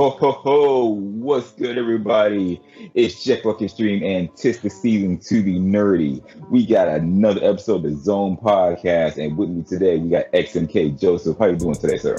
Ho 0.00 0.08
ho 0.08 0.32
ho! 0.32 0.86
What's 0.94 1.52
good, 1.52 1.76
everybody? 1.76 2.58
It's 2.94 3.16
JetBlackXtreme, 3.16 4.02
and 4.02 4.34
tis 4.34 4.58
the 4.60 4.70
season 4.70 5.18
to 5.18 5.42
be 5.42 5.56
nerdy. 5.56 6.22
We 6.48 6.64
got 6.64 6.88
another 6.88 7.44
episode 7.44 7.84
of 7.84 7.90
the 7.90 7.96
Zone 7.98 8.38
Podcast, 8.38 9.22
and 9.22 9.36
with 9.36 9.50
me 9.50 9.62
today 9.62 9.98
we 9.98 10.08
got 10.08 10.32
XMK 10.32 10.98
Joseph. 10.98 11.36
How 11.38 11.48
you 11.48 11.56
doing 11.56 11.74
today, 11.74 11.98
sir? 11.98 12.16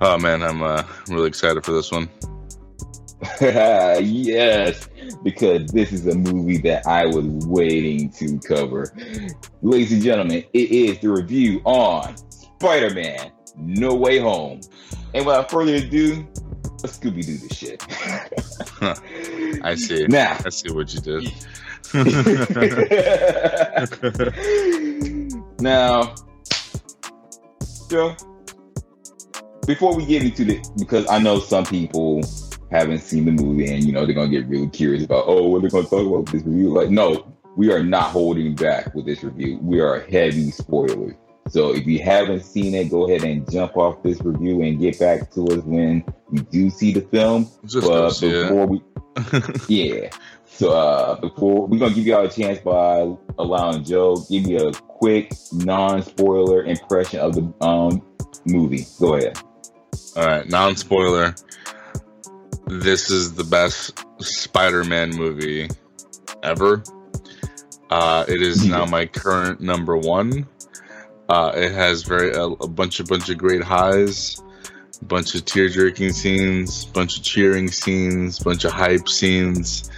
Oh 0.00 0.18
man, 0.18 0.42
I'm 0.42 0.60
uh, 0.64 0.82
really 1.06 1.28
excited 1.28 1.64
for 1.64 1.70
this 1.70 1.92
one. 1.92 2.10
yes, 3.40 4.88
because 5.22 5.70
this 5.70 5.92
is 5.92 6.08
a 6.08 6.16
movie 6.16 6.58
that 6.58 6.84
I 6.88 7.06
was 7.06 7.46
waiting 7.46 8.10
to 8.14 8.36
cover. 8.40 8.92
Ladies 9.62 9.92
and 9.92 10.02
gentlemen, 10.02 10.42
it 10.52 10.70
is 10.72 10.98
the 10.98 11.08
review 11.08 11.60
on 11.62 12.16
Spider-Man: 12.32 13.30
No 13.56 13.94
Way 13.94 14.18
Home. 14.18 14.60
And 15.14 15.24
without 15.24 15.50
further 15.50 15.76
ado, 15.76 16.26
Scooby 16.86 17.26
Doo 17.26 17.36
this 17.36 17.58
shit. 17.58 17.82
I 19.64 19.74
see. 19.74 20.06
Now, 20.06 20.38
I 20.44 20.50
see 20.50 20.70
what 20.70 20.94
you 20.94 21.00
did. 21.00 21.24
now, 25.60 26.14
Joe, 27.90 28.14
before 29.66 29.96
we 29.96 30.06
get 30.06 30.22
into 30.22 30.48
it, 30.52 30.68
because 30.78 31.08
I 31.08 31.18
know 31.18 31.40
some 31.40 31.64
people 31.64 32.22
haven't 32.70 33.00
seen 33.00 33.24
the 33.24 33.32
movie 33.32 33.72
and 33.72 33.82
you 33.84 33.92
know 33.92 34.04
they're 34.04 34.14
gonna 34.14 34.28
get 34.28 34.46
really 34.46 34.68
curious 34.68 35.02
about 35.02 35.24
oh 35.26 35.48
what 35.48 35.62
they're 35.62 35.70
gonna 35.70 35.86
talk 35.86 36.06
about 36.06 36.26
this 36.26 36.42
review. 36.42 36.68
Like, 36.70 36.90
no, 36.90 37.32
we 37.56 37.72
are 37.72 37.82
not 37.82 38.10
holding 38.10 38.54
back 38.54 38.94
with 38.94 39.06
this 39.06 39.24
review. 39.24 39.58
We 39.62 39.80
are 39.80 40.00
heavy 40.00 40.50
spoilers. 40.50 41.14
So 41.48 41.74
if 41.74 41.86
you 41.86 42.00
haven't 42.02 42.44
seen 42.44 42.74
it, 42.74 42.90
go 42.90 43.08
ahead 43.08 43.24
and 43.24 43.50
jump 43.50 43.76
off 43.76 44.02
this 44.02 44.20
review 44.20 44.62
and 44.62 44.78
get 44.78 44.98
back 44.98 45.30
to 45.32 45.46
us 45.46 45.64
when 45.64 46.04
you 46.30 46.42
do 46.42 46.70
see 46.70 46.92
the 46.92 47.00
film. 47.00 47.48
Just 47.64 47.86
but 47.86 48.22
it. 48.22 48.48
before 48.48 48.66
we, 48.66 48.82
yeah. 49.68 50.10
So 50.46 50.72
uh, 50.72 51.20
before 51.20 51.66
we're 51.66 51.78
gonna 51.78 51.94
give 51.94 52.06
y'all 52.06 52.26
a 52.26 52.30
chance 52.30 52.58
by 52.58 53.14
allowing 53.38 53.84
Joe 53.84 54.16
give 54.28 54.46
you 54.46 54.68
a 54.68 54.72
quick 54.72 55.32
non-spoiler 55.52 56.64
impression 56.64 57.20
of 57.20 57.34
the 57.34 57.64
um 57.64 58.02
movie. 58.44 58.86
Go 58.98 59.14
ahead. 59.14 59.38
All 60.16 60.26
right, 60.26 60.48
non-spoiler. 60.48 61.34
This 62.66 63.10
is 63.10 63.34
the 63.34 63.44
best 63.44 64.04
Spider-Man 64.20 65.10
movie 65.10 65.68
ever. 66.42 66.82
Uh, 67.90 68.24
it 68.28 68.42
is 68.42 68.66
now 68.68 68.84
my 68.84 69.06
current 69.06 69.60
number 69.60 69.96
one. 69.96 70.46
Uh, 71.28 71.52
it 71.54 71.72
has 71.72 72.02
very 72.02 72.32
a, 72.32 72.44
a 72.44 72.68
bunch 72.68 73.00
of 73.00 73.06
bunch 73.06 73.28
of 73.28 73.36
great 73.36 73.62
highs, 73.62 74.42
bunch 75.02 75.34
of 75.34 75.44
tear 75.44 75.68
jerking 75.68 76.12
scenes, 76.12 76.86
bunch 76.86 77.18
of 77.18 77.22
cheering 77.22 77.68
scenes, 77.68 78.38
bunch 78.38 78.64
of 78.64 78.72
hype 78.72 79.08
scenes, 79.08 79.90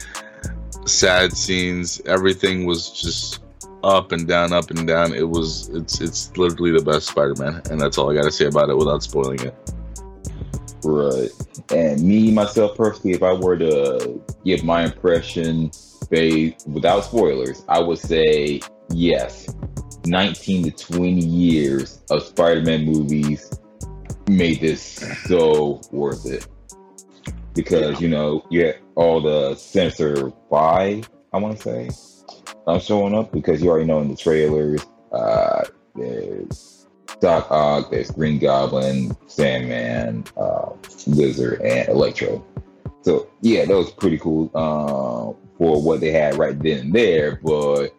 sad 0.87 1.33
scenes. 1.33 2.01
Everything 2.07 2.67
was 2.67 2.91
just 2.91 3.43
up 3.85 4.13
and 4.13 4.27
down, 4.27 4.53
up 4.53 4.71
and 4.71 4.87
down. 4.87 5.15
It 5.15 5.29
was 5.29 5.69
it's 5.69 6.01
it's 6.01 6.37
literally 6.37 6.73
the 6.73 6.85
best 6.85 7.09
Spider-Man, 7.09 7.63
and 7.71 7.81
that's 7.81 7.97
all 7.97 8.11
I 8.11 8.15
got 8.15 8.25
to 8.25 8.33
say 8.33 8.47
about 8.47 8.69
it 8.69 8.77
without 8.77 9.03
spoiling 9.03 9.41
it. 9.41 9.55
Right. 10.83 11.31
And 11.71 12.03
me 12.03 12.33
myself 12.33 12.77
personally, 12.77 13.15
if 13.15 13.23
I 13.23 13.33
were 13.33 13.57
to 13.59 14.21
give 14.45 14.65
my 14.65 14.85
impression 14.85 15.71
based 16.11 16.67
without 16.69 17.05
spoilers, 17.05 17.65
I 17.69 17.81
would 17.81 17.99
say 17.99 18.61
yes. 18.93 19.47
19 20.07 20.65
to 20.65 20.71
20 20.71 21.21
years 21.21 22.01
of 22.11 22.23
Spider-Man 22.23 22.85
movies 22.85 23.51
made 24.29 24.61
this 24.61 24.83
so 25.27 25.81
worth 25.91 26.27
it. 26.27 26.47
Because, 27.55 28.01
you 28.01 28.09
know, 28.09 28.47
you 28.49 28.67
had 28.67 28.79
all 28.95 29.21
the 29.21 29.55
censor 29.57 30.31
by, 30.51 31.03
I 31.33 31.39
want 31.39 31.59
to 31.59 31.63
say, 31.63 31.91
I'm 32.67 32.81
showing 32.81 33.15
up 33.15 33.33
because 33.33 33.61
you 33.63 33.71
already 33.71 33.87
know 33.87 34.01
in 34.01 34.09
the 34.09 34.17
trailers, 34.17 34.87
uh, 35.13 35.65
there's 35.97 36.87
Doc 37.21 37.51
Ock, 37.51 37.91
there's 37.91 38.11
Green 38.11 38.39
Goblin, 38.39 39.17
Sandman, 39.27 40.25
uh, 40.37 40.71
Lizard, 41.07 41.61
and 41.61 41.89
Electro. 41.89 42.45
So 43.03 43.29
yeah, 43.41 43.65
that 43.65 43.77
was 43.77 43.91
pretty 43.91 44.19
cool 44.19 44.51
uh, 44.55 45.33
for 45.59 45.83
what 45.83 46.01
they 46.01 46.13
had 46.13 46.37
right 46.37 46.59
then 46.59 46.79
and 46.79 46.93
there. 46.93 47.41
But 47.43 47.91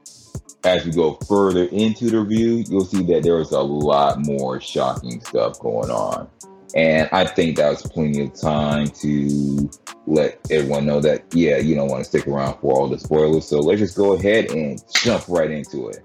as 0.64 0.86
we 0.86 0.92
go 0.92 1.14
further 1.28 1.66
into 1.66 2.10
the 2.10 2.20
review, 2.20 2.64
you'll 2.70 2.86
see 2.86 3.04
that 3.04 3.24
there 3.24 3.36
was 3.36 3.52
a 3.52 3.60
lot 3.60 4.20
more 4.20 4.60
shocking 4.62 5.22
stuff 5.22 5.60
going 5.60 5.90
on. 5.90 6.30
And 6.76 7.10
I 7.12 7.26
think 7.26 7.58
that 7.58 7.70
was 7.70 7.82
plenty 7.82 8.24
of 8.24 8.40
time 8.40 8.88
to 8.88 9.70
let 10.08 10.40
everyone 10.50 10.86
know 10.86 11.02
that, 11.02 11.26
yeah, 11.34 11.58
you 11.58 11.76
don't 11.76 11.90
want 11.90 12.04
to 12.04 12.10
stick 12.10 12.28
around 12.28 12.60
for 12.62 12.74
all 12.74 12.88
the 12.88 12.98
spoilers. 12.98 13.46
So 13.46 13.60
let's 13.60 13.80
just 13.80 13.98
go 13.98 14.14
ahead 14.14 14.52
and 14.52 14.82
jump 14.96 15.26
right 15.28 15.52
into 15.52 15.90
it. 15.90 16.00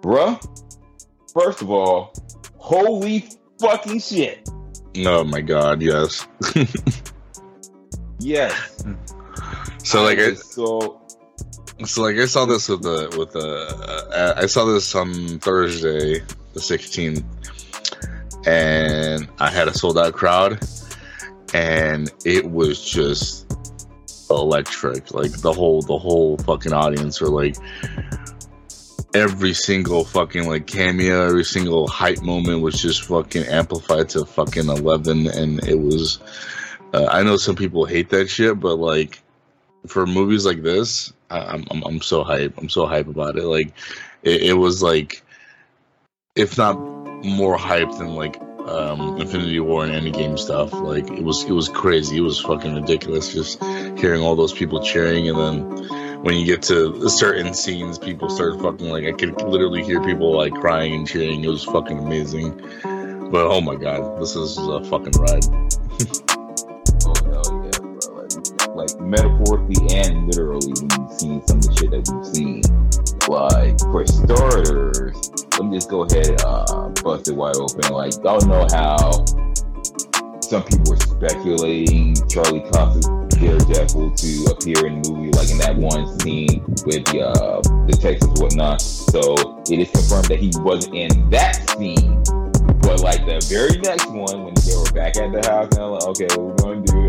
Bruh, 0.00 0.40
first 1.32 1.62
of 1.62 1.70
all, 1.70 2.12
holy 2.56 3.28
fucking 3.58 4.00
shit. 4.00 4.48
Oh 4.98 5.24
my 5.24 5.40
god, 5.40 5.82
yes. 5.82 6.26
Yes. 8.20 8.84
so 9.84 10.02
like 10.02 10.18
I, 10.18 10.34
so 10.34 11.00
so 11.84 12.02
like 12.02 12.16
I 12.16 12.26
saw 12.26 12.44
this 12.44 12.68
with 12.68 12.82
the 12.82 13.14
with 13.18 13.32
the 13.32 14.08
uh, 14.12 14.40
I 14.40 14.46
saw 14.46 14.64
this 14.64 14.94
on 14.94 15.38
Thursday 15.38 16.20
the 16.52 16.60
16th 16.60 17.24
and 18.46 19.28
I 19.38 19.50
had 19.50 19.68
a 19.68 19.74
sold 19.74 19.98
out 19.98 20.14
crowd 20.14 20.58
and 21.54 22.10
it 22.24 22.50
was 22.50 22.84
just 22.84 23.46
electric. 24.30 25.12
Like 25.12 25.32
the 25.40 25.52
whole 25.52 25.82
the 25.82 25.98
whole 25.98 26.36
fucking 26.38 26.72
audience 26.72 27.20
were 27.20 27.28
like 27.28 27.56
every 29.14 29.54
single 29.54 30.04
fucking 30.04 30.46
like 30.46 30.66
cameo 30.66 31.26
every 31.26 31.44
single 31.44 31.88
hype 31.88 32.20
moment 32.22 32.60
was 32.60 32.80
just 32.80 33.04
fucking 33.04 33.44
amplified 33.44 34.08
to 34.10 34.24
fucking 34.26 34.68
11 34.68 35.26
and 35.28 35.66
it 35.66 35.78
was 35.78 36.20
uh, 36.92 37.06
I 37.10 37.22
know 37.22 37.38
some 37.38 37.56
people 37.56 37.86
hate 37.86 38.10
that 38.10 38.28
shit 38.28 38.60
but 38.60 38.74
like 38.74 39.22
for 39.86 40.06
movies 40.06 40.44
like 40.44 40.62
this 40.62 41.14
I, 41.30 41.40
I'm, 41.40 41.64
I'm 41.70 41.82
I'm 41.84 42.00
so 42.00 42.24
hype 42.24 42.58
I'm 42.58 42.68
so 42.68 42.86
hype 42.86 43.08
about 43.08 43.36
it 43.36 43.44
like 43.44 43.72
it, 44.22 44.42
it 44.42 44.52
was 44.54 44.82
like 44.82 45.22
if 46.34 46.56
not 46.56 46.74
more 47.24 47.56
hype 47.56 47.90
than 47.98 48.14
like 48.14 48.40
um, 48.68 49.20
Infinity 49.20 49.60
War 49.60 49.84
and 49.84 49.92
Endgame 49.92 50.38
stuff. 50.38 50.72
Like 50.72 51.10
it 51.10 51.22
was, 51.22 51.44
it 51.44 51.52
was 51.52 51.68
crazy. 51.68 52.18
It 52.18 52.22
was 52.22 52.40
fucking 52.40 52.74
ridiculous 52.74 53.32
just 53.32 53.62
hearing 53.98 54.22
all 54.22 54.36
those 54.36 54.52
people 54.52 54.82
cheering, 54.82 55.28
and 55.28 55.38
then 55.38 56.22
when 56.22 56.36
you 56.36 56.44
get 56.44 56.62
to 56.62 57.08
certain 57.08 57.54
scenes, 57.54 57.98
people 57.98 58.28
start 58.28 58.60
fucking 58.60 58.88
like 58.88 59.04
I 59.04 59.12
could 59.12 59.40
literally 59.42 59.82
hear 59.82 60.02
people 60.02 60.36
like 60.36 60.52
crying 60.54 60.94
and 60.94 61.08
cheering. 61.08 61.42
It 61.42 61.48
was 61.48 61.64
fucking 61.64 61.98
amazing. 61.98 62.56
But 63.30 63.46
oh 63.46 63.60
my 63.60 63.76
god, 63.76 64.20
this 64.20 64.36
is 64.36 64.58
a 64.58 64.84
fucking 64.84 65.12
ride. 65.12 66.24
Like, 68.78 68.94
metaphorically 69.00 69.74
and 69.90 70.26
literally, 70.28 70.72
when 70.78 70.88
you've 70.94 71.12
seen 71.18 71.42
some 71.46 71.58
of 71.58 71.66
the 71.66 71.74
shit 71.74 71.90
that 71.90 72.06
we've 72.06 72.30
seen. 72.30 72.62
Like 73.26 73.76
for 73.90 74.06
starters, 74.06 75.30
let 75.58 75.66
me 75.68 75.76
just 75.76 75.90
go 75.90 76.02
ahead 76.04 76.28
and 76.30 76.40
uh, 76.42 76.88
bust 77.02 77.28
it 77.28 77.34
wide 77.34 77.56
open. 77.56 77.92
Like 77.92 78.14
y'all 78.22 78.40
know 78.46 78.66
how 78.70 79.26
some 80.40 80.62
people 80.62 80.94
were 80.94 80.96
speculating 80.96 82.14
Charlie 82.28 82.64
Cox's 82.72 83.04
Daredevil 83.36 84.14
to 84.14 84.44
appear 84.48 84.86
in 84.86 85.02
the 85.02 85.12
movie, 85.12 85.30
like 85.36 85.50
in 85.50 85.58
that 85.58 85.76
one 85.76 86.08
scene 86.20 86.64
with 86.86 87.04
the 87.12 87.20
uh, 87.20 87.60
and 87.66 88.38
whatnot. 88.38 88.80
So 88.80 89.60
it 89.68 89.78
is 89.78 89.90
confirmed 89.90 90.28
that 90.32 90.38
he 90.40 90.50
wasn't 90.62 90.94
in 90.94 91.28
that 91.30 91.68
scene. 91.76 92.22
But 92.80 93.00
like 93.02 93.26
the 93.26 93.44
very 93.50 93.76
next 93.82 94.06
one, 94.06 94.44
when 94.44 94.54
they 94.54 94.74
were 94.74 94.90
back 94.92 95.16
at 95.18 95.32
the 95.32 95.44
house, 95.44 95.68
and 95.74 95.84
I'm 95.84 95.90
like, 95.92 96.06
okay, 96.16 96.28
well, 96.32 96.46
we're 96.46 96.56
gonna 96.56 96.80
do 96.80 97.07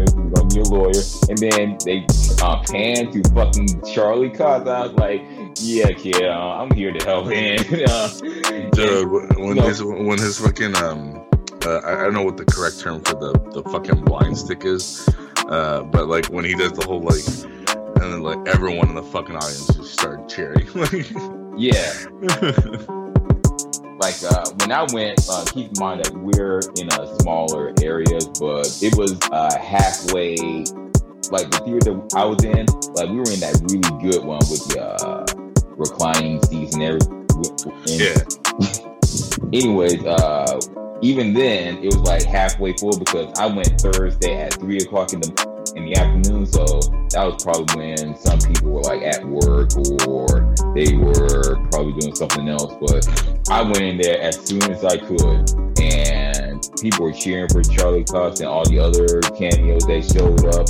this. 0.50 0.58
We're 0.58 0.64
gonna 0.64 0.70
be 0.70 0.70
a 0.70 0.74
lawyer, 0.74 1.04
and 1.30 1.38
then 1.38 1.78
they 1.86 2.06
uh, 2.42 2.64
pan 2.64 3.12
to 3.12 3.24
fucking 3.34 3.84
Charlie 3.94 4.30
Cox. 4.30 4.68
I 4.68 4.82
was 4.88 4.94
like, 4.94 5.22
yeah, 5.60 5.92
kid, 5.92 6.24
uh, 6.24 6.30
I'm 6.58 6.72
here 6.72 6.92
to 6.92 7.06
help 7.06 7.28
him. 7.32 7.60
uh, 7.88 8.10
Dude, 8.72 9.10
when 9.38 9.56
No. 9.56 9.62
his 9.64 9.84
when 9.84 10.18
his 10.20 10.40
fucking 10.40 10.76
um, 10.78 11.26
uh, 11.66 11.80
I 11.84 12.00
I 12.00 12.04
don't 12.04 12.14
know 12.14 12.24
what 12.24 12.38
the 12.38 12.46
correct 12.46 12.80
term 12.80 13.02
for 13.02 13.14
the 13.16 13.34
the 13.52 13.64
fucking 13.70 14.04
blind 14.06 14.38
stick 14.38 14.64
is, 14.66 15.08
uh, 15.50 15.84
but 15.84 16.08
like 16.08 16.28
when 16.28 16.46
he 16.46 16.56
does 16.56 16.72
the 16.74 16.86
whole 16.86 17.02
like, 17.02 17.26
and 18.02 18.14
then 18.14 18.22
like 18.22 18.40
everyone 18.48 18.90
in 18.90 18.96
the 18.96 19.04
fucking 19.04 19.36
audience 19.36 19.68
just 19.76 19.94
started 19.94 20.28
cheering. 20.30 20.68
yeah, 21.58 21.94
like 24.00 24.16
uh, 24.24 24.46
when 24.60 24.72
I 24.72 24.88
went, 24.94 25.20
uh, 25.30 25.46
keep 25.52 25.68
in 25.68 25.74
mind 25.78 26.04
that 26.04 26.16
we're 26.16 26.62
in 26.80 26.88
a 26.88 27.20
smaller 27.20 27.74
area, 27.84 28.20
but 28.40 28.66
it 28.82 28.96
was 28.98 29.20
uh, 29.32 29.58
halfway. 29.60 30.36
Like 31.32 31.52
the 31.52 31.62
theater 31.64 31.94
that 31.94 32.16
I 32.16 32.26
was 32.26 32.44
in, 32.44 32.66
like 32.96 33.10
we 33.10 33.18
were 33.18 33.30
in 33.30 33.40
that 33.42 33.54
really 33.70 34.02
good 34.02 34.26
one 34.26 34.40
with 34.50 34.66
the 34.70 34.82
uh, 34.82 35.26
reclining 35.78 36.42
seats 36.42 36.74
and 36.74 36.82
everything. 36.82 37.28
yeah, 37.86 38.18
Anyways, 39.54 40.04
uh, 40.06 40.60
even 41.02 41.34
then, 41.34 41.78
it 41.84 41.86
was 41.86 41.98
like 41.98 42.24
halfway 42.24 42.74
full 42.74 42.98
because 42.98 43.32
I 43.38 43.46
went 43.46 43.80
Thursday 43.80 44.42
at 44.42 44.54
three 44.56 44.78
o'clock 44.78 45.14
in 45.14 45.20
the 45.20 45.30
in 45.76 45.86
the 45.86 45.96
afternoon. 45.96 46.46
So 46.46 46.66
that 47.12 47.24
was 47.26 47.44
probably 47.44 47.76
when 47.76 48.16
some 48.16 48.40
people 48.40 48.72
were 48.72 48.82
like 48.82 49.02
at 49.02 49.24
work 49.26 49.72
or 50.08 50.54
they 50.76 50.96
were 50.96 51.58
probably 51.72 51.94
doing 52.00 52.16
something 52.16 52.48
else. 52.48 52.76
But 52.80 53.08
I 53.50 53.62
went 53.62 53.82
in 53.82 53.98
there 53.98 54.22
as 54.22 54.38
soon 54.46 54.64
as 54.72 54.84
I 54.86 54.98
could, 54.98 55.52
and 55.80 56.62
people 56.82 57.06
were 57.06 57.14
cheering 57.14 57.50
for 57.50 57.62
Charlie 57.64 58.04
Cox 58.04 58.40
and 58.40 58.50
all 58.50 58.66
the 58.66 58.80
other 58.80 59.22
cameos 59.38 59.84
that 59.86 60.06
showed 60.06 60.46
up. 60.54 60.70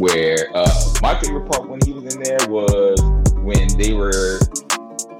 Where 0.00 0.50
uh, 0.54 0.68
my 1.02 1.18
favorite 1.20 1.48
part 1.48 1.68
when 1.68 1.78
he 1.84 1.92
was 1.92 2.14
in 2.14 2.22
there 2.22 2.48
was 2.48 3.00
when 3.38 3.68
they 3.78 3.92
were. 3.92 4.40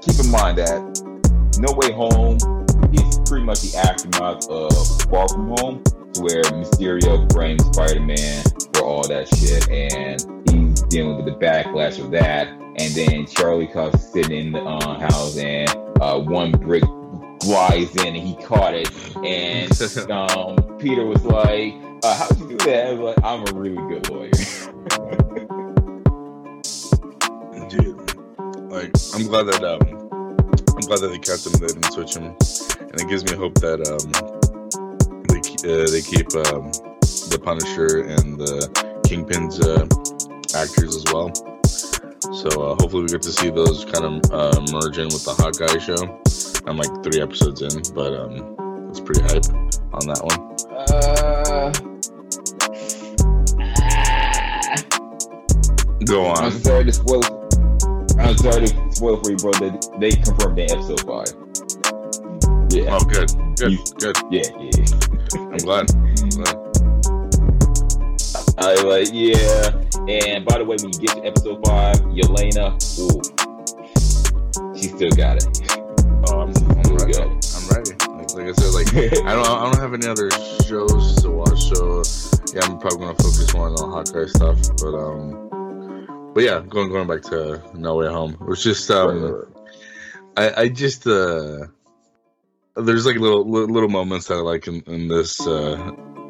Keep 0.01 0.25
in 0.25 0.29
mind 0.29 0.57
that 0.59 1.57
No 1.57 1.73
Way 1.73 1.91
Home 1.93 2.37
is 2.93 3.19
pretty 3.25 3.43
much 3.43 3.61
the 3.61 3.77
aftermath 3.79 4.47
of 4.49 4.71
Far 5.09 5.27
From 5.29 5.47
Home, 5.57 5.83
where 6.19 6.43
Mysterio 6.43 7.31
frames 7.33 7.63
Spider-Man 7.65 8.43
for 8.73 8.83
all 8.83 9.07
that 9.07 9.27
shit, 9.27 9.69
and 9.69 10.21
he's 10.49 10.81
dealing 10.83 11.17
with 11.17 11.25
the 11.25 11.45
backlash 11.45 11.99
of 12.03 12.11
that. 12.11 12.47
And 12.47 12.93
then 12.93 13.25
Charlie 13.25 13.65
is 13.67 14.11
sitting 14.11 14.47
in 14.47 14.51
the 14.51 14.61
uh, 14.61 14.99
house, 14.99 15.37
and 15.37 15.69
uh, 16.01 16.19
one 16.19 16.51
brick 16.51 16.83
flies 17.41 17.95
in, 17.97 18.15
and 18.15 18.27
he 18.27 18.35
caught 18.43 18.73
it. 18.73 18.89
And 19.23 19.71
um, 20.11 20.77
Peter 20.77 21.05
was 21.05 21.23
like, 21.23 21.73
uh, 22.03 22.15
"How 22.15 22.27
did 22.27 22.39
you 22.39 22.47
do 22.49 22.57
that?" 22.65 22.87
I 22.87 22.93
was 22.93 23.15
like, 23.15 23.23
"I'm 23.23 23.47
a 23.47 23.51
really 23.57 23.87
good 23.87 24.09
lawyer." 24.09 24.31
Dude, 27.69 27.97
like 28.69 28.91
I'm 29.15 29.27
glad 29.27 29.47
that 29.47 29.63
um, 29.63 29.81
I'm 30.11 30.81
glad 30.81 30.99
that 30.99 31.09
they 31.11 31.19
kept 31.19 31.45
him. 31.45 31.53
They 31.53 31.67
didn't 31.67 31.91
switch 31.91 32.15
him, 32.15 32.35
and 32.79 33.01
it 33.01 33.07
gives 33.07 33.23
me 33.23 33.35
hope 33.35 33.55
that 33.55 33.87
um, 33.87 34.44
uh, 35.65 35.85
they 35.91 36.01
keep 36.01 36.27
um, 36.47 36.71
the 37.29 37.39
Punisher 37.41 38.01
and 38.03 38.37
the 38.37 38.69
Kingpin's 39.05 39.59
uh, 39.61 39.85
actors 40.57 40.95
as 40.95 41.03
well. 41.13 41.31
So 42.33 42.49
uh, 42.49 42.75
hopefully 42.75 43.03
we 43.03 43.09
get 43.09 43.21
to 43.23 43.31
see 43.31 43.49
those 43.49 43.85
kind 43.85 44.05
of 44.05 44.31
uh, 44.31 44.61
merge 44.71 44.97
in 44.97 45.05
with 45.05 45.23
the 45.25 45.33
Hawkeye 45.33 45.77
show. 45.79 46.19
I'm 46.67 46.77
like 46.77 46.91
three 47.03 47.21
episodes 47.21 47.61
in, 47.61 47.81
but 47.93 48.13
um, 48.13 48.89
it's 48.89 48.99
pretty 48.99 49.21
hype 49.21 49.45
on 49.93 50.07
that 50.07 50.21
one. 50.23 50.39
Uh, 50.89 51.71
Go 56.05 56.29
I'm 56.31 56.45
on. 56.45 56.51
sorry 56.51 56.85
to 56.85 56.91
spoil. 56.93 57.23
I'm 58.19 58.37
sorry 58.37 58.67
to 58.67 58.91
spoil 58.91 59.17
for 59.23 59.31
you, 59.31 59.37
bro. 59.37 59.51
That 59.53 59.97
they 59.99 60.11
confirmed 60.11 60.57
the 60.57 60.63
episode 60.71 61.01
five. 61.01 61.44
Yeah, 62.75 62.97
Oh, 62.99 63.05
good, 63.05 63.31
good, 63.57 63.71
You- 63.71 63.83
good. 63.99 64.17
yeah, 64.29 64.43
yeah. 64.59 64.85
I'm 65.39 65.57
glad. 65.63 65.89
I'm 65.95 66.29
glad. 66.29 66.57
I 68.57 68.75
like, 68.83 69.09
yeah. 69.13 69.71
And 70.09 70.45
by 70.45 70.57
the 70.57 70.65
way, 70.67 70.75
when 70.81 70.91
you 70.91 70.99
get 70.99 71.15
to 71.15 71.25
episode 71.25 71.65
five, 71.65 71.95
Yelena, 72.11 72.75
ooh, 72.99 73.21
she 74.75 74.87
still 74.89 75.11
got 75.11 75.37
it. 75.37 75.47
Oh, 76.27 76.41
I'm, 76.41 76.51
I'm 76.51 76.95
ready. 76.97 77.15
I'm 77.15 77.65
ready. 77.71 77.91
Like, 78.11 78.33
like 78.35 78.47
I 78.47 78.51
said, 78.53 78.73
like 78.73 78.91
I 79.25 79.33
don't 79.33 79.47
I 79.47 79.63
don't 79.71 79.79
have 79.79 79.93
any 79.93 80.07
other 80.07 80.29
shows 80.67 81.21
to 81.23 81.31
watch, 81.31 81.61
so 81.73 82.03
yeah, 82.53 82.65
I'm 82.65 82.77
probably 82.79 82.99
gonna 82.99 83.15
focus 83.15 83.53
more 83.53 83.67
on 83.69 83.75
the 83.75 83.85
Hawkeye 83.85 84.25
stuff. 84.27 84.57
But 84.81 84.93
um, 84.97 86.31
but 86.33 86.43
yeah, 86.43 86.59
going 86.67 86.89
going 86.89 87.07
back 87.07 87.21
to 87.31 87.61
No 87.73 87.95
Way 87.95 88.07
Home, 88.07 88.33
it 88.33 88.41
was 88.45 88.61
just 88.63 88.89
um, 88.91 89.45
I 90.35 90.63
I 90.63 90.67
just 90.69 91.05
uh, 91.07 91.67
there's 92.75 93.05
like 93.05 93.15
little 93.17 93.47
little 93.49 93.89
moments 93.89 94.27
that 94.27 94.35
I 94.35 94.41
like 94.41 94.67
in 94.67 94.81
in 94.87 95.07
this 95.07 95.45
uh 95.45 95.77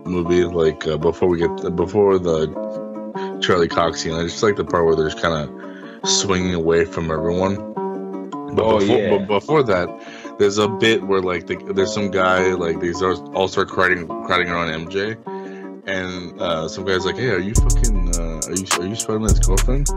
movie, 0.06 0.44
like 0.44 0.86
uh, 0.88 0.98
before 0.98 1.28
we 1.30 1.40
get 1.40 1.76
before 1.76 2.20
the 2.20 3.40
Charlie 3.42 3.68
Cox 3.68 4.02
scene. 4.02 4.14
I 4.14 4.24
just 4.24 4.42
like 4.44 4.56
the 4.56 4.66
part 4.66 4.86
where 4.86 4.96
they're 4.96 5.10
just 5.10 5.22
kind 5.22 5.50
of 5.50 6.10
swinging 6.10 6.54
away 6.54 6.86
from 6.86 7.10
everyone. 7.12 7.56
But 8.56 8.64
Oh, 8.64 8.80
before, 8.80 8.98
yeah. 9.00 9.18
but 9.18 9.28
before 9.28 9.64
that, 9.64 10.36
there's 10.40 10.60
a 10.60 10.68
bit 10.68 11.04
where 11.04 11.20
like 11.22 11.48
the, 11.48 11.56
there's 11.74 11.94
some 11.94 12.12
guy 12.12 12.54
like 12.54 12.80
these 12.80 13.02
are 13.02 13.14
all 13.34 13.48
start 13.48 13.68
crowding 13.70 14.08
crowding 14.26 14.50
around 14.50 14.88
MJ, 14.88 15.18
and 15.88 16.40
uh, 16.40 16.68
some 16.68 16.86
guy's 16.86 17.06
like, 17.06 17.18
"Hey, 17.18 17.30
are 17.32 17.40
you 17.40 17.54
fucking 17.56 18.16
uh, 18.16 18.42
are 18.48 18.54
you 18.56 18.66
are 18.80 18.86
you 18.88 18.96
Spider-Man's 18.96 19.40
girlfriend?" 19.40 19.90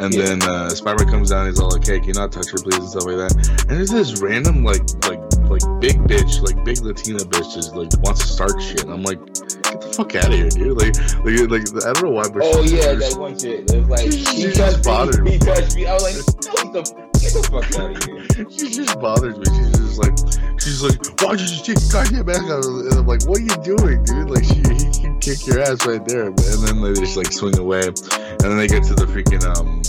And 0.00 0.12
Yeah. 0.12 0.24
then 0.24 0.42
uh, 0.42 0.70
Spider-Man 0.70 1.08
comes 1.12 1.30
down, 1.30 1.46
he's 1.46 1.60
all 1.60 1.70
like, 1.70 1.86
"Hey, 1.86 1.98
can 2.00 2.08
you 2.08 2.14
not 2.14 2.32
touch 2.32 2.50
her, 2.50 2.58
please?" 2.58 2.78
and 2.78 2.88
stuff 2.88 3.04
like 3.04 3.16
that. 3.16 3.64
And 3.68 3.78
there's 3.78 3.90
this 3.90 4.20
random 4.20 4.64
like 4.64 4.82
like 5.06 5.20
like 5.54 5.80
big 5.80 5.96
bitch, 6.04 6.42
like 6.42 6.58
big 6.64 6.80
Latina 6.82 7.20
bitch, 7.20 7.54
just 7.54 7.74
like 7.74 7.90
wants 8.02 8.22
to 8.22 8.28
start 8.28 8.60
shit. 8.60 8.82
And 8.82 8.92
I'm 8.92 9.02
like, 9.02 9.18
"Get 9.62 9.80
the 9.80 9.92
fuck 9.94 10.14
out 10.16 10.26
of 10.26 10.34
here, 10.34 10.50
dude!" 10.50 10.74
Like 10.74 10.98
like 11.22 11.50
like 11.50 11.86
I 11.86 11.92
don't 11.94 12.02
know 12.02 12.10
why, 12.10 12.26
but 12.28 12.42
Oh 12.42 12.62
yeah, 12.62 12.94
that 12.94 13.14
one 13.16 13.38
chick. 13.38 13.70
It 13.70 13.78
was 13.78 13.88
like 13.88 14.10
She 14.10 14.48
he 14.48 14.52
just 14.52 14.82
bothered 14.82 15.22
me. 15.22 15.32
He 15.32 15.38
touched 15.38 15.76
me. 15.76 15.86
I 15.86 15.94
was 15.94 16.02
like, 16.02 16.18
no, 16.18 16.72
get 16.72 16.72
the 16.74 16.82
get 17.22 17.32
the 17.32 17.42
fuck 17.46 17.70
out 17.78 17.94
of 17.94 18.02
here. 18.02 18.50
she 18.50 18.66
just 18.74 18.98
bothers 18.98 19.38
me. 19.38 19.46
She's 19.46 19.72
just 19.78 19.98
like, 20.02 20.16
she's 20.58 20.82
like, 20.82 20.98
why'd 21.22 21.38
you 21.38 21.46
just 21.46 21.64
take 21.64 21.78
your 21.78 21.92
goddamn 21.94 22.26
mask 22.26 22.50
out? 22.50 22.64
And 22.66 22.94
I'm 22.94 23.06
like, 23.06 23.22
what 23.30 23.38
are 23.38 23.46
you 23.46 23.58
doing, 23.62 24.02
dude? 24.04 24.30
Like, 24.30 24.44
she, 24.44 24.58
he 24.66 24.90
can 24.90 25.18
kick 25.20 25.46
your 25.46 25.60
ass 25.62 25.86
right 25.86 26.02
there. 26.04 26.34
And 26.34 26.60
then 26.66 26.82
they 26.82 26.92
just 26.98 27.16
like 27.16 27.30
swing 27.30 27.56
away, 27.58 27.86
and 27.86 28.40
then 28.42 28.58
they 28.58 28.66
get 28.66 28.82
to 28.90 28.94
the 28.94 29.06
freaking 29.06 29.42
um, 29.54 29.80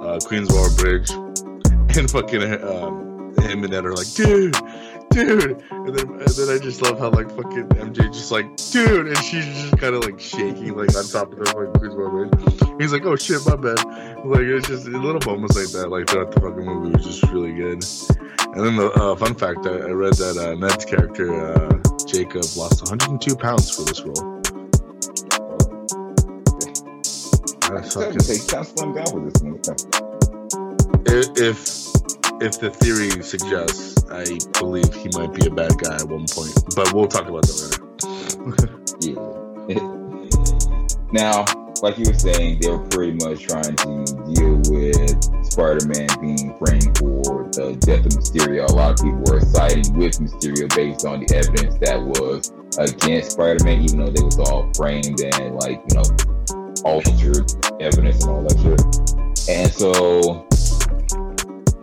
uh, 0.00 0.18
Queensboro 0.24 0.72
Bridge, 0.80 1.10
and 1.96 2.10
fucking 2.10 2.42
um, 2.64 3.34
him 3.44 3.64
and 3.64 3.74
Ed 3.74 3.84
are 3.84 3.94
like, 3.94 4.10
dude. 4.14 4.56
Dude, 5.14 5.62
and 5.70 5.94
then 5.94 6.08
and 6.08 6.28
then 6.28 6.48
I 6.48 6.58
just 6.60 6.82
love 6.82 6.98
how 6.98 7.08
like 7.10 7.30
fucking 7.30 7.68
MJ 7.68 8.12
just 8.12 8.32
like, 8.32 8.56
dude, 8.72 9.06
and 9.06 9.18
she's 9.18 9.46
just 9.46 9.78
kind 9.78 9.94
of 9.94 10.04
like 10.04 10.18
shaking 10.18 10.76
like 10.76 10.92
on 10.96 11.04
top 11.06 11.32
of 11.32 11.38
the 11.38 11.44
Queensboro 11.44 12.10
Bridge. 12.10 12.80
He's 12.80 12.92
like, 12.92 13.04
oh 13.04 13.14
shit, 13.14 13.40
my 13.46 13.54
bad. 13.54 13.78
Like 14.24 14.42
it's 14.42 14.66
just 14.66 14.88
a 14.88 14.90
little 14.90 15.20
moments 15.24 15.56
like 15.56 15.70
that, 15.70 15.88
like 15.88 16.08
throughout 16.08 16.32
the 16.32 16.40
fucking 16.40 16.64
movie, 16.64 16.90
was 16.96 17.04
just 17.04 17.22
really 17.30 17.52
good. 17.52 17.84
And 18.56 18.66
then 18.66 18.74
the 18.74 18.90
uh, 18.96 19.14
fun 19.14 19.36
fact, 19.36 19.66
I, 19.66 19.86
I 19.86 19.90
read 19.90 20.14
that 20.14 20.36
uh, 20.36 20.56
Ned's 20.56 20.84
character 20.84 21.32
uh, 21.32 21.78
Jacob 22.08 22.42
lost 22.56 22.82
102 22.82 23.36
pounds 23.36 23.70
for 23.70 23.82
this 23.82 24.02
role. 24.02 24.40
That's 27.70 27.94
fucking, 27.94 28.18
kind 28.50 28.66
slimmed 28.66 28.94
down 28.98 29.14
with 29.14 29.32
this 29.32 29.42
one. 29.42 29.60
if 31.06 31.28
if 31.38 31.84
if 32.42 32.58
the 32.58 32.70
theory 32.70 33.22
suggests, 33.22 33.93
I 34.10 34.38
believe 34.58 34.92
he 34.94 35.08
might 35.16 35.32
be 35.34 35.46
a 35.46 35.50
bad 35.50 35.76
guy 35.78 35.96
at 35.96 36.08
one 36.08 36.26
point, 36.26 36.54
but 36.76 36.92
we'll 36.92 37.08
talk 37.08 37.28
about 37.28 37.42
that 37.42 37.56
later. 37.62 38.70
Yeah. 39.00 39.80
now, 41.12 41.44
like 41.82 41.98
you 41.98 42.04
were 42.06 42.18
saying, 42.18 42.60
they 42.60 42.70
were 42.70 42.86
pretty 42.88 43.12
much 43.24 43.42
trying 43.44 43.76
to 43.76 44.04
deal 44.32 44.56
with 44.72 45.44
Spider-Man 45.44 46.08
being 46.20 46.56
framed 46.58 46.96
for 46.98 47.44
the 47.52 47.76
death 47.80 48.06
of 48.06 48.12
Mysterio. 48.12 48.68
A 48.68 48.72
lot 48.72 48.92
of 48.92 49.04
people 49.04 49.22
were 49.30 49.40
siding 49.40 49.92
with 49.94 50.18
Mysterio 50.18 50.74
based 50.74 51.04
on 51.04 51.20
the 51.20 51.34
evidence 51.34 51.76
that 51.80 52.00
was 52.00 52.52
against 52.78 53.32
Spider-Man, 53.32 53.82
even 53.82 53.98
though 54.00 54.10
they 54.10 54.22
was 54.22 54.38
all 54.38 54.70
framed 54.74 55.20
and 55.20 55.56
like 55.56 55.82
you 55.88 55.96
know 55.96 56.04
altered 56.84 57.52
evidence 57.80 58.24
and 58.24 58.32
all 58.32 58.42
that 58.42 58.58
shit. 58.60 58.80
And 59.48 59.70
so, 59.72 60.46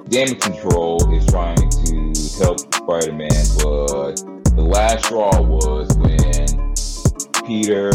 Damage 0.10 0.40
Control 0.42 0.98
is 1.14 1.26
trying 1.28 1.70
to 1.70 2.01
help 2.42 2.60
Spider-Man, 2.74 3.46
but 3.58 4.16
the 4.56 4.66
last 4.66 5.06
straw 5.06 5.42
was 5.42 5.88
when 5.98 6.74
Peter, 7.46 7.92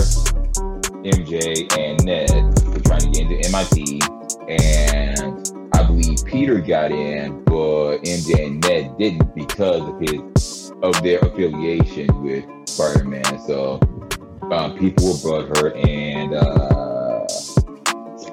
MJ, 1.02 1.66
and 1.76 2.04
Ned 2.04 2.30
were 2.68 2.80
trying 2.80 3.00
to 3.00 3.10
get 3.10 3.30
into 3.30 3.44
MIT, 3.48 4.00
and 4.48 5.70
I 5.74 5.82
believe 5.82 6.24
Peter 6.24 6.60
got 6.60 6.92
in, 6.92 7.42
but 7.44 7.98
MJ 7.98 8.46
and 8.46 8.60
Ned 8.60 8.96
didn't 8.98 9.34
because 9.34 9.82
of 9.82 10.00
his 10.00 10.72
of 10.82 11.02
their 11.02 11.18
affiliation 11.20 12.22
with 12.22 12.44
Spider-Man. 12.68 13.40
So 13.46 13.80
um, 14.52 14.78
people 14.78 15.06
were 15.06 15.44
butthurt, 15.44 15.74
and 15.88 16.34
uh, 16.34 17.26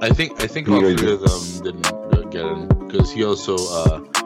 I 0.01 0.09
think 0.09 0.43
I 0.43 0.47
think 0.47 0.69
all 0.69 0.79
Peter 0.79 0.97
three 0.97 1.13
of 1.13 1.21
them 1.21 1.63
didn't 1.63 2.29
get 2.29 2.45
in 2.45 2.67
because 2.85 3.11
he 3.11 3.23
also 3.23 3.55
uh, 3.55 4.22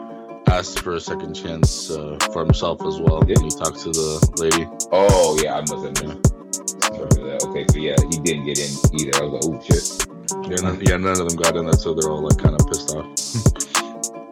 asked 0.50 0.80
for 0.80 0.94
a 0.94 1.00
second 1.00 1.34
chance 1.34 1.90
uh, 1.90 2.16
for 2.32 2.44
himself 2.44 2.80
as 2.86 3.00
well 3.00 3.22
Yeah. 3.26 3.36
he 3.42 3.50
talked 3.50 3.80
to 3.80 3.90
the 3.90 4.18
lady. 4.38 4.66
oh 4.92 5.38
yeah, 5.42 5.54
I 5.56 5.60
must 5.60 5.72
have 5.72 6.08
missed. 6.08 6.22
That. 6.22 7.44
Okay, 7.48 7.64
so 7.70 7.78
yeah, 7.78 7.96
he 8.10 8.18
didn't 8.20 8.44
get 8.46 8.58
in 8.58 8.70
either. 8.98 9.12
I 9.18 9.26
was 9.26 9.32
like, 9.34 9.44
oh 9.44 9.60
shit. 9.62 10.50
Yeah, 10.50 10.60
none, 10.66 10.80
yeah, 10.84 10.96
none 10.96 11.20
of 11.20 11.28
them 11.28 11.36
got 11.36 11.56
in. 11.56 11.66
That's 11.66 11.82
so 11.82 11.94
they're 11.94 12.10
all 12.10 12.22
like 12.22 12.38
kind 12.38 12.54
of 12.58 12.66
pissed 12.66 12.94
off. 12.94 13.06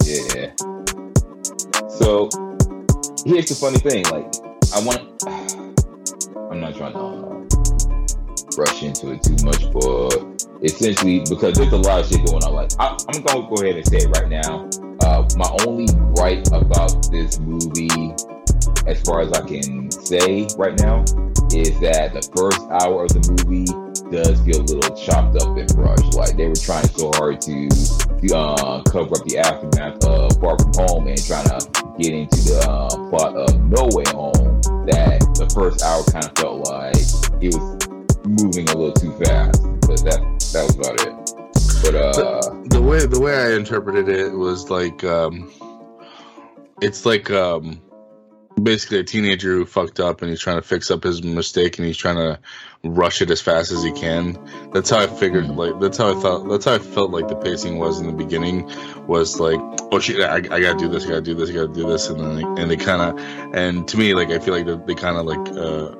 Yeah. 0.06 0.52
So 1.88 2.28
here's 3.26 3.48
the 3.50 3.56
funny 3.58 3.78
thing. 3.78 4.04
Like, 4.04 4.30
I 4.72 4.78
want. 4.86 5.02
I'm 6.52 6.60
not 6.60 6.76
trying 6.76 6.92
to 6.92 6.98
uh, 7.00 7.42
rush 8.56 8.82
into 8.84 9.10
it 9.10 9.22
too 9.24 9.34
much, 9.44 9.66
but 9.72 10.35
essentially 10.62 11.20
because 11.28 11.54
there's 11.54 11.72
a 11.72 11.76
lot 11.76 12.00
of 12.00 12.08
shit 12.08 12.24
going 12.26 12.42
on. 12.44 12.54
Like, 12.54 12.70
I, 12.78 12.96
I'm 13.08 13.22
gonna 13.22 13.48
go 13.48 13.62
ahead 13.62 13.76
and 13.76 13.86
say 13.86 13.98
it 13.98 14.16
right 14.16 14.28
now. 14.28 14.68
Uh, 15.02 15.28
my 15.36 15.56
only 15.66 15.86
gripe 16.14 16.46
about 16.52 17.10
this 17.10 17.38
movie 17.38 18.14
as 18.86 19.00
far 19.02 19.20
as 19.20 19.32
I 19.32 19.46
can 19.46 19.90
say 19.90 20.46
right 20.56 20.78
now, 20.78 21.02
is 21.52 21.78
that 21.80 22.10
the 22.14 22.22
first 22.34 22.60
hour 22.70 23.04
of 23.04 23.10
the 23.10 23.22
movie 23.34 23.66
does 24.10 24.40
feel 24.42 24.62
a 24.62 24.66
little 24.66 24.96
chopped 24.96 25.36
up 25.42 25.56
and 25.56 25.70
rushed. 25.76 26.14
Like 26.14 26.36
they 26.36 26.46
were 26.46 26.54
trying 26.54 26.86
so 26.88 27.10
hard 27.14 27.40
to, 27.42 27.68
to 27.68 28.36
uh, 28.36 28.82
cover 28.82 29.16
up 29.16 29.24
the 29.26 29.38
aftermath 29.38 30.04
of 30.04 30.38
Far 30.40 30.58
From 30.58 30.72
Home 30.86 31.06
and 31.08 31.18
trying 31.24 31.46
to 31.46 31.58
get 31.98 32.14
into 32.14 32.40
the 32.42 32.66
uh, 32.68 32.88
plot 33.10 33.36
of 33.36 33.60
No 33.62 33.88
Way 33.92 34.04
Home. 34.14 34.60
That 34.86 35.18
the 35.34 35.50
first 35.50 35.82
hour 35.82 36.04
kind 36.04 36.24
of 36.24 36.32
felt 36.38 36.68
like 36.70 36.94
it 37.42 37.54
was 37.54 37.88
moving 38.22 38.68
a 38.70 38.76
little 38.76 38.94
too 38.94 39.12
fast. 39.24 39.62
But 39.82 40.02
that 40.06 40.35
that 40.52 40.64
was 40.66 40.76
about 40.76 41.00
it. 41.00 41.26
But 41.82 41.94
uh, 41.94 42.12
the, 42.12 42.68
the 42.70 42.82
way 42.82 43.06
the 43.06 43.20
way 43.20 43.34
I 43.34 43.56
interpreted 43.56 44.08
it 44.08 44.32
was 44.32 44.70
like 44.70 45.04
um, 45.04 45.50
it's 46.80 47.06
like 47.06 47.30
um, 47.30 47.80
basically 48.62 48.98
a 48.98 49.04
teenager 49.04 49.52
who 49.52 49.64
fucked 49.64 50.00
up 50.00 50.22
and 50.22 50.30
he's 50.30 50.40
trying 50.40 50.56
to 50.56 50.66
fix 50.66 50.90
up 50.90 51.04
his 51.04 51.22
mistake 51.22 51.78
and 51.78 51.86
he's 51.86 51.96
trying 51.96 52.16
to 52.16 52.38
rush 52.84 53.20
it 53.20 53.30
as 53.30 53.40
fast 53.40 53.70
as 53.70 53.82
he 53.82 53.92
can. 53.92 54.38
That's 54.72 54.90
how 54.90 55.00
I 55.00 55.06
figured. 55.06 55.48
Like 55.48 55.78
that's 55.80 55.98
how 55.98 56.16
I 56.16 56.20
thought. 56.20 56.48
That's 56.48 56.64
how 56.64 56.74
I 56.74 56.78
felt 56.78 57.10
like 57.10 57.28
the 57.28 57.36
pacing 57.36 57.78
was 57.78 58.00
in 58.00 58.06
the 58.06 58.12
beginning. 58.12 58.70
Was 59.06 59.38
like, 59.38 59.60
oh 59.92 59.98
shit, 59.98 60.20
I, 60.22 60.36
I 60.36 60.60
gotta 60.60 60.78
do 60.78 60.88
this, 60.88 61.04
I 61.04 61.08
gotta 61.08 61.22
do 61.22 61.34
this, 61.34 61.50
I 61.50 61.54
gotta 61.54 61.68
do 61.68 61.86
this, 61.86 62.08
and 62.08 62.20
then 62.20 62.58
and 62.58 62.70
they 62.70 62.76
kind 62.76 63.02
of, 63.02 63.54
and 63.54 63.86
to 63.88 63.96
me, 63.96 64.14
like 64.14 64.30
I 64.30 64.38
feel 64.38 64.54
like 64.54 64.66
they, 64.66 64.76
they 64.86 64.94
kind 64.94 65.16
of 65.16 65.26
like 65.26 65.48
uh, 65.56 65.94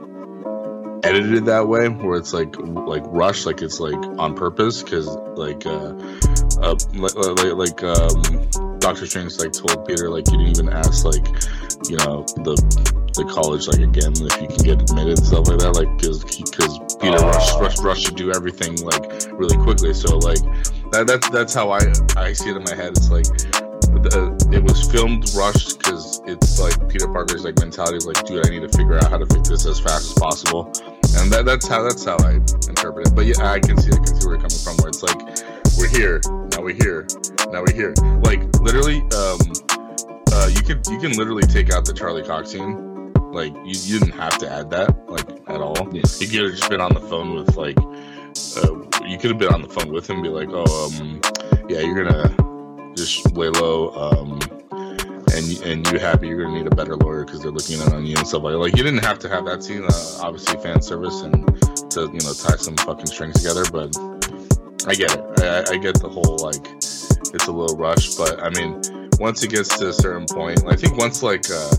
edited 1.07 1.47
that 1.47 1.69
way, 1.69 1.89
where 1.89 2.19
it's 2.19 2.33
like 2.33 2.57
like 2.59 3.03
rushed, 3.07 3.47
like 3.47 3.63
it's 3.63 3.81
like 3.81 3.97
on 4.19 4.35
purpose, 4.35 4.83
because 4.83 5.07
like 5.37 5.65
uh, 5.67 5.95
uh 6.61 6.77
like 6.95 7.15
like, 7.15 7.55
like 7.55 7.83
um, 7.83 8.79
Doctor 8.79 9.07
Strange 9.07 9.39
like 9.39 9.53
told 9.53 9.87
Peter 9.87 10.11
like 10.11 10.27
you 10.31 10.39
didn't 10.39 10.59
even 10.59 10.69
ask 10.69 11.05
like 11.05 11.27
you 11.89 11.97
know 11.99 12.23
the 12.45 12.55
the 13.15 13.25
college 13.25 13.67
like 13.69 13.81
again 13.81 14.13
if 14.15 14.41
you 14.41 14.49
can 14.49 14.63
get 14.65 14.83
admitted 14.83 15.19
stuff 15.19 15.49
like 15.49 15.59
that 15.59 15.75
like 15.75 15.91
because 15.97 16.23
because 16.23 16.79
Peter 17.01 17.17
uh, 17.17 17.31
rushed 17.31 17.59
rushed 17.59 17.83
rushed 17.83 18.07
to 18.07 18.15
do 18.15 18.33
everything 18.33 18.77
like 18.83 19.03
really 19.33 19.57
quickly. 19.59 19.95
So 19.95 20.19
like 20.19 20.43
that, 20.93 21.07
that's 21.07 21.29
that's 21.31 21.55
how 21.55 21.71
I 21.71 21.81
I 22.17 22.33
see 22.33 22.51
it 22.51 22.57
in 22.57 22.65
my 22.65 22.75
head. 22.75 22.97
It's 22.97 23.11
like 23.11 23.27
it 24.53 24.63
was 24.63 24.91
filmed 24.91 25.31
rushed 25.35 25.79
because 25.79 26.21
it's 26.27 26.61
like 26.61 26.89
Peter 26.89 27.09
Parker's 27.09 27.45
like 27.45 27.59
mentality 27.59 27.97
is 27.97 28.07
like 28.07 28.25
dude 28.25 28.47
I 28.47 28.51
need 28.51 28.63
to 28.63 28.77
figure 28.77 28.97
out 28.97 29.11
how 29.11 29.19
to 29.19 29.27
fix 29.27 29.49
this 29.49 29.67
as 29.67 29.81
fast 29.81 30.11
as 30.11 30.15
possible 30.15 30.73
and 31.18 31.32
that, 31.32 31.44
that's 31.44 31.66
how 31.66 31.82
that's 31.82 32.04
how 32.04 32.16
I 32.18 32.32
interpret 32.35 33.08
it 33.08 33.14
but 33.14 33.26
yeah 33.26 33.50
I 33.50 33.61
can 33.61 33.76
see 33.78 33.92
I 33.92 33.96
can 33.96 34.06
see 34.06 34.26
where 34.26 34.37
you're 34.37 34.49
coming 34.49 34.62
from 34.62 34.76
where 34.78 34.88
it's 34.88 35.02
like 35.02 35.18
we're 35.78 35.88
here 35.88 36.20
now 36.52 36.62
we're 36.62 36.75
here 36.75 37.06
now 37.50 37.62
we're 37.62 37.75
here 37.75 37.94
like 38.23 38.42
literally 38.61 39.02
um 39.16 39.38
uh, 40.37 40.49
you 40.49 40.62
could 40.62 40.87
you 40.88 40.99
can 40.99 41.12
literally 41.12 41.42
take 41.42 41.73
out 41.73 41.85
the 41.85 41.92
Charlie 41.92 42.23
Cox 42.23 42.50
scene. 42.50 43.12
Like 43.32 43.54
you, 43.64 43.75
you 43.85 43.99
didn't 43.99 44.14
have 44.14 44.38
to 44.38 44.50
add 44.50 44.70
that 44.70 45.08
like 45.08 45.28
at 45.49 45.61
all. 45.61 45.76
Yeah. 45.92 46.02
You 46.18 46.28
could 46.28 46.42
have 46.42 46.50
just 46.52 46.68
been 46.68 46.80
on 46.80 46.94
the 46.94 47.00
phone 47.00 47.35
with 47.35 47.56
like 47.56 47.78
uh, 47.78 49.06
you 49.06 49.18
could 49.18 49.30
have 49.30 49.38
been 49.38 49.52
on 49.52 49.62
the 49.62 49.68
phone 49.68 49.92
with 49.92 50.08
him, 50.08 50.23
be 50.23 50.28
like, 50.28 50.49
oh, 50.50 50.92
um, 51.00 51.20
yeah, 51.68 51.80
you're 51.80 52.04
gonna 52.04 52.94
just 52.94 53.35
lay 53.37 53.49
low, 53.49 53.90
um, 53.90 54.38
and 55.37 55.62
and 55.62 55.93
you 55.93 55.99
happy 55.99 56.28
you're 56.28 56.43
gonna 56.43 56.57
need 56.59 56.66
a 56.66 56.75
better 56.75 56.97
lawyer 56.97 57.25
because 57.25 57.40
they're 57.40 57.50
looking 57.50 57.81
in 57.81 57.93
on 57.93 58.07
you 58.07 58.16
and 58.16 58.26
stuff 58.26 58.43
like. 58.43 58.52
that. 58.52 58.59
Like 58.59 58.76
you 58.76 58.83
didn't 58.83 59.05
have 59.05 59.19
to 59.21 59.28
have 59.28 59.45
that 59.45 59.62
scene. 59.62 59.85
Uh, 59.85 60.19
obviously, 60.23 60.59
fan 60.61 60.81
service 60.81 61.21
and 61.21 61.47
to 61.90 62.02
you 62.02 62.21
know 62.25 62.33
tie 62.33 62.57
some 62.57 62.76
fucking 62.78 63.07
strings 63.07 63.35
together, 63.37 63.64
but 63.71 63.95
I 64.88 64.95
get 64.95 65.12
it. 65.12 65.25
I, 65.40 65.75
I 65.75 65.76
get 65.76 66.00
the 66.00 66.09
whole 66.09 66.38
like 66.38 66.66
it's 67.35 67.47
a 67.47 67.52
little 67.52 67.76
rushed, 67.76 68.16
but 68.16 68.43
I 68.43 68.50
mean 68.50 68.81
once 69.21 69.43
it 69.43 69.50
gets 69.50 69.76
to 69.78 69.88
a 69.88 69.93
certain 69.93 70.26
point, 70.26 70.64
I 70.66 70.76
think 70.76 70.97
once 70.97 71.23
like 71.23 71.45
uh, 71.50 71.71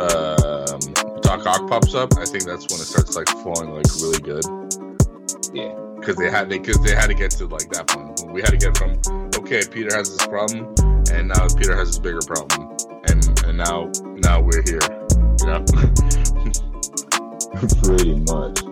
um, 0.00 0.80
Doc 1.20 1.46
Ock 1.46 1.68
pops 1.68 1.94
up, 1.94 2.16
I 2.16 2.24
think 2.24 2.44
that's 2.44 2.66
when 2.70 2.80
it 2.80 2.88
starts 2.88 3.16
like 3.16 3.28
flowing 3.28 3.74
like 3.74 3.86
really 4.00 4.20
good. 4.20 4.44
Yeah, 5.52 5.74
because 5.98 6.16
they 6.16 6.30
had 6.30 6.48
they 6.48 6.58
because 6.58 6.80
they 6.80 6.94
had 6.94 7.08
to 7.08 7.14
get 7.14 7.30
to 7.32 7.46
like 7.46 7.68
that 7.70 7.88
point. 7.88 8.32
We 8.32 8.40
had 8.40 8.50
to 8.50 8.56
get 8.56 8.76
from 8.76 9.00
okay, 9.36 9.62
Peter 9.70 9.94
has 9.94 10.16
this 10.16 10.26
problem, 10.26 10.74
and 11.12 11.28
now 11.28 11.46
Peter 11.56 11.76
has 11.76 11.88
this 11.88 11.98
bigger 11.98 12.20
problem, 12.26 12.76
and 13.08 13.26
and 13.46 13.58
now 13.58 13.90
now 14.16 14.40
we're 14.40 14.62
here, 14.62 14.80
you 15.40 15.46
know. 15.46 15.64
Pretty 17.82 18.14
much, 18.30 18.62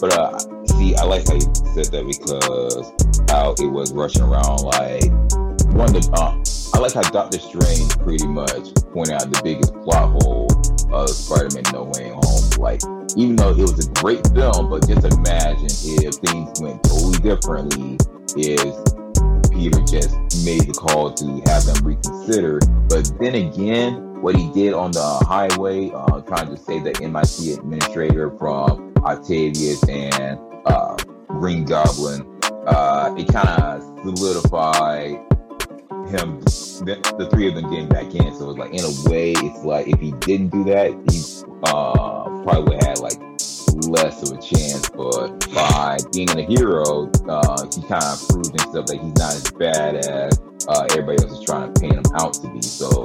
but 0.00 0.12
uh, 0.12 0.38
see, 0.76 0.94
I 0.96 1.04
like 1.04 1.26
how 1.26 1.34
you 1.34 1.48
said 1.72 1.86
that 1.94 2.04
because 2.04 2.92
how 3.30 3.54
it 3.58 3.70
was 3.70 3.92
rushing 3.92 4.22
around 4.22 4.62
like 4.62 5.08
one 5.72 5.94
of 5.94 6.02
the 6.02 6.10
uh, 6.12 6.36
I 6.74 6.80
like 6.80 6.92
how 6.92 7.02
Doctor 7.02 7.38
Strange 7.38 7.98
pretty 7.98 8.26
much 8.26 8.74
pointed 8.92 9.14
out 9.14 9.30
the 9.30 9.40
biggest 9.42 9.74
plot 9.82 10.22
hole 10.22 10.46
of 10.92 11.08
Spider-Man 11.10 11.64
No 11.72 11.90
Way 11.94 12.10
Home. 12.14 12.44
Like, 12.58 12.80
even 13.16 13.36
though 13.36 13.50
it 13.50 13.58
was 13.58 13.86
a 13.86 13.90
great 13.98 14.26
film, 14.30 14.70
but 14.70 14.86
just 14.86 15.02
imagine 15.02 15.66
if 15.66 16.14
things 16.22 16.60
went 16.60 16.82
totally 16.84 17.18
differently, 17.18 17.98
Peter 19.58 19.80
just 19.80 20.14
made 20.44 20.60
the 20.60 20.72
call 20.72 21.12
to 21.12 21.26
have 21.50 21.64
them 21.64 21.84
reconsider. 21.84 22.60
But 22.88 23.10
then 23.18 23.34
again, 23.34 24.22
what 24.22 24.36
he 24.36 24.52
did 24.52 24.72
on 24.72 24.92
the 24.92 25.24
highway, 25.26 25.90
uh, 25.90 26.20
trying 26.20 26.46
to 26.46 26.56
save 26.56 26.84
the 26.84 26.94
MIT 27.02 27.54
administrator 27.54 28.30
from 28.38 28.94
Octavius 28.98 29.82
and 29.88 30.38
uh, 30.64 30.96
Green 31.26 31.64
Goblin, 31.64 32.38
uh, 32.68 33.12
it 33.18 33.26
kind 33.32 33.48
of 33.48 33.82
solidified 34.16 35.18
him, 36.06 36.38
the, 36.86 37.14
the, 37.18 37.28
three 37.32 37.48
of 37.48 37.56
them 37.56 37.68
getting 37.68 37.88
back 37.88 38.14
in. 38.14 38.32
So 38.36 38.50
it's 38.50 38.58
like, 38.58 38.72
in 38.72 38.84
a 38.84 39.10
way, 39.10 39.32
it's 39.32 39.64
like 39.64 39.88
if 39.88 39.98
he 39.98 40.12
didn't 40.20 40.50
do 40.50 40.62
that, 40.64 40.92
he 41.10 41.42
uh, 41.64 42.44
probably 42.44 42.62
would 42.62 42.84
have 42.84 42.96
had 42.96 42.98
like 43.00 43.37
less 43.86 44.22
of 44.22 44.38
a 44.38 44.40
chance. 44.40 44.88
But 44.90 45.52
by 45.54 45.98
being 46.12 46.30
a 46.30 46.42
hero, 46.42 47.10
uh, 47.28 47.66
he 47.74 47.82
kind 47.82 48.04
of 48.04 48.28
proved 48.28 48.60
himself 48.60 48.86
that 48.86 48.98
he's 49.00 49.14
not 49.14 49.34
as 49.34 49.50
bad 49.52 49.96
as 49.96 50.40
uh, 50.68 50.86
everybody 50.90 51.22
else 51.22 51.38
is 51.38 51.44
trying 51.44 51.72
to 51.72 51.80
paint 51.80 51.94
him 51.94 52.04
out 52.14 52.34
to 52.34 52.48
be. 52.50 52.62
So 52.62 53.04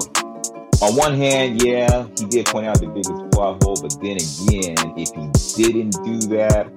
on 0.82 0.96
one 0.96 1.16
hand, 1.16 1.64
yeah, 1.64 2.08
he 2.18 2.26
did 2.26 2.46
point 2.48 2.68
out 2.68 2.80
the 2.80 2.88
biggest 2.88 3.32
plot 3.32 3.64
hole, 3.64 3.78
but 3.82 3.96
then 4.02 4.18
again, 4.20 4.76
if 4.98 5.10
he 5.16 5.64
didn't 5.64 5.96
do 6.04 6.20
that, 6.36 6.68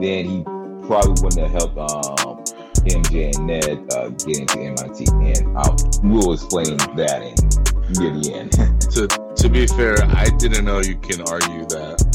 then 0.00 0.26
he 0.26 0.42
probably 0.86 1.14
wouldn't 1.22 1.40
have 1.42 1.52
helped 1.52 1.78
um, 1.78 2.42
MJ 2.90 3.30
and 3.36 3.46
Ned 3.46 3.86
uh, 3.94 4.08
get 4.26 4.40
into 4.40 4.58
MIT, 4.58 5.06
and 5.10 5.56
I'll, 5.56 5.76
we'll 6.02 6.32
explain 6.32 6.76
that 6.96 7.22
in 7.22 7.62
near 7.94 8.10
the 8.10 8.34
end. 8.34 8.50
to 8.92 9.06
to 9.42 9.48
be 9.48 9.66
fair, 9.66 9.94
I 10.16 10.26
didn't 10.38 10.64
know 10.64 10.80
you 10.80 10.96
can 10.96 11.20
argue 11.22 11.64
that. 11.66 12.11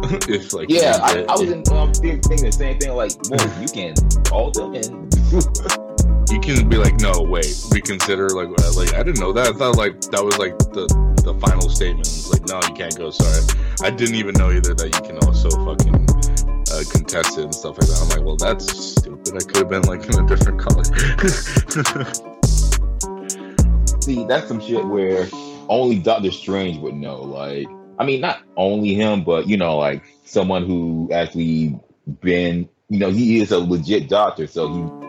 if 0.28 0.52
like 0.52 0.70
yeah, 0.70 0.98
I, 1.02 1.24
I, 1.28 1.32
was 1.32 1.50
in, 1.50 1.64
um, 1.72 1.92
thinking 1.92 2.44
the 2.44 2.52
same 2.52 2.78
thing. 2.78 2.94
Like, 2.94 3.12
well, 3.30 3.60
you 3.60 3.68
can 3.68 3.94
call 4.24 4.50
them 4.50 4.74
and. 4.74 5.12
you 6.30 6.38
can 6.40 6.68
be 6.68 6.76
like, 6.76 7.00
no, 7.00 7.22
wait, 7.22 7.56
reconsider. 7.70 8.28
Like, 8.28 8.48
uh, 8.48 8.72
like 8.74 8.92
I 8.94 9.02
didn't 9.02 9.20
know 9.20 9.32
that. 9.32 9.48
I 9.48 9.52
thought 9.52 9.76
like 9.76 10.00
that 10.12 10.24
was 10.24 10.38
like 10.38 10.56
the 10.58 10.86
the 11.24 11.34
final 11.40 11.68
statement. 11.68 12.06
It's 12.06 12.30
like, 12.30 12.46
no, 12.46 12.60
you 12.68 12.74
can't 12.74 12.96
go. 12.96 13.10
Sorry, 13.10 13.44
I 13.82 13.90
didn't 13.90 14.14
even 14.14 14.34
know 14.34 14.50
either 14.50 14.74
that 14.74 14.86
you 14.86 15.00
can 15.02 15.18
also 15.26 15.50
fucking 15.64 16.06
uh, 16.72 16.84
contested 16.92 17.44
and 17.44 17.54
stuff 17.54 17.78
like 17.78 17.88
that. 17.88 18.02
I'm 18.02 18.08
like, 18.10 18.24
well, 18.24 18.36
that's 18.36 18.70
stupid. 18.70 19.34
I 19.34 19.40
could 19.40 19.56
have 19.56 19.68
been 19.68 19.82
like 19.82 20.08
in 20.08 20.18
a 20.18 20.26
different 20.26 20.60
color. 20.60 20.84
See, 24.00 24.24
that's 24.24 24.48
some 24.48 24.60
shit 24.60 24.86
where 24.86 25.28
only 25.68 25.98
Doctor 25.98 26.30
Strange 26.30 26.78
would 26.78 26.94
know. 26.94 27.20
Like, 27.20 27.68
I 27.98 28.04
mean, 28.04 28.20
not 28.20 28.40
only 28.56 28.94
him, 28.94 29.24
but 29.24 29.48
you 29.48 29.56
know, 29.56 29.76
like 29.76 30.04
someone 30.24 30.66
who 30.66 31.10
actually 31.12 31.78
been, 32.20 32.68
you 32.88 32.98
know, 32.98 33.10
he 33.10 33.40
is 33.40 33.50
a 33.50 33.58
legit 33.58 34.08
doctor, 34.08 34.46
so 34.46 34.68
he. 34.72 35.08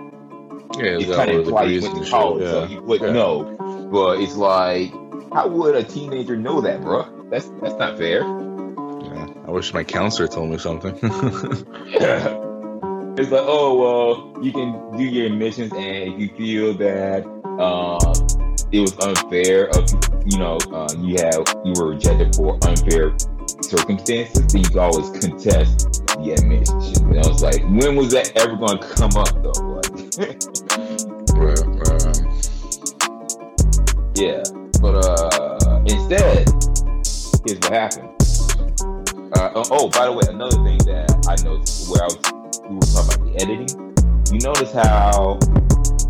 Yeah, 0.77 0.97
it's 0.99 1.15
kind 1.15 1.31
of 1.31 1.45
implied 1.45 1.69
he 1.69 1.79
went 1.79 2.03
to 2.03 2.09
college, 2.09 2.43
yeah. 2.43 2.51
so 2.51 2.65
he 2.65 2.79
would 2.79 3.01
yeah. 3.01 3.11
know. 3.11 3.89
But 3.91 4.21
it's 4.21 4.35
like, 4.35 4.91
how 5.33 5.47
would 5.47 5.75
a 5.75 5.83
teenager 5.83 6.37
know 6.37 6.61
that, 6.61 6.81
bro? 6.81 7.27
That's 7.29 7.49
that's 7.61 7.75
not 7.75 7.97
fair. 7.97 8.23
I 8.23 9.51
wish 9.51 9.73
my 9.73 9.83
counselor 9.83 10.27
told 10.27 10.51
me 10.51 10.59
something. 10.59 10.97
yeah. 11.87 12.37
It's 13.17 13.31
like, 13.31 13.43
oh 13.43 14.31
well, 14.33 14.45
you 14.45 14.53
can 14.53 14.95
do 14.95 15.03
your 15.03 15.25
admissions, 15.25 15.73
and 15.73 16.13
if 16.13 16.19
you 16.19 16.29
feel 16.37 16.73
that 16.75 17.25
uh, 17.59 17.97
it 18.71 18.79
was 18.79 18.97
unfair, 18.99 19.67
of 19.69 19.89
you 20.25 20.37
know, 20.37 20.57
uh, 20.73 20.87
you 20.97 21.15
have 21.17 21.43
you 21.65 21.73
were 21.77 21.89
rejected 21.89 22.33
for 22.35 22.57
unfair 22.67 23.13
circumstances, 23.61 24.45
then 24.47 24.63
you 24.63 24.69
can 24.69 24.79
always 24.79 25.09
contest 25.19 26.05
the 26.17 26.31
admission. 26.37 27.09
And 27.09 27.19
I 27.19 27.27
was 27.27 27.41
like, 27.41 27.61
when 27.63 27.95
was 27.95 28.11
that 28.11 28.31
ever 28.35 28.55
going 28.55 28.77
to 28.79 28.87
come 28.87 29.17
up 29.17 29.41
though? 29.41 29.51
Like, 29.79 29.89
yeah, 34.15 34.43
but 34.81 35.05
uh, 35.05 35.81
instead, 35.87 36.47
here's 37.45 37.59
what 37.59 37.73
happened 37.73 38.09
uh, 39.39 39.51
oh, 39.55 39.63
oh, 39.71 39.89
by 39.89 40.05
the 40.05 40.11
way, 40.11 40.23
another 40.27 40.61
thing 40.63 40.77
that 40.79 41.09
I 41.27 41.35
noticed 41.43 41.89
where 41.89 42.03
I 42.03 42.07
was, 42.07 42.17
we 42.67 42.75
were 42.75 42.81
talking 42.91 43.07
about 43.07 43.23
the 43.23 43.31
editing. 43.39 43.71
You 44.33 44.39
notice 44.43 44.73
how 44.73 45.39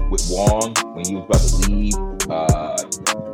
with 0.10 0.28
Wong 0.30 0.74
when 0.94 1.06
he 1.06 1.16
was 1.16 1.26
about 1.26 1.42
to 1.42 1.72
leave, 1.72 1.96
uh, 2.30 2.78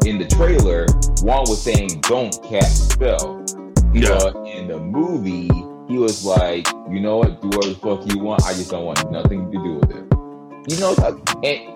in 0.05 0.17
the 0.17 0.27
trailer, 0.27 0.86
Wong 1.24 1.46
was 1.48 1.62
saying, 1.62 2.01
"Don't 2.01 2.32
cast 2.44 2.91
a 2.91 2.94
spell." 2.94 3.46
Yeah. 3.94 4.17
But 4.20 4.36
in 4.48 4.67
the 4.67 4.79
movie, 4.79 5.50
he 5.88 5.98
was 5.98 6.25
like, 6.25 6.67
"You 6.89 7.00
know 7.00 7.17
what? 7.17 7.41
Do 7.41 7.48
whatever 7.48 7.74
the 7.74 7.79
fuck 7.79 8.13
you 8.13 8.20
want. 8.20 8.46
I 8.46 8.53
just 8.53 8.72
don't 8.72 8.86
want 8.86 9.12
nothing 9.12 9.51
to 9.51 9.58
do 9.58 9.74
with 9.75 9.91
it." 9.91 10.05
You 10.67 10.79
know, 10.79 10.96
and 11.44 11.75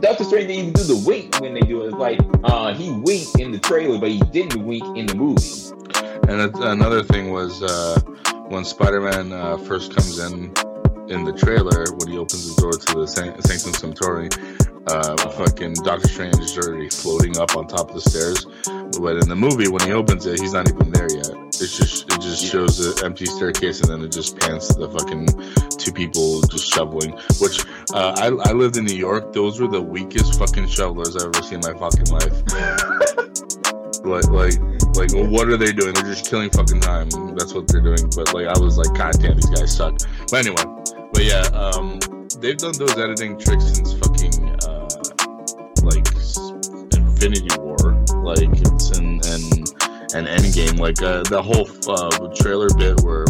Doctor 0.00 0.24
Strange 0.24 0.48
didn't 0.48 0.50
even 0.50 0.72
do 0.72 0.82
the 0.84 1.02
wink 1.06 1.40
when 1.40 1.54
they 1.54 1.60
do 1.60 1.82
it. 1.82 1.88
It's 1.88 1.96
like 1.96 2.20
uh, 2.44 2.74
he 2.74 2.90
winked 2.90 3.38
in 3.38 3.52
the 3.52 3.58
trailer, 3.58 3.98
but 3.98 4.10
he 4.10 4.20
didn't 4.32 4.64
wink 4.64 4.84
in 4.96 5.06
the 5.06 5.14
movie. 5.14 5.70
And 6.28 6.54
another 6.56 7.02
thing 7.02 7.32
was 7.32 7.62
uh, 7.62 8.00
when 8.48 8.64
Spider-Man 8.64 9.32
uh, 9.32 9.58
first 9.58 9.94
comes 9.94 10.18
in 10.18 10.54
in 11.10 11.24
the 11.24 11.32
trailer, 11.32 11.84
when 11.98 12.08
he 12.08 12.16
opens 12.16 12.54
the 12.54 12.60
door 12.60 12.72
to 12.72 13.00
the 13.00 13.06
San- 13.06 13.34
Sanctum 13.42 13.74
Sanctorum, 13.74 14.30
uh, 14.86 15.16
fucking 15.32 15.74
Doctor 15.84 16.08
Strange 16.08 16.38
is 16.38 16.56
already 16.56 16.88
floating 16.88 17.36
up 17.38 17.56
on 17.56 17.66
top 17.66 17.90
of 17.90 17.94
the 17.94 18.00
stairs. 18.00 18.46
But 19.00 19.18
in 19.18 19.28
the 19.28 19.36
movie, 19.36 19.68
when 19.68 19.82
he 19.82 19.92
opens 19.92 20.26
it, 20.26 20.40
he's 20.40 20.52
not 20.52 20.68
even 20.70 20.90
there 20.90 21.10
yet. 21.10 21.30
It's 21.60 21.76
just 21.76 22.10
it 22.10 22.20
just 22.20 22.46
shows 22.46 22.80
an 22.80 23.04
empty 23.04 23.26
staircase, 23.26 23.80
and 23.80 23.90
then 23.90 24.02
it 24.02 24.12
just 24.12 24.38
pans 24.38 24.68
to 24.68 24.80
the 24.80 24.88
fucking 24.88 25.26
two 25.76 25.92
people 25.92 26.40
just 26.42 26.72
shoveling. 26.72 27.12
Which 27.38 27.66
uh, 27.92 28.14
I 28.16 28.28
I 28.48 28.52
lived 28.52 28.76
in 28.78 28.84
New 28.84 28.96
York. 28.96 29.32
Those 29.32 29.60
were 29.60 29.68
the 29.68 29.82
weakest 29.82 30.38
fucking 30.38 30.68
shovelers 30.68 31.16
I've 31.16 31.34
ever 31.34 31.42
seen 31.42 31.60
in 31.60 31.66
my 31.66 31.78
fucking 31.78 32.08
life. 32.08 32.32
like 34.04 34.26
like 34.30 34.56
like 34.96 35.10
what 35.30 35.48
are 35.48 35.56
they 35.56 35.72
doing? 35.72 35.92
They're 35.94 36.04
just 36.04 36.30
killing 36.30 36.50
fucking 36.50 36.80
time. 36.80 37.10
That's 37.36 37.52
what 37.52 37.68
they're 37.68 37.82
doing. 37.82 38.10
But 38.16 38.32
like 38.32 38.46
I 38.46 38.58
was 38.58 38.78
like, 38.78 38.96
God 38.96 39.20
damn, 39.20 39.36
these 39.36 39.50
guys 39.50 39.76
suck. 39.76 39.98
But 40.30 40.46
anyway, 40.46 40.79
but 41.12 41.24
yeah, 41.24 41.42
um, 41.52 41.98
they've 42.38 42.56
done 42.56 42.72
those 42.78 42.96
editing 42.98 43.38
tricks 43.38 43.64
since 43.72 43.94
fucking 43.94 44.48
uh, 44.66 44.88
like 45.82 46.06
Infinity 46.94 47.48
War, 47.58 47.76
like 48.22 48.48
it's 48.50 48.98
in 48.98 49.20
and 49.26 49.70
and 50.14 50.26
Endgame, 50.26 50.78
like 50.78 51.00
uh, 51.02 51.22
the 51.24 51.40
whole 51.42 51.68
uh, 51.88 52.34
trailer 52.34 52.68
bit 52.76 53.00
where 53.02 53.24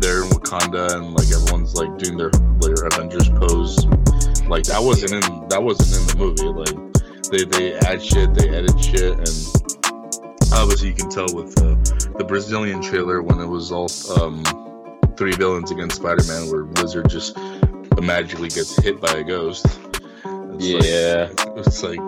they're 0.00 0.22
in 0.24 0.30
Wakanda 0.30 0.94
and 0.94 1.14
like 1.14 1.30
everyone's 1.30 1.74
like 1.74 1.96
doing 1.98 2.18
their 2.18 2.30
their 2.60 2.86
Avengers 2.86 3.28
pose, 3.30 3.86
like 4.46 4.64
that 4.64 4.80
wasn't 4.80 5.12
in 5.12 5.48
that 5.48 5.62
wasn't 5.62 5.94
in 5.96 6.06
the 6.06 6.16
movie. 6.16 6.48
Like 6.48 6.76
they 7.30 7.44
they 7.44 7.74
add 7.86 8.02
shit, 8.02 8.34
they 8.34 8.48
edit 8.48 8.78
shit, 8.82 9.14
and 9.14 10.52
obviously 10.52 10.88
you 10.88 10.94
can 10.94 11.08
tell 11.08 11.28
with 11.32 11.56
uh, 11.60 11.76
the 12.18 12.24
Brazilian 12.26 12.82
trailer 12.82 13.22
when 13.22 13.40
it 13.40 13.46
was 13.46 13.72
all 13.72 13.88
um, 14.20 14.42
three 15.18 15.34
villains 15.34 15.72
against 15.72 15.96
Spider-Man, 15.96 16.48
where 16.48 16.62
Lizard 16.62 17.08
just 17.08 17.36
magically 18.00 18.48
gets 18.48 18.80
hit 18.80 19.00
by 19.00 19.12
a 19.12 19.24
ghost. 19.24 19.66
It's 20.24 20.88
yeah, 20.88 21.28
like, 21.44 21.66
it's 21.66 21.82
like 21.82 22.00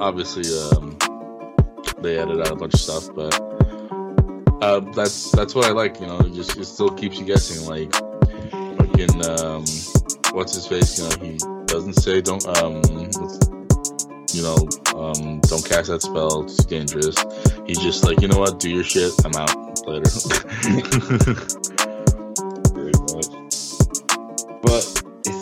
obviously 0.00 0.42
um, 0.58 0.98
they 2.00 2.18
added 2.18 2.40
out 2.40 2.50
a 2.50 2.56
bunch 2.56 2.74
of 2.74 2.80
stuff, 2.80 3.08
but 3.14 3.32
uh, 4.62 4.80
that's 4.94 5.30
that's 5.30 5.54
what 5.54 5.66
I 5.66 5.70
like. 5.70 6.00
You 6.00 6.08
know, 6.08 6.18
it 6.18 6.32
just 6.34 6.56
it 6.56 6.64
still 6.64 6.90
keeps 6.90 7.18
you 7.20 7.24
guessing. 7.24 7.68
Like 7.68 7.92
fucking 8.50 9.24
um, 9.26 9.64
what's 10.32 10.54
his 10.54 10.66
face? 10.66 10.98
You 10.98 11.08
know, 11.08 11.24
he 11.24 11.38
doesn't 11.66 11.94
say 11.94 12.20
don't 12.20 12.44
um, 12.58 12.82
you 14.32 14.42
know, 14.42 14.56
um, 14.98 15.40
don't 15.42 15.64
cast 15.64 15.88
that 15.88 16.02
spell. 16.02 16.42
It's 16.42 16.64
dangerous. 16.64 17.16
He's 17.66 17.78
just 17.78 18.04
like, 18.04 18.20
you 18.20 18.28
know 18.28 18.38
what? 18.38 18.58
Do 18.58 18.68
your 18.68 18.84
shit. 18.84 19.12
I'm 19.24 19.34
out 19.36 19.86
later. 19.86 20.10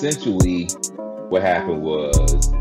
essentially, 0.02 0.68
what 1.28 1.42
happened 1.42 1.82
was 1.82 2.54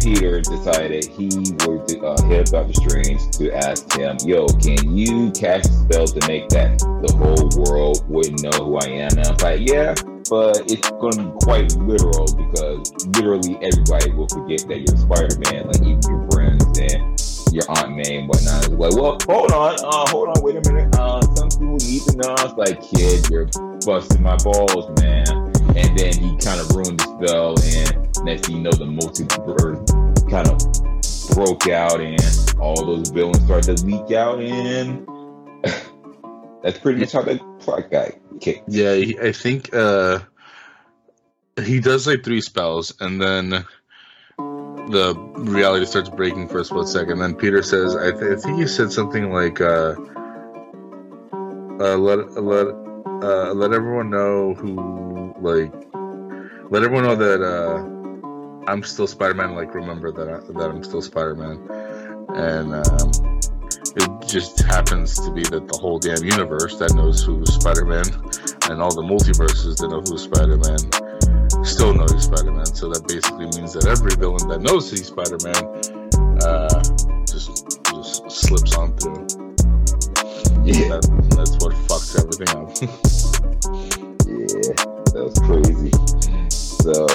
Peter 0.00 0.40
decided 0.40 1.04
he 1.04 1.28
would 1.66 2.04
uh, 2.04 2.22
hit 2.28 2.46
Doctor 2.46 2.72
Strange 2.72 3.20
to 3.36 3.52
ask 3.52 3.92
him, 3.96 4.16
"Yo, 4.24 4.46
can 4.46 4.96
you 4.96 5.30
cast 5.32 5.68
a 5.68 5.72
spell 5.72 6.06
to 6.06 6.28
make 6.28 6.48
that 6.50 6.78
the 6.78 7.12
whole 7.18 7.50
world 7.64 8.08
wouldn't 8.08 8.42
know 8.42 8.64
who 8.64 8.76
I 8.76 8.86
am?" 8.86 9.10
And 9.18 9.26
I 9.26 9.32
was 9.32 9.42
like, 9.42 9.60
"Yeah, 9.68 9.94
but 10.30 10.70
it's 10.70 10.88
going 11.02 11.18
to 11.18 11.24
be 11.24 11.38
quite 11.42 11.74
literal 11.76 12.30
because 12.30 12.94
literally 13.18 13.58
everybody 13.60 14.12
will 14.12 14.28
forget 14.28 14.62
that 14.68 14.78
you're 14.86 14.96
Spider-Man, 14.96 15.66
like 15.66 15.82
even 15.82 16.00
your 16.06 16.30
friends 16.30 16.78
and 16.78 17.18
your 17.52 17.66
Aunt 17.68 17.96
May 17.96 18.22
and 18.22 18.28
whatnot." 18.28 18.64
It's 18.64 18.78
like, 18.78 18.94
well, 18.94 19.18
hold 19.26 19.50
on, 19.50 19.74
uh, 19.82 20.08
hold 20.08 20.28
on, 20.28 20.42
wait 20.42 20.56
a 20.56 20.72
minute. 20.72 20.94
Uh, 20.94 21.20
some 21.34 21.50
people 21.50 21.76
need 21.82 22.02
to 22.06 22.16
know. 22.16 22.34
It's 22.38 22.54
like, 22.54 22.78
kid, 22.86 23.28
you're 23.30 23.50
busting 23.84 24.22
my 24.22 24.36
balls, 24.36 24.88
man. 25.02 25.47
And 25.78 25.96
then 25.96 26.12
he 26.12 26.36
kind 26.38 26.60
of 26.60 26.74
ruined 26.74 26.98
the 26.98 27.04
spell, 27.04 27.54
and 27.62 28.24
next 28.24 28.46
thing 28.46 28.56
you 28.56 28.62
know, 28.62 28.72
the 28.72 28.84
multiverse 28.84 30.30
kind 30.30 30.48
of 30.48 31.34
broke 31.34 31.68
out, 31.68 32.00
and 32.00 32.20
all 32.58 32.84
those 32.84 33.10
villains 33.10 33.44
started 33.44 33.76
to 33.76 33.86
leak 33.86 34.10
out, 34.10 34.40
and 34.40 35.06
that's 36.62 36.78
pretty 36.80 36.98
much 36.98 37.12
how 37.12 37.22
that 37.22 37.40
plot 37.60 37.90
guy 37.90 38.12
kicked. 38.40 38.68
Yeah, 38.68 38.90
I 39.22 39.30
think 39.30 39.72
uh, 39.72 40.18
he 41.62 41.78
does 41.78 42.08
like 42.08 42.24
three 42.24 42.40
spells, 42.40 42.92
and 43.00 43.20
then 43.20 43.64
the 44.36 45.14
reality 45.36 45.86
starts 45.86 46.08
breaking 46.08 46.48
for 46.48 46.58
a 46.58 46.64
split 46.64 46.88
second. 46.88 47.20
Then 47.20 47.34
Peter 47.34 47.62
says, 47.62 47.94
I, 47.94 48.10
th- 48.10 48.22
I 48.22 48.36
think 48.36 48.58
he 48.58 48.66
said 48.66 48.90
something 48.90 49.30
like, 49.30 49.60
uh, 49.60 49.94
uh, 51.80 51.96
"Let 51.96 52.42
let 52.42 52.87
uh, 53.22 53.52
let 53.54 53.72
everyone 53.72 54.10
know 54.10 54.54
who 54.54 55.34
like 55.40 55.72
let 56.70 56.82
everyone 56.82 57.04
know 57.04 57.16
that 57.16 57.42
uh, 57.42 58.70
I'm 58.70 58.82
still 58.82 59.06
Spider-Man. 59.06 59.54
Like 59.54 59.74
remember 59.74 60.12
that 60.12 60.28
I, 60.28 60.38
that 60.58 60.70
I'm 60.70 60.84
still 60.84 61.02
Spider-Man." 61.02 61.68
And 62.34 62.74
um, 62.74 63.40
it 63.96 64.28
just 64.28 64.60
happens 64.60 65.14
to 65.14 65.32
be 65.32 65.42
that 65.44 65.66
the 65.66 65.78
whole 65.78 65.98
damn 65.98 66.22
universe 66.22 66.78
that 66.78 66.94
knows 66.94 67.22
who's 67.24 67.54
Spider-Man 67.54 68.04
and 68.70 68.82
all 68.82 68.94
the 68.94 69.02
multiverses 69.02 69.78
that 69.78 69.88
know 69.88 70.00
who's 70.00 70.22
Spider-Man 70.22 71.08
still 71.64 71.94
know 71.94 72.06
he's 72.12 72.24
Spider-Man. 72.24 72.66
So 72.66 72.88
that 72.88 73.06
basically 73.08 73.46
means 73.58 73.72
that 73.74 73.86
every 73.86 74.14
villain 74.16 74.46
that 74.48 74.60
knows 74.60 74.90
he's 74.90 75.08
Spider-Man 75.08 75.64
uh, 76.42 76.82
just 77.26 77.80
just 77.84 78.30
slips 78.30 78.76
on 78.76 78.96
through. 78.96 79.37
Yeah, 80.68 81.00
that, 81.00 81.08
that's 81.32 81.56
what 81.64 81.72
fucks 81.88 82.12
everything 82.20 82.52
up. 82.52 82.68
yeah, 84.28 84.76
that 85.14 85.24
was 85.24 85.38
crazy. 85.48 85.88
So 86.52 87.08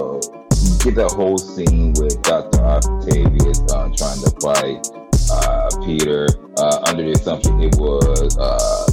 you 0.57 0.73
get 0.81 0.95
that 0.95 1.11
whole 1.11 1.37
scene 1.37 1.93
with 1.93 2.19
Doctor 2.23 2.65
Octavius 2.65 3.61
uh, 3.69 3.93
trying 3.93 4.21
to 4.25 4.33
fight 4.41 4.81
uh, 5.29 5.69
Peter 5.85 6.25
uh, 6.57 6.81
under 6.87 7.03
the 7.03 7.11
assumption 7.11 7.61
it 7.61 7.75
was 7.77 8.37
uh, 8.39 8.89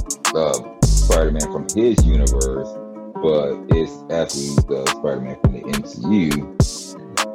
Spider-Man 0.85 1.51
from 1.51 1.65
his 1.73 1.97
universe, 2.05 2.69
but 3.17 3.57
it's 3.73 3.97
actually 4.13 4.53
the 4.69 4.85
Spider-Man 4.93 5.41
from 5.41 5.53
the 5.53 5.61
MCU. 5.73 6.37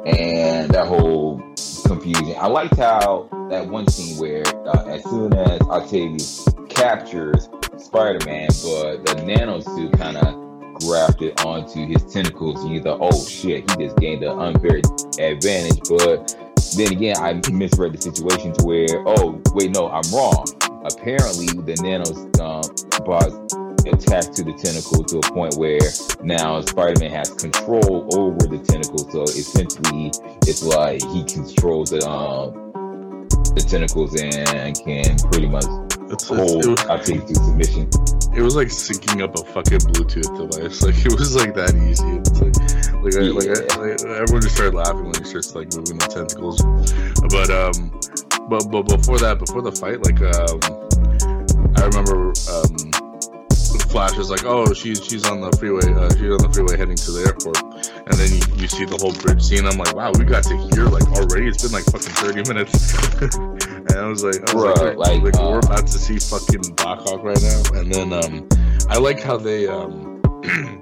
And 0.07 0.71
that 0.71 0.87
whole 0.87 1.43
confusion. 1.87 2.35
I 2.37 2.47
liked 2.47 2.77
how 2.77 3.29
that 3.49 3.67
one 3.67 3.87
scene 3.87 4.17
where 4.19 4.45
uh, 4.67 4.85
as 4.87 5.03
soon 5.03 5.33
as 5.33 5.61
Octavius 5.61 6.47
captures 6.69 7.49
Spider-Man, 7.77 8.49
but 8.63 9.05
the 9.05 9.23
nano 9.25 9.59
suit 9.59 9.93
kind 9.97 10.17
of 10.17 10.35
grafted 10.81 11.39
onto 11.41 11.85
his 11.87 12.03
tentacles, 12.11 12.63
and 12.63 12.73
you 12.73 12.81
thought, 12.81 12.99
"Oh 13.01 13.25
shit, 13.25 13.69
he 13.71 13.85
just 13.85 13.97
gained 13.97 14.23
an 14.23 14.37
unfair 14.37 14.81
advantage." 15.19 15.79
But 15.87 16.35
then 16.75 16.91
again, 16.91 17.15
I 17.17 17.33
misread 17.51 17.93
the 17.93 18.01
situation 18.01 18.53
to 18.53 18.65
where, 18.65 19.03
oh 19.05 19.41
wait, 19.53 19.71
no, 19.71 19.89
I'm 19.89 20.03
wrong. 20.13 20.45
Apparently, 20.83 21.47
the 21.47 21.75
nano 21.81 22.07
um, 22.43 22.63
attached 23.87 24.33
to 24.33 24.43
the 24.43 24.53
tentacle 24.53 25.03
to 25.03 25.19
a 25.19 25.33
point 25.33 25.55
where 25.55 25.79
now 26.21 26.61
Spider-Man 26.61 27.11
has 27.11 27.31
control 27.31 28.07
over 28.17 28.47
the 28.47 28.59
tentacle. 28.59 29.09
So 29.09 29.23
essentially, 29.23 30.11
it's 30.43 30.63
like 30.63 31.01
he 31.11 31.23
controls 31.23 31.91
the 31.91 32.07
um, 32.07 32.67
the 33.55 33.65
tentacles 33.67 34.19
and 34.21 34.75
can 34.83 35.17
pretty 35.31 35.47
much 35.47 35.65
It's, 36.09 36.29
it's, 36.31 36.67
it, 36.67 36.89
Octavius 36.89 37.25
to 37.25 37.35
submission. 37.35 37.89
it 38.35 38.41
was 38.41 38.55
like 38.55 38.69
syncing 38.69 39.21
up 39.21 39.37
a 39.37 39.43
fucking 39.43 39.79
Bluetooth 39.79 40.31
device. 40.37 40.81
Like 40.87 41.05
it 41.05 41.11
was 41.19 41.35
like 41.35 41.53
that 41.55 41.75
easy. 41.75 42.07
It's 42.23 42.39
like, 42.39 42.55
like, 43.03 43.15
I, 43.15 43.27
like, 43.31 43.49
I, 43.49 43.81
like 43.81 44.21
everyone 44.21 44.41
just 44.41 44.55
started 44.55 44.73
laughing 44.73 45.03
when 45.03 45.15
he 45.15 45.23
starts 45.25 45.53
like 45.53 45.73
moving 45.75 45.97
the 45.97 46.07
tentacles. 46.07 46.61
But 47.27 47.49
um, 47.51 47.91
but 48.47 48.71
but 48.71 48.83
before 48.83 49.19
that, 49.19 49.39
before 49.39 49.61
the 49.61 49.71
fight, 49.71 49.99
like 50.03 50.21
um, 50.23 50.63
I 51.75 51.85
remember 51.85 52.31
um, 52.47 53.07
Flash 53.89 54.17
is 54.17 54.29
like, 54.29 54.45
oh, 54.45 54.73
she's 54.73 55.03
she's 55.03 55.25
on 55.25 55.41
the 55.41 55.51
freeway, 55.57 55.87
uh, 55.93 56.11
she's 56.11 56.29
on 56.29 56.43
the 56.43 56.51
freeway 56.53 56.77
heading 56.77 56.95
to 56.97 57.11
the 57.11 57.23
airport, 57.31 57.59
and 58.05 58.15
then 58.19 58.29
you, 58.29 58.61
you 58.61 58.67
see 58.67 58.85
the 58.85 58.97
whole 58.99 59.13
bridge 59.23 59.41
scene. 59.41 59.65
I'm 59.65 59.77
like, 59.77 59.95
wow, 59.95 60.11
we 60.11 60.25
got 60.25 60.43
to 60.43 60.57
hear 60.69 60.85
like 60.85 61.07
already. 61.15 61.47
It's 61.47 61.63
been 61.63 61.71
like 61.71 61.87
fucking 61.87 62.13
30 62.19 62.45
minutes, 62.51 62.93
I 63.97 64.07
was 64.07 64.23
like, 64.23 64.49
I 64.49 64.53
was 64.53 64.63
like, 64.63 64.97
like, 64.97 65.21
like, 65.21 65.23
we're 65.23 65.55
uh, 65.55 65.59
about 65.59 65.87
to 65.87 65.99
see 65.99 66.19
fucking 66.19 66.75
Blackhawk 66.75 67.23
right 67.23 67.41
now, 67.41 67.61
and 67.73 67.93
then 67.93 68.13
um, 68.13 68.47
I 68.89 68.97
like 68.97 69.21
how 69.21 69.37
they 69.37 69.67
um, 69.67 70.21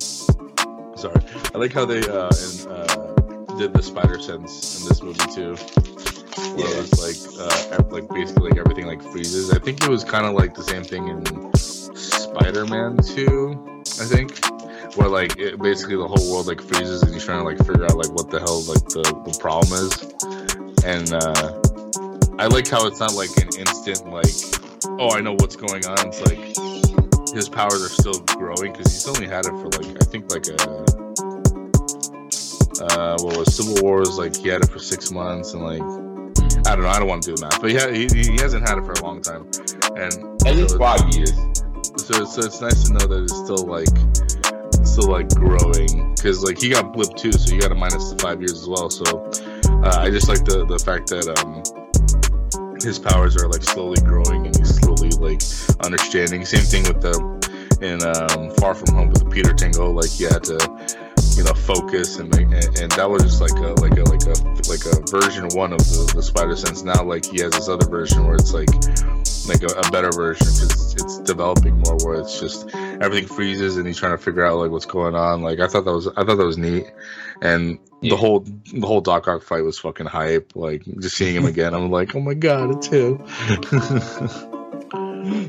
sorry, 0.95 1.21
I 1.53 1.57
like 1.57 1.73
how 1.73 1.85
they 1.85 1.99
uh, 2.07 2.29
and, 2.29 2.67
uh 2.67 3.05
did 3.57 3.73
the 3.73 3.81
spider 3.81 4.19
sense 4.19 4.81
in 4.81 4.89
this 4.89 5.01
movie 5.01 5.19
too. 5.33 5.55
where 6.55 6.67
it 6.67 6.77
was 6.77 6.99
like 6.99 7.15
uh, 7.39 7.83
like 7.89 8.07
basically 8.09 8.49
like 8.49 8.59
everything 8.59 8.85
like 8.85 9.01
freezes. 9.01 9.51
I 9.51 9.59
think 9.59 9.81
it 9.83 9.89
was 9.89 10.03
kind 10.03 10.25
of 10.25 10.33
like 10.33 10.53
the 10.53 10.63
same 10.63 10.83
thing 10.83 11.07
in 11.07 11.53
Spider-Man 11.55 12.97
2. 12.97 13.83
I 14.01 14.05
think 14.05 14.45
where 14.97 15.07
like 15.07 15.37
it, 15.37 15.61
basically 15.61 15.95
the 15.95 16.07
whole 16.07 16.31
world 16.31 16.47
like 16.47 16.61
freezes 16.61 17.01
and 17.03 17.13
he's 17.13 17.23
trying 17.23 17.39
to 17.39 17.45
like 17.45 17.57
figure 17.59 17.85
out 17.85 17.95
like 17.95 18.11
what 18.11 18.29
the 18.29 18.39
hell 18.39 18.61
like 18.63 18.83
the, 18.89 19.03
the 19.25 19.37
problem 19.39 19.71
is. 19.71 20.03
And 20.83 21.13
uh, 21.13 21.64
I 22.37 22.47
like 22.47 22.67
how 22.67 22.85
it's 22.87 22.99
not 22.99 23.13
like 23.13 23.29
an 23.37 23.49
instant 23.57 24.09
like 24.09 24.33
oh 24.99 25.11
I 25.15 25.21
know 25.21 25.33
what's 25.33 25.55
going 25.55 25.85
on. 25.85 26.07
It's 26.07 26.21
like 26.21 27.33
his 27.33 27.49
powers 27.49 27.81
are 27.83 27.89
still 27.89 28.19
growing 28.37 28.71
because 28.73 28.91
he's 28.91 29.07
only 29.07 29.27
had 29.27 29.45
it 29.45 29.51
for 29.51 29.69
like 29.69 29.95
I 30.01 30.05
think 30.05 30.31
like 30.31 30.47
a 30.47 30.55
uh 32.91 33.17
what 33.21 33.37
was 33.37 33.55
Civil 33.55 33.81
Wars 33.83 34.17
like 34.17 34.35
he 34.35 34.49
had 34.49 34.61
it 34.61 34.69
for 34.69 34.79
six 34.79 35.11
months 35.11 35.53
and 35.53 35.63
like 35.63 35.81
I 36.67 36.75
don't 36.75 36.83
know 36.83 36.89
I 36.89 36.99
don't 36.99 37.07
want 37.07 37.23
to 37.23 37.31
do 37.31 37.35
the 37.37 37.41
math 37.43 37.61
but 37.61 37.71
yeah 37.71 37.89
he, 37.91 38.07
he 38.07 38.37
hasn't 38.41 38.67
had 38.67 38.77
it 38.77 38.85
for 38.85 38.93
a 38.93 39.01
long 39.03 39.21
time 39.21 39.49
and 39.95 40.13
At 40.45 40.55
least 40.55 40.71
so, 40.71 40.77
five 40.77 41.01
years. 41.15 41.33
so, 41.97 42.25
so 42.25 42.41
it's 42.43 42.59
nice 42.61 42.83
to 42.83 42.93
know 42.93 43.07
that 43.07 43.23
it's 43.23 43.37
still 43.43 43.65
like 43.65 43.87
still 44.85 45.09
like 45.09 45.29
growing 45.29 46.13
because 46.15 46.43
like 46.43 46.59
he 46.59 46.69
got 46.69 46.91
blip 46.93 47.15
too 47.15 47.31
so 47.31 47.53
you 47.53 47.61
got 47.61 47.71
a 47.71 47.75
minus 47.75 48.11
the 48.11 48.17
five 48.19 48.39
years 48.41 48.53
as 48.53 48.67
well 48.67 48.89
so 48.89 49.03
uh, 49.83 49.99
I 49.99 50.09
just 50.09 50.27
like 50.27 50.43
the 50.43 50.65
the 50.65 50.79
fact 50.79 51.07
that 51.09 51.27
um 51.39 51.63
his 52.81 52.99
powers 52.99 53.35
are 53.37 53.47
like 53.47 53.63
slowly 53.63 54.01
growing 54.01 54.45
and 54.45 54.55
he's 54.57 54.75
slowly 54.75 55.09
like 55.11 55.41
understanding. 55.85 56.45
Same 56.45 56.61
thing 56.61 56.83
with 56.83 57.01
the 57.01 57.15
in 57.81 58.01
um, 58.03 58.51
Far 58.55 58.75
From 58.75 58.95
Home 58.95 59.09
with 59.09 59.23
the 59.23 59.29
Peter 59.29 59.53
Tingle, 59.53 59.93
like 59.93 60.09
he 60.09 60.23
had 60.23 60.43
to 60.45 60.57
you 61.35 61.43
know 61.43 61.53
focus 61.53 62.17
and 62.19 62.33
and, 62.35 62.53
and 62.53 62.91
that 62.93 63.09
was 63.09 63.23
just 63.23 63.41
like 63.41 63.51
a 63.51 63.75
like 63.81 63.97
a 63.97 64.03
like 64.03 64.23
a 64.23 64.35
like 64.69 64.85
a 64.87 64.95
version 65.11 65.47
one 65.53 65.73
of 65.73 65.79
the, 65.79 66.11
the 66.15 66.23
Spider 66.23 66.55
Sense. 66.55 66.83
Now 66.83 67.03
like 67.03 67.25
he 67.25 67.41
has 67.41 67.51
this 67.51 67.67
other 67.67 67.87
version 67.87 68.25
where 68.25 68.35
it's 68.35 68.53
like 68.53 68.69
like 69.47 69.63
a, 69.63 69.73
a 69.75 69.91
better 69.91 70.11
version 70.11 70.47
because 70.47 70.93
it's 70.95 71.19
developing 71.19 71.77
more 71.79 71.97
where 72.03 72.19
it's 72.19 72.39
just 72.39 72.73
everything 72.73 73.27
freezes 73.27 73.77
and 73.77 73.85
he's 73.85 73.97
trying 73.97 74.17
to 74.17 74.17
figure 74.17 74.43
out 74.43 74.57
like 74.57 74.71
what's 74.71 74.85
going 74.85 75.15
on. 75.15 75.41
Like 75.41 75.59
I 75.59 75.67
thought 75.67 75.85
that 75.85 75.93
was 75.93 76.07
I 76.07 76.23
thought 76.23 76.37
that 76.37 76.45
was 76.45 76.57
neat, 76.57 76.91
and 77.41 77.79
Yeah. 78.01 78.11
the 78.11 78.17
whole 78.17 78.39
the 78.41 78.85
whole 78.85 79.01
Doc 79.01 79.27
Ock 79.27 79.43
fight 79.43 79.61
was 79.63 79.77
fucking 79.79 80.05
hype. 80.07 80.51
Like 80.55 80.83
just 80.99 81.15
seeing 81.17 81.35
him 81.35 81.45
again, 81.45 81.73
I'm 81.73 81.89
like, 81.91 82.15
oh 82.15 82.19
my 82.19 82.33
god, 82.33 82.71
it's 82.75 82.87
him. 82.87 83.23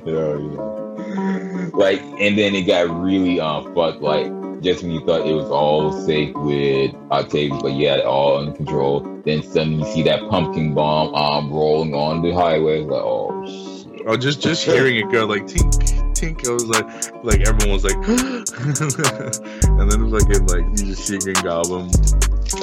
Yeah, 0.06 0.38
yeah. 0.38 1.70
Like, 1.74 2.00
and 2.18 2.38
then 2.38 2.54
it 2.54 2.62
got 2.66 2.88
really 3.02 3.38
um 3.40 3.74
fucked. 3.74 4.00
Like, 4.00 4.26
just 4.62 4.82
when 4.82 4.90
you 4.92 5.04
thought 5.04 5.26
it 5.26 5.34
was 5.34 5.50
all 5.50 5.92
safe 6.06 6.34
with 6.34 6.94
Octavius, 7.10 7.60
but 7.62 7.72
you 7.72 7.86
had 7.88 7.98
it 8.00 8.06
all 8.06 8.38
under 8.38 8.52
control, 8.52 9.00
then 9.24 9.42
suddenly 9.42 9.86
you 9.86 9.92
see 9.94 10.02
that 10.04 10.20
pumpkin 10.30 10.72
bomb 10.74 11.14
um 11.14 11.52
rolling 11.52 11.94
on 11.94 12.22
the 12.22 12.32
highway. 12.32 12.80
It's 12.80 12.90
like, 12.90 13.02
oh 13.02 13.44
shit. 13.46 13.75
Oh, 14.06 14.16
just 14.16 14.40
just 14.40 14.64
hearing 14.64 14.96
it 14.96 15.10
go 15.10 15.26
like 15.26 15.42
tink 15.44 15.72
tink, 16.16 16.48
I 16.48 16.52
was 16.52 16.66
like 16.66 16.86
like 17.24 17.40
everyone 17.46 17.72
was 17.76 17.84
like, 17.84 17.96
and 19.80 19.90
then 19.90 20.10
fucking 20.10 20.46
like 20.46 20.64
you 20.80 20.94
just 20.94 21.06
see 21.06 21.18
Green 21.18 21.36
Goblin, 21.44 21.90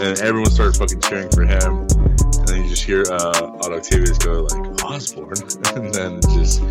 and 0.02 0.20
everyone 0.20 0.50
starts 0.50 0.78
fucking 0.78 1.02
cheering 1.02 1.30
for 1.30 1.44
him, 1.44 1.86
and 1.86 2.48
then 2.48 2.64
you 2.64 2.70
just 2.70 2.84
hear 2.84 3.04
uh 3.10 3.52
Octavius 3.64 4.18
go 4.18 4.48
like 4.50 4.84
Osborn, 4.84 5.38
and 5.76 5.94
then 5.94 6.18
it 6.18 6.26
just 6.34 6.62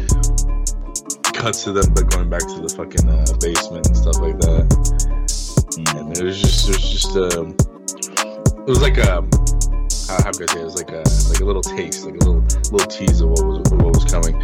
cuts 1.33 1.65
to 1.65 1.73
them 1.73 1.93
but 1.95 2.11
going 2.11 2.29
back 2.29 2.43
to 2.43 2.61
the 2.61 2.73
fucking 2.77 3.09
uh, 3.09 3.27
basement 3.41 3.87
and 3.87 3.97
stuff 3.97 4.19
like 4.19 4.39
that. 4.39 4.67
and 5.97 6.17
it 6.19 6.23
was 6.23 6.41
just 6.41 6.69
it 6.69 6.77
was 6.77 6.91
just 6.91 7.17
um 7.17 7.57
it 8.63 8.69
was 8.69 8.81
like 8.81 8.99
um 9.07 9.29
how, 10.09 10.23
how 10.23 10.33
say 10.33 10.45
it? 10.45 10.55
it 10.57 10.65
was 10.65 10.77
like 10.77 10.91
a 10.91 11.03
like 11.29 11.41
a 11.41 11.45
little 11.45 11.63
taste 11.63 12.05
like 12.05 12.15
a 12.15 12.25
little 12.25 12.43
little 12.71 12.87
tease 12.87 13.21
of 13.21 13.31
what 13.31 13.47
was 13.47 13.71
what 13.73 13.95
was 13.95 14.05
coming. 14.05 14.35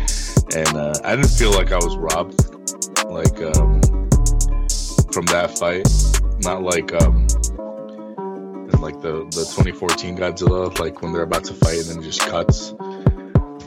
And 0.54 0.76
uh, 0.76 0.94
I 1.04 1.16
didn't 1.16 1.30
feel 1.30 1.52
like 1.52 1.72
I 1.72 1.76
was 1.76 1.96
robbed 1.96 2.54
like 3.06 3.40
um 3.56 3.80
from 5.12 5.26
that 5.26 5.56
fight. 5.58 5.86
Not 6.40 6.62
like 6.62 6.92
um 7.02 7.26
like 8.80 9.00
the 9.00 9.24
the 9.34 9.44
2014 9.56 10.16
Godzilla 10.16 10.78
like 10.78 11.02
when 11.02 11.12
they're 11.12 11.22
about 11.22 11.44
to 11.44 11.54
fight 11.54 11.78
and 11.78 11.86
then 11.86 11.98
it 11.98 12.02
just 12.02 12.20
cuts. 12.20 12.72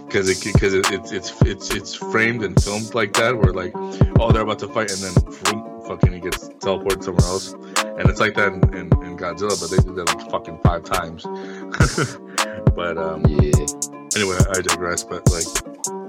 Because 0.05 0.29
it 0.29 0.53
because 0.53 0.73
it, 0.73 0.91
it's 0.91 1.11
it's 1.11 1.41
it's 1.41 1.69
it's 1.71 1.93
framed 1.93 2.43
and 2.43 2.61
filmed 2.61 2.93
like 2.93 3.13
that 3.13 3.37
where 3.37 3.53
like 3.53 3.73
oh 4.19 4.31
they're 4.31 4.41
about 4.43 4.59
to 4.59 4.67
fight 4.67 4.91
and 4.91 4.99
then 4.99 5.71
fucking 5.87 6.13
he 6.13 6.19
gets 6.19 6.49
teleported 6.49 7.03
somewhere 7.03 7.27
else 7.27 7.55
and 7.99 8.09
it's 8.09 8.19
like 8.19 8.33
that 8.35 8.53
in, 8.53 8.61
in, 8.75 8.87
in 9.03 9.17
Godzilla 9.17 9.55
but 9.59 9.69
they 9.69 9.77
did 9.83 9.95
that 9.95 10.07
like 10.15 10.31
fucking 10.31 10.59
five 10.63 10.83
times 10.83 11.23
but 12.75 12.97
um 12.97 13.25
Yeah. 13.27 13.65
anyway 14.15 14.37
I 14.55 14.61
digress 14.61 15.03
but 15.03 15.29
like 15.31 15.47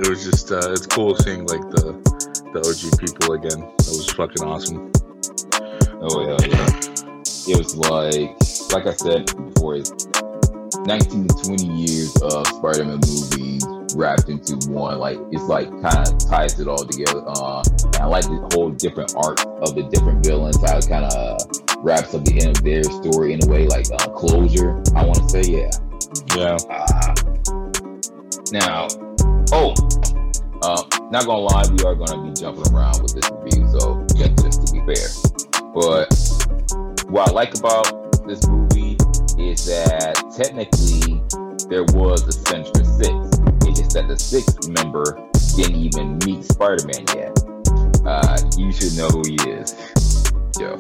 it 0.01 0.09
was 0.09 0.25
just 0.25 0.51
uh, 0.53 0.73
it's 0.73 0.87
cool 0.87 1.15
seeing 1.17 1.47
like 1.47 1.63
the 1.71 1.93
the 2.53 2.61
OG 2.61 2.99
people 3.01 3.35
again 3.35 3.61
That 3.61 3.95
was 3.97 4.11
fucking 4.13 4.43
awesome 4.45 4.93
Oh 6.05 6.21
yeah, 6.27 6.37
yeah. 6.49 6.67
It 7.47 7.57
was 7.57 7.77
like, 7.77 8.35
like 8.73 8.87
I 8.87 8.93
said 8.93 9.27
before, 9.55 9.77
it's 9.77 9.93
19 10.83 11.29
to 11.29 11.35
20 11.47 11.65
years 11.67 12.11
of 12.23 12.45
Spider-Man 12.49 12.99
movies 13.07 13.65
wrapped 13.95 14.29
into 14.29 14.57
one. 14.69 14.99
Like 14.99 15.19
it's 15.31 15.45
like 15.45 15.71
kind 15.81 16.09
of 16.09 16.19
ties 16.29 16.59
it 16.59 16.67
all 16.67 16.85
together. 16.85 17.23
Uh, 17.25 17.63
I 18.01 18.07
like 18.07 18.25
the 18.25 18.51
whole 18.55 18.71
different 18.71 19.15
arc 19.17 19.39
of 19.63 19.77
the 19.77 19.85
different 19.93 20.27
villains. 20.27 20.57
How 20.59 20.79
it 20.79 20.89
kind 20.89 21.05
of 21.05 21.39
wraps 21.83 22.15
up 22.15 22.25
the 22.25 22.41
end 22.41 22.57
of 22.57 22.65
their 22.65 22.85
story 22.85 23.33
in 23.33 23.43
a 23.43 23.47
way, 23.47 23.67
like 23.67 23.87
uh, 23.93 24.09
closure. 24.11 24.83
I 24.95 25.05
want 25.05 25.19
to 25.19 25.29
say, 25.29 25.43
yeah. 25.51 25.71
yeah 26.37 26.57
Uh, 26.71 27.15
now, 28.53 28.87
oh, 29.53 29.75
uh, 30.63 30.83
not 31.11 31.27
gonna 31.27 31.39
lie, 31.39 31.65
we 31.71 31.85
are 31.85 31.95
gonna 31.95 32.23
be 32.23 32.33
jumping 32.33 32.73
around 32.73 33.03
with 33.03 33.15
this 33.15 33.29
review, 33.31 33.67
so 33.79 34.07
just, 34.15 34.39
just 34.43 34.67
to 34.67 34.73
be 34.73 34.81
fair. 34.95 35.09
But 35.75 36.07
what 37.11 37.29
I 37.29 37.33
like 37.33 37.59
about 37.59 38.27
this 38.27 38.47
movie 38.47 38.97
is 39.39 39.67
that 39.67 40.15
technically 40.37 41.21
there 41.69 41.85
was 41.99 42.23
a 42.29 42.33
Sinister 42.33 42.85
Six. 42.85 43.11
It's 43.67 43.81
just 43.81 43.95
that 43.95 44.07
the 44.07 44.17
sixth 44.17 44.69
member 44.69 45.19
didn't 45.57 45.77
even 45.77 46.19
meet 46.25 46.45
Spider-Man 46.45 47.05
yet. 47.17 47.39
Uh, 48.07 48.37
you 48.57 48.71
should 48.73 48.97
know 48.97 49.09
who 49.09 49.23
he 49.27 49.37
is. 49.51 49.75
Joe. 50.59 50.79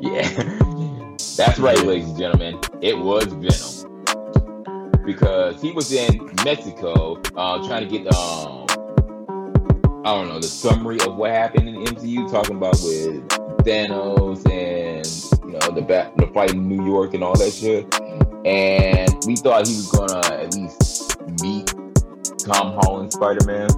Yeah. 0.00 0.28
That's 1.36 1.58
right, 1.58 1.78
ladies 1.84 2.08
and 2.08 2.18
gentlemen. 2.18 2.60
It 2.80 2.98
was 2.98 3.24
Venom 3.26 5.04
because 5.04 5.60
he 5.62 5.72
was 5.72 5.90
in 5.92 6.30
Mexico 6.44 7.20
uh, 7.36 7.66
trying 7.66 7.88
to 7.88 7.98
get 7.98 8.12
um 8.14 8.66
I 10.04 10.14
don't 10.14 10.28
know 10.28 10.38
the 10.38 10.46
summary 10.48 11.00
of 11.00 11.16
what 11.16 11.30
happened 11.30 11.68
in 11.68 11.82
the 11.82 11.90
MCU, 11.90 12.30
talking 12.30 12.56
about 12.56 12.78
with 12.82 13.26
Thanos 13.64 14.48
and 14.50 15.04
you 15.44 15.58
know 15.58 15.74
the 15.74 15.82
back 15.82 16.16
the 16.16 16.26
fight 16.28 16.50
in 16.52 16.68
New 16.68 16.84
York 16.84 17.14
and 17.14 17.24
all 17.24 17.34
that 17.36 17.52
shit. 17.52 17.92
And 18.46 19.10
we 19.26 19.36
thought 19.36 19.66
he 19.66 19.74
was 19.74 19.90
gonna 19.90 20.42
at 20.42 20.54
least 20.54 21.20
meet 21.42 21.74
Tom 22.38 22.74
Holland 22.80 23.12
Spider 23.12 23.44
Man, 23.46 23.68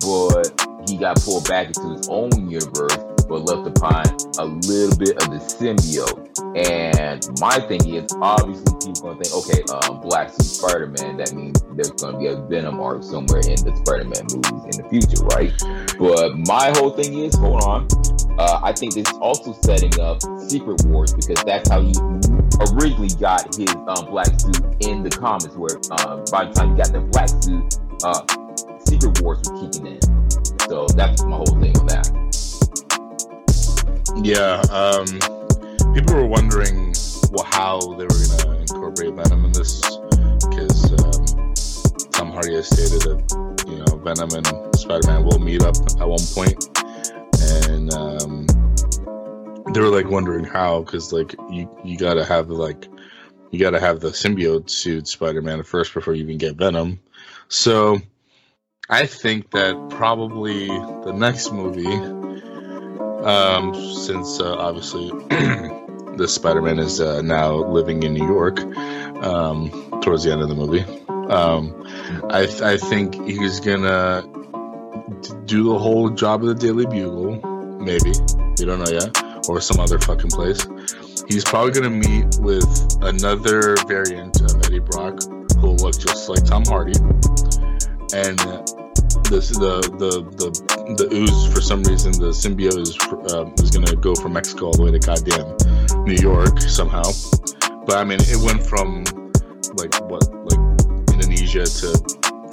but 0.00 0.52
he 0.88 0.96
got 0.96 1.20
pulled 1.22 1.48
back 1.48 1.68
into 1.68 1.96
his 1.96 2.08
own 2.08 2.30
universe, 2.50 2.96
but 3.32 3.44
left 3.48 3.66
upon 3.66 4.04
a 4.38 4.44
little 4.44 4.96
bit 4.98 5.16
of 5.16 5.32
the 5.32 5.40
symbiote. 5.40 6.28
And 6.52 7.24
my 7.40 7.58
thing 7.60 7.80
is, 7.88 8.12
obviously, 8.20 8.76
people 8.84 9.08
gonna 9.08 9.24
think, 9.24 9.32
okay, 9.32 9.64
uh, 9.72 9.92
Black 10.04 10.28
Suit 10.28 10.44
Spider 10.44 10.86
Man. 10.88 11.16
That 11.16 11.32
means 11.32 11.64
there's 11.72 11.92
gonna 11.92 12.18
be 12.18 12.26
a 12.26 12.36
Venom 12.36 12.78
arc 12.78 13.02
somewhere 13.02 13.40
in 13.40 13.56
the 13.64 13.72
Spider 13.80 14.04
Man 14.04 14.28
movies 14.28 14.76
in 14.76 14.84
the 14.84 14.86
future, 14.92 15.24
right? 15.32 15.48
But 15.96 16.36
my 16.44 16.76
whole 16.76 16.90
thing 16.90 17.24
is, 17.24 17.34
hold 17.34 17.62
on. 17.62 17.88
Uh, 18.38 18.60
I 18.62 18.72
think 18.72 18.92
this 18.92 19.08
is 19.08 19.16
also 19.16 19.56
setting 19.64 19.98
up 19.98 20.20
Secret 20.36 20.84
Wars 20.84 21.14
because 21.14 21.42
that's 21.44 21.70
how 21.70 21.80
he 21.80 21.96
originally 22.76 23.16
got 23.16 23.48
his 23.56 23.72
um, 23.88 24.12
black 24.12 24.28
suit 24.36 24.60
in 24.80 25.02
the 25.02 25.10
comics. 25.10 25.56
Where 25.56 25.80
uh, 25.90 26.20
by 26.28 26.44
the 26.44 26.52
time 26.52 26.72
he 26.72 26.76
got 26.76 26.92
the 26.92 27.00
black 27.00 27.32
suit, 27.40 27.80
uh, 28.04 28.20
Secret 28.84 29.24
Wars 29.24 29.40
was 29.40 29.56
kicking 29.56 29.88
in. 29.88 30.00
So 30.68 30.84
that's 30.92 31.24
my 31.24 31.36
whole 31.36 31.56
thing 31.56 31.72
on 31.80 31.86
that. 31.88 32.21
Yeah, 34.16 34.60
um, 34.70 35.06
people 35.94 36.14
were 36.14 36.26
wondering 36.26 36.94
well, 37.32 37.44
how 37.44 37.80
they 37.80 38.04
were 38.04 38.10
going 38.10 38.38
to 38.38 38.60
incorporate 38.60 39.14
Venom 39.14 39.46
in 39.46 39.52
this 39.52 39.80
because 40.48 40.92
um, 40.92 41.54
Tom 42.12 42.30
Hardy 42.30 42.54
has 42.54 42.66
stated 42.66 43.00
that 43.02 43.64
you 43.66 43.78
know 43.78 43.96
Venom 44.04 44.30
and 44.32 44.76
Spider-Man 44.76 45.24
will 45.24 45.38
meet 45.38 45.62
up 45.62 45.76
at 45.98 46.06
one 46.06 46.20
point, 46.34 46.62
and 47.70 47.92
um, 47.94 48.46
they 49.72 49.80
were 49.80 49.88
like 49.88 50.08
wondering 50.08 50.44
how 50.44 50.82
because 50.82 51.12
like 51.12 51.34
you 51.50 51.68
you 51.82 51.96
got 51.96 52.14
to 52.14 52.24
have 52.24 52.50
like 52.50 52.88
you 53.50 53.58
got 53.58 53.70
to 53.70 53.80
have 53.80 54.00
the 54.00 54.10
symbiote 54.10 54.68
suit 54.68 55.08
Spider-Man 55.08 55.62
first 55.62 55.94
before 55.94 56.14
you 56.14 56.22
even 56.22 56.38
get 56.38 56.56
Venom, 56.56 57.00
so. 57.48 58.00
I 58.90 59.06
think 59.06 59.52
that 59.52 59.88
probably 59.90 60.66
the 60.66 61.14
next 61.16 61.50
movie 61.50 61.86
um, 63.24 63.74
since 63.94 64.40
uh, 64.40 64.54
obviously 64.56 65.08
the 66.16 66.26
Spider-Man 66.28 66.78
is 66.78 67.00
uh, 67.00 67.22
now 67.22 67.54
living 67.54 68.02
in 68.02 68.14
New 68.14 68.26
York. 68.26 68.60
um, 69.22 69.70
towards 70.02 70.24
the 70.24 70.32
end 70.32 70.42
of 70.42 70.48
the 70.48 70.54
movie. 70.54 70.84
Um, 71.30 71.86
I 72.30 72.48
I 72.62 72.76
think 72.76 73.14
he's 73.26 73.60
gonna 73.60 74.22
do 75.46 75.64
the 75.64 75.78
whole 75.78 76.10
job 76.10 76.42
of 76.42 76.48
the 76.48 76.54
Daily 76.54 76.86
Bugle, 76.86 77.40
maybe 77.78 78.12
we 78.58 78.66
don't 78.66 78.80
know 78.80 78.90
yet, 78.90 79.48
or 79.48 79.60
some 79.60 79.80
other 79.80 79.98
fucking 79.98 80.30
place. 80.30 80.66
He's 81.28 81.44
probably 81.44 81.72
gonna 81.72 81.90
meet 81.90 82.36
with 82.40 82.98
another 83.00 83.76
variant 83.86 84.40
of 84.40 84.66
Eddie 84.66 84.80
Brock 84.80 85.22
who 85.56 85.68
will 85.68 85.76
look 85.76 85.98
just 85.98 86.28
like 86.28 86.44
Tom 86.44 86.64
Hardy, 86.66 86.98
and 88.12 88.38
the 89.40 89.80
the 89.96 90.20
the 90.36 90.94
the 90.96 91.14
ooze 91.14 91.54
for 91.54 91.62
some 91.62 91.82
reason 91.84 92.12
the 92.12 92.28
symbiote 92.28 92.76
is 92.76 92.98
uh, 93.32 93.48
is 93.62 93.70
gonna 93.70 93.96
go 93.96 94.14
from 94.14 94.34
Mexico 94.34 94.66
all 94.66 94.72
the 94.72 94.82
way 94.82 94.90
to 94.90 94.98
goddamn 94.98 95.56
New 96.04 96.20
York 96.20 96.60
somehow. 96.60 97.02
But 97.86 97.96
I 97.96 98.04
mean, 98.04 98.20
it 98.20 98.36
went 98.44 98.64
from 98.66 99.04
like 99.80 99.94
what 100.10 100.28
like 100.44 100.60
Indonesia 101.16 101.64
to 101.64 101.88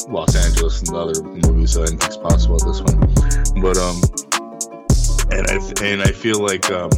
Los 0.07 0.35
Angeles 0.35 0.79
and 0.79 0.87
the 0.87 0.97
other 0.97 1.23
movies, 1.23 1.73
so 1.73 1.83
anything's 1.83 2.17
possible 2.17 2.55
at 2.55 2.65
this 2.65 2.79
one. 2.79 2.97
But 3.59 3.75
um, 3.77 3.99
and 5.35 5.45
I 5.51 5.59
and 5.83 6.01
I 6.01 6.11
feel 6.11 6.39
like 6.39 6.71
um, 6.71 6.89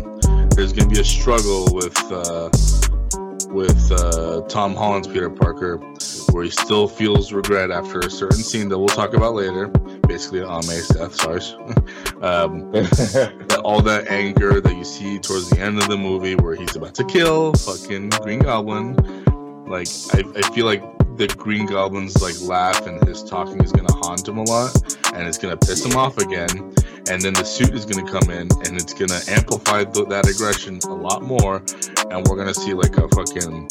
there's 0.53 0.73
gonna 0.73 0.89
be 0.89 0.99
a 0.99 1.03
struggle 1.03 1.73
with 1.73 1.97
uh, 2.11 2.53
with 3.49 3.91
uh, 3.91 4.41
Tom 4.47 4.75
Holland's 4.75 5.07
Peter 5.07 5.29
Parker, 5.29 5.81
where 6.31 6.43
he 6.43 6.49
still 6.49 6.87
feels 6.87 7.33
regret 7.33 7.71
after 7.71 7.99
a 7.99 8.09
certain 8.09 8.37
scene 8.37 8.69
that 8.69 8.77
we'll 8.77 8.87
talk 8.87 9.13
about 9.13 9.33
later. 9.33 9.67
Basically, 10.07 10.41
May's 10.67 10.87
death. 10.87 11.15
Sorry. 11.15 11.41
um, 12.21 12.71
all 13.63 13.81
that 13.81 14.05
anger 14.09 14.59
that 14.61 14.75
you 14.75 14.83
see 14.83 15.19
towards 15.19 15.49
the 15.49 15.59
end 15.59 15.77
of 15.77 15.87
the 15.87 15.97
movie, 15.97 16.35
where 16.35 16.55
he's 16.55 16.75
about 16.75 16.95
to 16.95 17.03
kill 17.03 17.53
fucking 17.53 18.09
Green 18.09 18.39
Goblin. 18.39 18.95
Like, 19.65 19.87
I, 20.13 20.23
I 20.35 20.53
feel 20.53 20.65
like 20.65 20.83
the 21.17 21.27
Green 21.27 21.65
Goblin's 21.65 22.21
like 22.21 22.39
laugh 22.41 22.87
and 22.87 23.05
his 23.07 23.23
talking 23.23 23.61
is 23.61 23.71
gonna 23.71 23.93
haunt 23.93 24.27
him 24.27 24.37
a 24.37 24.43
lot, 24.43 24.75
and 25.13 25.27
it's 25.27 25.37
gonna 25.37 25.57
piss 25.57 25.85
him 25.85 25.95
off 25.95 26.17
again. 26.17 26.73
And 27.09 27.21
then 27.21 27.33
the 27.33 27.43
suit 27.43 27.73
is 27.73 27.85
gonna 27.85 28.09
come 28.09 28.31
in, 28.31 28.47
and 28.65 28.77
it's 28.77 28.93
gonna 28.93 29.19
amplify 29.27 29.83
th- 29.83 30.07
that 30.09 30.27
aggression 30.27 30.79
a 30.85 30.93
lot 30.93 31.21
more, 31.21 31.57
and 32.09 32.27
we're 32.27 32.37
gonna 32.37 32.53
see 32.53 32.73
like 32.73 32.97
a 32.97 33.07
fucking 33.09 33.65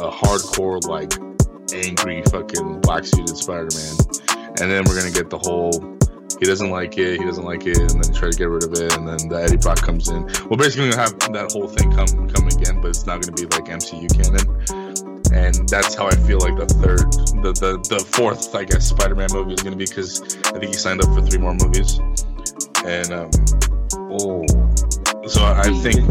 a 0.00 0.10
hardcore 0.10 0.82
like 0.86 1.12
angry 1.72 2.22
fucking 2.30 2.80
black 2.80 3.04
suited 3.04 3.36
Spider-Man, 3.36 3.96
and 4.60 4.70
then 4.70 4.84
we're 4.84 4.96
gonna 4.96 5.10
get 5.10 5.30
the 5.30 5.38
whole. 5.38 5.72
He 6.38 6.46
doesn't 6.46 6.70
like 6.70 6.96
it. 6.96 7.20
He 7.20 7.24
doesn't 7.24 7.44
like 7.44 7.66
it, 7.66 7.78
and 7.78 8.02
then 8.02 8.14
try 8.14 8.30
to 8.30 8.36
get 8.36 8.48
rid 8.48 8.64
of 8.64 8.72
it, 8.72 8.96
and 8.96 9.06
then 9.06 9.28
the 9.28 9.42
Eddie 9.42 9.58
Brock 9.58 9.82
comes 9.82 10.08
in. 10.08 10.22
We're 10.48 10.56
basically 10.56 10.90
gonna 10.90 11.02
have 11.02 11.18
that 11.32 11.52
whole 11.52 11.68
thing 11.68 11.90
come 11.92 12.28
come 12.28 12.48
again, 12.48 12.80
but 12.80 12.88
it's 12.88 13.06
not 13.06 13.20
gonna 13.20 13.36
be 13.36 13.44
like 13.44 13.66
MCU 13.66 14.08
canon 14.08 14.90
and 15.32 15.68
that's 15.68 15.94
how 15.94 16.06
I 16.06 16.14
feel 16.16 16.38
like 16.38 16.56
the 16.56 16.66
third, 16.66 17.12
the 17.42 17.52
the, 17.52 17.78
the 17.88 18.04
fourth, 18.04 18.54
I 18.54 18.64
guess, 18.64 18.88
Spider-Man 18.88 19.28
movie 19.32 19.54
is 19.54 19.62
going 19.62 19.72
to 19.72 19.78
be 19.78 19.86
because 19.86 20.20
I 20.46 20.58
think 20.58 20.66
he 20.66 20.72
signed 20.72 21.02
up 21.02 21.14
for 21.14 21.22
three 21.22 21.38
more 21.38 21.54
movies, 21.54 21.98
and 22.84 23.12
um, 23.12 23.30
oh, 24.10 24.44
so 25.26 25.44
I 25.44 25.70
think, 25.82 26.02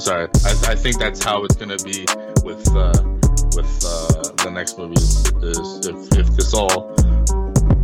sorry, 0.00 0.28
I, 0.44 0.72
I 0.72 0.74
think 0.74 0.98
that's 0.98 1.22
how 1.22 1.44
it's 1.44 1.56
going 1.56 1.76
to 1.76 1.84
be 1.84 2.06
with 2.44 2.66
uh, 2.74 2.92
the 4.52 4.58
next 4.58 4.78
movie. 4.78 4.94
Is 4.94 5.86
if 5.86 6.18
if 6.18 6.36
this 6.36 6.54
all 6.54 6.94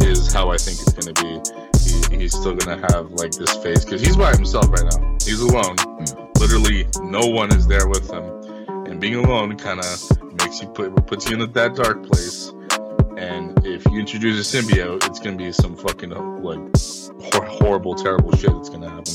is 0.03 0.33
how 0.33 0.51
I 0.51 0.57
think 0.57 0.79
it's 0.81 0.93
going 0.93 1.15
to 1.15 1.23
be, 1.23 2.17
he, 2.17 2.23
he's 2.23 2.33
still 2.33 2.55
going 2.55 2.81
to 2.81 2.95
have 2.95 3.13
like 3.13 3.33
this 3.33 3.57
face 3.57 3.85
because 3.85 4.01
he's 4.01 4.17
by 4.17 4.33
himself 4.33 4.69
right 4.69 4.85
now. 4.91 5.17
He's 5.25 5.41
alone. 5.41 5.77
Literally, 6.39 6.87
no 7.03 7.27
one 7.27 7.53
is 7.55 7.67
there 7.67 7.89
with 7.89 8.11
him 8.11 8.37
and 8.87 9.01
being 9.01 9.17
alone 9.17 9.57
kind 9.57 9.81
of 9.81 10.35
makes 10.39 10.63
you 10.63 10.69
put 10.69 10.95
puts 11.07 11.29
you 11.29 11.43
in 11.43 11.53
that 11.53 11.75
dark 11.75 12.07
place. 12.07 12.53
And 13.17 13.59
if 13.67 13.85
you 13.87 13.99
introduce 13.99 14.55
a 14.55 14.57
symbiote, 14.63 15.07
it's 15.07 15.19
gonna 15.19 15.37
be 15.37 15.53
some 15.53 15.77
fucking 15.77 16.13
uh, 16.13 16.23
like 16.41 16.59
hor- 17.33 17.45
horrible, 17.47 17.95
terrible 17.95 18.35
shit 18.37 18.53
that's 18.53 18.69
gonna 18.69 18.91
happen. 18.91 19.15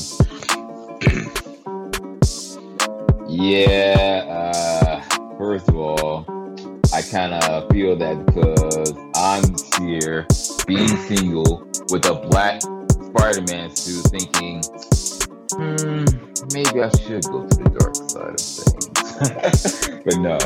yeah. 3.28 4.24
Uh, 4.28 5.36
first 5.36 5.68
of 5.68 5.76
all, 5.76 6.41
I 6.92 7.00
kind 7.00 7.32
of 7.32 7.70
feel 7.70 7.96
that 7.96 8.26
because 8.26 8.92
I'm 9.16 9.86
here 9.86 10.26
being 10.66 10.88
single 10.88 11.66
with 11.90 12.04
a 12.06 12.14
black 12.28 12.60
Spider-Man 12.62 13.74
suit, 13.74 14.04
thinking, 14.10 14.62
hmm, 15.52 16.04
maybe 16.52 16.82
I 16.82 16.90
should 17.00 17.24
go 17.24 17.46
to 17.46 17.56
the 17.56 17.70
dark 17.78 17.96
side 17.96 18.34
of 18.34 18.40
things. 18.40 20.02
but 20.04 20.16
no. 20.18 20.38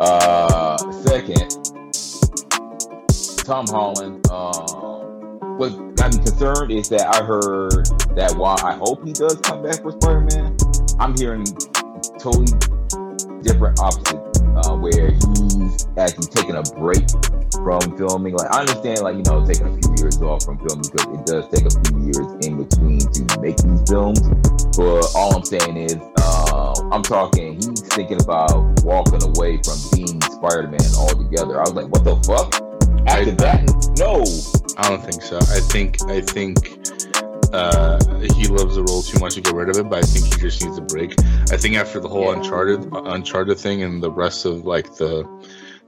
Uh, 0.00 0.76
second, 1.02 1.50
Tom 3.44 3.66
Holland. 3.68 4.28
Um, 4.30 5.38
what 5.56 5.70
got 5.96 6.12
me 6.14 6.22
concerned 6.22 6.70
is 6.72 6.88
that 6.90 7.14
I 7.14 7.24
heard 7.24 7.86
that 8.16 8.34
while 8.36 8.58
I 8.62 8.74
hope 8.74 9.06
he 9.06 9.12
does 9.12 9.36
come 9.36 9.62
back 9.62 9.80
for 9.82 9.92
Spider-Man, 9.92 10.56
I'm 10.98 11.16
hearing 11.16 11.44
totally 12.18 12.52
different 13.42 13.78
opposite, 13.80 14.25
uh, 14.56 14.76
where 14.76 15.12
he's 15.12 15.86
actually 15.96 16.28
taking 16.32 16.56
a 16.56 16.62
break 16.80 17.04
from 17.62 17.80
filming. 17.96 18.34
Like 18.34 18.50
I 18.52 18.60
understand, 18.60 19.00
like 19.00 19.16
you 19.16 19.22
know, 19.22 19.44
taking 19.44 19.66
a 19.66 19.74
few 19.76 19.94
years 19.98 20.20
off 20.22 20.44
from 20.44 20.58
filming 20.58 20.88
because 20.90 21.06
it 21.12 21.26
does 21.26 21.44
take 21.52 21.66
a 21.66 21.74
few 21.84 21.98
years 22.08 22.28
in 22.46 22.62
between 22.62 23.00
to 23.00 23.40
make 23.40 23.56
these 23.56 23.82
films. 23.88 24.20
But 24.76 25.04
all 25.14 25.36
I'm 25.36 25.44
saying 25.44 25.76
is, 25.76 25.96
uh, 26.20 26.74
I'm 26.92 27.02
talking. 27.02 27.54
He's 27.54 27.82
thinking 27.94 28.20
about 28.20 28.82
walking 28.84 29.22
away 29.22 29.60
from 29.62 29.78
being 29.92 30.20
Spider-Man 30.22 30.94
altogether. 30.96 31.58
I 31.58 31.64
was 31.68 31.74
like, 31.74 31.88
what 31.88 32.04
the 32.04 32.16
fuck? 32.24 32.54
After 33.06 33.30
I, 33.30 33.34
that, 33.34 33.94
no. 33.98 34.24
I 34.78 34.90
don't 34.90 35.02
think 35.02 35.22
so. 35.22 35.38
I 35.38 35.60
think 35.72 36.02
I 36.04 36.20
think 36.20 37.05
uh, 37.52 37.98
he 38.34 38.48
loves 38.48 38.76
the 38.76 38.82
role 38.82 39.02
too 39.02 39.18
much 39.18 39.34
to 39.34 39.40
get 39.40 39.54
rid 39.54 39.68
of 39.68 39.76
it, 39.76 39.88
but 39.88 39.98
I 39.98 40.06
think 40.06 40.26
he 40.26 40.40
just 40.40 40.64
needs 40.64 40.78
a 40.78 40.82
break. 40.82 41.14
I 41.50 41.56
think 41.56 41.76
after 41.76 42.00
the 42.00 42.08
whole 42.08 42.24
yeah. 42.24 42.38
Uncharted 42.38 42.88
Uncharted 42.92 43.58
thing 43.58 43.82
and 43.82 44.02
the 44.02 44.10
rest 44.10 44.44
of 44.44 44.64
like 44.64 44.96
the 44.96 45.24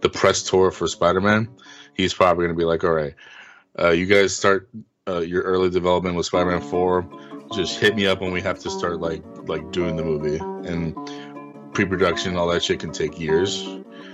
the 0.00 0.08
press 0.08 0.42
tour 0.42 0.70
for 0.70 0.86
Spider-Man, 0.86 1.48
he's 1.94 2.14
probably 2.14 2.46
going 2.46 2.56
to 2.56 2.58
be 2.58 2.64
like, 2.64 2.84
all 2.84 2.92
right, 2.92 3.14
uh, 3.78 3.90
you 3.90 4.06
guys 4.06 4.34
start 4.34 4.68
uh, 5.08 5.20
your 5.20 5.42
early 5.42 5.70
development 5.70 6.16
with 6.16 6.26
Spider-Man 6.26 6.62
Four. 6.62 7.08
Just 7.54 7.80
hit 7.80 7.96
me 7.96 8.06
up 8.06 8.20
when 8.20 8.32
we 8.32 8.42
have 8.42 8.58
to 8.60 8.70
start 8.70 9.00
like 9.00 9.22
like 9.48 9.72
doing 9.72 9.96
the 9.96 10.04
movie 10.04 10.38
and 10.68 10.94
pre-production. 11.74 12.36
All 12.36 12.48
that 12.48 12.62
shit 12.62 12.80
can 12.80 12.92
take 12.92 13.18
years, 13.18 13.66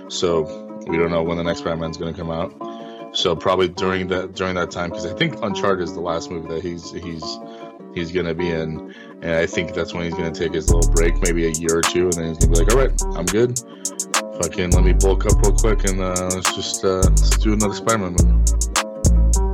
so 0.07 0.43
we 0.87 0.97
don't 0.97 1.11
know 1.11 1.23
when 1.23 1.37
the 1.37 1.43
next 1.43 1.59
Spider-Man's 1.59 1.97
going 1.97 2.13
to 2.13 2.19
come 2.19 2.31
out. 2.31 2.74
So 3.15 3.33
probably 3.33 3.69
during 3.69 4.07
that 4.09 4.35
during 4.35 4.55
that 4.55 4.71
time, 4.71 4.89
because 4.89 5.05
I 5.05 5.13
think 5.13 5.41
Uncharted 5.41 5.81
is 5.81 5.93
the 5.93 6.01
last 6.01 6.29
movie 6.29 6.49
that 6.53 6.61
he's 6.61 6.91
he's 6.91 7.39
he's 7.93 8.11
gonna 8.11 8.33
be 8.33 8.49
in, 8.49 8.93
and 9.21 9.31
I 9.35 9.45
think 9.45 9.73
that's 9.73 9.93
when 9.93 10.03
he's 10.03 10.13
gonna 10.13 10.31
take 10.31 10.53
his 10.53 10.69
little 10.69 10.91
break, 10.91 11.21
maybe 11.21 11.45
a 11.45 11.51
year 11.51 11.77
or 11.77 11.81
two, 11.81 12.09
and 12.09 12.13
then 12.13 12.27
he's 12.27 12.39
gonna 12.39 12.51
be 12.51 12.59
like, 12.59 12.73
all 12.73 12.79
right, 12.79 13.17
I'm 13.17 13.25
good. 13.25 13.57
Fucking 14.43 14.71
let 14.71 14.83
me 14.83 14.91
bulk 14.91 15.25
up 15.25 15.41
real 15.41 15.53
quick 15.53 15.85
and 15.85 16.01
uh, 16.01 16.29
let's 16.33 16.53
just 16.55 16.83
uh, 16.83 16.97
let's 16.97 17.37
do 17.37 17.53
another 17.53 17.73
Spider-Man 17.73 18.17
movie. 18.19 18.35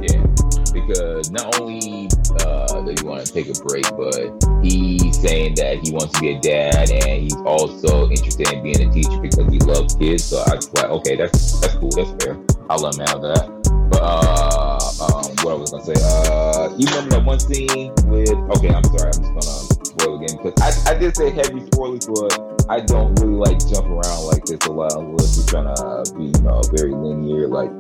Yeah, 0.10 0.26
because 0.74 1.30
not 1.30 1.62
only 1.62 2.10
uh, 2.42 2.82
does 2.82 3.00
he 3.00 3.06
want 3.06 3.24
to 3.24 3.32
take 3.32 3.46
a 3.48 3.54
break, 3.62 3.86
but 3.96 4.42
he's 4.64 5.22
saying 5.22 5.54
that 5.56 5.78
he 5.84 5.92
wants 5.92 6.16
to 6.16 6.20
be 6.20 6.32
a 6.32 6.40
dad, 6.40 6.90
and 6.90 7.22
he's 7.22 7.38
also 7.46 8.10
interested 8.10 8.52
in 8.52 8.64
being 8.64 8.90
a 8.90 8.92
teacher 8.92 9.22
because 9.22 9.54
he 9.54 9.60
loves 9.60 9.94
kids. 9.94 10.24
So 10.24 10.44
I 10.48 10.56
was 10.56 10.74
like, 10.74 10.86
okay, 10.86 11.16
that's 11.16 11.60
that's 11.60 11.76
cool, 11.76 11.92
that's 11.92 12.26
fair. 12.26 12.44
I'll 12.72 12.80
let 12.80 12.96
him 12.96 13.06
have 13.06 13.22
that. 13.22 13.52
But 13.92 14.00
uh, 14.02 14.80
um, 15.04 15.28
what 15.44 15.52
I 15.52 15.60
was 15.60 15.72
gonna 15.72 15.84
say, 15.84 16.00
uh, 16.00 16.72
you 16.78 16.88
remember 16.88 17.20
that 17.20 17.26
one 17.26 17.38
scene 17.38 17.92
with? 18.08 18.32
Okay, 18.32 18.72
I'm 18.72 18.88
sorry, 18.96 19.12
I'm 19.12 19.20
just 19.20 19.36
gonna 19.36 19.60
spoil 19.84 20.24
again 20.24 20.40
because 20.40 20.56
I, 20.88 20.92
I 20.92 20.98
did 20.98 21.18
say 21.18 21.32
heavy 21.32 21.68
spoilers, 21.68 22.08
but 22.08 22.32
I 22.72 22.80
don't 22.80 23.12
really 23.20 23.36
like 23.36 23.60
jump 23.68 23.88
around 23.92 24.24
like 24.24 24.46
this 24.46 24.64
a 24.68 24.72
lot 24.72 24.96
unless 24.96 25.36
you're 25.36 25.52
trying 25.52 25.68
to 25.68 26.16
be, 26.16 26.32
you 26.32 26.44
know, 26.48 26.62
very 26.72 26.96
linear, 26.96 27.50
like 27.50 27.72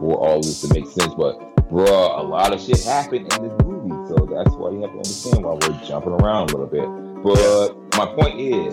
for 0.00 0.16
all 0.16 0.40
this 0.40 0.62
to 0.62 0.72
make 0.72 0.86
sense. 0.86 1.12
But 1.12 1.36
bruh, 1.68 2.18
a 2.18 2.22
lot 2.22 2.54
of 2.54 2.62
shit 2.62 2.82
happened 2.84 3.30
in 3.30 3.42
this 3.44 3.56
movie, 3.60 3.92
so 4.08 4.16
that's 4.32 4.56
why 4.56 4.70
you 4.72 4.80
have 4.80 4.96
to 4.96 5.04
understand 5.04 5.44
why 5.44 5.60
we're 5.60 5.76
jumping 5.84 6.16
around 6.24 6.52
a 6.52 6.56
little 6.56 6.72
bit. 6.72 6.88
But 7.20 7.76
my 8.00 8.06
point 8.16 8.40
is, 8.40 8.72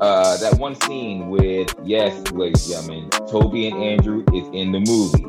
uh, 0.00 0.36
that 0.38 0.58
one 0.58 0.74
scene 0.82 1.28
with 1.30 1.74
yes, 1.82 2.30
ladies 2.32 2.70
and 2.70 2.86
gentlemen, 2.86 3.10
Toby 3.28 3.68
and 3.68 3.82
Andrew 3.82 4.24
is 4.34 4.46
in 4.52 4.72
the 4.72 4.80
movie. 4.80 5.24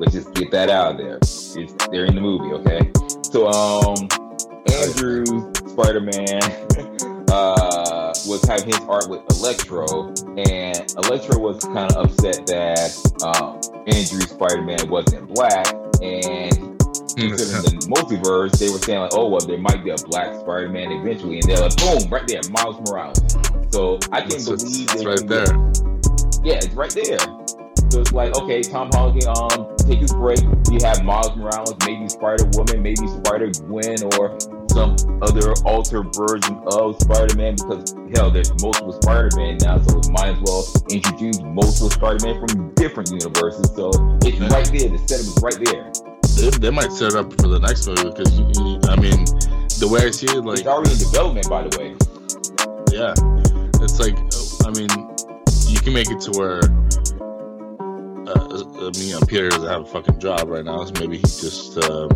Let's 0.00 0.12
just 0.12 0.34
get 0.34 0.50
that 0.50 0.70
out 0.70 0.92
of 0.92 0.98
there. 0.98 1.18
It's, 1.18 1.54
they're 1.90 2.06
in 2.06 2.16
the 2.16 2.20
movie, 2.20 2.52
okay? 2.54 2.90
So 3.22 3.48
um, 3.48 4.08
Andrew 4.72 5.24
Spider-Man 5.54 6.42
uh, 7.30 8.12
was 8.26 8.44
having 8.44 8.66
his 8.66 8.80
art 8.88 9.08
with 9.08 9.22
Electro, 9.38 10.08
and 10.36 10.94
Electro 11.04 11.38
was 11.38 11.60
kind 11.60 11.92
of 11.92 12.06
upset 12.06 12.44
that 12.46 12.90
um, 13.22 13.60
Andrew 13.86 14.20
Spider-Man 14.20 14.90
wasn't 14.90 15.32
black, 15.32 15.72
and 16.02 16.81
considering 17.16 17.62
the 17.62 17.86
multiverse, 17.88 18.58
they 18.58 18.70
were 18.70 18.78
saying 18.78 19.00
like, 19.00 19.14
oh 19.14 19.28
well, 19.28 19.40
there 19.40 19.58
might 19.58 19.84
be 19.84 19.90
a 19.90 19.96
black 20.08 20.34
Spider-Man 20.40 20.92
eventually, 20.92 21.40
and 21.40 21.48
they're 21.48 21.58
like, 21.58 21.76
boom, 21.76 22.08
right 22.10 22.26
there, 22.26 22.40
Miles 22.50 22.78
Morales. 22.88 23.18
So 23.70 23.98
I 24.12 24.20
can't 24.20 24.44
believe 24.44 24.88
it's 24.92 25.04
right 25.04 25.26
there. 25.26 25.48
Yeah, 26.44 26.56
it's 26.56 26.74
right 26.74 26.90
there. 26.90 27.18
So 27.90 28.00
it's 28.00 28.12
like, 28.12 28.34
okay, 28.36 28.62
Tom 28.62 28.88
Holland 28.92 29.24
um 29.26 29.68
take 29.84 30.00
his 30.00 30.12
break. 30.14 30.40
You 30.70 30.78
have 30.82 31.04
Miles 31.04 31.36
Morales, 31.36 31.74
maybe 31.84 32.08
Spider 32.08 32.48
Woman, 32.54 32.82
maybe 32.82 33.06
Spider 33.06 33.50
Gwen, 33.68 34.02
or 34.16 34.38
some 34.70 34.96
other 35.20 35.52
altered 35.66 36.08
version 36.16 36.56
of 36.72 36.96
Spider 37.00 37.36
Man. 37.36 37.54
Because 37.56 37.94
hell, 38.16 38.30
there's 38.30 38.50
multiple 38.62 38.92
Spider 39.02 39.28
Man 39.36 39.58
now, 39.60 39.78
so 39.82 39.98
it 39.98 40.08
might 40.10 40.32
as 40.36 40.40
well 40.40 40.64
introduce 40.90 41.40
multiple 41.40 41.90
Spider 41.90 42.26
Man 42.26 42.46
from 42.46 42.72
different 42.74 43.10
universes. 43.10 43.70
So 43.76 43.90
it's 44.24 44.40
right 44.40 44.64
there. 44.72 44.88
The 44.88 44.98
setup 45.04 45.28
is 45.28 45.38
right 45.42 45.60
there. 45.60 46.11
They, 46.36 46.50
they 46.50 46.70
might 46.70 46.92
set 46.92 47.12
it 47.12 47.16
up 47.16 47.32
for 47.40 47.48
the 47.48 47.58
next 47.58 47.86
movie 47.86 48.04
because 48.04 48.38
you, 48.38 48.46
you, 48.56 48.80
I 48.88 48.96
mean, 48.96 49.24
the 49.78 49.88
way 49.90 50.06
I 50.06 50.10
see 50.10 50.26
it, 50.26 50.44
like 50.44 50.60
it's 50.60 50.68
already 50.68 50.92
in 50.92 50.98
development, 50.98 51.48
by 51.48 51.66
the 51.66 51.78
way. 51.78 51.94
Yeah, 52.92 53.14
it's 53.82 53.98
like 53.98 54.16
I 54.64 54.70
mean, 54.70 54.90
you 55.68 55.80
can 55.80 55.92
make 55.92 56.10
it 56.10 56.20
to 56.22 56.30
where. 56.38 56.60
Uh, 58.24 58.62
I 58.62 58.90
mean, 58.98 59.08
you 59.08 59.14
know, 59.14 59.26
Peter 59.26 59.48
doesn't 59.48 59.68
have 59.68 59.82
a 59.82 59.86
fucking 59.86 60.20
job 60.20 60.48
right 60.48 60.64
now, 60.64 60.84
so 60.84 60.92
maybe 61.00 61.16
he 61.16 61.22
just 61.22 61.78
uh, 61.78 62.08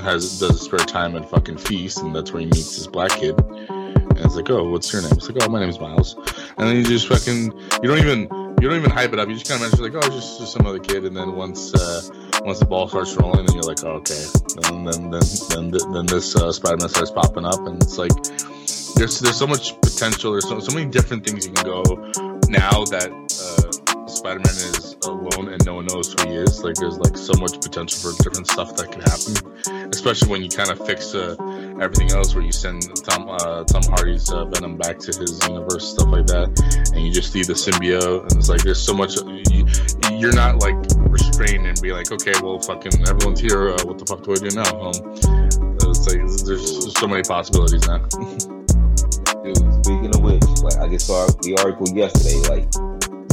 has 0.00 0.38
does 0.40 0.50
a 0.50 0.58
spare 0.58 0.78
time 0.80 1.16
and 1.16 1.28
fucking 1.28 1.58
feast, 1.58 1.98
and 1.98 2.14
that's 2.14 2.32
where 2.32 2.40
he 2.40 2.46
meets 2.46 2.76
this 2.76 2.86
black 2.86 3.10
kid. 3.10 3.38
And 3.38 4.26
it's 4.26 4.34
like, 4.34 4.50
oh, 4.50 4.68
what's 4.68 4.92
your 4.92 5.02
name? 5.02 5.12
It's 5.12 5.28
like, 5.28 5.42
oh, 5.42 5.48
my 5.48 5.60
name's 5.60 5.78
Miles. 5.78 6.16
And 6.56 6.68
then 6.68 6.76
you 6.76 6.84
just 6.84 7.06
fucking, 7.06 7.52
you 7.82 7.88
don't 7.88 7.98
even, 7.98 8.28
you 8.60 8.68
don't 8.68 8.78
even 8.78 8.90
hype 8.90 9.12
it 9.12 9.18
up. 9.18 9.28
You 9.28 9.34
just 9.34 9.48
kind 9.48 9.62
of 9.62 9.70
mention 9.70 9.92
like, 9.92 10.04
oh, 10.04 10.08
just, 10.10 10.38
just 10.40 10.52
some 10.52 10.66
other 10.66 10.78
kid. 10.78 11.04
And 11.04 11.16
then 11.16 11.36
once, 11.36 11.74
uh, 11.74 12.02
once 12.42 12.58
the 12.58 12.66
ball 12.66 12.88
starts 12.88 13.14
rolling, 13.16 13.40
and 13.40 13.54
you're 13.54 13.62
like, 13.62 13.84
oh, 13.84 14.02
okay. 14.02 14.24
And 14.64 14.86
then, 14.86 15.10
then, 15.10 15.22
then, 15.50 15.70
then, 15.70 15.92
then 15.92 16.06
this 16.06 16.34
uh, 16.34 16.50
Spider-Man 16.50 16.88
starts 16.88 17.10
popping 17.10 17.44
up, 17.44 17.66
and 17.66 17.82
it's 17.82 17.98
like, 17.98 18.12
there's, 18.96 19.20
there's 19.20 19.36
so 19.36 19.46
much 19.46 19.80
potential. 19.80 20.32
There's 20.32 20.48
so, 20.48 20.58
so 20.58 20.74
many 20.74 20.90
different 20.90 21.24
things 21.26 21.46
you 21.46 21.52
can 21.52 21.64
go 21.64 21.82
now 22.48 22.84
that 22.86 23.10
uh, 23.12 23.77
Spider-Man 24.18 24.54
is 24.54 24.96
alone 25.04 25.48
and 25.52 25.64
no 25.64 25.74
one 25.74 25.86
knows 25.86 26.12
who 26.12 26.28
he 26.28 26.36
is. 26.36 26.62
Like, 26.62 26.74
there's 26.74 26.98
like 26.98 27.16
so 27.16 27.32
much 27.38 27.60
potential 27.60 27.98
for 27.98 28.22
different 28.22 28.48
stuff 28.48 28.74
that 28.76 28.90
could 28.90 29.06
happen, 29.06 29.90
especially 29.92 30.30
when 30.30 30.42
you 30.42 30.50
kind 30.50 30.70
of 30.70 30.84
fix 30.86 31.14
uh, 31.14 31.36
everything 31.80 32.10
else, 32.12 32.34
where 32.34 32.44
you 32.44 32.52
send 32.52 32.82
Tom 33.04 33.28
uh, 33.28 33.64
Tom 33.64 33.82
Hardy's 33.94 34.30
uh, 34.30 34.44
Venom 34.46 34.76
back 34.76 34.98
to 34.98 35.06
his 35.06 35.38
universe, 35.46 35.88
stuff 35.88 36.08
like 36.08 36.26
that, 36.26 36.50
and 36.94 37.06
you 37.06 37.12
just 37.12 37.34
leave 37.34 37.46
the 37.46 37.54
symbiote. 37.54 38.22
And 38.22 38.32
it's 38.32 38.48
like 38.48 38.62
there's 38.62 38.82
so 38.82 38.94
much. 38.94 39.16
You, 39.50 39.66
you're 40.18 40.34
not 40.34 40.58
like 40.58 40.76
restrained 41.08 41.66
and 41.66 41.80
be 41.80 41.92
like, 41.92 42.10
okay, 42.10 42.34
well, 42.42 42.58
fucking 42.58 43.06
everyone's 43.06 43.40
here. 43.40 43.70
Uh, 43.70 43.84
what 43.84 43.98
the 43.98 44.06
fuck 44.06 44.22
do 44.24 44.32
I 44.32 44.42
do 44.42 44.50
now? 44.50 44.68
Um, 44.80 45.48
it's 45.90 46.06
like 46.06 46.18
there's, 46.18 46.42
there's 46.44 46.98
so 46.98 47.06
many 47.06 47.22
possibilities 47.22 47.86
now. 47.86 47.98
Dude, 49.44 49.84
speaking 49.84 50.10
of 50.14 50.20
which, 50.20 50.42
like 50.66 50.78
I 50.78 50.88
just 50.88 51.06
saw 51.06 51.26
the 51.42 51.56
article 51.62 51.86
yesterday. 51.94 52.42
Like, 52.50 52.87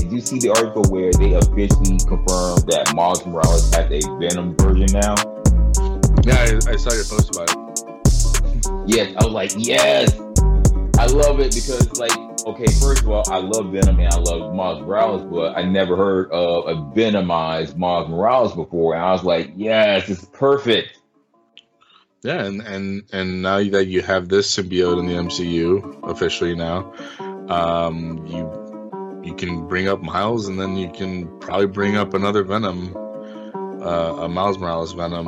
did 0.06 0.14
you 0.14 0.22
see 0.22 0.38
the 0.38 0.50
article 0.50 0.84
where 0.84 1.12
they 1.14 1.34
officially 1.34 1.98
confirmed 1.98 2.62
that 2.70 2.94
Miles 2.94 3.26
Morales 3.26 3.74
has 3.74 3.90
a 3.90 4.00
Venom 4.20 4.56
version 4.56 4.86
now? 4.94 5.16
Yeah, 6.22 6.38
I, 6.38 6.74
I 6.74 6.76
saw 6.76 6.94
your 6.94 7.06
post 7.06 7.36
about 7.36 7.50
it. 7.50 7.58
Yes, 8.86 9.16
I 9.18 9.26
was 9.26 9.34
like, 9.34 9.52
yes. 9.58 10.14
I 11.00 11.08
love 11.08 11.40
it 11.40 11.56
because, 11.56 11.98
like, 11.98 12.12
okay, 12.46 12.68
first 12.80 13.02
of 13.02 13.10
all, 13.10 13.24
I 13.32 13.40
love 13.40 13.72
Venom 13.72 14.00
and 14.00 14.14
I 14.14 14.18
love 14.18 14.54
Miles 14.54 14.82
Morales, 14.82 15.24
but 15.24 15.58
I 15.58 15.64
never 15.64 15.98
heard 15.98 16.32
of 16.32 16.68
a 16.68 16.76
Venomized 16.96 17.76
Miles 17.76 18.08
Morales 18.08 18.54
before, 18.54 18.94
and 18.94 19.04
I 19.04 19.12
was 19.12 19.24
like, 19.24 19.54
yes, 19.56 20.08
it's 20.08 20.26
perfect. 20.26 21.00
Yeah, 22.22 22.44
and 22.44 22.62
and 22.62 23.04
and 23.12 23.42
now 23.42 23.58
that 23.58 23.88
you 23.88 24.04
have 24.04 24.30
this 24.30 24.56
symbiote 24.56 25.00
in 25.00 25.08
the 25.08 25.14
MCU 25.14 26.10
officially 26.10 26.56
now, 26.56 26.94
um, 27.50 28.26
you 28.26 28.65
you 29.26 29.34
can 29.36 29.68
bring 29.68 29.88
up 29.88 30.02
Miles, 30.02 30.48
and 30.48 30.60
then 30.60 30.76
you 30.76 30.90
can 30.90 31.28
probably 31.40 31.68
bring 31.68 31.98
up 31.98 32.14
another 32.14 32.44
Venom, 32.44 32.96
uh, 33.82 34.24
a 34.24 34.30
Miles 34.30 34.58
Morales 34.58 34.94
Venom 34.94 35.28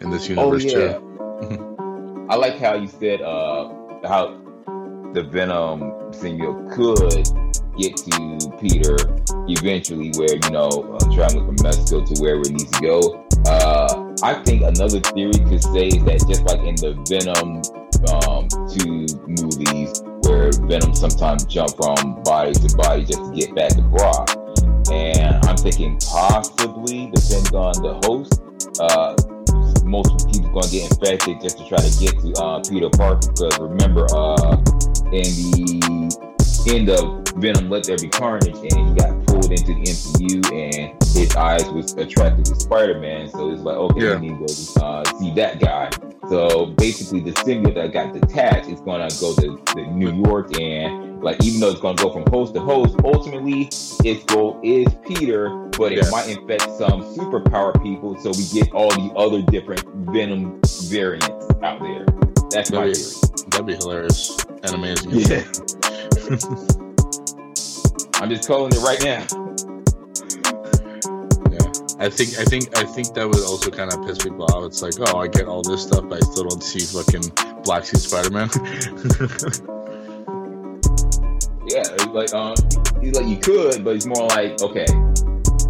in 0.00 0.10
this 0.10 0.28
universe 0.28 0.64
oh, 0.64 0.78
yeah. 0.78 0.98
too. 0.98 2.26
I 2.30 2.36
like 2.36 2.58
how 2.58 2.74
you 2.74 2.88
said 2.88 3.20
uh, 3.20 3.68
how 4.06 4.38
the 5.12 5.22
Venom 5.22 5.80
symbiote 6.12 6.72
could 6.74 7.48
get 7.78 7.96
to 7.96 8.56
Peter 8.60 8.96
eventually, 9.48 10.12
where 10.16 10.34
you 10.34 10.50
know 10.50 10.68
uh, 10.68 11.14
traveling 11.14 11.46
from 11.46 11.56
Mexico 11.62 12.04
to 12.04 12.20
wherever 12.20 12.40
it 12.40 12.50
needs 12.50 12.70
to 12.70 12.80
go. 12.80 13.24
Uh, 13.46 14.14
I 14.22 14.34
think 14.44 14.62
another 14.62 15.00
theory 15.00 15.32
could 15.32 15.62
say 15.62 15.88
is 15.88 16.04
that 16.04 16.24
just 16.28 16.42
like 16.44 16.60
in 16.60 16.74
the 16.76 16.96
Venom 17.08 17.62
um, 18.12 18.48
two 18.72 19.06
movies, 19.26 20.02
where 20.28 20.50
Venom 20.52 20.94
sometimes 20.94 21.44
jump 21.46 21.74
from 21.76 22.22
body 22.22 22.52
to 22.52 22.76
body 22.76 23.04
just 23.04 23.24
to 23.24 23.32
get 23.34 23.54
back 23.54 23.70
to 23.70 23.82
Brock, 23.82 24.28
and 24.92 25.42
I'm 25.46 25.56
thinking 25.56 25.98
possibly 25.98 27.10
depending 27.14 27.56
on 27.56 27.74
the 27.82 27.96
host. 28.04 28.42
Uh, 28.78 29.16
most 29.84 30.28
people 30.30 30.50
gonna 30.50 30.68
get 30.68 30.90
infected 30.90 31.40
just 31.40 31.58
to 31.58 31.66
try 31.66 31.78
to 31.78 31.92
get 31.98 32.18
to 32.20 32.42
uh, 32.42 32.60
Peter 32.68 32.90
Parker. 32.90 33.32
Because 33.32 33.58
remember, 33.58 34.06
uh, 34.12 34.56
in 35.08 35.24
the 35.56 36.66
end 36.68 36.90
of 36.90 37.26
Venom 37.40 37.70
Let 37.70 37.84
There 37.84 37.96
Be 37.96 38.08
Carnage, 38.08 38.56
and 38.56 38.88
he 38.88 38.94
got 38.94 39.17
pulled 39.40 39.52
into 39.52 39.74
the 39.74 39.82
MCU, 39.82 40.52
and 40.52 41.02
his 41.16 41.34
eyes 41.36 41.68
was 41.70 41.92
attracted 41.94 42.44
to 42.46 42.58
Spider-Man. 42.58 43.28
So 43.28 43.50
it's 43.50 43.62
like, 43.62 43.76
okay, 43.76 44.06
Yeah. 44.06 44.16
we 44.18 44.28
need 44.28 44.46
to 44.48 44.74
go 44.80 44.84
uh, 44.84 45.04
see 45.18 45.32
that 45.34 45.60
guy. 45.60 45.90
So 46.28 46.66
basically, 46.66 47.20
the 47.20 47.30
symbiote 47.32 47.74
that 47.76 47.92
got 47.92 48.12
detached 48.12 48.68
is 48.68 48.80
gonna 48.80 49.08
go 49.20 49.34
to, 49.36 49.56
to 49.74 49.86
New 49.92 50.12
York, 50.26 50.58
and 50.60 51.22
like 51.22 51.42
even 51.44 51.60
though 51.60 51.70
it's 51.70 51.80
gonna 51.80 51.96
go 51.96 52.10
from 52.12 52.24
host 52.30 52.54
to 52.54 52.60
host, 52.60 52.96
ultimately 53.04 53.68
its 54.04 54.24
goal 54.24 54.60
is 54.62 54.86
Peter, 55.06 55.48
but 55.78 55.92
it 55.92 56.04
might 56.10 56.28
infect 56.28 56.62
some 56.76 57.02
superpower 57.16 57.80
people, 57.82 58.16
so 58.18 58.30
we 58.30 58.44
get 58.60 58.72
all 58.72 58.90
the 58.90 59.12
other 59.16 59.40
different 59.42 59.84
Venom 60.12 60.60
variants 60.88 61.46
out 61.62 61.80
there. 61.80 62.04
That's 62.50 62.70
my 62.72 62.86
That'd 62.88 62.94
be, 62.94 63.00
theory. 63.00 63.48
that'd 63.50 63.66
be 63.66 63.74
hilarious 63.76 64.44
and 64.62 64.74
amazing. 64.74 65.10
Yeah. 65.12 66.84
I'm 68.20 68.28
just 68.28 68.48
calling 68.48 68.72
it 68.72 68.80
right 68.80 69.00
now. 69.02 69.24
Yeah, 71.50 71.66
I 71.98 72.08
think 72.10 72.38
I 72.38 72.44
think 72.44 72.76
I 72.76 72.84
think 72.84 73.14
that 73.14 73.26
would 73.26 73.44
also 73.44 73.70
kind 73.70 73.92
of 73.92 74.04
piss 74.06 74.18
people 74.18 74.44
off. 74.44 74.64
It's 74.64 74.82
like, 74.82 74.94
oh, 75.00 75.18
I 75.20 75.28
get 75.28 75.46
all 75.46 75.62
this 75.62 75.82
stuff, 75.82 76.04
but 76.08 76.22
I 76.22 76.26
still 76.26 76.44
don't 76.44 76.62
see 76.62 76.80
fucking 76.80 77.62
Black 77.62 77.84
Suit 77.84 78.00
Spider 78.00 78.30
Man. 78.30 78.48
Yeah, 81.70 81.82
it's 81.82 82.06
like 82.06 82.32
um, 82.32 82.54
it's 83.02 83.18
like 83.18 83.28
you 83.28 83.36
could, 83.36 83.84
but 83.84 83.94
it's 83.94 84.06
more 84.06 84.26
like 84.28 84.62
okay. 84.62 84.86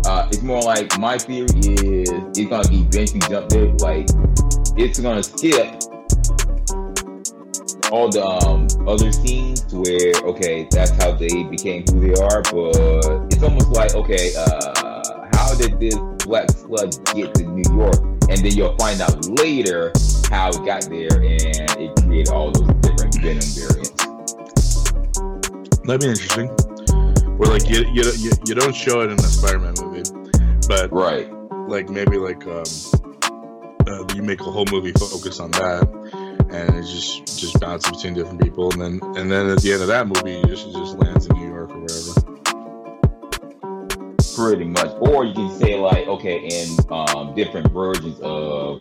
Uh, 0.06 0.28
it's 0.30 0.42
more 0.42 0.62
like 0.62 0.96
my 0.96 1.18
theory 1.18 1.48
is 1.48 2.08
it's 2.08 2.48
gonna 2.48 2.68
be 2.68 2.82
eventually 2.82 3.18
jump 3.28 3.48
there. 3.48 3.72
Like 3.80 4.06
it's 4.76 5.00
gonna 5.00 5.24
skip 5.24 5.82
all 7.90 8.09
the 8.09 8.24
um 8.24 8.66
other 8.87 9.12
scenes 9.12 9.64
where 9.72 10.12
okay, 10.24 10.66
that's 10.70 10.90
how 11.03 11.12
they 11.12 11.44
became 11.44 11.85
who 11.87 12.01
they 12.01 12.14
are. 12.20 12.42
But 12.42 13.33
it's 13.33 13.42
almost 13.42 13.68
like 13.70 13.94
okay, 13.94 14.33
uh, 14.37 15.29
how 15.35 15.55
did 15.55 15.79
this 15.81 15.96
black 16.24 16.51
sludge 16.51 16.96
get 17.14 17.35
to 17.37 17.42
New 17.44 17.77
York? 17.77 17.96
And 18.29 18.38
then 18.44 18.53
you'll 18.53 18.77
find 18.77 19.01
out 19.01 19.24
later 19.40 19.92
how 20.31 20.51
it 20.51 20.64
got 20.66 20.83
there, 20.90 21.16
and 21.16 21.81
it 21.81 21.96
created 22.05 22.29
all 22.29 22.51
those 22.53 22.68
different 22.83 23.14
Venom 23.20 23.48
variants. 23.57 23.90
That'd 25.85 26.01
be 26.03 26.09
interesting. 26.09 26.48
Where 27.38 27.51
like 27.51 27.68
you 27.68 27.87
you, 27.92 28.03
you 28.18 28.31
you 28.46 28.55
don't 28.55 28.74
show 28.74 29.01
it 29.01 29.11
in 29.11 29.18
a 29.18 29.22
Spider 29.22 29.61
Man 29.61 29.74
movie, 29.81 30.03
but 30.68 30.92
Right. 30.92 31.31
like 31.68 31.88
maybe 31.88 32.18
like 32.18 32.46
um 32.46 32.64
uh, 33.87 34.05
you 34.14 34.22
make 34.22 34.40
a 34.40 34.44
whole 34.44 34.66
movie 34.70 34.92
focus 34.92 35.40
on 35.40 35.51
that 35.53 35.88
and 36.51 36.75
it 36.77 36.83
just 36.83 37.27
just 37.38 37.61
bounces 37.61 37.90
between 37.92 38.15
different 38.15 38.40
people. 38.42 38.73
And 38.73 38.81
then 38.81 39.01
and 39.17 39.31
then 39.31 39.49
at 39.51 39.61
the 39.63 39.73
end 39.73 39.83
of 39.83 39.88
that 39.88 40.07
movie 40.07 40.40
it 40.40 40.46
just, 40.49 40.73
just 40.73 40.96
lands 40.99 41.27
in 41.27 41.37
New 41.37 41.49
York 41.49 41.71
or 41.71 41.81
wherever. 41.81 42.15
pretty 44.35 44.65
much. 44.65 44.90
Or 45.01 45.25
you 45.25 45.35
can 45.35 45.51
say 45.59 45.79
like 45.79 46.07
okay 46.09 46.38
in 46.38 46.77
um 46.90 47.35
different 47.35 47.71
versions 47.73 48.21
of 48.21 48.79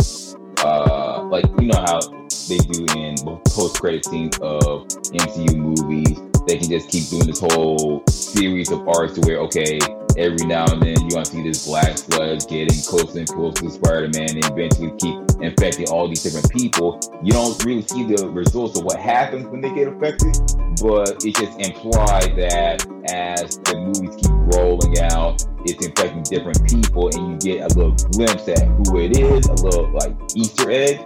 uh 0.63 1.23
like 1.23 1.45
you 1.59 1.67
know 1.67 1.79
how 1.79 1.99
they 2.47 2.57
do 2.57 2.85
in 2.95 3.15
post 3.47 3.79
credit 3.81 4.05
scenes 4.05 4.37
of 4.39 4.87
mcu 4.87 5.55
movies? 5.55 6.19
They 6.47 6.57
can 6.57 6.69
just 6.69 6.89
keep 6.89 7.09
doing 7.09 7.27
this 7.27 7.39
whole 7.39 8.03
series 8.07 8.71
of 8.71 8.87
arcs 8.87 9.13
to 9.13 9.21
where 9.21 9.39
okay 9.39 9.79
every 10.17 10.45
now 10.47 10.65
and 10.71 10.81
then 10.81 10.95
you 11.01 11.15
want 11.15 11.25
to 11.25 11.31
see 11.31 11.43
this 11.43 11.65
black 11.65 11.97
sludge 11.97 12.47
getting 12.47 12.81
closer 12.83 13.19
and 13.19 13.27
closer 13.27 13.63
to 13.63 13.69
spider-man 13.69 14.29
and 14.29 14.45
eventually 14.45 14.91
keep 14.97 15.19
infecting 15.41 15.87
all 15.89 16.07
these 16.07 16.23
different 16.23 16.49
people 16.51 16.99
you 17.23 17.31
don't 17.31 17.63
really 17.65 17.83
see 17.83 18.03
the 18.03 18.27
results 18.29 18.77
of 18.77 18.85
what 18.85 18.99
happens 18.99 19.45
when 19.47 19.61
they 19.61 19.73
get 19.73 19.87
affected 19.87 20.35
but 20.81 21.23
it 21.25 21.35
just 21.35 21.59
implied 21.59 22.35
that 22.37 22.85
as 23.09 23.57
the 23.59 23.75
movies 23.75 24.15
keep 24.15 24.31
rolling 24.55 24.99
out, 24.99 25.43
it's 25.65 25.85
infecting 25.85 26.23
different 26.23 26.67
people, 26.69 27.09
and 27.15 27.43
you 27.43 27.53
get 27.53 27.71
a 27.71 27.75
little 27.75 27.95
glimpse 28.11 28.47
at 28.47 28.63
who 28.67 28.99
it 28.99 29.17
is, 29.17 29.47
a 29.47 29.53
little 29.53 29.89
like 29.91 30.15
Easter 30.35 30.69
egg. 30.69 30.99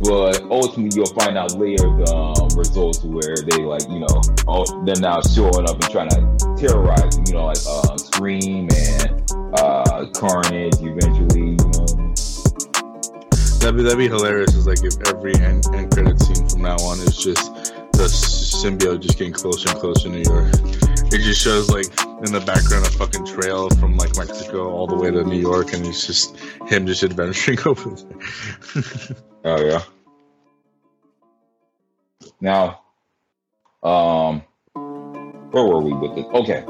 But 0.00 0.42
ultimately, 0.50 0.94
you'll 0.94 1.14
find 1.18 1.36
out 1.36 1.58
later 1.58 1.90
the 1.90 2.14
um, 2.14 2.48
results 2.56 3.02
where 3.02 3.34
they 3.34 3.64
like, 3.64 3.82
you 3.88 3.98
know, 3.98 4.20
all, 4.46 4.64
they're 4.84 5.00
now 5.00 5.20
showing 5.22 5.68
up 5.68 5.82
and 5.82 5.90
trying 5.90 6.10
to 6.10 6.54
terrorize, 6.56 7.18
you 7.26 7.34
know, 7.34 7.46
like 7.46 7.58
uh, 7.66 7.96
Scream 7.96 8.68
and 8.70 9.22
uh, 9.58 10.06
Carnage. 10.14 10.78
Eventually, 10.78 11.58
you 11.58 11.70
know. 11.74 11.86
That'd 13.58 13.76
be 13.76 13.82
that'd 13.82 13.98
be 13.98 14.06
hilarious. 14.06 14.54
Is 14.54 14.66
like 14.66 14.84
if 14.84 14.94
every 15.12 15.34
end, 15.34 15.66
end 15.74 15.90
credit 15.90 16.20
scene 16.20 16.48
from 16.48 16.62
now 16.62 16.76
on 16.86 17.00
is 17.00 17.18
just 17.18 17.52
the 17.98 18.06
symbiote 18.06 19.00
just 19.00 19.18
getting 19.18 19.32
closer 19.32 19.68
and 19.68 19.78
closer 19.78 20.08
to 20.08 20.10
New 20.10 20.22
York. 20.22 20.54
It 21.10 21.22
just 21.26 21.42
shows 21.42 21.68
like 21.70 21.86
in 22.24 22.32
the 22.32 22.40
background 22.40 22.84
a 22.84 22.90
fucking 22.90 23.24
trail 23.26 23.70
from 23.70 23.96
like 23.96 24.16
Mexico 24.16 24.70
all 24.70 24.88
the 24.88 24.96
way 24.96 25.10
to 25.10 25.22
New 25.24 25.38
York, 25.38 25.72
and 25.72 25.86
it's 25.86 26.06
just 26.06 26.36
him 26.66 26.86
just 26.86 27.04
adventuring 27.04 27.58
over 27.66 27.90
there. 27.90 28.18
Oh 29.44 29.64
yeah. 29.64 29.82
Now, 32.40 32.80
um, 33.82 34.42
where 35.52 35.64
were 35.64 35.80
we 35.80 35.92
with 35.92 36.16
this? 36.16 36.26
Okay, 36.26 36.64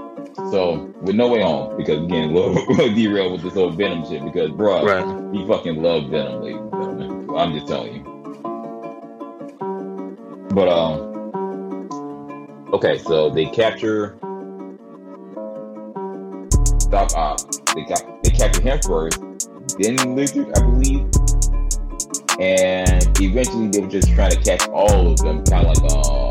so 0.51 0.92
with 1.01 1.16
No 1.16 1.28
Way 1.28 1.42
Home, 1.42 1.76
because 1.76 2.05
again, 2.05 2.32
we'll, 2.34 2.55
we'll 2.68 2.94
derail 2.94 3.32
with 3.32 3.42
this 3.42 3.55
whole 3.55 3.70
Venom 3.70 4.07
shit 4.07 4.24
because, 4.24 4.51
bro, 4.51 4.84
right. 4.84 5.34
he 5.34 5.46
fucking 5.46 5.82
loved 5.82 6.11
Venom, 6.11 6.42
ladies 6.42 6.61
and 6.61 6.72
gentlemen. 6.72 7.30
I'm 7.36 7.53
just 7.53 7.68
telling 7.68 7.94
you. 7.94 8.05
But 10.55 10.68
um, 10.68 11.01
okay, 12.74 12.99
so 12.99 13.30
they 13.30 13.46
capture 13.46 14.18
Ock. 16.95 17.41
They 17.74 17.84
got 17.84 18.22
they 18.22 18.30
capture 18.30 18.62
him 18.62 18.78
first, 18.86 19.20
then 19.78 20.16
Lizard, 20.16 20.51
I 20.57 20.61
believe, 20.61 21.07
and 22.41 23.20
eventually 23.20 23.68
they 23.68 23.80
were 23.80 23.89
just 23.89 24.12
trying 24.14 24.30
to 24.30 24.41
catch 24.41 24.66
all 24.70 25.12
of 25.12 25.18
them, 25.18 25.45
kind 25.45 25.66
of 25.66 25.76
like 25.76 25.93
uh, 25.93 26.30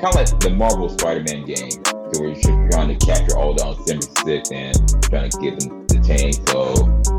kind 0.00 0.04
of 0.06 0.14
like 0.14 0.40
the 0.40 0.50
Marvel 0.50 0.88
Spider-Man 0.88 1.44
game. 1.44 1.70
They 2.12 2.20
were 2.20 2.34
just 2.34 2.72
trying 2.72 2.96
to 2.96 3.06
capture 3.06 3.36
all 3.36 3.54
the 3.54 3.62
6th 3.62 4.52
and 4.52 5.02
trying 5.04 5.30
to 5.30 5.38
get 5.38 5.60
them 5.60 5.86
detained. 5.86 6.48
So 6.48 6.74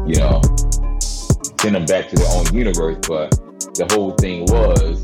you 0.07 0.15
know, 0.15 0.41
send 0.99 1.75
them 1.75 1.85
back 1.85 2.09
to 2.09 2.15
their 2.15 2.27
own 2.29 2.53
universe. 2.53 2.97
But 3.07 3.31
the 3.75 3.87
whole 3.91 4.11
thing 4.11 4.45
was 4.45 5.01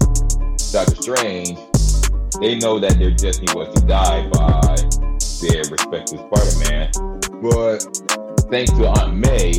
Doctor 0.71 0.95
Strange. 0.95 1.57
They 2.39 2.57
know 2.57 2.79
that 2.79 2.97
their 2.97 3.11
destiny 3.11 3.53
was 3.53 3.73
to 3.75 3.85
die 3.85 4.27
by 4.29 4.75
their 5.41 5.63
respective 5.71 6.19
Spider-Man, 6.19 6.91
but 7.41 7.79
thanks 8.49 8.71
to 8.71 8.87
Aunt 8.87 9.15
May, 9.15 9.53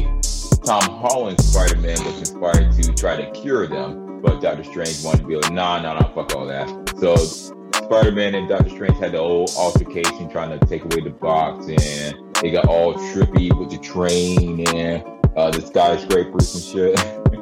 Tom 0.64 0.82
Holland's 1.00 1.46
Spider-Man 1.46 2.04
was 2.04 2.18
inspired 2.18 2.72
to 2.72 2.92
try 2.94 3.16
to 3.16 3.30
cure 3.32 3.66
them, 3.66 4.20
but 4.20 4.40
Doctor 4.40 4.64
Strange 4.64 5.02
wanted 5.02 5.22
to 5.22 5.26
be 5.26 5.36
like, 5.36 5.52
nah, 5.52 5.80
nah, 5.80 5.98
nah, 5.98 6.12
fuck 6.14 6.34
all 6.34 6.46
that. 6.46 6.68
So 6.98 7.16
Spider-Man 7.16 8.34
and 8.34 8.48
Doctor 8.48 8.68
Strange 8.70 8.98
had 8.98 9.12
the 9.12 9.18
old 9.18 9.50
altercation 9.56 10.30
trying 10.30 10.58
to 10.58 10.64
take 10.66 10.84
away 10.84 11.02
the 11.02 11.10
box, 11.10 11.66
and 11.66 12.34
they 12.36 12.50
got 12.50 12.66
all 12.66 12.94
trippy 12.94 13.56
with 13.58 13.70
the 13.70 13.78
train 13.78 14.66
and 14.68 15.02
uh, 15.36 15.50
the 15.50 15.60
skyscrapers 15.62 16.54
and 16.54 16.64
shit. 16.64 17.16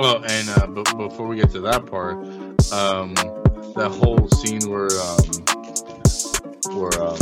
Oh, 0.00 0.22
and 0.28 0.48
uh, 0.50 0.66
b- 0.68 0.84
before 0.96 1.26
we 1.26 1.34
get 1.34 1.50
to 1.50 1.60
that 1.62 1.84
part, 1.86 2.18
um, 2.72 3.14
that 3.74 3.90
whole 4.00 4.28
scene 4.28 4.70
where 4.70 4.86
um, 4.86 5.67
where 6.74 7.02
um, 7.02 7.18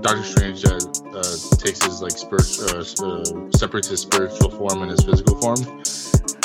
Doctor 0.00 0.22
Strange 0.22 0.64
uh, 0.64 0.78
uh, 1.14 1.36
takes 1.58 1.82
his 1.84 2.00
like 2.00 2.12
spiritual, 2.12 2.70
uh, 2.70 2.80
uh, 2.80 3.50
separates 3.56 3.88
his 3.88 4.00
spiritual 4.00 4.50
form 4.50 4.82
and 4.82 4.90
his 4.90 5.04
physical 5.04 5.40
form. 5.40 5.82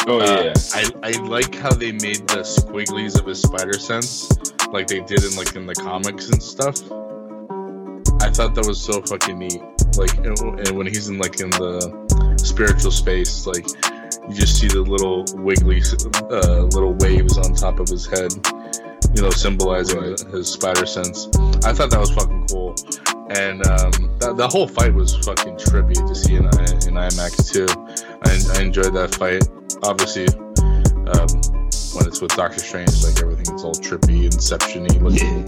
oh 0.07 0.19
Uh, 0.19 0.43
yeah, 0.43 0.53
I, 0.73 0.91
I 1.03 1.11
like 1.21 1.55
how 1.55 1.71
they 1.71 1.91
made 1.91 2.27
the 2.27 2.41
squigglies 2.43 3.19
of 3.19 3.25
his 3.25 3.41
spider 3.41 3.79
sense, 3.79 4.29
like 4.71 4.87
they 4.87 5.01
did 5.01 5.23
in 5.23 5.35
like 5.35 5.55
in 5.55 5.65
the 5.65 5.75
comics 5.75 6.29
and 6.29 6.41
stuff. 6.41 6.81
I 8.21 8.31
thought 8.31 8.55
that 8.55 8.65
was 8.67 8.81
so 8.83 9.01
fucking 9.01 9.37
neat. 9.37 9.61
Like, 9.97 10.17
and, 10.17 10.59
and 10.59 10.77
when 10.77 10.87
he's 10.87 11.09
in 11.09 11.17
like 11.19 11.39
in 11.39 11.51
the 11.51 12.35
spiritual 12.43 12.91
space, 12.91 13.45
like 13.45 13.65
you 14.27 14.33
just 14.33 14.59
see 14.59 14.67
the 14.67 14.81
little 14.81 15.23
wiggly 15.35 15.81
uh, 16.31 16.63
little 16.73 16.93
waves 16.95 17.37
on 17.37 17.53
top 17.53 17.79
of 17.79 17.87
his 17.87 18.07
head, 18.07 18.33
you 19.13 19.21
know, 19.21 19.29
symbolizing 19.29 20.01
his 20.31 20.51
spider 20.51 20.85
sense. 20.85 21.27
I 21.63 21.73
thought 21.73 21.89
that 21.89 21.99
was 21.99 22.11
fucking 22.11 22.47
cool. 22.47 22.75
And 23.29 23.65
um, 23.67 23.91
that, 24.19 24.35
the 24.37 24.47
whole 24.47 24.67
fight 24.67 24.93
was 24.93 25.15
fucking 25.25 25.57
trippy 25.57 25.95
to 25.95 26.15
see 26.15 26.35
in, 26.35 26.45
in 26.45 26.95
IMAX 26.95 27.51
too. 27.51 27.65
I, 28.23 28.59
I 28.59 28.61
enjoyed 28.61 28.93
that 28.93 29.15
fight. 29.15 29.47
Obviously, 29.83 30.27
um, 31.09 31.27
when 31.95 32.07
it's 32.07 32.21
with 32.21 32.35
Doctor 32.35 32.59
Strange, 32.59 33.03
like 33.03 33.21
everything's 33.21 33.63
all 33.63 33.73
trippy, 33.73 34.25
inception-y 34.25 34.97
looking 34.99 35.43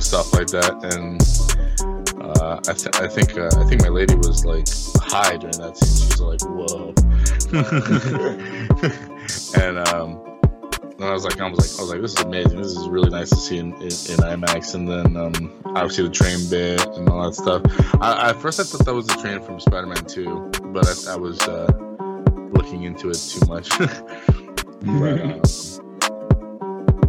stuff 0.00 0.32
like 0.34 0.48
that. 0.48 0.72
And 0.94 1.20
uh, 2.22 2.60
I, 2.68 2.72
th- 2.72 2.96
I 2.96 3.08
think 3.08 3.36
uh, 3.38 3.50
I 3.58 3.64
think 3.68 3.82
my 3.82 3.88
lady 3.88 4.14
was 4.14 4.44
like 4.44 4.66
high 5.02 5.36
during 5.36 5.58
that 5.58 5.76
scene. 5.76 6.08
She's 6.08 6.20
like, 6.20 6.40
"Whoa," 6.44 6.94
and 9.62 9.78
um, 9.88 10.35
and 10.98 11.04
I 11.04 11.12
was 11.12 11.24
like, 11.24 11.38
I 11.38 11.48
was 11.48 11.58
like, 11.58 11.78
I 11.78 11.82
was 11.82 11.90
like, 11.90 12.00
this 12.00 12.12
is 12.12 12.20
amazing. 12.20 12.56
This 12.56 12.76
is 12.76 12.88
really 12.88 13.10
nice 13.10 13.28
to 13.30 13.36
see 13.36 13.58
in, 13.58 13.74
in, 13.74 13.82
in 13.82 13.88
IMAX. 14.24 14.74
And 14.74 14.88
then 14.88 15.16
um, 15.16 15.52
obviously 15.66 16.04
the 16.04 16.10
train 16.10 16.48
bit 16.48 16.84
and 16.96 17.08
all 17.08 17.22
that 17.24 17.34
stuff. 17.34 17.62
I, 18.00 18.30
at 18.30 18.40
first 18.40 18.60
I 18.60 18.62
thought 18.62 18.86
that 18.86 18.94
was 18.94 19.06
the 19.06 19.14
train 19.16 19.42
from 19.42 19.60
Spider-Man 19.60 20.06
2, 20.06 20.50
but 20.72 20.86
I, 20.86 21.12
I 21.12 21.16
was 21.16 21.40
uh, 21.42 21.66
looking 22.52 22.84
into 22.84 23.10
it 23.10 23.18
too 23.18 23.46
much. 23.46 23.70
Right 24.82 25.20
Um, 25.20 25.40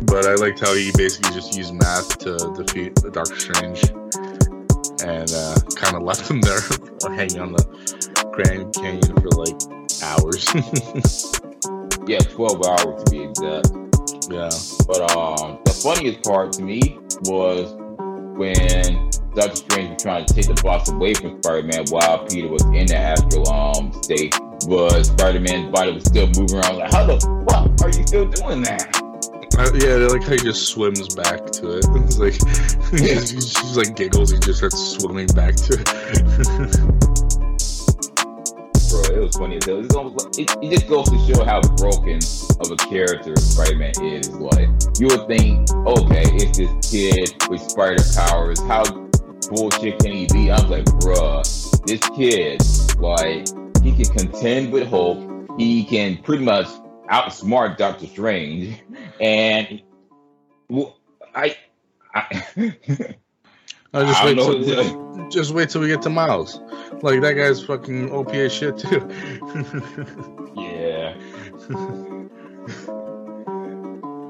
but 0.05 0.25
I 0.25 0.33
liked 0.35 0.61
how 0.61 0.73
he 0.73 0.91
basically 0.95 1.31
just 1.31 1.55
used 1.55 1.73
math 1.73 2.17
to 2.19 2.37
defeat 2.55 2.95
the 2.95 3.11
Doctor 3.11 3.39
Strange, 3.39 3.83
and 5.03 5.31
uh, 5.31 5.55
kind 5.75 5.95
of 5.95 6.01
left 6.01 6.29
him 6.29 6.41
there 6.41 6.59
hanging 7.15 7.39
on 7.39 7.51
the 7.51 8.31
Grand 8.31 8.73
Canyon 8.73 9.15
for 9.21 9.29
like 9.29 9.61
hours. 10.01 11.41
yeah, 12.07 12.19
twelve 12.19 12.63
hours 12.65 13.03
to 13.03 13.11
be 13.11 13.23
exact. 13.23 13.69
yeah. 14.31 14.49
But 14.87 15.11
um, 15.11 15.59
the 15.65 15.79
funniest 15.83 16.23
part 16.23 16.53
to 16.53 16.63
me 16.63 16.97
was 17.25 17.73
when 18.37 19.09
Doctor 19.35 19.55
Strange 19.55 19.89
was 19.89 20.01
trying 20.01 20.25
to 20.25 20.33
take 20.33 20.47
the 20.47 20.59
boss 20.63 20.89
away 20.89 21.13
from 21.13 21.41
Spider-Man 21.43 21.85
while 21.89 22.25
Peter 22.25 22.47
was 22.47 22.63
in 22.65 22.87
the 22.87 22.97
astral 22.97 23.49
um 23.51 23.91
state, 24.01 24.33
but 24.67 25.03
Spider-Man's 25.03 25.71
body 25.71 25.91
was 25.91 26.03
still 26.05 26.27
moving 26.27 26.57
around. 26.57 26.77
Like, 26.77 26.91
how 26.91 27.05
the 27.05 27.19
fuck 27.49 27.69
are 27.81 27.89
you 27.89 28.07
still 28.07 28.27
doing 28.27 28.63
that? 28.63 29.07
Uh, 29.57 29.71
yeah, 29.73 29.95
like 30.07 30.23
how 30.23 30.31
he 30.31 30.37
just 30.37 30.67
swims 30.67 31.13
back 31.15 31.45
to 31.49 31.77
it. 31.77 31.85
It's 32.03 32.19
like 32.19 32.33
he 33.01 33.07
just, 33.15 33.31
he 33.31 33.37
just, 33.39 33.75
like 33.75 33.95
giggles. 33.95 34.31
He 34.31 34.39
just 34.39 34.59
starts 34.59 34.79
swimming 34.97 35.27
back 35.27 35.55
to 35.55 35.73
it. 35.79 37.23
It 39.17 39.21
was 39.21 39.35
funny 39.35 39.57
as 39.57 39.65
hell. 39.65 39.83
It's 39.83 39.95
almost 39.95 40.23
like, 40.23 40.37
it, 40.37 40.63
it 40.63 40.71
just 40.75 40.87
goes 40.87 41.09
to 41.09 41.17
show 41.33 41.43
how 41.43 41.59
broken 41.77 42.19
of 42.59 42.69
a 42.69 42.75
character 42.75 43.35
Spider-Man 43.35 43.93
is. 44.03 44.29
Like, 44.29 44.69
you 44.99 45.07
would 45.07 45.27
think, 45.27 45.71
okay, 45.71 46.25
it's 46.35 46.59
this 46.59 46.91
kid 46.91 47.49
with 47.49 47.59
spider 47.67 48.03
powers. 48.13 48.61
How 48.61 48.83
bullshit 49.49 49.97
can 49.97 50.11
he 50.11 50.27
be? 50.27 50.51
I'm 50.51 50.69
like, 50.69 50.85
bruh, 50.85 51.41
this 51.87 51.99
kid, 52.15 52.61
like, 52.99 53.47
he 53.83 53.91
can 53.91 54.15
contend 54.15 54.71
with 54.71 54.87
Hulk. 54.87 55.49
He 55.57 55.83
can 55.83 56.17
pretty 56.17 56.45
much 56.45 56.67
outsmart 57.09 57.77
Doctor 57.77 58.05
Strange. 58.05 58.79
And, 59.19 59.81
well, 60.69 60.99
I, 61.33 61.57
I, 62.13 62.45
I 63.93 64.03
just 64.03 64.21
I 64.21 64.25
wait 64.25 64.37
don't 64.37 64.63
till 64.63 64.83
know. 64.83 65.06
Just 65.29 65.51
wait 65.51 65.69
till 65.69 65.81
we 65.81 65.87
get 65.87 66.01
to 66.03 66.09
Miles. 66.09 66.59
Like 67.01 67.21
that 67.21 67.33
guy's 67.33 67.63
fucking 67.63 68.09
OPA 68.09 68.49
shit 68.51 68.77
too. 68.77 69.01
Yeah. 70.57 71.13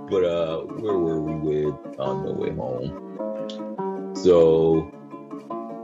but 0.09 0.23
uh 0.23 0.59
where 0.61 0.97
were 0.97 1.21
we 1.21 1.33
with 1.35 1.99
on 1.99 2.25
the 2.25 2.33
way 2.33 2.51
home? 2.53 4.13
So 4.15 4.91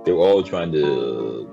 they 0.05 0.11
were 0.11 0.25
all 0.25 0.43
trying 0.43 0.71
to 0.73 1.47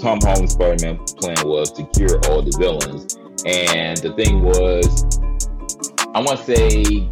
Tom 0.00 0.18
Holland's 0.22 0.54
Spider-Man 0.54 0.98
plan 1.18 1.36
was 1.46 1.70
to 1.72 1.84
cure 1.94 2.18
all 2.30 2.40
the 2.42 2.56
villains. 2.58 3.16
And 3.44 3.98
the 3.98 4.12
thing 4.14 4.42
was 4.42 5.18
I 6.14 6.20
wanna 6.20 6.42
say 6.42 7.08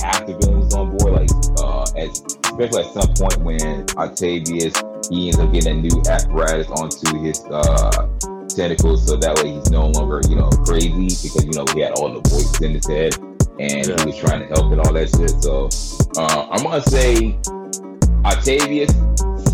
half 0.00 0.26
the 0.26 0.36
villains 0.40 0.74
on 0.74 0.96
board, 0.96 1.12
like 1.12 1.30
uh 1.60 1.84
at, 1.96 2.45
especially 2.58 2.84
at 2.84 2.92
some 3.02 3.14
point 3.14 3.38
when 3.42 3.84
Octavius 3.96 4.74
he 5.10 5.28
ends 5.28 5.38
up 5.38 5.52
getting 5.52 5.78
a 5.78 5.80
new 5.82 6.02
apparatus 6.08 6.66
onto 6.68 7.18
his 7.22 7.44
uh 7.50 8.08
tentacles 8.48 9.06
so 9.06 9.16
that 9.16 9.36
way 9.42 9.52
he's 9.52 9.70
no 9.70 9.88
longer, 9.88 10.20
you 10.28 10.36
know, 10.36 10.48
crazy 10.64 11.06
because 11.28 11.44
you 11.44 11.52
know 11.52 11.64
he 11.74 11.80
had 11.80 11.92
all 11.92 12.12
the 12.12 12.20
voices 12.28 12.60
in 12.62 12.72
his 12.72 12.86
head 12.88 13.14
and 13.60 13.86
Yeah. 13.86 13.96
he 14.00 14.06
was 14.06 14.16
trying 14.18 14.40
to 14.40 14.46
help 14.46 14.72
and 14.72 14.80
all 14.80 14.92
that 14.92 15.08
shit. 15.10 15.30
So 15.42 15.68
uh, 16.20 16.48
I'm 16.50 16.62
gonna 16.62 16.82
say 16.82 17.36
Octavius 18.24 18.90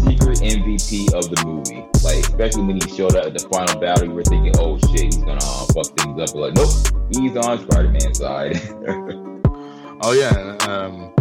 secret 0.03 0.39
MVP 0.41 1.13
of 1.15 1.29
the 1.31 1.43
movie. 1.45 1.85
Like 2.05 2.19
especially 2.25 2.63
when 2.63 2.81
he 2.81 2.89
showed 2.97 3.15
up 3.17 3.27
at 3.27 3.35
the 3.35 3.47
final 3.49 3.81
battle, 3.81 4.09
you 4.09 4.15
were 4.15 4.25
thinking, 4.25 4.53
oh 4.59 4.79
shit, 4.91 5.03
he's 5.13 5.17
gonna 5.19 5.35
uh, 5.43 5.67
fuck 5.75 5.87
things 5.99 6.19
up. 6.21 6.31
But 6.35 6.37
like, 6.37 6.55
nope, 6.55 6.71
he's 7.13 7.37
on 7.37 7.59
Spider-Man's 7.71 8.19
side. 8.19 8.57
oh 10.03 10.13
yeah, 10.13 10.57
um, 10.69 11.13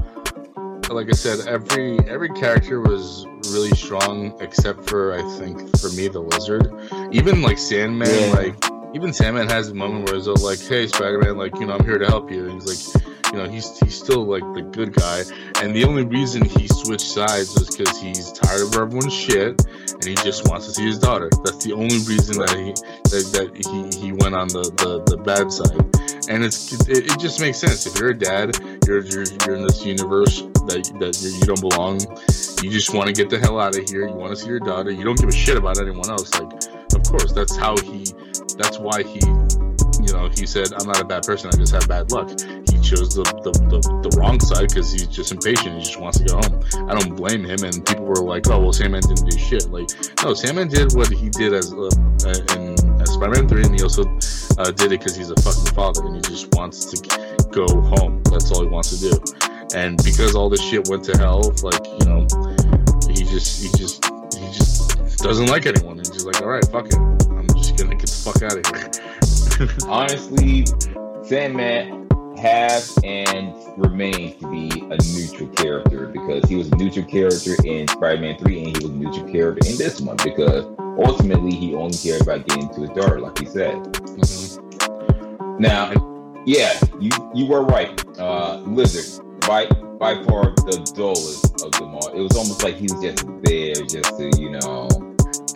like 0.93 1.07
I 1.07 1.13
said, 1.13 1.47
every 1.47 1.99
every 2.07 2.29
character 2.29 2.81
was 2.81 3.25
really 3.49 3.71
strong 3.71 4.35
except 4.39 4.89
for 4.89 5.13
I 5.13 5.21
think 5.37 5.77
for 5.77 5.89
me 5.89 6.07
the 6.07 6.19
lizard. 6.19 6.71
Even 7.11 7.41
like 7.41 7.57
Sandman, 7.57 8.09
yeah. 8.09 8.33
like 8.33 8.55
even 8.93 9.13
Sandman 9.13 9.47
has 9.47 9.69
a 9.69 9.73
moment 9.73 10.05
where 10.05 10.15
he's 10.15 10.27
like, 10.27 10.59
"Hey, 10.59 10.87
Spider-Man, 10.87 11.37
like 11.37 11.55
you 11.59 11.65
know, 11.65 11.75
I'm 11.75 11.85
here 11.85 11.97
to 11.97 12.07
help 12.07 12.31
you." 12.31 12.49
And 12.49 12.61
he's 12.61 12.95
like, 12.95 13.05
you 13.31 13.39
know, 13.39 13.47
he's 13.47 13.77
he's 13.79 13.95
still 13.95 14.25
like 14.25 14.43
the 14.53 14.61
good 14.61 14.93
guy, 14.93 15.23
and 15.61 15.75
the 15.75 15.85
only 15.85 16.03
reason 16.03 16.43
he 16.43 16.67
switched 16.67 17.07
sides 17.07 17.53
was 17.57 17.75
because 17.75 17.97
he's 17.99 18.31
tired 18.33 18.61
of 18.61 18.75
everyone's 18.75 19.13
shit, 19.13 19.63
and 19.93 20.03
he 20.03 20.15
just 20.15 20.47
wants 20.49 20.67
to 20.67 20.73
see 20.73 20.85
his 20.85 20.99
daughter. 20.99 21.29
That's 21.43 21.63
the 21.63 21.73
only 21.73 21.99
reason 21.99 22.39
that 22.39 22.49
he 22.51 22.73
that, 23.09 23.31
that 23.33 23.95
he, 23.95 24.07
he 24.07 24.11
went 24.11 24.35
on 24.35 24.49
the, 24.49 24.63
the, 24.77 25.03
the 25.15 25.17
bad 25.17 25.51
side, 25.51 25.79
and 26.29 26.43
it's 26.43 26.73
it, 26.89 27.11
it, 27.11 27.19
just 27.19 27.39
makes 27.39 27.59
sense. 27.59 27.85
If 27.85 27.97
you're 27.97 28.09
a 28.09 28.17
dad, 28.17 28.57
you're 28.85 28.99
you're, 29.05 29.23
you're 29.23 29.55
in 29.55 29.65
this 29.65 29.85
universe 29.85 30.43
that 30.67 30.91
that 30.99 31.15
you 31.21 31.41
don't 31.41 31.61
belong. 31.61 31.99
You 32.63 32.69
just 32.69 32.93
want 32.93 33.07
to 33.07 33.13
get 33.13 33.29
the 33.29 33.39
hell 33.39 33.59
out 33.59 33.77
of 33.77 33.89
here. 33.89 34.07
You 34.07 34.13
want 34.13 34.31
to 34.31 34.35
see 34.35 34.47
your 34.47 34.59
daughter. 34.59 34.91
You 34.91 35.03
don't 35.03 35.19
give 35.19 35.29
a 35.29 35.33
shit 35.33 35.57
about 35.57 35.79
anyone 35.79 36.09
else. 36.09 36.33
Like, 36.33 36.51
of 36.93 37.03
course, 37.03 37.31
that's 37.33 37.55
how 37.55 37.77
he. 37.77 38.05
That's 38.57 38.77
why 38.77 39.03
he 39.03 39.21
you 39.99 40.13
know, 40.13 40.29
he 40.29 40.45
said, 40.45 40.67
I'm 40.73 40.87
not 40.87 40.99
a 40.99 41.05
bad 41.05 41.23
person, 41.23 41.51
I 41.53 41.57
just 41.57 41.73
have 41.73 41.87
bad 41.87 42.11
luck. 42.11 42.29
He 42.29 42.79
chose 42.81 43.13
the, 43.13 43.23
the, 43.43 43.51
the, 43.69 44.09
the 44.09 44.17
wrong 44.17 44.39
side 44.39 44.69
because 44.69 44.91
he's 44.91 45.07
just 45.07 45.31
impatient. 45.31 45.75
He 45.77 45.83
just 45.83 45.99
wants 45.99 46.19
to 46.19 46.25
go 46.25 46.35
home. 46.35 46.89
I 46.89 46.97
don't 46.97 47.15
blame 47.15 47.45
him. 47.45 47.63
And 47.63 47.85
people 47.85 48.05
were 48.05 48.23
like, 48.23 48.49
oh, 48.49 48.59
well, 48.59 48.73
Sandman 48.73 49.01
didn't 49.01 49.29
do 49.29 49.37
shit. 49.37 49.69
Like, 49.69 49.89
no, 50.23 50.33
Sandman 50.33 50.69
did 50.69 50.93
what 50.93 51.09
he 51.09 51.29
did 51.29 51.53
as 51.53 51.71
uh, 51.71 51.89
in 52.57 52.77
Spider-Man 53.05 53.47
3, 53.47 53.63
and 53.63 53.75
he 53.75 53.83
also 53.83 54.03
uh, 54.57 54.71
did 54.71 54.91
it 54.91 54.99
because 54.99 55.15
he's 55.15 55.29
a 55.29 55.35
fucking 55.41 55.73
father 55.73 56.05
and 56.05 56.15
he 56.15 56.21
just 56.21 56.53
wants 56.55 56.85
to 56.85 56.97
go 57.51 57.67
home. 57.95 58.21
That's 58.25 58.51
all 58.51 58.63
he 58.63 58.67
wants 58.67 58.97
to 58.99 59.11
do. 59.11 59.50
And 59.73 60.01
because 60.03 60.35
all 60.35 60.49
this 60.49 60.61
shit 60.61 60.89
went 60.89 61.03
to 61.05 61.17
hell, 61.17 61.53
like, 61.63 61.85
you 61.87 62.05
know, 62.05 62.27
he 63.07 63.23
just, 63.23 63.61
he 63.61 63.69
just, 63.77 64.03
he 64.35 64.45
just 64.51 65.19
doesn't 65.19 65.47
like 65.47 65.65
anyone. 65.65 65.97
He's 65.97 66.09
just 66.09 66.25
like, 66.25 66.41
all 66.41 66.49
right, 66.49 66.65
fuck 66.65 66.87
it. 66.87 66.95
I'm 66.95 67.47
just 67.55 67.77
gonna 67.77 67.95
get 67.95 68.09
the 68.09 68.21
fuck 68.23 68.41
out 68.43 68.57
of 68.57 68.65
here. 68.67 69.77
Honestly, 69.87 70.65
Sandman 71.23 72.07
has 72.37 72.97
and 73.03 73.53
remains 73.77 74.35
to 74.39 74.49
be 74.49 74.69
a 74.69 74.97
neutral 75.13 75.47
character 75.49 76.07
because 76.07 76.43
he 76.49 76.55
was 76.55 76.71
a 76.71 76.75
neutral 76.75 77.05
character 77.05 77.55
in 77.63 77.87
Spider-Man 77.87 78.37
3 78.39 78.63
and 78.63 78.77
he 78.77 78.83
was 78.83 78.91
a 78.91 78.95
neutral 78.95 79.31
character 79.31 79.69
in 79.69 79.77
this 79.77 80.01
one 80.01 80.17
because 80.23 80.65
ultimately 80.97 81.51
he 81.51 81.75
only 81.75 81.97
cared 81.97 82.21
about 82.21 82.45
getting 82.47 82.67
to 82.73 82.81
his 82.81 82.89
daughter, 82.89 83.19
like 83.19 83.37
he 83.37 83.45
said. 83.45 83.75
Mm-hmm. 83.75 85.61
Now, 85.61 85.93
yeah, 86.45 86.73
you 86.99 87.11
you 87.35 87.45
were 87.45 87.63
right. 87.63 88.03
Uh, 88.19 88.57
Lizard, 88.65 89.23
by 89.51 89.65
by 89.99 90.15
far 90.23 90.55
the 90.63 90.79
dullest 90.95 91.61
of 91.61 91.73
them 91.73 91.93
all. 91.93 92.07
It 92.15 92.21
was 92.21 92.37
almost 92.37 92.63
like 92.63 92.75
he 92.75 92.87
was 92.87 93.03
just 93.03 93.27
there 93.43 93.75
just 93.83 94.15
to, 94.15 94.31
you 94.39 94.51
know, 94.51 94.87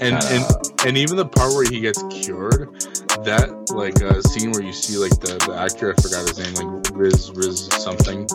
and 0.04 0.20
and 0.36 0.44
and 0.86 0.98
even 0.98 1.16
the 1.16 1.26
part 1.26 1.54
where 1.54 1.64
he 1.64 1.80
gets 1.80 2.04
cured, 2.12 2.76
that 3.24 3.48
like 3.72 4.04
uh, 4.04 4.20
scene 4.22 4.52
where 4.52 4.62
you 4.62 4.74
see 4.74 4.98
like 4.98 5.16
the, 5.24 5.40
the 5.48 5.56
actor 5.56 5.96
I 5.96 6.02
forgot 6.02 6.28
his 6.28 6.44
name 6.44 6.56
like 6.60 6.92
Riz 6.92 7.32
Riz 7.32 7.72
something. 7.80 8.28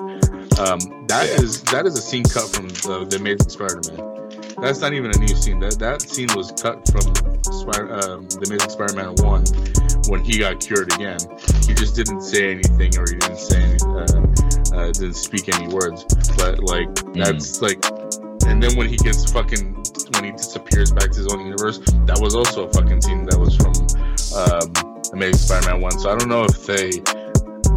Um, 0.57 0.81
that 1.13 1.29
yeah. 1.29 1.45
is 1.45 1.61
that 1.69 1.85
is 1.85 1.99
a 1.99 2.03
scene 2.03 2.25
cut 2.25 2.49
from 2.49 2.69
the, 2.69 3.05
the 3.05 3.17
Amazing 3.21 3.53
Spider-Man. 3.53 4.01
That's 4.65 4.81
not 4.81 4.95
even 4.95 5.13
a 5.13 5.19
new 5.19 5.37
scene. 5.37 5.61
That 5.61 5.79
that 5.79 6.01
scene 6.01 6.29
was 6.35 6.53
cut 6.57 6.89
from 6.89 7.05
Spider, 7.45 7.93
um, 8.01 8.25
the 8.33 8.49
Amazing 8.49 8.73
Spider-Man 8.73 9.13
one 9.21 9.45
when 10.09 10.25
he 10.25 10.39
got 10.39 10.61
cured 10.61 10.93
again. 10.95 11.19
He 11.67 11.75
just 11.75 11.97
didn't 11.97 12.23
say 12.23 12.51
anything 12.53 12.97
or 12.99 13.05
he 13.09 13.17
didn't 13.17 13.39
say 13.39 13.63
any, 13.63 13.79
uh, 13.85 14.77
uh, 14.77 14.93
didn't 14.93 15.15
speak 15.15 15.49
any 15.49 15.69
words. 15.69 16.05
But 16.37 16.61
like 16.61 16.89
mm. 16.89 17.25
that's 17.25 17.61
like 17.61 17.85
and 18.47 18.63
then 18.63 18.77
when 18.77 18.89
he 18.89 18.97
gets 18.97 19.31
fucking 19.31 19.77
when 20.15 20.25
he 20.25 20.33
disappears 20.33 20.93
back 20.93 21.11
to 21.11 21.19
his 21.19 21.33
own 21.33 21.41
universe, 21.41 21.79
that 22.07 22.19
was 22.21 22.35
also 22.35 22.67
a 22.67 22.73
fucking 22.73 23.01
scene 23.01 23.25
that 23.27 23.39
was 23.39 23.57
from 23.57 23.73
um, 24.37 25.03
Amazing 25.13 25.39
Spider-Man 25.39 25.81
One. 25.81 25.99
So 25.99 26.11
I 26.11 26.19
don't 26.19 26.29
know 26.29 26.45
if 26.45 26.67
they 26.67 27.01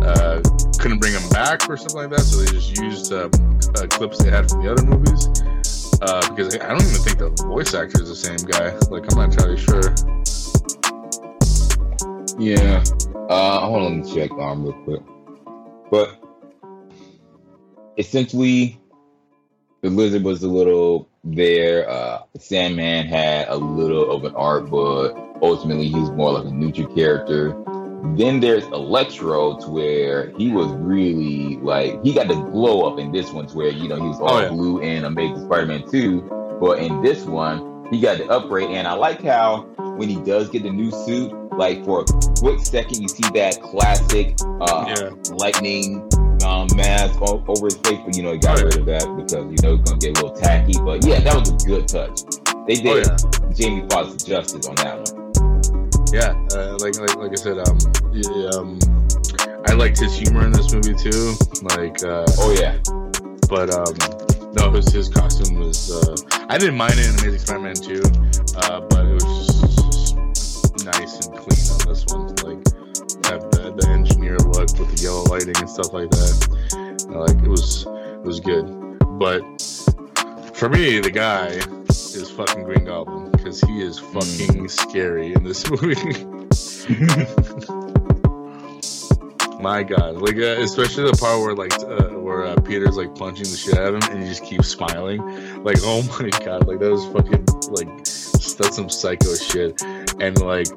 uh, 0.01 0.41
couldn't 0.79 0.99
bring 0.99 1.13
him 1.13 1.27
back 1.29 1.69
or 1.69 1.77
something 1.77 1.97
like 1.97 2.09
that, 2.09 2.21
so 2.21 2.41
they 2.41 2.51
just 2.51 2.77
used 2.77 3.13
um, 3.13 3.31
uh, 3.77 3.87
clips 3.87 4.23
they 4.23 4.29
had 4.29 4.49
from 4.49 4.63
the 4.63 4.71
other 4.71 4.83
movies. 4.83 5.29
Uh, 6.01 6.19
because 6.29 6.55
I 6.55 6.67
don't 6.67 6.81
even 6.81 6.99
think 6.99 7.17
the 7.17 7.29
voice 7.47 7.73
actor 7.73 8.01
is 8.01 8.09
the 8.09 8.15
same 8.15 8.41
guy. 8.49 8.75
Like 8.89 9.09
I'm 9.11 9.17
not 9.17 9.31
entirely 9.31 9.57
sure. 9.57 9.95
Yeah. 12.37 12.83
Uh, 13.29 13.59
hold 13.61 13.83
on, 13.83 13.99
let 14.01 14.05
me 14.05 14.13
check 14.13 14.31
um 14.31 14.63
real 14.63 14.73
quick. 14.83 15.01
But 15.91 16.23
essentially, 17.97 18.79
the 19.81 19.89
lizard 19.89 20.23
was 20.23 20.43
a 20.43 20.47
little 20.47 21.07
there. 21.23 21.89
Uh, 21.89 22.23
Sandman 22.37 23.05
had 23.05 23.47
a 23.49 23.55
little 23.55 24.11
of 24.11 24.23
an 24.23 24.35
arc, 24.35 24.69
but 24.69 25.13
ultimately 25.41 25.87
he 25.87 25.99
was 25.99 26.11
more 26.11 26.31
like 26.31 26.45
a 26.45 26.51
neutral 26.51 26.93
character. 26.93 27.55
Then 28.15 28.41
there's 28.41 28.65
Electro, 28.65 29.57
to 29.59 29.69
where 29.69 30.31
he 30.37 30.51
was 30.51 30.67
really 30.73 31.57
like 31.57 32.03
he 32.03 32.13
got 32.13 32.27
the 32.27 32.35
glow 32.35 32.81
up 32.81 32.99
in 32.99 33.11
this 33.11 33.31
one, 33.31 33.47
to 33.47 33.55
where 33.55 33.69
you 33.69 33.87
know 33.87 33.95
he 33.95 34.07
was 34.07 34.19
all 34.19 34.33
oh, 34.33 34.41
yeah. 34.41 34.49
blue 34.49 34.79
in 34.81 35.05
Amazing 35.05 35.45
Spider-Man 35.45 35.89
2, 35.89 36.57
but 36.59 36.79
in 36.79 37.01
this 37.01 37.23
one 37.23 37.87
he 37.91 38.01
got 38.01 38.17
the 38.17 38.27
upgrade. 38.27 38.69
And 38.69 38.87
I 38.87 38.93
like 38.93 39.21
how 39.23 39.63
when 39.97 40.09
he 40.09 40.17
does 40.17 40.49
get 40.49 40.63
the 40.63 40.69
new 40.69 40.91
suit, 40.91 41.31
like 41.57 41.83
for 41.85 42.01
a 42.01 42.05
quick 42.39 42.59
second, 42.59 43.01
you 43.01 43.07
see 43.07 43.23
that 43.33 43.61
classic 43.61 44.35
uh, 44.61 44.85
yeah. 44.87 45.35
lightning 45.35 46.09
um, 46.43 46.67
mask 46.75 47.21
over 47.21 47.65
his 47.65 47.77
face, 47.77 47.99
but 48.05 48.15
you 48.15 48.23
know 48.23 48.33
he 48.33 48.37
got 48.37 48.59
oh, 48.59 48.65
rid 48.65 48.77
of 48.77 48.85
that 48.85 49.05
because 49.15 49.45
you 49.45 49.57
know 49.61 49.75
it's 49.75 49.89
gonna 49.89 49.99
get 49.99 50.17
a 50.17 50.21
little 50.21 50.35
tacky. 50.35 50.73
But 50.83 51.05
yeah, 51.05 51.19
that 51.19 51.35
was 51.35 51.49
a 51.51 51.67
good 51.67 51.87
touch. 51.87 52.21
They 52.67 52.75
did 52.75 53.07
oh, 53.07 53.15
yeah. 53.15 53.51
Jamie 53.53 53.87
Foxx 53.89 54.23
justice 54.23 54.67
on 54.67 54.75
that 54.75 54.97
one. 54.97 55.23
Yeah, 56.13 56.37
uh, 56.53 56.77
like, 56.79 56.97
like 56.99 57.15
like 57.17 57.31
I 57.31 57.35
said, 57.35 57.57
um, 57.57 57.77
yeah, 58.11 58.49
um, 58.53 58.79
I 59.67 59.73
liked 59.73 59.99
his 59.99 60.15
humor 60.15 60.45
in 60.45 60.51
this 60.51 60.73
movie 60.73 60.93
too. 60.93 61.33
Like, 61.63 62.03
uh, 62.03 62.25
oh 62.37 62.55
yeah, 62.59 62.77
but 63.49 63.73
um, 63.73 64.53
no, 64.53 64.71
his 64.71 64.91
his 64.91 65.09
costume 65.09 65.59
was. 65.59 65.91
Uh, 65.91 66.15
I 66.49 66.57
didn't 66.57 66.75
mind 66.75 66.93
it 66.97 67.07
in 67.07 67.19
Amazing 67.19 67.39
Spider-Man 67.39 67.75
2, 67.75 68.01
uh, 68.57 68.81
but 68.81 69.05
it 69.05 69.13
was 69.13 69.23
just 69.23 69.52
nice 70.83 71.25
and 71.25 71.37
clean 71.37 71.65
on 71.71 71.87
this 71.87 72.05
one. 72.07 72.27
Like, 72.43 72.63
have 73.25 73.49
the, 73.51 73.73
the 73.75 73.87
engineer 73.89 74.37
look 74.37 74.77
with 74.77 74.95
the 74.95 75.03
yellow 75.03 75.23
lighting 75.23 75.55
and 75.57 75.69
stuff 75.69 75.93
like 75.93 76.09
that. 76.11 77.05
Like 77.09 77.43
it 77.43 77.49
was 77.49 77.85
it 77.85 78.23
was 78.23 78.39
good. 78.39 78.65
But 79.19 79.41
for 80.53 80.69
me, 80.69 80.99
the 80.99 81.11
guy 81.11 81.47
is 81.89 82.31
fucking 82.31 82.63
Green 82.63 82.85
Goblin 82.85 83.31
because 83.31 83.61
he 83.61 83.81
is 83.81 83.99
hmm. 83.99 84.19
fucking 84.19 84.65
mm. 84.65 84.69
scary 84.69 85.33
in 85.33 85.43
this 85.43 85.69
movie. 85.71 86.25
My 89.61 89.81
God, 89.81 90.17
like 90.17 90.35
uh, 90.35 90.61
especially 90.61 91.09
the 91.09 91.17
part 91.17 91.39
where 91.39 91.55
like 91.55 91.73
uh, 91.83 92.19
where 92.19 92.43
uh, 92.45 92.55
Peter's 92.61 92.97
like 92.97 93.15
punching 93.15 93.45
the 93.45 93.55
shit 93.55 93.77
out 93.77 93.93
of 93.93 94.03
him 94.03 94.11
and 94.11 94.23
he 94.23 94.27
just 94.27 94.43
keeps 94.43 94.67
smiling, 94.67 95.21
like 95.63 95.77
oh 95.83 96.01
my 96.19 96.29
God, 96.43 96.67
like 96.67 96.79
that 96.79 96.91
was 96.91 97.05
fucking 97.05 97.45
like 97.69 98.05
that's 98.57 98.75
some 98.75 98.89
psycho 98.89 99.33
shit, 99.35 99.81
and 100.19 100.39
like 100.41 100.67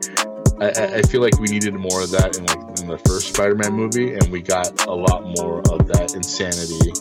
I, 0.61 0.99
I 0.99 1.03
feel 1.03 1.21
like 1.21 1.39
we 1.39 1.49
needed 1.49 1.75
more 1.75 2.03
of 2.03 2.11
that 2.13 2.39
in 2.39 2.47
like 2.47 2.81
in 2.81 2.89
the 2.89 2.99
first 3.07 3.35
Spider-Man 3.35 3.75
movie, 3.75 4.15
and 4.15 4.29
we 4.33 4.41
got 4.41 4.87
a 4.87 4.95
lot 4.95 5.25
more 5.37 5.61
of 5.71 5.87
that 5.89 6.15
insanity 6.15 6.93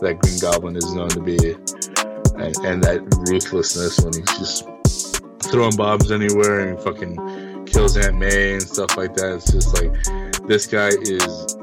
that 0.00 0.18
Green 0.22 0.38
Goblin 0.40 0.76
is 0.76 0.92
known 0.94 1.10
to 1.10 1.20
be, 1.20 1.36
and, 2.40 2.56
and 2.64 2.82
that 2.82 3.04
ruthlessness 3.28 4.00
when 4.00 4.14
he's 4.14 4.38
just 4.38 4.68
throwing 5.50 5.76
bombs 5.76 6.10
anywhere 6.10 6.68
and 6.68 6.80
fucking 6.80 7.66
kills 7.66 7.96
Aunt 7.98 8.16
May 8.16 8.54
and 8.54 8.62
stuff 8.62 8.96
like 8.96 9.14
that. 9.16 9.34
It's 9.36 9.52
just 9.52 9.76
like 9.76 9.92
this 10.48 10.66
guy 10.66 10.88
is 10.88 11.56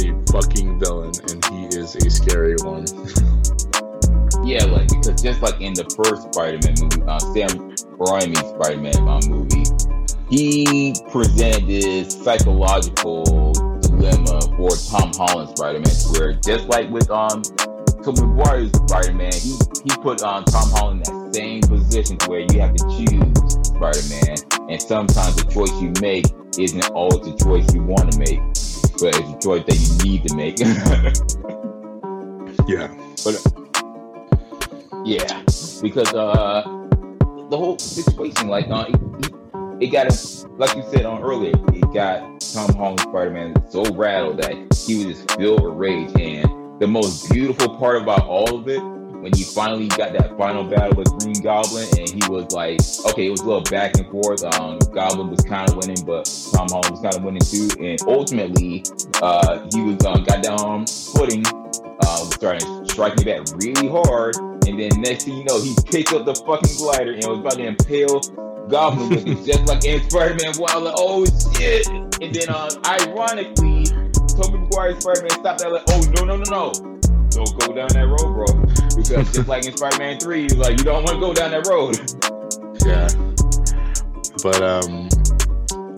a 0.00 0.32
fucking 0.32 0.80
villain, 0.80 1.12
and 1.28 1.44
he 1.52 1.66
is 1.76 1.96
a 1.96 2.08
scary 2.08 2.56
one. 2.64 2.88
yeah, 4.46 4.64
like 4.64 4.88
because 4.88 5.20
just 5.20 5.42
like 5.42 5.60
in 5.60 5.74
the 5.74 5.84
first 6.00 6.32
Spider-Man 6.32 6.74
movie, 6.80 7.02
uh, 7.04 7.18
Sam 7.18 7.73
Raimi 8.04 8.36
Spider-Man 8.36 9.08
uh, 9.08 9.20
movie. 9.28 9.64
He 10.30 10.94
presented 11.10 11.66
this 11.68 12.14
psychological 12.22 13.52
dilemma 13.80 14.40
for 14.56 14.70
Tom 14.90 15.10
Holland 15.14 15.50
Spider-Man, 15.56 15.96
where 16.12 16.32
just 16.34 16.68
like 16.68 16.88
with 16.90 17.10
um 17.10 17.42
Tobey 18.02 18.22
Maguire's 18.22 18.70
Spider-Man, 18.72 19.32
he 19.32 19.56
he 19.84 19.90
put 20.02 20.22
um, 20.22 20.44
Tom 20.44 20.68
Holland 20.70 21.02
in 21.06 21.14
that 21.14 21.34
same 21.34 21.60
position 21.62 22.18
where 22.26 22.40
you 22.40 22.60
have 22.60 22.74
to 22.74 22.84
choose 22.84 23.68
Spider-Man, 23.68 24.36
and 24.70 24.82
sometimes 24.82 25.36
the 25.36 25.44
choice 25.50 25.72
you 25.80 25.90
make 26.00 26.26
isn't 26.58 26.90
always 26.90 27.20
the 27.20 27.34
choice 27.42 27.72
you 27.74 27.82
want 27.82 28.12
to 28.12 28.18
make, 28.18 28.40
but 29.00 29.16
it's 29.16 29.28
a 29.28 29.38
choice 29.40 29.64
that 29.64 29.78
you 29.80 29.96
need 30.04 30.22
to 30.28 30.34
make. 30.36 30.58
yeah, 32.68 32.88
but 33.24 33.40
yeah, 35.04 35.42
because 35.82 36.12
uh 36.14 36.62
the 37.54 37.64
whole 37.64 37.78
situation, 37.78 38.48
like 38.48 38.68
uh, 38.68 38.86
he, 39.78 39.86
it 39.86 39.90
got 39.90 40.10
him, 40.10 40.58
like 40.58 40.74
you 40.74 40.82
said 40.90 41.04
on 41.04 41.22
earlier, 41.22 41.52
it 41.72 41.94
got 41.94 42.40
Tom 42.40 42.74
Holland 42.74 43.00
Spider 43.00 43.30
Man 43.30 43.70
so 43.70 43.84
rattled 43.94 44.42
that 44.42 44.52
he 44.86 45.06
was 45.06 45.16
just 45.16 45.30
filled 45.36 45.62
with 45.62 45.74
rage. 45.74 46.10
And 46.18 46.80
the 46.80 46.88
most 46.88 47.30
beautiful 47.30 47.76
part 47.76 48.02
about 48.02 48.26
all 48.26 48.56
of 48.56 48.68
it 48.68 48.82
when 48.82 49.32
he 49.32 49.44
finally 49.44 49.86
got 49.88 50.12
that 50.14 50.36
final 50.36 50.64
battle 50.64 50.96
with 50.96 51.08
Green 51.20 51.40
Goblin, 51.40 51.86
and 51.96 52.10
he 52.10 52.28
was 52.28 52.50
like, 52.52 52.80
okay, 53.12 53.28
it 53.28 53.30
was 53.30 53.42
a 53.42 53.46
little 53.46 53.62
back 53.62 53.96
and 53.98 54.10
forth. 54.10 54.42
Um, 54.42 54.80
Goblin 54.92 55.30
was 55.30 55.40
kind 55.42 55.68
of 55.70 55.76
winning, 55.76 56.04
but 56.04 56.24
Tom 56.52 56.66
Holland 56.68 56.90
was 56.90 57.00
kind 57.00 57.14
of 57.14 57.22
winning 57.22 57.40
too. 57.40 57.70
And 57.78 58.00
ultimately, 58.08 58.82
uh, 59.22 59.64
he 59.72 59.80
was 59.80 60.04
uh, 60.04 60.18
got 60.18 60.42
down 60.42 60.86
footing, 60.86 61.44
uh, 62.04 62.24
starting 62.30 62.88
striking 62.88 63.24
back 63.24 63.46
really 63.56 63.88
hard, 63.88 64.36
and 64.66 64.78
then 64.78 65.00
next 65.00 65.24
thing 65.24 65.36
you 65.36 65.44
know, 65.44 65.60
he 65.60 65.74
picked 65.86 66.12
up 66.12 66.24
the 66.24 66.34
fucking 66.34 66.76
glider 66.76 67.12
and 67.12 67.24
was 67.26 67.40
about 67.40 67.54
to 67.54 67.66
impale 67.66 68.20
Goblin 68.68 69.10
with 69.10 69.26
it, 69.26 69.44
just 69.44 69.66
like 69.66 69.84
in 69.84 70.08
Spider-Man. 70.08 70.54
Wow, 70.58 70.80
like, 70.80 70.94
oh 70.96 71.24
shit! 71.56 71.86
And 71.88 72.34
then, 72.34 72.48
uh, 72.48 72.70
ironically, 72.86 73.84
Tobey 74.36 74.58
Maguire 74.58 75.00
Spider-Man 75.00 75.30
stopped 75.30 75.60
that 75.60 75.72
like, 75.72 75.84
oh 75.88 76.00
no 76.16 76.24
no 76.24 76.36
no 76.36 76.50
no 76.50 76.94
don't 77.34 77.58
go 77.58 77.74
down 77.74 77.88
that 77.88 78.06
road, 78.06 78.32
bro. 78.32 78.46
Because 78.96 79.32
just 79.32 79.48
like 79.48 79.66
in 79.66 79.76
Spider-Man 79.76 80.20
Three, 80.20 80.48
like 80.48 80.78
you 80.78 80.84
don't 80.84 81.02
want 81.02 81.16
to 81.16 81.20
go 81.20 81.34
down 81.34 81.50
that 81.50 81.66
road. 81.66 81.98
Yeah. 82.84 83.08
But 84.42 84.60
um, 84.60 85.08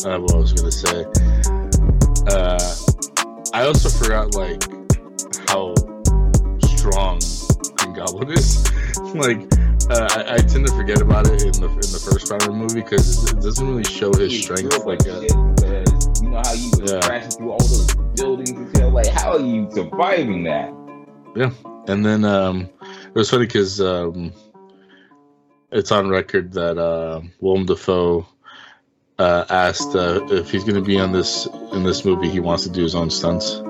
uh, 0.06 0.20
what 0.20 0.34
I 0.34 0.38
was 0.38 0.52
gonna 0.52 0.70
say. 0.70 1.04
Uh, 2.28 2.76
I 3.52 3.66
also 3.66 3.88
forgot 3.88 4.36
like 4.36 4.62
how 5.48 5.74
strong 6.86 7.18
Green 7.76 7.94
Goblin 7.94 8.30
is. 8.30 8.64
like, 9.14 9.40
uh, 9.90 10.08
I, 10.10 10.34
I, 10.34 10.38
tend 10.38 10.66
to 10.66 10.72
forget 10.74 11.00
about 11.00 11.26
it 11.28 11.42
in 11.42 11.60
the 11.60 11.68
in 11.68 11.90
the 11.92 12.02
first 12.10 12.26
Spider-Man 12.26 12.58
movie 12.58 12.80
because 12.80 13.32
it, 13.32 13.40
doesn't 13.40 13.66
really 13.66 13.84
show 13.84 14.12
his 14.12 14.42
strength. 14.42 14.84
Like, 14.84 15.06
uh, 15.06 15.20
you 15.20 16.30
know 16.30 16.42
how 16.44 16.52
you 16.52 16.70
was 16.70 16.92
yeah. 16.92 17.00
crashing 17.00 17.30
through 17.30 17.50
all 17.50 17.58
those 17.58 17.94
buildings 18.14 18.50
and 18.50 18.76
shit. 18.76 18.92
Like, 18.92 19.08
how 19.08 19.32
are 19.32 19.40
you 19.40 19.68
surviving 19.72 20.44
that? 20.44 20.72
Yeah, 21.34 21.50
and 21.88 22.04
then 22.04 22.24
um, 22.24 22.68
it 22.80 23.14
was 23.14 23.30
funny 23.30 23.46
because 23.46 23.80
um, 23.80 24.32
it's 25.72 25.92
on 25.92 26.08
record 26.08 26.52
that 26.52 26.78
uh, 26.78 27.20
Willem 27.40 27.66
Dafoe 27.66 28.26
uh, 29.18 29.44
asked 29.48 29.94
uh, 29.94 30.24
if 30.30 30.50
he's 30.50 30.64
going 30.64 30.76
to 30.76 30.86
be 30.86 30.98
on 30.98 31.12
this 31.12 31.46
in 31.72 31.82
this 31.82 32.04
movie. 32.04 32.28
He 32.28 32.40
wants 32.40 32.64
to 32.64 32.70
do 32.70 32.82
his 32.82 32.94
own 32.94 33.10
stunts, 33.10 33.60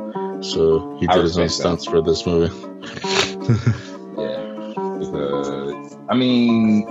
so 0.40 0.96
he 0.98 1.06
did 1.06 1.22
his 1.22 1.38
own 1.38 1.48
stunts 1.48 1.84
for 1.84 2.02
this 2.02 2.26
movie. 2.26 2.54
yeah, 4.18 4.74
because 4.98 5.96
I 6.08 6.14
mean, 6.14 6.86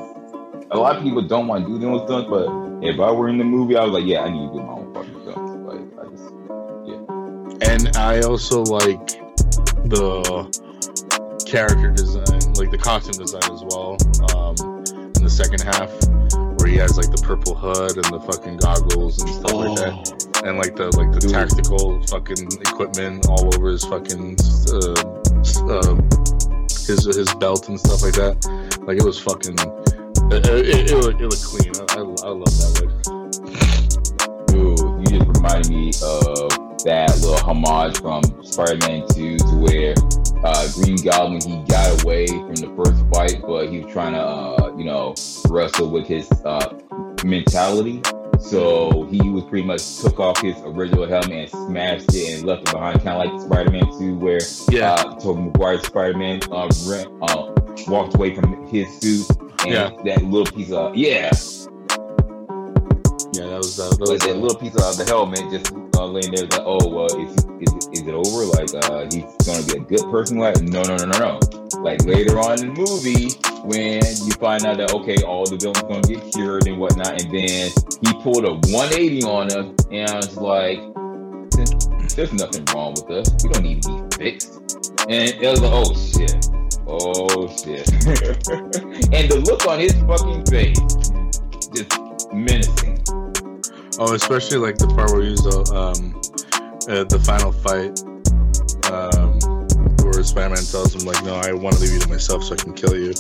a 0.72 0.78
lot 0.78 0.96
of 0.96 1.04
people 1.04 1.22
don't 1.22 1.48
want 1.48 1.66
to 1.66 1.72
do 1.72 1.80
their 1.80 1.90
own 1.90 2.06
stunts, 2.06 2.30
but 2.30 2.48
if 2.88 3.00
I 3.00 3.12
were 3.12 3.30
in 3.30 3.38
the 3.38 3.44
movie, 3.44 3.78
I 3.78 3.84
was 3.84 3.94
like, 3.94 4.06
yeah, 4.06 4.22
I 4.22 4.30
need 4.30 4.48
to 4.48 4.54
do 4.54 4.62
my 4.62 4.74
own 4.74 4.94
fucking 4.94 5.22
stunts. 5.22 5.52
Like, 5.64 5.82
I 6.00 6.10
just, 6.12 6.34
yeah. 6.86 7.72
And 7.72 7.98
I 7.98 8.22
also 8.22 8.64
like 8.64 9.08
the 9.86 10.66
character 11.46 11.92
design, 11.92 12.54
like 12.56 12.72
the 12.72 12.78
costume 12.78 13.24
design 13.24 13.44
as 13.52 13.64
well. 13.64 13.98
Um, 14.36 14.56
in 15.16 15.24
the 15.24 15.30
second 15.30 15.62
half, 15.62 15.90
where 16.60 16.68
he 16.68 16.78
has 16.78 16.98
like 16.98 17.10
the 17.12 17.22
purple 17.24 17.56
hood 17.56 17.96
and 17.96 18.06
the 18.06 18.20
fucking 18.20 18.58
goggles 18.58 19.22
and 19.22 19.30
stuff 19.30 19.54
oh. 19.54 19.58
like 19.58 19.78
that, 19.80 19.94
oh. 19.94 20.35
And 20.46 20.58
like 20.58 20.76
the 20.76 20.86
like 20.96 21.12
the 21.12 21.28
tactical 21.28 22.00
fucking 22.08 22.46
equipment 22.62 23.26
all 23.28 23.50
over 23.56 23.70
his 23.70 23.84
fucking 23.84 24.38
uh, 24.70 24.94
uh, 25.74 25.96
his 26.86 27.06
his 27.06 27.34
belt 27.36 27.68
and 27.68 27.80
stuff 27.80 28.04
like 28.04 28.14
that. 28.14 28.38
Like 28.86 28.98
it 28.98 29.04
was 29.04 29.20
fucking. 29.20 29.58
It, 30.32 30.46
it, 30.48 30.92
it, 30.92 30.98
looked, 31.04 31.22
it 31.22 31.28
looked 31.28 31.44
clean. 31.44 31.74
I, 31.76 31.98
I, 31.98 32.02
I 32.02 32.34
love 32.34 32.54
that 32.62 32.72
look. 32.82 32.94
Dude, 34.48 34.80
you 34.80 35.20
just 35.20 35.38
reminded 35.38 35.70
me 35.70 35.90
of 36.02 36.50
that 36.86 37.18
little 37.22 37.38
homage 37.38 38.00
from 38.00 38.24
Spider-Man 38.44 39.08
2 39.10 39.38
to 39.38 39.56
where 39.58 39.94
uh, 40.44 40.68
Green 40.74 40.98
Goblin, 40.98 41.42
he 41.42 41.64
got 41.66 42.04
away 42.04 42.28
from 42.28 42.56
the 42.56 42.74
first 42.78 43.06
fight, 43.14 43.42
but 43.42 43.70
he 43.70 43.82
was 43.82 43.92
trying 43.92 44.14
to, 44.14 44.20
uh, 44.20 44.74
you 44.78 44.86
know, 44.86 45.14
wrestle 45.50 45.90
with 45.90 46.08
his 46.08 46.32
uh, 46.44 46.78
mentality. 47.24 48.02
So 48.40 49.08
he 49.10 49.30
was 49.30 49.44
pretty 49.46 49.66
much 49.66 50.00
took 50.00 50.20
off 50.20 50.42
his 50.42 50.56
original 50.62 51.08
helmet 51.08 51.32
and 51.32 51.50
smashed 51.50 52.14
it 52.14 52.38
and 52.38 52.46
left 52.46 52.68
it 52.68 52.74
behind, 52.74 53.02
kind 53.04 53.22
of 53.22 53.34
like 53.34 53.42
Spider-Man 53.42 53.98
2, 53.98 54.16
where 54.16 54.40
yeah. 54.70 54.94
uh, 54.94 55.16
Tobey 55.20 55.42
Maguire's 55.42 55.86
Spider-Man 55.88 56.42
uh, 56.52 56.68
uh, 56.68 57.56
walked 57.88 58.16
away 58.16 58.36
from 58.36 58.68
his 58.68 58.88
suit 59.00 59.26
and 59.62 59.72
yeah. 59.72 59.90
that 60.06 60.24
little 60.24 60.46
piece 60.46 60.72
of 60.72 60.96
yeah. 60.96 61.32
Yeah, 63.34 63.48
that 63.48 63.58
was, 63.58 63.80
uh, 63.80 63.90
that, 63.90 64.00
was 64.00 64.22
that 64.22 64.38
little 64.38 64.58
piece 64.58 64.76
of 64.76 64.98
the 64.98 65.06
helmet 65.06 65.42
just 65.52 65.74
uh, 65.96 66.06
laying 66.06 66.32
there. 66.32 66.46
Like, 66.46 66.62
oh, 66.64 66.88
well, 66.88 67.08
is, 67.20 67.36
is, 67.60 67.88
is 67.92 68.08
it 68.08 68.14
over? 68.14 68.46
Like, 68.46 68.74
uh, 68.86 69.08
he's 69.12 69.26
gonna 69.46 69.66
be 69.66 69.80
a 69.80 69.98
good 69.98 70.10
person? 70.10 70.38
Like, 70.38 70.62
no, 70.62 70.82
no, 70.84 70.96
no, 70.96 71.06
no, 71.06 71.20
no. 71.20 71.65
Like 71.86 72.04
later 72.04 72.40
on 72.40 72.60
in 72.60 72.74
the 72.74 72.82
movie, 72.82 73.30
when 73.62 74.02
you 74.02 74.34
find 74.42 74.66
out 74.66 74.78
that 74.78 74.92
okay, 74.92 75.22
all 75.22 75.46
the 75.46 75.56
villains 75.56 75.84
gonna 75.84 76.02
get 76.02 76.34
cured 76.34 76.66
and 76.66 76.80
whatnot, 76.80 77.22
and 77.22 77.30
then 77.30 77.70
he 78.02 78.24
pulled 78.24 78.44
a 78.44 78.54
180 78.74 79.22
on 79.22 79.46
us, 79.54 79.86
and 79.92 80.10
I 80.10 80.16
was 80.16 80.36
like, 80.36 80.82
there's 82.16 82.34
nothing 82.34 82.66
wrong 82.74 82.96
with 82.98 83.12
us. 83.12 83.30
We 83.44 83.52
don't 83.52 83.62
need 83.62 83.84
to 83.84 84.02
be 84.02 84.18
fixed. 84.18 84.58
And 85.10 85.30
it 85.30 85.46
was 85.46 85.62
like, 85.62 85.74
oh 85.78 85.94
shit. 85.94 86.50
Oh 86.90 87.46
shit. 87.54 87.86
and 89.14 89.30
the 89.30 89.44
look 89.46 89.68
on 89.68 89.78
his 89.78 89.94
fucking 90.10 90.42
face, 90.50 90.82
just 91.70 92.34
menacing. 92.34 92.98
Oh, 94.00 94.16
especially 94.16 94.58
like 94.58 94.80
the 94.80 94.88
part 94.88 95.12
where 95.12 95.22
he 95.22 95.38
was 95.38 95.70
um, 95.70 96.20
uh, 96.90 97.04
the 97.04 97.22
final 97.22 97.52
fight, 97.52 97.94
um, 100.26 100.30
Spider-Man 100.30 100.66
tells 100.66 100.96
him 100.96 101.06
like, 101.06 101.24
"No, 101.24 101.36
I 101.36 101.54
want 101.54 101.76
to 101.76 101.82
leave 101.82 101.94
you 101.94 102.00
to 102.00 102.10
myself 102.10 102.44
so 102.44 102.54
I 102.54 102.58
can 102.58 102.74
kill 102.74 102.96
you." 102.96 103.14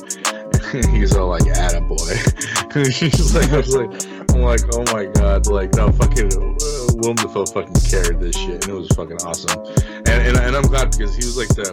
he's 0.91 1.15
all 1.15 1.29
like, 1.29 1.45
"Atta 1.47 1.81
boy." 1.81 1.95
he's 2.89 3.35
like, 3.35 3.51
I 3.51 3.57
was 3.57 3.75
like, 3.75 3.91
I'm 4.33 4.41
like, 4.41 4.61
oh 4.73 4.83
my 4.91 5.05
god, 5.05 5.47
like, 5.47 5.73
no, 5.75 5.91
fucking 5.91 6.33
uh, 6.33 6.93
Willem 6.95 7.15
Dafoe 7.15 7.45
fucking 7.45 7.75
carried 7.89 8.19
this 8.19 8.35
shit, 8.35 8.65
and 8.65 8.69
it 8.69 8.73
was 8.73 8.89
fucking 8.89 9.17
awesome. 9.23 9.63
And, 10.07 10.09
and 10.09 10.37
and 10.37 10.55
I'm 10.55 10.63
glad 10.63 10.91
because 10.91 11.15
he 11.15 11.25
was 11.25 11.37
like 11.37 11.49
the 11.49 11.71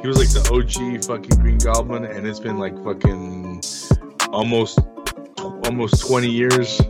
he 0.00 0.08
was 0.08 0.18
like 0.18 0.30
the 0.30 0.44
OG 0.52 1.04
fucking 1.04 1.40
Green 1.40 1.58
Goblin, 1.58 2.04
and 2.04 2.26
it's 2.26 2.40
been 2.40 2.58
like 2.58 2.76
fucking 2.84 3.62
almost 4.30 4.78
almost 5.64 6.06
20 6.06 6.28
years 6.28 6.80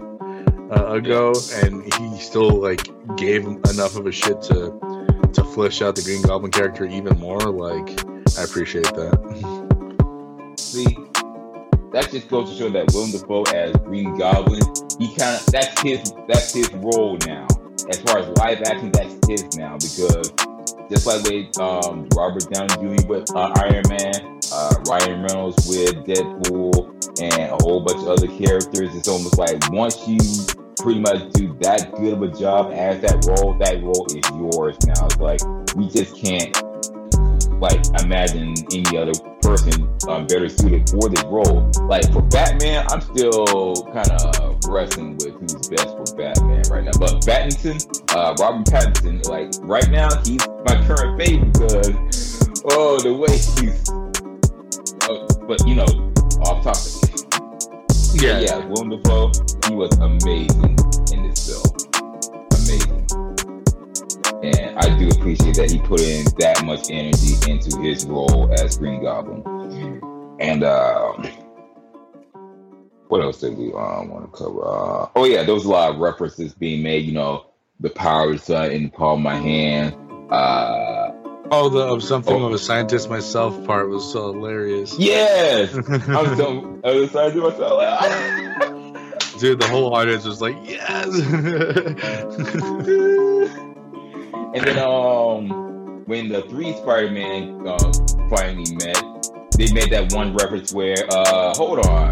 uh, 0.70 0.86
ago, 0.88 1.32
and 1.62 1.82
he 1.94 2.18
still 2.18 2.50
like 2.50 2.88
gave 3.16 3.46
enough 3.46 3.96
of 3.96 4.06
a 4.06 4.12
shit 4.12 4.42
to 4.42 4.72
to 5.34 5.44
flesh 5.44 5.82
out 5.82 5.96
the 5.96 6.02
Green 6.02 6.22
Goblin 6.22 6.50
character 6.50 6.84
even 6.86 7.18
more. 7.18 7.40
Like, 7.40 7.88
I 8.38 8.44
appreciate 8.44 8.84
that. 8.84 10.54
See, 10.56 10.96
that 11.92 12.10
just 12.10 12.28
goes 12.28 12.50
to 12.50 12.56
show 12.56 12.70
that 12.70 12.92
Willem 12.92 13.12
Dafoe 13.12 13.44
as 13.54 13.76
Green 13.84 14.18
Goblin, 14.18 14.62
he 14.98 15.14
kind 15.14 15.36
of 15.36 15.46
that's 15.46 15.80
his 15.80 16.12
that's 16.26 16.52
his 16.52 16.72
role 16.74 17.16
now. 17.26 17.46
As 17.88 18.00
far 18.00 18.18
as 18.18 18.28
live 18.38 18.62
action, 18.62 18.90
that's 18.92 19.14
his 19.28 19.56
now 19.56 19.76
because 19.78 20.32
just 20.90 21.06
like 21.06 21.22
with 21.24 21.58
um, 21.58 22.08
Robert 22.16 22.50
Downey 22.50 22.96
Jr. 22.96 23.06
with 23.06 23.30
uh, 23.34 23.52
Iron 23.56 23.84
Man, 23.88 24.40
uh, 24.52 24.74
Ryan 24.88 25.22
Reynolds 25.22 25.66
with 25.68 25.94
Deadpool, 26.04 27.22
and 27.22 27.52
a 27.52 27.56
whole 27.62 27.80
bunch 27.80 28.00
of 28.02 28.08
other 28.08 28.28
characters. 28.28 28.94
It's 28.94 29.08
almost 29.08 29.38
like 29.38 29.70
once 29.70 30.06
you 30.06 30.18
pretty 30.84 31.00
much 31.00 31.32
do 31.32 31.56
that 31.62 31.90
good 31.96 32.12
of 32.12 32.22
a 32.22 32.28
job 32.28 32.70
as 32.70 33.00
that 33.00 33.24
role, 33.24 33.56
that 33.56 33.82
role 33.82 34.04
is 34.12 34.20
yours 34.36 34.76
now. 34.84 35.06
It's 35.06 35.16
like 35.16 35.40
we 35.74 35.88
just 35.88 36.14
can't 36.20 36.52
like 37.58 37.80
imagine 38.04 38.52
any 38.70 38.98
other 38.98 39.16
person 39.40 39.88
um, 40.08 40.26
better 40.26 40.46
suited 40.46 40.86
for 40.90 41.08
this 41.08 41.24
role. 41.24 41.72
Like 41.88 42.12
for 42.12 42.20
Batman, 42.20 42.84
I'm 42.90 43.00
still 43.00 43.74
kind 43.96 44.10
of 44.12 44.60
wrestling 44.68 45.16
with 45.16 45.32
who's 45.40 45.68
best 45.68 45.88
for 45.88 46.04
Batman 46.20 46.62
right 46.68 46.84
now. 46.84 46.92
But 47.00 47.24
Pattinson, 47.24 47.80
uh, 48.14 48.36
Robert 48.38 48.66
Pattinson, 48.66 49.26
like 49.26 49.56
right 49.62 49.88
now, 49.88 50.10
he's 50.20 50.46
my 50.68 50.84
current 50.84 51.16
favorite 51.16 51.50
because 51.54 52.44
oh, 52.66 53.00
the 53.00 53.14
way 53.16 53.32
he's. 53.32 53.88
Uh, 55.08 55.24
but 55.48 55.66
you 55.66 55.76
know, 55.76 56.12
off 56.44 56.62
topic. 56.62 57.03
Yeah, 58.14 58.38
yeah, 58.38 58.64
Willem 58.66 58.90
Dafoe, 58.90 59.32
he 59.66 59.74
was 59.74 59.92
amazing 59.98 60.76
in 61.12 61.28
this 61.28 61.48
film. 61.48 61.64
Amazing. 62.54 63.06
And 64.44 64.78
I 64.78 64.98
do 64.98 65.08
appreciate 65.08 65.56
that 65.56 65.70
he 65.70 65.78
put 65.80 66.00
in 66.00 66.24
that 66.38 66.64
much 66.64 66.90
energy 66.90 67.34
into 67.50 67.80
his 67.80 68.06
role 68.06 68.52
as 68.52 68.78
Green 68.78 69.02
Goblin. 69.02 69.42
And 70.38 70.62
um, 70.62 71.26
what 73.08 73.20
else 73.20 73.40
did 73.40 73.58
we 73.58 73.72
um, 73.72 74.08
want 74.08 74.30
to 74.32 74.38
cover? 74.38 74.64
Uh, 74.64 75.08
oh 75.16 75.24
yeah, 75.24 75.42
there 75.42 75.54
was 75.54 75.64
a 75.64 75.70
lot 75.70 75.90
of 75.90 75.98
references 75.98 76.54
being 76.54 76.82
made. 76.82 77.04
You 77.04 77.12
know, 77.12 77.46
the 77.80 77.90
power 77.90 78.36
sun 78.38 78.70
in 78.70 78.84
the 78.84 78.90
palm 78.90 79.26
of 79.26 79.32
my 79.32 79.36
hand. 79.36 79.96
Uh, 80.30 81.10
Oh, 81.56 81.68
the 81.68 81.78
of 81.78 82.02
something 82.02 82.34
oh. 82.34 82.46
of 82.46 82.52
a 82.52 82.58
scientist 82.58 83.08
myself 83.08 83.64
part 83.64 83.88
was 83.88 84.02
so 84.10 84.32
hilarious. 84.32 84.98
Yes, 84.98 85.72
I 86.08 86.20
was 86.20 86.36
so 86.36 86.80
I 86.82 86.90
was 86.94 87.12
scientist 87.12 87.44
myself. 87.44 89.38
Dude, 89.38 89.60
the 89.60 89.68
whole 89.68 89.94
audience 89.94 90.24
was 90.24 90.40
like, 90.40 90.56
"Yes!" 90.64 91.06
and 94.52 94.66
then, 94.66 94.78
um, 94.80 96.02
when 96.06 96.28
the 96.28 96.42
three 96.50 96.72
Spider-Man 96.72 97.64
uh, 97.68 97.78
finally 98.28 98.74
met, 98.74 99.00
they 99.56 99.72
made 99.72 99.92
that 99.92 100.12
one 100.12 100.34
reference 100.34 100.74
where, 100.74 100.96
uh, 101.10 101.54
hold 101.54 101.86
on, 101.86 102.10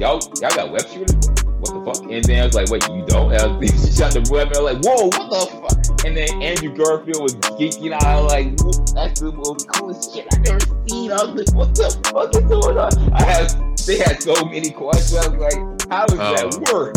y'all, 0.00 0.22
y'all 0.40 0.56
got 0.56 0.72
web 0.72 0.88
shooters? 0.88 1.28
What 1.60 1.74
the 1.74 1.82
fuck? 1.84 2.10
And 2.10 2.24
then 2.24 2.42
I 2.42 2.46
was 2.46 2.54
like, 2.54 2.70
wait, 2.70 2.88
you 2.88 3.04
don't? 3.06 3.30
And 3.30 3.42
I 3.42 3.46
was, 3.58 3.68
she 3.68 3.92
shot 3.92 4.12
the 4.12 4.26
web, 4.32 4.48
and 4.48 4.56
I 4.56 4.60
was 4.62 4.74
like, 4.74 4.84
whoa, 4.86 5.04
what 5.08 5.28
the 5.28 5.46
fuck? 5.68 5.77
And 6.04 6.16
then 6.16 6.42
Andrew 6.42 6.74
Garfield 6.74 7.22
was 7.22 7.34
geeking 7.34 7.92
out, 7.92 8.24
like, 8.28 8.56
that's 8.94 9.20
the 9.20 9.32
most 9.34 9.68
coolest 9.68 10.14
shit 10.14 10.26
I've 10.32 10.46
ever 10.46 10.60
seen. 10.88 11.10
I 11.12 11.24
was 11.24 11.34
like, 11.46 11.54
what 11.54 11.74
the 11.74 11.90
fuck 12.12 12.34
is 12.34 12.44
going 12.48 12.78
on? 12.78 13.12
I 13.12 13.22
had, 13.24 13.50
they 13.86 13.98
had 13.98 14.22
so 14.22 14.44
many 14.44 14.70
questions. 14.70 15.14
I 15.16 15.28
was 15.28 15.40
like, 15.54 15.90
how 15.90 16.06
does 16.06 16.18
Oh. 16.20 16.34
that 16.34 16.72
work? 16.72 16.94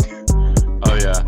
Oh 0.84 0.94
yeah. 0.96 1.24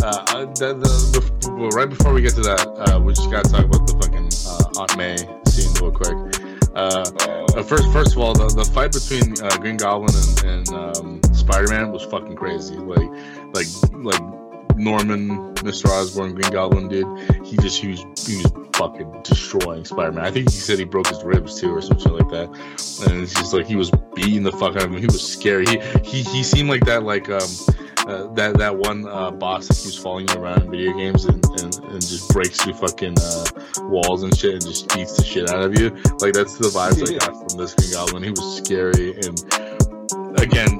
Uh, 0.00 0.24
uh, 0.36 0.44
the, 0.54 0.74
the, 0.74 0.88
the, 1.12 1.52
well, 1.58 1.70
right 1.70 1.88
before 1.88 2.12
we 2.12 2.22
get 2.22 2.34
to 2.34 2.40
that, 2.42 2.66
uh, 2.88 3.00
we 3.00 3.12
just 3.12 3.30
gotta 3.30 3.48
talk 3.50 3.64
about 3.64 3.86
the 3.86 3.94
fucking 4.00 4.30
uh, 4.46 4.80
Aunt 4.80 4.96
May 4.96 5.16
scene 5.50 5.72
real 5.82 5.90
quick. 5.92 6.14
Uh, 6.74 7.04
uh, 7.56 7.62
first, 7.64 7.90
first 7.92 8.12
of 8.14 8.18
all, 8.18 8.32
the, 8.32 8.46
the 8.54 8.64
fight 8.64 8.92
between 8.92 9.34
uh, 9.42 9.56
Green 9.58 9.76
Goblin 9.76 10.14
and, 10.44 10.68
and 10.68 10.68
um, 10.70 11.20
Spider 11.34 11.66
Man 11.68 11.90
was 11.90 12.04
fucking 12.04 12.36
crazy. 12.36 12.76
Like, 12.76 13.10
like, 13.54 13.66
like 13.92 14.22
Norman, 14.78 15.54
Mr. 15.56 15.86
Osborn, 15.86 16.34
Green 16.34 16.50
Goblin, 16.52 16.88
did, 16.88 17.06
He 17.44 17.56
just 17.56 17.80
he 17.80 17.88
was 17.88 18.00
he 18.26 18.36
was 18.36 18.52
fucking 18.74 19.22
destroying 19.24 19.84
Spider 19.84 20.12
Man. 20.12 20.24
I 20.24 20.30
think 20.30 20.50
he 20.50 20.56
said 20.56 20.78
he 20.78 20.84
broke 20.84 21.08
his 21.08 21.22
ribs 21.24 21.60
too, 21.60 21.74
or 21.74 21.82
something 21.82 22.12
like 22.12 22.30
that. 22.30 22.48
And 23.06 23.22
it's 23.22 23.34
just 23.34 23.52
like 23.52 23.66
he 23.66 23.76
was 23.76 23.90
beating 24.14 24.42
the 24.42 24.52
fuck 24.52 24.76
out 24.76 24.84
of 24.84 24.92
him. 24.92 24.98
He 24.98 25.06
was 25.06 25.26
scary. 25.26 25.66
He 25.66 25.78
he, 26.04 26.22
he 26.22 26.42
seemed 26.42 26.68
like 26.68 26.84
that 26.86 27.02
like 27.02 27.28
um 27.28 27.48
uh, 28.08 28.32
that 28.32 28.56
that 28.56 28.76
one 28.76 29.06
uh, 29.06 29.30
boss 29.30 29.68
that 29.68 29.76
keeps 29.76 29.96
following 29.96 30.26
you 30.28 30.34
around 30.36 30.62
in 30.62 30.70
video 30.70 30.96
games 30.96 31.26
and, 31.26 31.44
and, 31.60 31.78
and 31.84 32.00
just 32.00 32.30
breaks 32.30 32.58
through 32.58 32.72
fucking 32.72 33.14
uh, 33.20 33.44
walls 33.82 34.22
and 34.22 34.34
shit 34.34 34.54
and 34.54 34.62
just 34.62 34.88
beats 34.94 35.16
the 35.16 35.24
shit 35.24 35.50
out 35.50 35.60
of 35.60 35.78
you. 35.78 35.90
Like 36.20 36.32
that's 36.32 36.56
the 36.56 36.68
vibes 36.68 37.02
I 37.06 37.18
got 37.18 37.50
from 37.50 37.58
this 37.58 37.74
Green 37.74 37.92
Goblin. 37.92 38.22
He 38.22 38.30
was 38.30 38.56
scary 38.56 39.10
and 39.18 40.40
again 40.40 40.78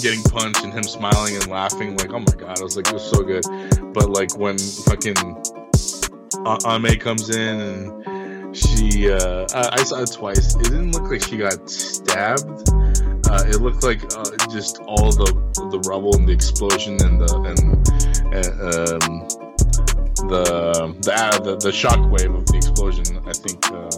getting 0.00 0.22
punched 0.24 0.64
and 0.64 0.72
him 0.72 0.82
smiling 0.82 1.36
and 1.36 1.46
laughing 1.48 1.96
like 1.96 2.12
oh 2.12 2.20
my 2.20 2.34
god 2.36 2.58
I 2.58 2.62
was 2.62 2.76
like 2.76 2.88
it 2.88 2.94
was 2.94 3.08
so 3.08 3.22
good. 3.22 3.44
But 3.92 4.10
like 4.10 4.36
when 4.36 4.58
fucking 4.58 5.16
A- 6.46 6.58
Ame 6.66 6.98
comes 6.98 7.30
in 7.30 7.60
and 7.60 8.56
she 8.56 9.10
uh, 9.10 9.46
I, 9.54 9.68
I 9.72 9.84
saw 9.84 10.02
it 10.02 10.12
twice. 10.12 10.54
It 10.56 10.64
didn't 10.64 10.92
look 10.92 11.10
like 11.10 11.22
she 11.22 11.36
got 11.36 11.68
stabbed. 11.70 12.68
Uh, 13.30 13.44
it 13.46 13.60
looked 13.60 13.84
like 13.84 14.02
uh, 14.16 14.24
just 14.50 14.78
all 14.80 15.12
the 15.12 15.30
the 15.70 15.78
rubble 15.88 16.16
and 16.16 16.26
the 16.28 16.32
explosion 16.32 17.00
and 17.02 17.20
the 17.20 17.30
and, 17.46 17.60
and 18.34 19.40
um, 19.40 19.49
the 20.30 20.94
the, 21.02 21.12
uh, 21.12 21.38
the 21.40 21.56
the 21.56 21.70
shockwave 21.74 22.34
of 22.34 22.46
the 22.46 22.56
explosion. 22.56 23.18
I 23.26 23.34
think 23.34 23.58
uh, 23.74 23.90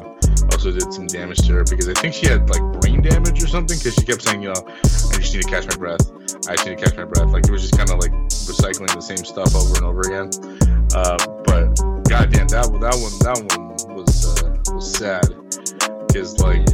also 0.49 0.73
did 0.73 0.93
some 0.93 1.07
damage 1.07 1.45
to 1.47 1.53
her 1.53 1.65
because 1.65 1.89
I 1.89 1.95
think 1.95 2.15
she 2.15 2.27
had 2.27 2.49
like 2.49 2.63
brain 2.81 3.03
damage 3.03 3.43
or 3.43 3.49
something 3.49 3.77
because 3.77 3.95
she 3.95 4.05
kept 4.05 4.23
saying, 4.23 4.43
you 4.43 4.49
know, 4.49 4.63
I 4.67 5.21
just 5.21 5.35
need 5.35 5.43
to 5.43 5.51
catch 5.51 5.69
my 5.69 5.77
breath. 5.77 6.01
I 6.49 6.57
just 6.57 6.67
need 6.67 6.79
to 6.79 6.85
catch 6.85 6.97
my 6.97 7.05
breath. 7.05 7.29
Like 7.29 7.45
it 7.45 7.53
was 7.53 7.63
just 7.63 7.77
kind 7.77 7.91
of 7.91 8.01
like 8.01 8.13
recycling 8.49 8.93
the 8.95 9.05
same 9.05 9.25
stuff 9.25 9.55
over 9.55 9.77
and 9.77 9.85
over 9.85 10.01
again. 10.09 10.33
Uh, 10.97 11.21
but 11.45 11.77
goddamn, 12.09 12.49
that 12.49 12.73
that 12.81 12.97
one 12.97 13.15
that 13.21 13.37
one 13.53 13.95
was 13.95 14.25
uh, 14.25 14.57
was 14.73 14.89
sad 14.89 15.29
because 16.09 16.41
like 16.41 16.65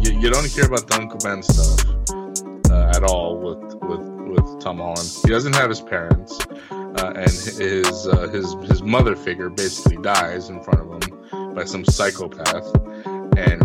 you, 0.00 0.18
you 0.18 0.30
don't 0.30 0.48
hear 0.48 0.66
about 0.66 0.88
the 0.88 0.96
Uncle 0.96 1.20
Ben 1.20 1.42
stuff 1.44 1.84
uh, 2.72 2.96
at 2.96 3.04
all 3.04 3.36
with 3.36 3.60
with 3.84 4.04
with 4.32 4.60
Tom 4.60 4.78
Holland. 4.78 5.08
He 5.22 5.28
doesn't 5.28 5.54
have 5.54 5.68
his 5.68 5.80
parents, 5.80 6.40
uh, 6.96 7.12
and 7.16 7.30
his 7.30 8.06
uh, 8.06 8.28
his 8.28 8.52
his 8.68 8.82
mother 8.82 9.16
figure 9.16 9.50
basically 9.50 9.96
dies 9.98 10.48
in 10.50 10.62
front 10.62 10.80
of 10.80 11.02
him 11.02 11.54
by 11.54 11.64
some 11.64 11.84
psychopath, 11.84 12.74
and. 13.36 13.62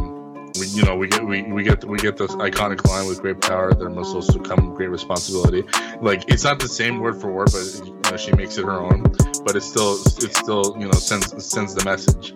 We, 0.60 0.66
you 0.70 0.84
know, 0.84 0.96
we 0.96 1.08
get 1.08 1.24
we, 1.24 1.44
we 1.44 1.64
get 1.64 1.86
we 1.86 2.00
get 2.00 2.18
this 2.18 2.32
iconic 2.32 2.84
line 2.88 3.06
with 3.08 3.22
great 3.22 3.40
power 3.42 3.76
there 3.76 3.90
must 3.90 4.16
also 4.16 4.40
come 4.40 4.74
great 4.74 4.90
responsibility. 4.90 5.64
Like 6.02 6.24
it's 6.30 6.44
not 6.44 6.58
the 6.58 6.68
same 6.68 7.00
word 7.00 7.22
for 7.22 7.32
word, 7.32 7.50
but 7.52 7.86
you 7.86 7.94
know, 8.10 8.18
she 8.18 8.32
makes 8.32 8.58
it 8.58 8.66
her 8.66 8.80
own. 8.80 9.04
But 9.46 9.56
it's 9.56 9.68
still 9.68 9.94
it 9.94 10.34
still 10.36 10.76
you 10.80 10.86
know 10.86 10.94
sends 10.94 11.46
sends 11.46 11.76
the 11.76 11.86
message. 11.86 12.34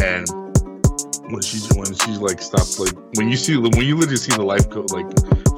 And 0.00 0.26
when 1.32 1.42
she 1.42 1.58
when 1.76 1.92
she 1.94 2.12
like 2.18 2.40
stopped 2.40 2.78
like 2.78 2.94
when 3.16 3.28
you 3.28 3.36
see 3.36 3.56
when 3.56 3.74
you 3.76 3.96
literally 3.96 4.16
see 4.16 4.32
the 4.32 4.42
life 4.42 4.68
go 4.68 4.86
like 4.90 5.06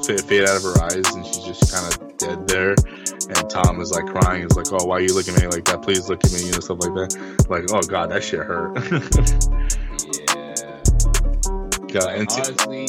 fade, 0.05 0.43
out 0.43 0.57
of 0.57 0.63
her 0.63 0.83
eyes 0.83 1.15
and 1.15 1.25
she's 1.25 1.43
just 1.43 1.73
kind 1.73 1.85
of 1.87 2.17
dead 2.17 2.47
there. 2.47 2.71
And 2.71 3.49
tom 3.49 3.79
is 3.81 3.91
like 3.91 4.05
crying. 4.05 4.43
He's 4.43 4.55
like 4.55 4.71
oh 4.71 4.85
why 4.85 4.97
are 4.97 5.01
you 5.01 5.13
looking 5.13 5.35
at 5.35 5.41
me 5.41 5.47
like 5.47 5.65
that? 5.65 5.81
Please 5.81 6.09
look 6.09 6.23
at 6.23 6.31
me 6.33 6.45
you 6.45 6.51
know 6.51 6.59
stuff 6.59 6.79
like 6.81 6.93
that. 6.93 7.45
Like 7.49 7.65
oh 7.71 7.81
god 7.81 8.11
that 8.11 8.23
shit 8.23 8.39
hurt. 8.39 8.77
Yeah. 11.93 12.05
yeah 12.05 12.19
and 12.19 12.27
Honestly, 12.31 12.87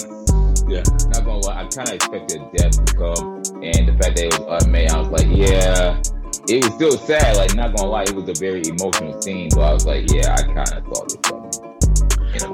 yeah. 0.69 0.83
not 1.09 1.25
gonna 1.25 1.39
lie, 1.39 1.61
I 1.61 1.69
kind 1.69 1.89
of 1.89 1.95
expected 1.95 2.41
death 2.57 2.85
to 2.85 2.95
come, 2.95 3.37
and 3.63 3.89
the 3.89 3.97
fact 4.01 4.17
that 4.17 4.33
it 4.33 4.41
was 4.41 4.67
May, 4.67 4.89
I 4.89 4.99
was 4.99 5.09
like, 5.09 5.27
yeah. 5.31 6.01
It 6.49 6.65
was 6.65 6.75
still 6.75 6.99
sad, 6.99 7.37
like 7.37 7.55
not 7.55 7.77
gonna 7.77 7.91
lie, 7.91 8.03
it 8.03 8.15
was 8.15 8.29
a 8.29 8.41
very 8.41 8.63
emotional 8.67 9.21
scene, 9.21 9.49
but 9.55 9.61
I 9.61 9.73
was 9.73 9.87
like, 9.87 10.11
yeah, 10.11 10.35
I 10.35 10.43
kind 10.43 10.73
of 10.73 10.85
thought 10.87 11.13
it 11.13 11.23
coming. 11.23 11.51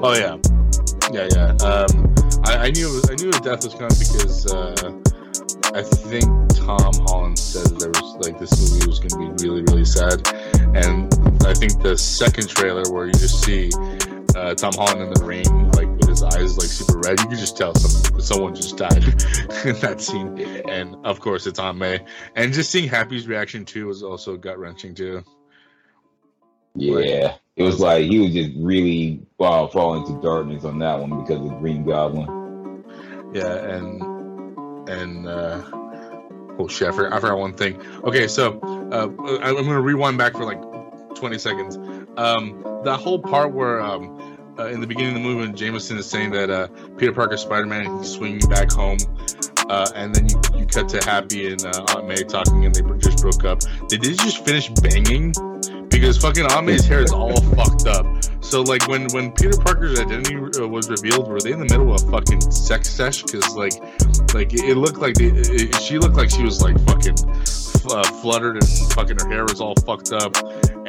Oh 0.03 0.13
yeah. 0.13 0.37
Yeah 1.11 1.27
yeah. 1.31 1.55
Um 1.65 2.20
i, 2.45 2.67
I 2.67 2.71
knew 2.71 3.01
i 3.09 3.15
knew 3.15 3.31
death 3.31 3.63
was 3.63 3.73
coming 3.73 3.97
because 3.99 4.51
uh 4.53 5.01
I 5.73 5.83
think 5.83 6.25
Tom 6.55 6.91
Holland 7.07 7.39
said 7.39 7.65
that 7.65 7.79
there 7.79 7.89
was 7.89 8.27
like 8.27 8.37
this 8.37 8.51
movie 8.59 8.87
was 8.87 8.99
going 8.99 9.09
to 9.11 9.35
be 9.35 9.47
really, 9.47 9.61
really 9.63 9.85
sad, 9.85 10.27
and 10.75 11.07
I 11.45 11.53
think 11.53 11.81
the 11.81 11.97
second 11.97 12.49
trailer 12.49 12.83
where 12.91 13.05
you 13.05 13.13
just 13.13 13.43
see 13.45 13.71
uh, 14.35 14.53
Tom 14.55 14.73
Holland 14.73 15.01
in 15.01 15.13
the 15.13 15.23
rain, 15.23 15.71
like 15.71 15.87
with 15.87 16.09
his 16.09 16.23
eyes 16.23 16.57
like 16.57 16.67
super 16.67 16.99
red, 16.99 17.19
you 17.21 17.27
can 17.27 17.37
just 17.37 17.55
tell 17.55 17.73
some, 17.75 18.19
someone 18.19 18.53
just 18.53 18.75
died 18.75 19.03
in 19.65 19.75
that 19.79 20.01
scene. 20.01 20.37
And 20.67 20.95
of 21.05 21.21
course, 21.21 21.47
it's 21.47 21.59
Aunt 21.59 21.77
May, 21.77 22.05
and 22.35 22.51
just 22.51 22.69
seeing 22.69 22.89
Happy's 22.89 23.27
reaction 23.27 23.63
too 23.63 23.87
was 23.87 24.03
also 24.03 24.35
gut 24.35 24.59
wrenching 24.59 24.93
too. 24.93 25.23
Yeah, 26.75 27.35
it 27.55 27.63
was 27.63 27.79
like 27.79 28.05
he 28.05 28.19
was 28.19 28.33
just 28.33 28.51
really 28.57 29.25
uh, 29.41 29.67
falling 29.67 30.05
into 30.05 30.21
darkness 30.21 30.63
on 30.63 30.79
that 30.79 30.99
one 30.99 31.21
because 31.21 31.39
of 31.39 31.59
Green 31.59 31.83
Goblin. 31.83 32.83
Yeah, 33.33 33.53
and 33.53 34.01
and 34.89 35.27
uh, 35.27 35.61
oh 36.59 36.67
shit, 36.67 36.89
I 36.89 36.91
forgot, 36.91 37.13
I 37.13 37.19
forgot 37.19 37.37
one 37.37 37.53
thing. 37.53 37.81
Okay, 38.03 38.27
so 38.27 38.59
uh, 38.91 39.07
I'm 39.41 39.55
gonna 39.55 39.81
rewind 39.81 40.17
back 40.17 40.33
for 40.33 40.45
like 40.45 40.61
20 41.15 41.37
seconds. 41.37 41.77
Um, 42.17 42.63
that 42.83 42.97
whole 42.97 43.19
part 43.19 43.53
where 43.53 43.79
um, 43.79 44.37
uh, 44.59 44.65
in 44.65 44.81
the 44.81 44.87
beginning 44.87 45.15
of 45.15 45.21
the 45.21 45.27
movie, 45.27 45.41
when 45.41 45.55
Jameson 45.55 45.97
is 45.97 46.09
saying 46.09 46.31
that 46.31 46.49
uh, 46.49 46.67
Peter 46.97 47.13
Parker 47.13 47.37
Spider-Man 47.37 47.85
and 47.85 47.99
he's 47.99 48.11
swinging 48.11 48.47
back 48.49 48.71
home, 48.71 48.97
uh, 49.69 49.89
and 49.95 50.13
then 50.13 50.27
you, 50.27 50.59
you 50.59 50.65
cut 50.65 50.89
to 50.89 50.97
Happy 51.03 51.51
and 51.51 51.65
uh, 51.65 51.85
Aunt 51.95 52.07
May 52.07 52.23
talking, 52.23 52.65
and 52.65 52.75
they 52.75 52.81
just 52.97 53.19
broke 53.19 53.45
up. 53.45 53.61
Did 53.87 54.01
they 54.01 54.13
just 54.13 54.45
finish 54.45 54.69
banging? 54.69 55.33
Because 55.91 56.17
fucking 56.17 56.45
Aunt 56.45 56.69
hair 56.85 57.03
is 57.03 57.11
all 57.11 57.35
fucked 57.53 57.85
up. 57.85 58.05
So 58.41 58.61
like 58.61 58.87
when 58.87 59.07
when 59.13 59.31
Peter 59.31 59.57
Parker's 59.57 59.99
identity 59.99 60.35
uh, 60.35 60.67
was 60.67 60.89
revealed, 60.89 61.27
were 61.27 61.39
they 61.39 61.51
in 61.51 61.59
the 61.59 61.65
middle 61.65 61.93
of 61.93 62.03
a 62.03 62.11
fucking 62.11 62.41
sex 62.51 62.89
sesh? 62.89 63.23
Because 63.23 63.55
like 63.55 63.73
like 64.33 64.53
it, 64.53 64.77
looked 64.77 64.97
like 64.97 65.15
it, 65.19 65.75
she 65.81 65.99
looked 65.99 66.15
like 66.15 66.29
she 66.29 66.43
was 66.43 66.61
like 66.61 66.79
fucking 66.85 67.15
uh, 67.91 68.03
fluttered 68.21 68.55
and 68.55 68.67
fucking 68.93 69.19
her 69.19 69.29
hair 69.29 69.43
was 69.43 69.61
all 69.61 69.75
fucked 69.85 70.11
up, 70.11 70.35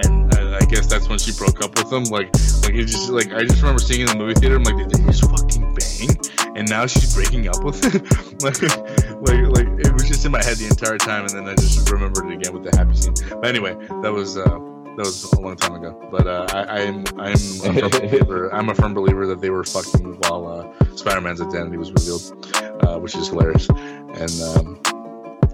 and 0.04 0.34
uh, 0.34 0.58
I 0.60 0.64
guess 0.66 0.86
that's 0.86 1.08
when 1.08 1.18
she 1.18 1.32
broke 1.32 1.62
up 1.62 1.76
with 1.76 1.92
him. 1.92 2.04
Like 2.04 2.34
like 2.62 2.74
it 2.74 2.86
just 2.86 3.10
like 3.10 3.32
I 3.32 3.42
just 3.42 3.60
remember 3.60 3.80
seeing 3.80 4.00
in 4.00 4.06
the 4.06 4.16
movie 4.16 4.34
theater. 4.34 4.56
I'm 4.56 4.64
like, 4.64 4.76
did 4.76 4.90
they 4.90 5.04
just 5.04 5.28
fucking 5.28 5.74
bang? 5.74 6.56
And 6.56 6.68
now 6.68 6.86
she's 6.86 7.14
breaking 7.14 7.48
up 7.48 7.62
with 7.64 7.82
him. 7.82 8.02
like 8.40 8.62
like 8.62 9.42
like 9.54 9.86
it 9.86 9.92
was 9.92 10.08
just 10.08 10.24
in 10.24 10.32
my 10.32 10.42
head 10.42 10.56
the 10.56 10.66
entire 10.68 10.98
time, 10.98 11.26
and 11.26 11.30
then 11.30 11.48
I 11.48 11.54
just 11.54 11.90
remembered 11.90 12.30
it 12.30 12.34
again 12.34 12.52
with 12.54 12.70
the 12.70 12.76
happy 12.76 12.94
scene. 12.96 13.14
But 13.28 13.46
anyway, 13.46 13.74
that 14.02 14.12
was. 14.12 14.36
uh 14.36 14.71
that 14.96 15.06
was 15.06 15.32
a 15.32 15.40
long 15.40 15.56
time 15.56 15.74
ago, 15.74 15.98
but 16.10 16.26
uh, 16.26 16.46
I, 16.52 16.82
I'm 16.82 17.04
I'm 17.18 17.32
a 17.32 17.88
firm 17.88 17.90
believer. 17.90 18.54
I'm 18.54 18.68
a 18.68 18.74
firm 18.74 18.94
believer 18.94 19.26
that 19.26 19.40
they 19.40 19.48
were 19.48 19.64
fucking 19.64 20.18
while 20.20 20.46
uh, 20.46 20.96
Spider-Man's 20.96 21.40
identity 21.40 21.78
was 21.78 21.90
revealed, 21.92 22.54
uh, 22.84 22.98
which 22.98 23.14
is 23.14 23.28
hilarious. 23.28 23.68
And 23.70 24.42
um, 24.42 24.80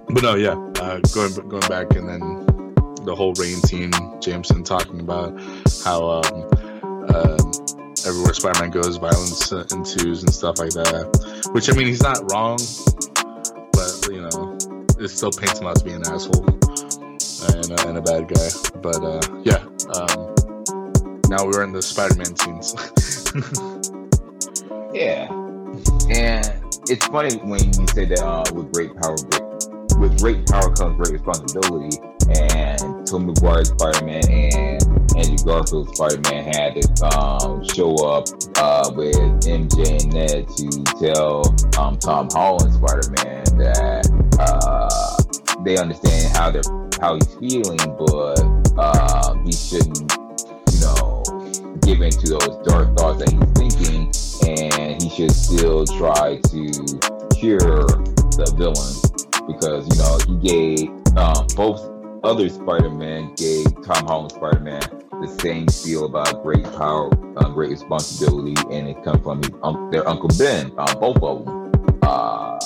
but 0.09 0.23
no, 0.23 0.35
yeah, 0.35 0.55
uh, 0.81 0.99
going 1.15 1.35
going 1.49 1.69
back 1.69 1.95
and 1.95 2.09
then 2.09 2.75
the 3.05 3.15
whole 3.15 3.33
rain 3.35 3.57
scene, 3.63 3.93
Jameson 4.21 4.65
talking 4.65 5.01
about 5.01 5.39
how 5.85 6.21
um, 6.21 6.43
um, 7.15 7.53
everywhere 8.07 8.35
Spider-Man 8.35 8.71
goes, 8.71 8.97
violence 8.97 9.53
uh, 9.53 9.65
ensues 9.71 10.23
and 10.23 10.35
stuff 10.35 10.59
like 10.59 10.71
that. 10.71 11.49
Which 11.53 11.71
I 11.71 11.75
mean, 11.75 11.87
he's 11.87 12.03
not 12.03 12.19
wrong, 12.33 12.59
but 13.73 14.09
you 14.11 14.23
know, 14.23 14.59
it 14.99 15.09
still 15.09 15.31
paints 15.31 15.61
him 15.61 15.69
out 15.69 15.77
to 15.77 15.85
be 15.85 15.93
an 15.93 16.03
asshole 16.09 16.45
and, 17.43 17.73
uh, 17.73 17.89
and 17.89 17.99
a 17.99 18.03
bad 18.03 18.29
guy. 18.29 18.49
But 18.81 19.03
uh, 19.03 19.21
yeah, 19.45 19.65
um, 19.95 20.35
now 21.29 21.45
we're 21.47 21.63
in 21.65 21.73
the 21.73 21.83
Spider-Man 21.83 22.37
scenes. 22.37 22.75
Yeah, 24.95 25.31
and 26.11 26.65
it's 26.89 27.07
funny 27.07 27.37
when 27.45 27.61
you 27.61 27.87
say 27.89 28.07
that 28.07 28.21
uh, 28.21 28.43
with 28.55 28.73
great 28.73 28.97
power, 28.97 29.15
with 30.01 30.19
great 30.19 30.47
power 30.47 30.75
comes 30.75 30.97
great 30.97 31.13
responsibility. 31.13 31.99
And 32.51 33.07
Tom 33.07 33.27
Maguire's 33.27 33.69
Spider-Man 33.69 34.29
and 34.29 34.83
Andrew 35.17 35.37
Garfield 35.45 35.95
Spider-Man 35.95 36.45
had 36.53 36.81
to 36.81 37.05
um, 37.15 37.65
show 37.69 37.95
up 38.07 38.29
uh, 38.57 38.91
with 38.97 39.15
MJ 39.45 40.03
and 40.03 40.13
Ned 40.13 40.49
to 40.57 40.69
tell 40.99 41.45
um, 41.79 41.99
Tom 41.99 42.29
Holland 42.33 42.75
Spider-Man 42.75 43.45
that 43.59 44.09
uh, 44.41 45.63
they 45.65 45.77
understand 45.77 46.37
how 46.37 46.51
they're 46.51 46.63
how 47.01 47.15
he's 47.15 47.35
feeling, 47.37 47.79
but 47.99 48.41
uh, 48.77 49.35
he 49.45 49.53
shouldn't, 49.53 50.13
you 50.73 50.81
know, 50.81 51.23
give 51.83 52.01
in 52.03 52.11
to 52.11 52.29
those 52.31 52.57
dark 52.67 52.97
thoughts 52.97 53.19
that 53.19 53.31
he's 53.31 53.53
thinking, 53.57 54.13
and 54.47 55.03
he 55.03 55.09
should 55.11 55.33
still 55.33 55.85
try 55.87 56.37
to 56.37 56.71
cure 57.35 57.87
the 58.37 58.53
villain 58.57 59.09
because 59.47 59.89
you 59.89 59.97
know 60.03 60.19
he 60.27 60.49
gave 60.49 61.17
um, 61.17 61.47
both 61.57 61.81
other 62.25 62.49
Spider-Man 62.49 63.35
gave 63.37 63.67
Tom 63.85 64.07
Holland 64.07 64.33
Spider-Man 64.33 64.81
the 65.21 65.39
same 65.41 65.67
feel 65.67 66.05
about 66.05 66.43
great 66.43 66.65
power, 66.65 67.11
uh, 67.39 67.49
great 67.51 67.71
responsibility, 67.71 68.55
and 68.71 68.89
it 68.89 69.03
comes 69.03 69.23
from 69.23 69.43
his, 69.43 69.51
um, 69.63 69.91
their 69.91 70.07
Uncle 70.09 70.29
Ben, 70.39 70.73
uh, 70.79 70.95
both 70.97 71.23
of 71.23 71.45
them. 71.45 71.99
Uh, 72.03 72.59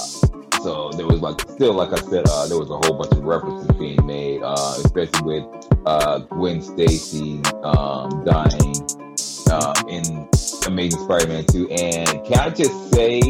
so 0.62 0.90
there 0.90 1.06
was 1.06 1.20
like 1.20 1.40
still, 1.40 1.74
like 1.74 1.92
I 1.92 2.00
said, 2.02 2.24
uh, 2.28 2.46
there 2.46 2.58
was 2.58 2.70
a 2.70 2.76
whole 2.76 2.96
bunch 2.96 3.12
of 3.12 3.24
references 3.24 3.68
being 3.76 4.04
made, 4.06 4.42
uh, 4.42 4.74
especially 4.78 5.22
with 5.22 5.68
uh, 5.86 6.18
Gwen 6.20 6.62
Stacy 6.62 7.42
um, 7.64 8.24
dying 8.24 8.74
uh, 9.50 9.74
in 9.88 10.28
Amazing 10.66 11.00
Spider-Man 11.00 11.46
2. 11.46 11.68
And 11.70 12.24
can 12.24 12.38
I 12.38 12.50
just 12.50 12.94
say 12.94 13.20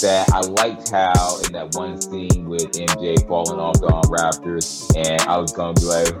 that 0.00 0.28
I 0.32 0.40
liked 0.40 0.90
how 0.90 1.40
in 1.42 1.52
that 1.52 1.74
one 1.74 2.00
scene 2.00 2.48
with 2.48 2.72
MJ 2.72 3.26
falling 3.28 3.60
off 3.60 3.80
the 3.80 3.86
um, 3.86 4.02
rafters, 4.10 4.90
and 4.96 5.20
I 5.22 5.38
was 5.38 5.52
gonna 5.52 5.74
be 5.74 5.86
like, 5.86 6.12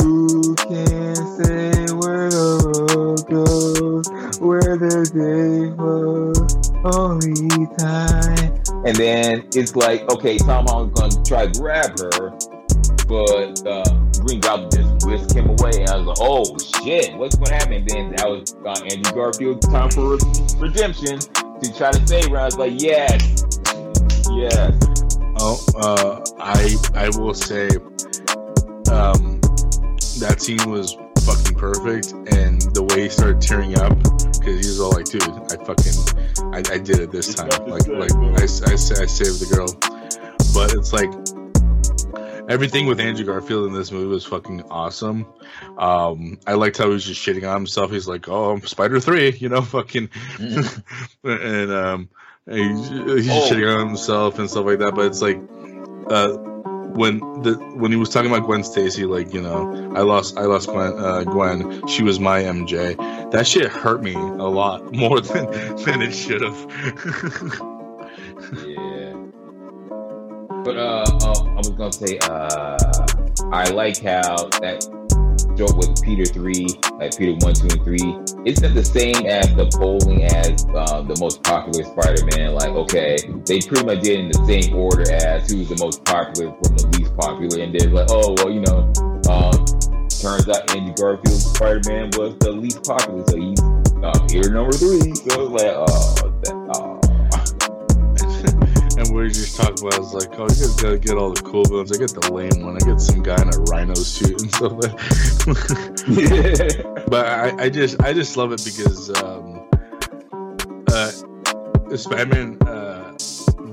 "Who 0.00 0.54
can 0.54 1.16
say 1.42 1.92
where 1.94 2.30
the 2.30 2.94
road 2.94 3.26
goes, 3.28 4.38
where 4.38 4.76
the 4.78 5.02
day 5.10 5.74
was, 5.74 6.70
only 6.84 7.66
time?" 7.76 8.69
And 8.86 8.96
then 8.96 9.48
it's 9.54 9.76
like, 9.76 10.10
okay, 10.10 10.38
Tom 10.38 10.66
Holland's 10.66 10.98
gonna 10.98 11.22
try 11.24 11.46
to 11.46 11.60
grab 11.60 11.98
her, 11.98 12.30
but 13.06 13.66
uh, 13.66 13.84
Green 14.24 14.40
Goblin 14.40 14.70
just 14.70 15.06
whisked 15.06 15.34
him 15.34 15.50
away. 15.50 15.82
And 15.82 15.90
I 15.90 15.96
was 15.96 16.06
like, 16.06 16.18
oh 16.20 16.58
shit, 16.82 17.14
what's 17.16 17.36
gonna 17.36 17.54
happen? 17.54 17.84
Then 17.86 18.12
that 18.16 18.28
was 18.28 18.54
uh, 18.64 18.82
Andrew 18.90 19.12
Garfield 19.12 19.60
time 19.62 19.90
for 19.90 20.16
redemption 20.58 21.18
to 21.18 21.74
try 21.76 21.92
to 21.92 22.06
save 22.06 22.30
her. 22.30 22.38
I 22.38 22.44
was 22.46 22.56
like, 22.56 22.80
yes, 22.80 23.44
yes. 24.32 24.72
Oh, 25.42 25.58
uh, 25.76 26.24
I 26.38 26.76
I 26.94 27.08
will 27.18 27.34
say, 27.34 27.68
um, 28.90 29.40
that 30.20 30.36
scene 30.40 30.70
was 30.70 30.96
fucking 31.30 31.56
perfect, 31.58 32.12
and 32.34 32.60
the 32.74 32.82
way 32.82 33.02
he 33.04 33.08
started 33.08 33.40
tearing 33.40 33.78
up 33.78 33.96
because 33.98 34.60
he 34.60 34.68
was 34.68 34.80
all 34.80 34.90
like, 34.92 35.04
"Dude, 35.06 35.22
I 35.22 35.56
fucking, 35.64 36.52
I, 36.52 36.58
I 36.74 36.78
did 36.78 36.98
it 37.00 37.10
this 37.12 37.34
time. 37.34 37.48
Like, 37.68 37.86
like 37.86 38.12
I, 38.12 38.42
I, 38.42 38.72
I 38.72 38.76
saved 39.06 39.40
the 39.40 39.48
girl." 39.54 39.68
But 40.52 40.74
it's 40.74 40.92
like 40.92 41.10
everything 42.50 42.86
with 42.86 42.98
Andrew 43.00 43.24
Garfield 43.24 43.68
in 43.68 43.72
this 43.72 43.92
movie 43.92 44.06
was 44.08 44.24
fucking 44.24 44.62
awesome. 44.70 45.26
Um, 45.78 46.38
I 46.46 46.54
liked 46.54 46.78
how 46.78 46.86
he 46.88 46.92
was 46.94 47.04
just 47.04 47.24
shitting 47.24 47.48
on 47.48 47.54
himself. 47.56 47.90
He's 47.92 48.08
like, 48.08 48.28
"Oh, 48.28 48.50
I'm 48.50 48.62
Spider 48.62 48.98
Three, 49.00 49.30
you 49.38 49.48
know, 49.48 49.62
fucking," 49.76 50.08
and 51.24 51.70
um, 51.72 52.08
he's, 52.50 52.88
he's 52.88 53.30
Oh. 53.30 53.48
shitting 53.48 53.72
on 53.80 53.86
himself 53.88 54.38
and 54.38 54.50
stuff 54.50 54.64
like 54.66 54.80
that. 54.80 54.94
But 54.94 55.06
it's 55.06 55.22
like, 55.22 55.38
uh, 56.10 56.36
when 56.94 57.18
the 57.42 57.54
when 57.74 57.90
he 57.90 57.96
was 57.96 58.08
talking 58.10 58.30
about 58.30 58.46
Gwen 58.46 58.62
Stacy, 58.62 59.04
like 59.04 59.32
you 59.32 59.40
know, 59.40 59.92
I 59.96 60.00
lost 60.02 60.36
I 60.38 60.42
lost 60.42 60.68
Gwen. 60.68 60.92
Uh, 60.98 61.24
Gwen, 61.24 61.86
she 61.86 62.02
was 62.02 62.20
my 62.20 62.42
MJ. 62.42 62.96
That 63.30 63.46
shit 63.46 63.66
hurt 63.66 64.02
me 64.02 64.14
a 64.14 64.48
lot 64.48 64.92
more 64.94 65.20
than 65.20 65.46
than 65.84 66.02
it 66.02 66.12
should 66.12 66.42
have. 66.42 66.56
Yeah. 68.66 69.14
But 70.64 70.76
uh, 70.76 71.04
uh, 71.22 71.44
I 71.44 71.56
was 71.56 71.70
gonna 71.70 71.92
say, 71.92 72.18
uh, 72.18 72.76
I 73.50 73.70
like 73.70 74.02
how 74.02 74.48
that 74.60 74.86
joke 75.56 75.76
with 75.76 76.02
Peter 76.02 76.24
three, 76.24 76.66
like 76.98 77.16
Peter 77.16 77.34
one, 77.44 77.54
two, 77.54 77.68
and 77.70 77.82
three, 77.84 78.18
isn't 78.44 78.74
the 78.74 78.84
same 78.84 79.26
as 79.26 79.46
the 79.54 79.66
polling 79.76 80.24
as 80.24 80.64
uh, 80.74 81.02
the 81.02 81.16
most 81.20 81.42
popular 81.42 81.84
Spider-Man. 81.84 82.54
Like, 82.54 82.70
okay, 82.70 83.16
they 83.46 83.60
pretty 83.60 83.84
much 83.84 84.00
did 84.02 84.20
in 84.20 84.28
the 84.28 84.44
same 84.46 84.74
order 84.74 85.10
as 85.12 85.50
who's 85.50 85.68
the 85.68 85.76
most 85.80 86.04
popular 86.04 86.52
from 86.62 86.76
the 86.76 86.86
least 86.98 87.16
popular, 87.16 87.62
and 87.62 87.74
they're 87.74 87.90
like, 87.90 88.08
oh 88.10 88.34
well, 88.38 88.50
you 88.50 88.60
know, 88.60 88.90
um, 89.28 89.64
turns 90.08 90.48
out 90.48 90.74
Andy 90.74 90.92
Garfield 90.94 91.40
Spider-Man 91.40 92.10
was 92.16 92.36
the 92.38 92.52
least 92.52 92.84
popular, 92.84 93.24
so 93.26 93.36
he's 93.36 93.60
uh, 94.02 94.26
Peter 94.28 94.50
number 94.50 94.72
three. 94.72 95.14
So 95.14 95.46
it's 95.46 95.62
like, 95.62 95.72
oh. 95.76 96.29
And 99.00 99.14
we 99.14 99.28
just 99.28 99.56
talked 99.56 99.80
about 99.80 99.98
is 99.98 100.12
like, 100.12 100.28
oh, 100.38 100.42
you 100.42 100.48
guys 100.48 100.76
gotta 100.76 100.98
get 100.98 101.16
all 101.16 101.32
the 101.32 101.40
cool 101.42 101.64
ones. 101.70 101.90
I 101.90 101.98
get 101.98 102.12
the 102.12 102.30
lame 102.32 102.64
one. 102.64 102.76
I 102.76 102.80
get 102.80 103.00
some 103.00 103.22
guy 103.22 103.40
in 103.40 103.48
a 103.48 103.58
rhino 103.70 103.94
suit 103.94 104.42
and 104.42 104.52
stuff 104.52 104.72
like. 104.72 104.92
but 107.08 107.26
I, 107.26 107.64
I 107.64 107.70
just 107.70 108.02
I 108.02 108.12
just 108.12 108.36
love 108.36 108.52
it 108.52 108.62
because 108.62 109.08
um, 109.22 109.68
uh, 110.88 111.10
Spider-Man 111.96 112.58
uh, 112.62 113.12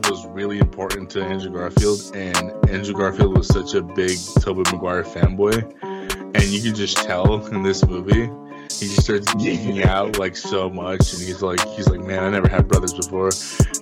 was 0.09 0.25
really 0.27 0.59
important 0.59 1.09
to 1.11 1.23
Andrew 1.23 1.51
Garfield, 1.51 2.15
and 2.15 2.53
Andrew 2.69 2.93
Garfield 2.93 3.37
was 3.37 3.47
such 3.47 3.73
a 3.73 3.81
big 3.81 4.17
Tobey 4.39 4.63
Maguire 4.71 5.03
fanboy, 5.03 5.61
and 5.83 6.43
you 6.43 6.61
can 6.61 6.73
just 6.73 6.97
tell 6.97 7.45
in 7.47 7.63
this 7.63 7.85
movie. 7.85 8.29
He 8.79 8.85
just 8.87 9.03
starts 9.05 9.27
geeking 9.35 9.83
out 9.85 10.19
like 10.19 10.35
so 10.37 10.69
much, 10.69 11.13
and 11.13 11.21
he's 11.21 11.41
like, 11.41 11.59
he's 11.69 11.87
like, 11.87 12.01
man, 12.01 12.23
I 12.23 12.29
never 12.29 12.47
had 12.47 12.67
brothers 12.67 12.93
before, 12.93 13.29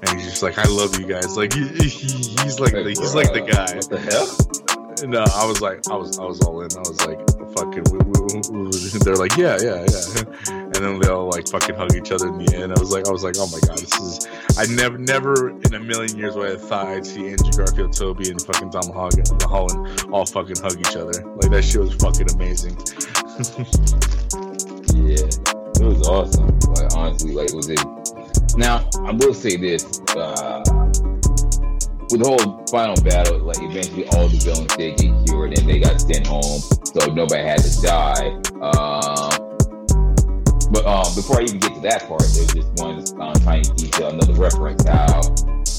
and 0.02 0.20
he's 0.20 0.30
just 0.30 0.44
like, 0.44 0.58
I 0.58 0.64
love 0.68 0.98
you 1.00 1.06
guys. 1.06 1.36
Like, 1.36 1.54
he, 1.54 1.68
he- 1.68 1.90
he's 1.90 2.60
like, 2.60 2.72
the, 2.74 2.96
he's 2.98 3.14
like 3.16 3.34
the 3.34 3.42
guy. 3.42 3.76
What 3.76 3.90
the 3.90 4.00
hell? 4.00 5.10
No, 5.10 5.24
I 5.36 5.46
was 5.46 5.60
like, 5.62 5.86
I 5.92 5.96
was, 5.98 6.18
I 6.20 6.24
was 6.24 6.40
all 6.42 6.62
in. 6.62 6.70
I 6.74 6.80
was 6.80 7.06
like, 7.06 7.20
fucking. 7.58 7.84
They're 9.04 9.16
like, 9.16 9.36
yeah, 9.36 9.58
yeah, 9.62 9.86
yeah, 9.86 10.56
and 10.56 10.74
then 10.74 11.00
they 11.00 11.10
all 11.10 11.30
like 11.30 11.48
fucking 11.50 11.76
hug 11.76 11.94
each 11.96 12.12
other 12.14 12.28
in 12.30 12.38
the 12.38 12.56
end. 12.56 12.72
I 12.74 12.80
was 12.80 12.92
like, 12.92 13.06
I 13.08 13.12
was 13.12 13.24
like, 13.24 13.36
oh 13.38 13.48
my 13.48 13.60
god, 13.68 13.78
this 13.78 13.94
is. 14.00 14.28
I 14.58 14.66
never, 14.74 14.98
never 14.98 15.50
in 15.50 15.74
a 15.74 15.80
million 15.80 16.18
years 16.18 16.36
would 16.36 16.48
I 16.48 16.52
have 16.52 16.62
thought 16.62 16.88
I'd 16.88 17.06
see 17.06 17.28
Andrew 17.28 17.52
Garfield, 17.52 17.92
Toby, 17.92 18.30
and 18.32 18.42
fucking 18.42 18.72
Tom 18.72 18.90
Holland 18.94 20.06
all 20.14 20.26
fucking 20.26 20.58
hug 20.62 20.80
each 20.80 20.96
other. 20.96 21.12
Like 21.36 21.52
that 21.52 21.64
shit 21.64 21.82
was 21.82 21.94
fucking 21.96 22.32
amazing. 22.34 22.78
It 25.80 25.86
was 25.86 26.08
awesome. 26.08 26.60
Like 26.76 26.96
honestly, 26.96 27.34
like 27.34 27.54
was 27.54 27.70
it? 27.70 27.80
Now 28.58 28.88
I 29.06 29.12
will 29.12 29.34
say 29.34 29.58
this: 29.58 30.00
uh, 30.16 30.64
with 32.12 32.22
the 32.22 32.28
whole 32.28 32.66
final 32.68 32.96
battle, 33.04 33.40
like 33.40 33.58
eventually 33.62 34.08
all 34.10 34.28
the 34.28 34.38
villains 34.38 34.76
did 34.76 34.98
get 34.98 35.26
cured 35.28 35.58
and 35.58 35.70
they 35.70 35.80
got 35.80 36.00
sent 36.00 36.28
home, 36.28 36.62
so 36.86 37.14
nobody 37.14 37.44
had 37.44 37.60
to 37.60 37.82
die. 37.82 38.30
Um, 38.62 39.46
but 40.72 40.86
um, 40.86 41.14
before 41.16 41.40
I 41.40 41.44
even 41.44 41.60
get 41.60 41.74
to 41.76 41.82
that 41.82 42.08
part, 42.08 42.22
there's 42.22 42.54
just 42.54 42.74
one 42.82 43.04
um, 43.22 43.34
tiny 43.46 43.64
detail, 43.76 44.10
another 44.10 44.34
reference 44.34 44.84
how 44.88 45.22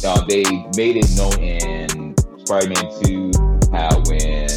uh, 0.06 0.24
they 0.26 0.42
made 0.76 0.96
it 0.96 1.10
known 1.16 1.38
in 1.40 2.14
Spider-Man 2.44 2.86
2 3.02 3.30
how 3.72 4.00
when 4.06 4.48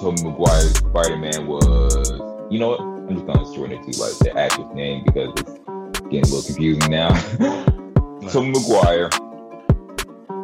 Tobey 0.00 0.22
Maguire's 0.22 0.78
Spider-Man 0.78 1.46
was, 1.46 2.10
you 2.50 2.58
know 2.58 2.70
what? 2.70 2.97
I'm 3.08 3.14
just 3.14 3.26
gonna 3.26 3.54
shorten 3.54 3.78
it 3.78 3.90
to 3.92 4.00
like 4.00 4.18
the 4.18 4.32
actor's 4.38 4.68
name 4.74 5.02
because 5.04 5.30
it's 5.38 6.00
getting 6.10 6.24
a 6.24 6.26
little 6.26 6.42
confusing 6.42 6.90
now. 6.90 7.08
Tobey 8.30 8.50
Maguire, 8.50 9.08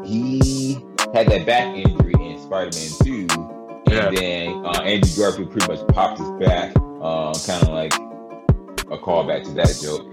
he 0.04 0.74
had 1.12 1.28
that 1.28 1.44
back 1.46 1.76
injury 1.76 2.14
in 2.20 2.40
Spider-Man 2.40 2.90
2, 3.02 3.26
and 3.30 3.92
Yeah. 3.92 4.10
then 4.10 4.64
uh, 4.64 4.80
Andrew 4.82 5.10
Garfield 5.16 5.50
pretty 5.50 5.66
much 5.70 5.86
popped 5.88 6.18
his 6.20 6.30
back, 6.40 6.72
uh, 7.02 7.34
kind 7.46 7.62
of 7.62 7.68
like 7.68 7.92
a 8.90 8.98
callback 8.98 9.44
to 9.44 9.50
that 9.52 9.78
joke. 9.82 10.10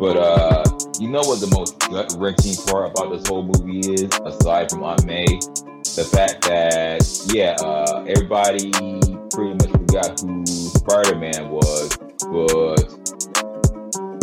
But 0.00 0.16
uh, 0.16 0.64
you 0.98 1.08
know 1.10 1.20
what 1.20 1.40
the 1.40 1.48
most 1.54 1.78
gut 1.90 2.14
wrenching 2.18 2.54
part 2.66 2.90
about 2.90 3.12
this 3.12 3.26
whole 3.28 3.42
movie 3.42 3.80
is, 3.80 4.10
aside 4.24 4.70
from 4.70 4.82
Aunt 4.82 5.04
May, 5.04 5.26
the 5.26 6.08
fact 6.10 6.42
that 6.48 7.02
yeah, 7.32 7.54
uh, 7.60 8.04
everybody 8.08 8.70
pretty 9.30 9.52
much 9.60 9.70
forgot 9.70 10.18
who 10.20 10.42
Spider-Man 10.82 11.48
was, 11.48 11.96
but 12.26 12.90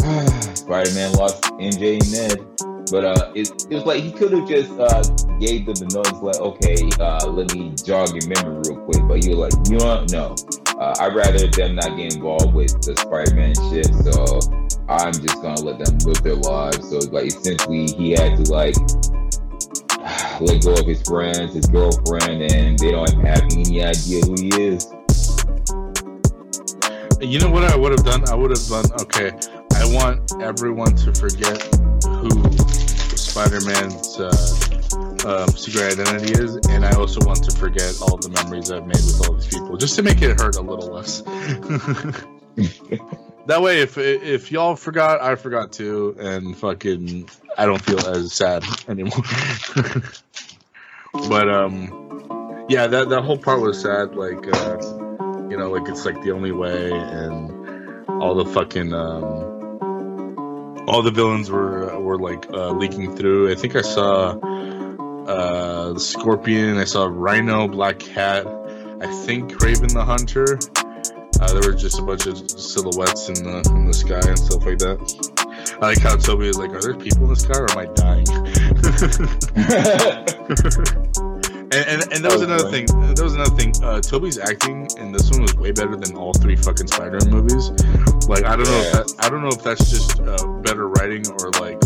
Spider-Man 0.58 1.14
lost 1.14 1.44
MJ 1.56 1.96
and 1.96 2.12
Ned. 2.12 2.46
But 2.92 3.06
uh, 3.06 3.32
it, 3.36 3.48
it 3.70 3.76
was 3.76 3.86
like 3.86 4.04
he 4.04 4.12
could 4.12 4.34
have 4.34 4.48
just 4.48 4.72
uh, 4.72 5.02
gave 5.40 5.68
them 5.68 5.76
the 5.76 5.88
notice, 5.94 6.20
like, 6.20 6.40
okay, 6.42 6.90
uh, 7.00 7.28
let 7.30 7.54
me 7.54 7.76
jog 7.86 8.10
your 8.12 8.28
memory 8.28 8.62
real 8.68 8.82
quick. 8.84 9.08
But 9.08 9.24
you 9.24 9.38
were 9.38 9.48
like, 9.48 9.54
you 9.70 9.78
know 9.78 9.86
what? 9.86 10.12
No, 10.12 10.36
uh, 10.78 10.96
I'd 11.00 11.16
rather 11.16 11.48
them 11.48 11.76
not 11.76 11.96
get 11.96 12.16
involved 12.16 12.54
with 12.54 12.82
the 12.82 12.98
Spider-Man 12.98 13.54
shit. 13.70 13.94
So 14.04 14.40
I'm 14.90 15.14
just 15.14 15.42
gonna 15.42 15.62
let 15.62 15.80
them 15.80 15.98
live 16.00 16.24
their 16.24 16.36
lives. 16.36 16.90
So 16.90 16.98
like 17.12 17.28
essentially, 17.28 17.88
he 17.88 18.12
had 18.12 18.44
to 18.44 18.52
like 18.52 18.76
let 20.42 20.64
go 20.64 20.74
of 20.74 20.88
his 20.88 21.02
friends, 21.04 21.54
his 21.54 21.68
girlfriend, 21.68 22.52
and 22.52 22.78
they 22.80 22.92
don't 22.92 23.14
have 23.24 23.44
any 23.54 23.84
idea 23.84 24.26
who 24.26 24.36
he 24.36 24.50
is. 24.76 24.92
You 27.22 27.38
know 27.38 27.50
what 27.50 27.66
I 27.66 27.76
would 27.76 27.92
have 27.92 28.06
done? 28.06 28.30
I 28.30 28.36
would 28.36 28.52
have 28.52 28.66
done. 28.68 28.86
Okay, 29.02 29.34
I 29.76 29.94
want 29.94 30.32
everyone 30.42 30.96
to 30.96 31.14
forget 31.14 31.62
who 32.06 32.30
Spider-Man's 33.18 34.18
uh, 34.18 34.32
um, 35.28 35.50
secret 35.50 36.00
identity 36.00 36.32
is, 36.42 36.56
and 36.70 36.86
I 36.86 36.94
also 36.94 37.20
want 37.26 37.44
to 37.44 37.52
forget 37.58 37.94
all 38.02 38.16
the 38.16 38.30
memories 38.30 38.72
I've 38.72 38.88
made 38.88 38.96
with 38.96 39.28
all 39.28 39.34
these 39.34 39.48
people, 39.48 39.76
just 39.76 39.98
to 39.98 40.04
make 40.04 40.22
it 40.22 40.40
hurt 40.40 40.56
a 40.56 40.62
little 40.62 40.94
less. 40.94 41.20
that 43.48 43.62
way, 43.62 43.82
if 43.82 43.98
if 43.98 44.50
y'all 44.50 44.78
forgot, 44.78 45.22
I 45.22 45.36
forgot 45.36 45.74
too, 45.74 46.16
and 46.20 46.56
fucking, 46.56 47.30
I 47.58 47.66
don't 47.66 47.82
feel 47.82 48.00
as 48.00 48.32
sad 48.32 48.64
anymore. 48.88 49.24
but 51.28 51.50
um, 51.50 52.66
yeah, 52.70 52.88
that 52.88 53.10
that 53.10 53.24
whole 53.24 53.38
part 53.38 53.60
was 53.60 53.82
sad. 53.82 54.16
Like, 54.16 54.48
uh, 54.48 55.09
you 55.50 55.58
know, 55.58 55.72
like 55.72 55.88
it's 55.90 56.06
like 56.06 56.22
the 56.24 56.32
only 56.32 56.52
way, 56.52 56.92
and 56.92 58.08
all 58.08 58.36
the 58.36 58.46
fucking 58.46 58.94
um 58.94 59.50
all 60.88 61.02
the 61.04 61.12
villains 61.12 61.52
were 61.52 62.00
were 62.00 62.18
like 62.18 62.50
uh, 62.52 62.72
leaking 62.72 63.16
through. 63.16 63.52
I 63.52 63.56
think 63.56 63.76
I 63.76 63.82
saw 63.82 64.32
uh, 65.28 65.94
the 65.94 66.00
Scorpion. 66.00 66.78
I 66.78 66.86
saw 66.86 67.06
Rhino, 67.06 67.68
Black 67.68 68.00
Cat. 68.00 68.48
I 69.00 69.08
think 69.26 69.52
Kraven 69.52 69.94
the 69.94 70.04
Hunter. 70.04 70.60
Uh, 71.40 71.54
there 71.54 71.72
were 71.72 71.78
just 71.78 72.00
a 72.00 72.02
bunch 72.02 72.26
of 72.26 72.50
silhouettes 72.50 73.30
in 73.30 73.36
the 73.36 73.62
in 73.76 73.86
the 73.86 73.94
sky 73.94 74.20
and 74.26 74.38
stuff 74.38 74.66
like 74.66 74.80
that. 74.80 74.98
I 75.82 75.86
like 75.86 76.00
how 76.00 76.16
Tobey 76.16 76.48
was 76.48 76.58
like, 76.58 76.72
"Are 76.72 76.82
there 76.82 76.96
people 76.96 77.24
in 77.24 77.30
the 77.30 77.36
sky, 77.36 77.60
or 77.60 77.70
am 77.72 77.78
I 77.78 77.86
dying?" 77.94 78.26
And, 81.72 81.86
and, 81.88 82.14
and 82.14 82.26
that 82.26 82.32
was 82.32 82.42
another 82.42 82.70
thing. 82.72 82.88
That 82.88 83.22
was 83.22 83.36
another 83.36 83.56
thing. 83.56 83.74
Uh, 83.84 84.02
Tobey's 84.02 84.40
acting 84.40 84.88
in 84.98 85.12
this 85.12 85.30
one 85.30 85.44
was 85.44 85.54
way 85.56 85.72
better 85.72 85.96
than 85.96 86.16
all 86.16 86.34
three 86.34 86.56
fucking 86.56 86.88
Spider-Man 86.88 87.30
movies. 87.30 87.70
Like 88.28 88.44
I 88.44 88.56
don't 88.56 88.66
know 88.66 88.80
if 88.82 88.92
that, 88.94 89.14
I 89.20 89.30
don't 89.30 89.44
know 89.44 89.50
if 89.50 89.62
that's 89.64 89.90
just 89.90 90.20
uh, 90.20 90.48
better 90.62 90.88
writing 90.90 91.24
or 91.40 91.52
like 91.62 91.80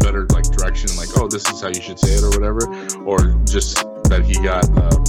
better 0.00 0.26
like 0.34 0.50
direction. 0.50 0.90
Like 0.96 1.10
oh, 1.16 1.28
this 1.28 1.48
is 1.48 1.60
how 1.60 1.68
you 1.68 1.80
should 1.80 2.00
say 2.00 2.14
it 2.14 2.24
or 2.24 2.30
whatever, 2.30 2.66
or 3.06 3.18
just 3.46 3.86
that 4.10 4.24
he 4.26 4.34
got 4.42 4.66
um, 4.74 5.04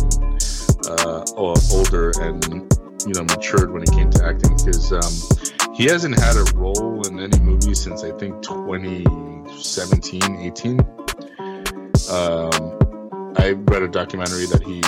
uh, 0.86 1.26
older 1.74 2.12
and 2.22 2.46
you 3.08 3.14
know 3.14 3.24
matured 3.24 3.72
when 3.72 3.82
it 3.82 3.92
came 3.92 4.12
to 4.12 4.24
acting 4.24 4.56
because 4.58 4.94
um, 4.94 5.14
he 5.74 5.86
hasn't 5.86 6.20
had 6.20 6.38
a 6.38 6.44
role 6.54 7.08
in 7.08 7.20
any 7.20 7.40
movie 7.40 7.74
since 7.74 8.04
I 8.04 8.12
think 8.18 8.42
2017, 8.44 10.22
18. 10.42 10.80
Um, 12.12 12.81
I 13.42 13.54
read 13.54 13.82
a 13.82 13.88
documentary 13.88 14.46
that 14.46 14.62
he 14.62 14.84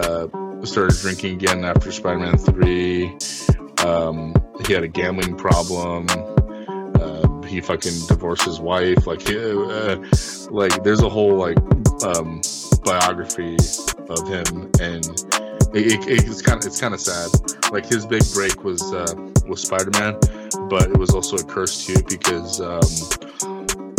uh, 0.00 0.64
started 0.64 0.96
drinking 1.00 1.34
again 1.34 1.64
after 1.64 1.90
Spider-Man 1.90 2.38
Three. 2.38 3.16
Um, 3.84 4.32
he 4.64 4.72
had 4.72 4.84
a 4.84 4.88
gambling 4.88 5.36
problem. 5.36 6.06
Uh, 6.08 7.42
he 7.42 7.60
fucking 7.60 7.94
divorced 8.06 8.44
his 8.44 8.60
wife. 8.60 9.08
Like, 9.08 9.28
uh, 9.28 9.96
like 10.50 10.84
there's 10.84 11.02
a 11.02 11.08
whole 11.08 11.34
like 11.34 11.58
um, 12.04 12.40
biography 12.84 13.56
of 14.08 14.28
him, 14.28 14.70
and 14.80 15.04
it, 15.74 16.06
it, 16.06 16.28
it's 16.28 16.42
kind 16.42 16.60
of 16.60 16.66
it's 16.68 16.80
kind 16.80 16.94
of 16.94 17.00
sad. 17.00 17.28
Like 17.72 17.86
his 17.86 18.06
big 18.06 18.22
break 18.34 18.62
was 18.62 18.82
uh, 18.92 19.12
was 19.48 19.62
Spider-Man, 19.62 20.20
but 20.70 20.90
it 20.90 20.96
was 20.96 21.10
also 21.10 21.36
a 21.36 21.44
curse 21.44 21.84
too 21.84 22.00
because 22.08 22.60
um, 22.60 22.80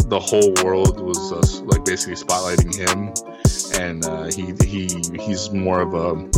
the 0.07 0.19
whole 0.19 0.53
world 0.63 1.01
was 1.01 1.33
uh, 1.33 1.65
like 1.65 1.83
basically 1.83 2.15
spotlighting 2.15 2.73
him 2.73 3.11
and 3.79 4.05
uh, 4.05 4.25
he 4.25 4.53
he 4.63 4.87
he's 5.19 5.51
more 5.51 5.81
of 5.81 5.93
a 5.93 6.29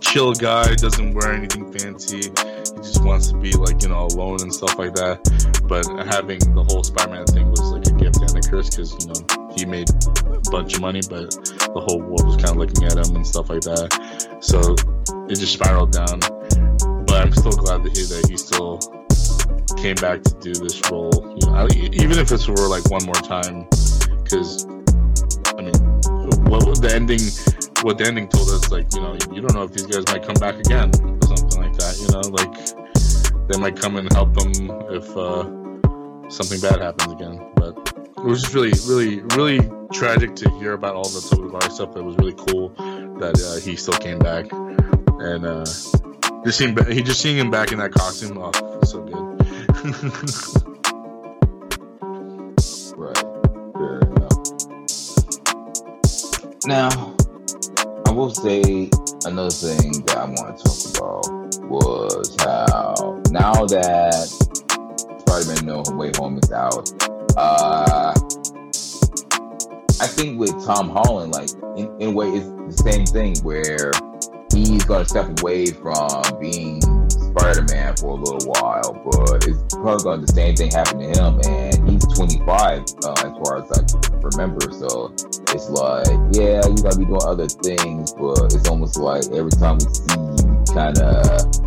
chill 0.00 0.32
guy. 0.32 0.74
Doesn't 0.74 1.14
wear 1.14 1.32
anything 1.32 1.72
fancy. 1.72 2.16
He 2.16 2.80
just 2.82 3.04
wants 3.04 3.28
to 3.28 3.36
be 3.36 3.52
like 3.52 3.82
you 3.82 3.88
know 3.88 4.06
alone 4.06 4.42
and 4.42 4.52
stuff 4.52 4.78
like 4.78 4.94
that. 4.94 5.20
But 5.68 5.86
having 6.06 6.38
the 6.54 6.64
whole 6.64 6.84
Spider-Man 6.84 7.26
thing 7.26 7.50
was 7.50 7.60
like 7.72 7.86
a 7.86 7.92
gift 7.92 8.20
and 8.20 8.36
a 8.36 8.48
curse 8.48 8.70
because 8.70 8.92
you 9.00 9.12
know 9.12 9.48
he 9.56 9.64
made 9.64 9.88
a 9.88 10.50
bunch 10.50 10.74
of 10.74 10.80
money, 10.80 11.00
but 11.08 11.30
the 11.30 11.82
whole 11.86 12.00
world 12.00 12.26
was 12.26 12.36
kind 12.36 12.50
of 12.50 12.56
looking 12.56 12.84
at 12.84 12.96
him 12.96 13.16
and 13.16 13.26
stuff 13.26 13.48
like 13.48 13.62
that. 13.62 14.38
So 14.40 14.60
it 15.28 15.36
just 15.36 15.52
spiraled 15.52 15.92
down. 15.92 16.20
But 17.06 17.26
I'm 17.26 17.32
still 17.32 17.52
glad 17.52 17.84
to 17.84 17.90
hear 17.90 18.06
that 18.06 18.26
he 18.28 18.36
still 18.36 18.80
came 19.76 19.96
back 19.96 20.22
to 20.22 20.34
do 20.40 20.52
this 20.52 20.80
role. 20.90 21.10
You 21.40 21.50
know, 21.50 21.68
even 21.72 22.18
if 22.18 22.32
it's 22.32 22.44
for 22.44 22.68
like 22.68 22.88
one 22.90 23.04
more 23.04 23.14
time, 23.14 23.66
because 24.22 24.66
I 25.58 25.62
mean, 25.62 25.74
what 26.50 26.80
the 26.80 26.90
ending 26.94 27.20
what 27.82 27.98
the 27.98 28.04
ending 28.06 28.28
told 28.28 28.48
us 28.50 28.70
like 28.70 28.86
you 28.94 29.00
know 29.00 29.12
you 29.32 29.40
don't 29.40 29.54
know 29.54 29.64
if 29.64 29.72
these 29.72 29.86
guys 29.86 30.04
might 30.08 30.22
come 30.22 30.34
back 30.34 30.56
again 30.56 30.90
or 31.02 31.36
something 31.36 31.60
like 31.62 31.74
that 31.74 31.94
you 32.00 32.08
know 32.12 32.20
like 32.30 32.82
they 33.48 33.58
might 33.58 33.76
come 33.76 33.96
and 33.96 34.10
help 34.12 34.32
them 34.34 34.52
if 34.90 35.16
uh, 35.16 35.44
something 36.30 36.60
bad 36.60 36.80
happens 36.80 37.12
again. 37.12 37.52
But 37.56 37.76
it 38.16 38.24
was 38.24 38.42
just 38.42 38.54
really 38.54 38.72
really 38.86 39.20
really 39.36 39.70
tragic 39.92 40.34
to 40.36 40.50
hear 40.58 40.72
about 40.72 40.94
all 40.94 41.04
the 41.04 41.38
Maguire 41.40 41.70
stuff. 41.70 41.96
It 41.96 42.02
was 42.02 42.16
really 42.16 42.34
cool 42.34 42.70
that 43.18 43.40
uh, 43.40 43.60
he 43.60 43.76
still 43.76 43.98
came 43.98 44.18
back. 44.18 44.46
And 44.52 45.46
uh, 45.46 45.64
just 46.44 46.58
seeing 46.58 46.76
he 46.86 47.02
just 47.02 47.20
seeing 47.20 47.38
him 47.38 47.50
back 47.50 47.72
in 47.72 47.78
that 47.78 47.92
costume 47.92 48.38
oh 48.38 48.80
so 48.84 49.02
good 49.02 50.61
Now, 56.64 57.16
I 58.06 58.12
will 58.12 58.30
say 58.30 58.88
another 59.26 59.50
thing 59.50 60.04
that 60.06 60.16
I 60.16 60.26
want 60.26 60.58
to 60.58 60.62
talk 60.62 60.96
about 60.96 61.60
was 61.68 62.36
how 62.38 63.20
now 63.30 63.66
that 63.66 64.14
Spider-Man 65.26 65.66
No 65.66 65.82
Way 65.96 66.12
Home 66.18 66.38
is 66.38 66.52
out, 66.52 66.88
uh, 67.36 68.14
I 70.00 70.06
think 70.06 70.38
with 70.38 70.52
Tom 70.64 70.88
Holland, 70.88 71.32
like 71.32 71.50
in, 71.76 71.90
in 72.00 72.08
a 72.10 72.12
way, 72.12 72.28
it's 72.28 72.46
the 72.46 72.90
same 72.92 73.06
thing 73.06 73.36
where 73.42 73.90
he's 74.54 74.84
gonna 74.84 75.04
step 75.04 75.40
away 75.40 75.66
from 75.66 76.22
being 76.38 76.80
Spider-Man 77.10 77.96
for 77.96 78.10
a 78.10 78.22
little 78.22 78.52
while, 78.52 78.92
but 79.10 79.48
it's 79.48 79.74
probably 79.74 80.04
gonna 80.04 80.26
the 80.26 80.32
same 80.32 80.54
thing 80.54 80.70
happen 80.70 81.00
to 81.00 81.06
him, 81.06 81.40
and 81.44 81.71
25 82.14 82.84
uh, 83.04 83.12
as 83.12 83.32
far 83.42 83.58
as 83.58 83.72
I 83.72 84.18
remember. 84.22 84.60
So 84.72 85.14
it's 85.48 85.68
like, 85.68 86.06
yeah, 86.32 86.66
you 86.66 86.76
gotta 86.82 86.98
be 86.98 87.04
doing 87.04 87.20
other 87.24 87.48
things, 87.48 88.12
but 88.12 88.52
it's 88.54 88.68
almost 88.68 88.96
like 88.96 89.24
every 89.32 89.50
time 89.50 89.78
we 89.78 89.92
see 89.92 90.14
you, 90.14 90.64
kind 90.74 90.98
of 90.98 91.62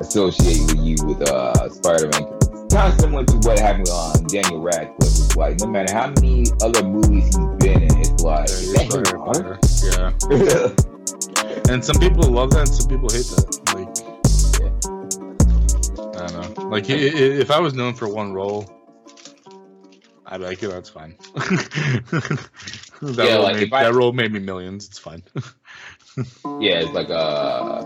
associate 0.00 0.60
with 0.70 0.84
you 0.84 0.96
with 1.06 1.22
uh, 1.28 1.68
Spider-Man. 1.70 2.24
kind 2.70 2.92
of 2.92 3.00
similar 3.00 3.24
to 3.24 3.36
what 3.48 3.58
happened 3.58 3.88
on 3.88 4.24
Daniel 4.24 4.60
Radcliffe. 4.60 4.98
It's 5.00 5.36
like 5.36 5.60
no 5.60 5.66
matter 5.66 5.92
how 5.92 6.08
many 6.08 6.46
other 6.62 6.82
movies 6.82 7.24
he's 7.24 7.36
been 7.58 7.82
in, 7.82 7.98
it's 7.98 8.22
like, 8.22 8.48
yeah. 9.84 10.12
and 11.72 11.84
some 11.84 11.98
people 12.00 12.24
love 12.30 12.50
that, 12.50 12.68
and 12.68 12.74
some 12.74 12.88
people 12.88 13.08
hate 13.08 13.26
that. 13.26 13.60
Like 13.74 13.88
I 16.16 16.26
don't 16.26 16.58
know. 16.58 16.68
Like 16.68 16.88
if 16.88 17.50
I 17.50 17.60
was 17.60 17.74
known 17.74 17.94
for 17.94 18.08
one 18.08 18.32
role, 18.32 18.68
I'd 20.34 20.40
like, 20.40 20.60
it. 20.64 20.68
that's 20.68 20.88
fine. 20.88 21.14
that 21.34 22.48
yeah, 23.00 23.36
like 23.36 23.54
made, 23.54 23.62
if 23.68 23.72
I, 23.72 23.84
that 23.84 23.94
role 23.94 24.12
made 24.12 24.32
me 24.32 24.40
millions. 24.40 24.88
It's 24.88 24.98
fine. 24.98 25.22
yeah, 26.60 26.80
it's 26.80 26.90
like 26.90 27.08
uh, 27.08 27.84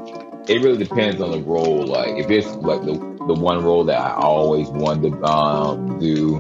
it 0.48 0.62
really 0.62 0.82
depends 0.82 1.20
on 1.20 1.30
the 1.30 1.40
role. 1.40 1.86
Like 1.86 2.16
if 2.16 2.30
it's 2.30 2.46
like 2.46 2.80
the 2.80 2.92
the 3.26 3.34
one 3.34 3.62
role 3.62 3.84
that 3.84 4.00
I 4.00 4.14
always 4.14 4.68
wanted 4.68 5.10
to 5.10 5.24
um 5.24 5.98
do, 5.98 6.38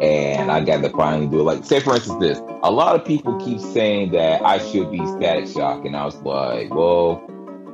and 0.00 0.50
I 0.50 0.64
got 0.64 0.80
to 0.80 0.88
finally 0.88 1.26
do 1.26 1.40
it. 1.40 1.42
Like 1.42 1.62
say 1.66 1.78
for 1.80 1.94
instance, 1.94 2.18
this. 2.20 2.38
A 2.62 2.70
lot 2.70 2.98
of 2.98 3.04
people 3.04 3.38
keep 3.44 3.60
saying 3.60 4.12
that 4.12 4.42
I 4.42 4.56
should 4.66 4.90
be 4.90 5.04
Static 5.18 5.46
Shock, 5.46 5.84
and 5.84 5.94
I 5.94 6.06
was 6.06 6.16
like, 6.22 6.72
well 6.72 7.22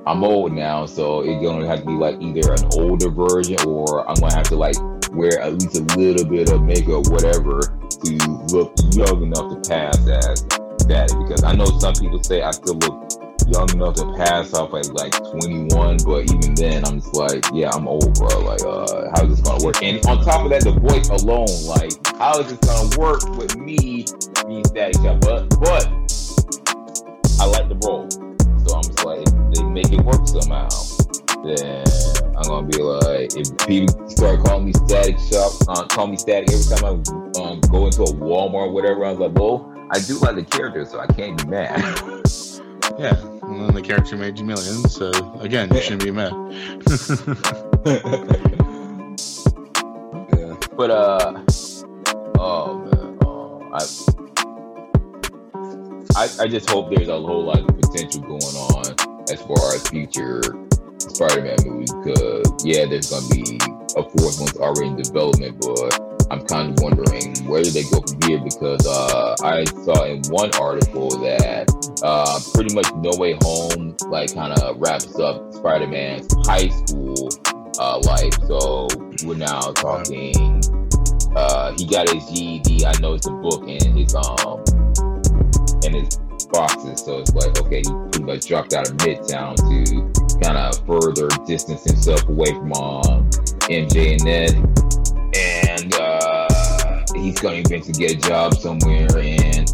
I'm 0.06 0.22
old 0.22 0.52
now, 0.52 0.86
so 0.86 1.20
it's 1.20 1.40
gonna 1.40 1.66
have 1.66 1.80
to 1.80 1.86
be 1.86 1.92
like 1.92 2.20
either 2.20 2.52
an 2.52 2.64
older 2.74 3.10
version 3.10 3.58
or 3.66 4.08
I'm 4.08 4.14
gonna 4.16 4.34
have 4.34 4.48
to 4.48 4.56
like 4.56 4.76
wear 5.16 5.40
at 5.40 5.54
least 5.54 5.76
a 5.76 5.82
little 5.96 6.24
bit 6.26 6.50
of 6.50 6.62
makeup, 6.62 7.08
whatever, 7.08 7.60
to 8.04 8.10
look 8.52 8.72
young 8.92 9.22
enough 9.22 9.50
to 9.50 9.68
pass 9.68 9.96
as 10.06 10.44
that. 10.86 11.08
Because 11.18 11.42
I 11.42 11.52
know 11.54 11.66
some 11.80 11.94
people 11.94 12.22
say 12.22 12.42
I 12.42 12.50
still 12.50 12.76
look 12.76 13.10
young 13.48 13.70
enough 13.70 13.94
to 13.94 14.12
pass 14.16 14.52
off 14.54 14.74
at 14.74 14.92
like 14.94 15.12
21, 15.40 15.98
but 16.04 16.30
even 16.30 16.54
then, 16.54 16.84
I'm 16.84 17.00
just 17.00 17.14
like, 17.14 17.44
yeah, 17.52 17.70
I'm 17.72 17.88
old, 17.88 18.14
bro. 18.14 18.40
Like, 18.40 18.62
uh, 18.62 19.10
how 19.14 19.24
is 19.24 19.36
this 19.36 19.40
gonna 19.40 19.64
work? 19.64 19.82
And 19.82 20.04
on 20.06 20.24
top 20.24 20.44
of 20.44 20.50
that, 20.50 20.62
the 20.62 20.72
voice 20.72 21.08
alone, 21.08 21.46
like, 21.66 21.92
how 22.18 22.38
is 22.40 22.48
this 22.48 22.58
gonna 22.58 22.98
work 22.98 23.24
with 23.36 23.56
me 23.56 24.04
being 24.46 24.64
static 24.64 25.00
But, 25.20 25.48
but 25.60 25.86
I 27.40 27.46
like 27.46 27.68
the 27.68 27.78
role. 27.84 28.10
So 28.66 28.74
I'm 28.74 28.82
just 28.82 29.04
like, 29.04 29.24
they 29.54 29.62
make 29.62 29.92
it 29.92 30.00
work 30.04 30.26
somehow, 30.26 30.68
then 31.46 31.84
I'm 32.36 32.42
gonna 32.42 32.66
be 32.66 32.82
like, 32.82 33.36
if 33.36 33.56
people 33.66 34.08
start 34.10 34.44
calling 34.44 34.66
me 34.66 34.72
static 34.72 35.16
shock, 35.18 35.52
uh, 35.68 35.86
call 35.86 36.06
me 36.06 36.16
static 36.16 36.50
every 36.52 36.64
time 36.64 36.84
I 36.84 36.88
um, 37.40 37.60
go 37.60 37.86
into 37.86 38.02
a 38.02 38.12
Walmart 38.12 38.68
or 38.68 38.72
whatever, 38.72 39.04
I 39.04 39.12
was 39.12 39.20
like, 39.20 39.32
well, 39.32 39.72
I 39.90 40.00
do 40.00 40.18
like 40.18 40.34
the 40.34 40.44
character, 40.44 40.84
so 40.84 40.98
I 41.00 41.06
can't 41.06 41.38
be 41.38 41.48
mad. 41.48 41.78
yeah, 42.98 43.16
and 43.42 43.60
then 43.60 43.74
the 43.74 43.82
character 43.82 44.16
made 44.16 44.38
you 44.38 44.44
millions. 44.44 44.94
So 44.94 45.10
again, 45.40 45.72
you 45.72 45.80
shouldn't 45.80 46.04
be 46.04 46.10
mad. 46.10 46.32
yeah. 50.36 50.56
But 50.76 50.90
uh, 50.90 51.42
oh 52.38 52.78
man, 52.78 53.18
oh, 53.22 53.62
I, 53.72 53.80
I, 56.16 56.28
I 56.44 56.48
just 56.48 56.68
hope 56.68 56.94
there's 56.94 57.08
a 57.08 57.18
whole 57.18 57.44
lot 57.44 57.60
of 57.60 57.66
potential 57.80 58.22
going 58.22 58.42
on 58.42 58.94
as 59.30 59.40
far 59.42 59.74
as 59.74 59.88
future 59.88 60.65
Spider-Man 60.98 61.56
movie 61.64 61.86
Because 62.04 62.64
yeah, 62.64 62.86
there's 62.86 63.10
gonna 63.10 63.28
be 63.28 63.58
a 63.96 64.02
fourth 64.02 64.40
one's 64.40 64.56
already 64.58 64.88
in 64.88 64.96
development, 64.96 65.56
but 65.60 66.16
I'm 66.30 66.44
kind 66.44 66.70
of 66.70 66.82
wondering 66.82 67.34
where 67.46 67.62
do 67.62 67.70
they 67.70 67.84
go 67.84 68.00
from 68.00 68.20
here 68.22 68.40
because 68.42 68.86
uh, 68.86 69.36
I 69.42 69.64
saw 69.84 70.04
in 70.04 70.22
one 70.28 70.50
article 70.56 71.08
that 71.20 71.70
uh, 72.02 72.38
pretty 72.52 72.74
much 72.74 72.86
No 72.96 73.16
Way 73.18 73.38
Home 73.42 73.96
like 74.08 74.34
kind 74.34 74.52
of 74.52 74.76
wraps 74.78 75.18
up 75.18 75.54
Spider-Man's 75.54 76.28
high 76.46 76.68
school 76.68 77.30
uh, 77.78 78.00
life. 78.04 78.34
So 78.46 78.88
we're 79.24 79.36
now 79.36 79.60
talking. 79.72 80.60
Uh, 81.34 81.72
he 81.76 81.86
got 81.86 82.08
his 82.10 82.28
GED. 82.30 82.84
I 82.86 82.92
know 83.00 83.14
it's 83.14 83.26
a 83.26 83.30
book 83.30 83.68
in 83.68 83.96
his 83.96 84.14
um 84.14 84.64
in 85.84 85.94
his 85.94 86.18
boxes. 86.50 87.04
So 87.04 87.20
it's 87.20 87.32
like 87.34 87.58
okay, 87.60 87.78
he 87.78 87.90
pretty 88.10 88.24
much 88.24 88.46
dropped 88.46 88.72
out 88.74 88.88
of 88.88 88.96
Midtown 88.98 89.56
to 89.56 90.25
kind 90.40 90.56
of 90.56 90.86
further 90.86 91.28
distance 91.46 91.84
himself 91.84 92.28
away 92.28 92.52
from 92.52 92.72
um, 92.74 93.30
MJ 93.68 94.12
and 94.12 94.24
Ned 94.24 94.76
and 95.36 95.94
uh, 95.94 97.04
he's 97.14 97.38
going 97.40 97.62
to 97.62 97.74
eventually 97.74 97.92
get 97.92 98.12
a 98.12 98.28
job 98.28 98.54
somewhere 98.54 99.08
and 99.18 99.68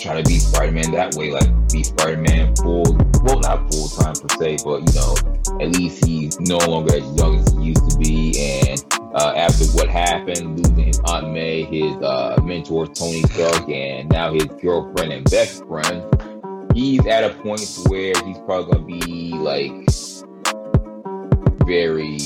try 0.00 0.16
to 0.16 0.22
be 0.26 0.38
Spider-Man 0.38 0.90
that 0.92 1.14
way, 1.14 1.30
like 1.30 1.48
be 1.70 1.82
Spider-Man 1.82 2.56
full, 2.56 2.84
well, 3.22 3.38
not 3.40 3.72
full 3.72 3.88
time 3.88 4.14
per 4.14 4.28
se, 4.38 4.58
but 4.64 4.80
you 4.80 4.94
know, 4.94 5.14
at 5.60 5.76
least 5.76 6.04
he's 6.04 6.40
no 6.40 6.58
longer 6.58 6.96
as 6.96 7.16
young 7.16 7.38
as 7.38 7.52
he 7.52 7.64
used 7.64 7.90
to 7.90 7.98
be. 7.98 8.62
And 8.64 8.84
uh, 9.14 9.34
after 9.36 9.64
what 9.66 9.88
happened, 9.88 10.58
losing 10.58 10.86
his 10.86 11.00
Aunt 11.04 11.32
May, 11.32 11.64
his 11.64 11.94
uh, 11.96 12.40
mentor 12.42 12.86
Tony 12.86 13.22
Stark, 13.22 13.68
and 13.68 14.08
now 14.08 14.32
his 14.32 14.46
girlfriend 14.46 15.12
and 15.12 15.30
best 15.30 15.64
friend, 15.66 16.02
he's 16.74 17.06
at 17.06 17.24
a 17.24 17.34
point 17.42 17.62
where 17.88 18.12
he's 18.24 18.38
probably 18.40 18.72
gonna 18.72 18.84
be 18.84 19.32
like 19.34 19.72
very, 21.66 22.18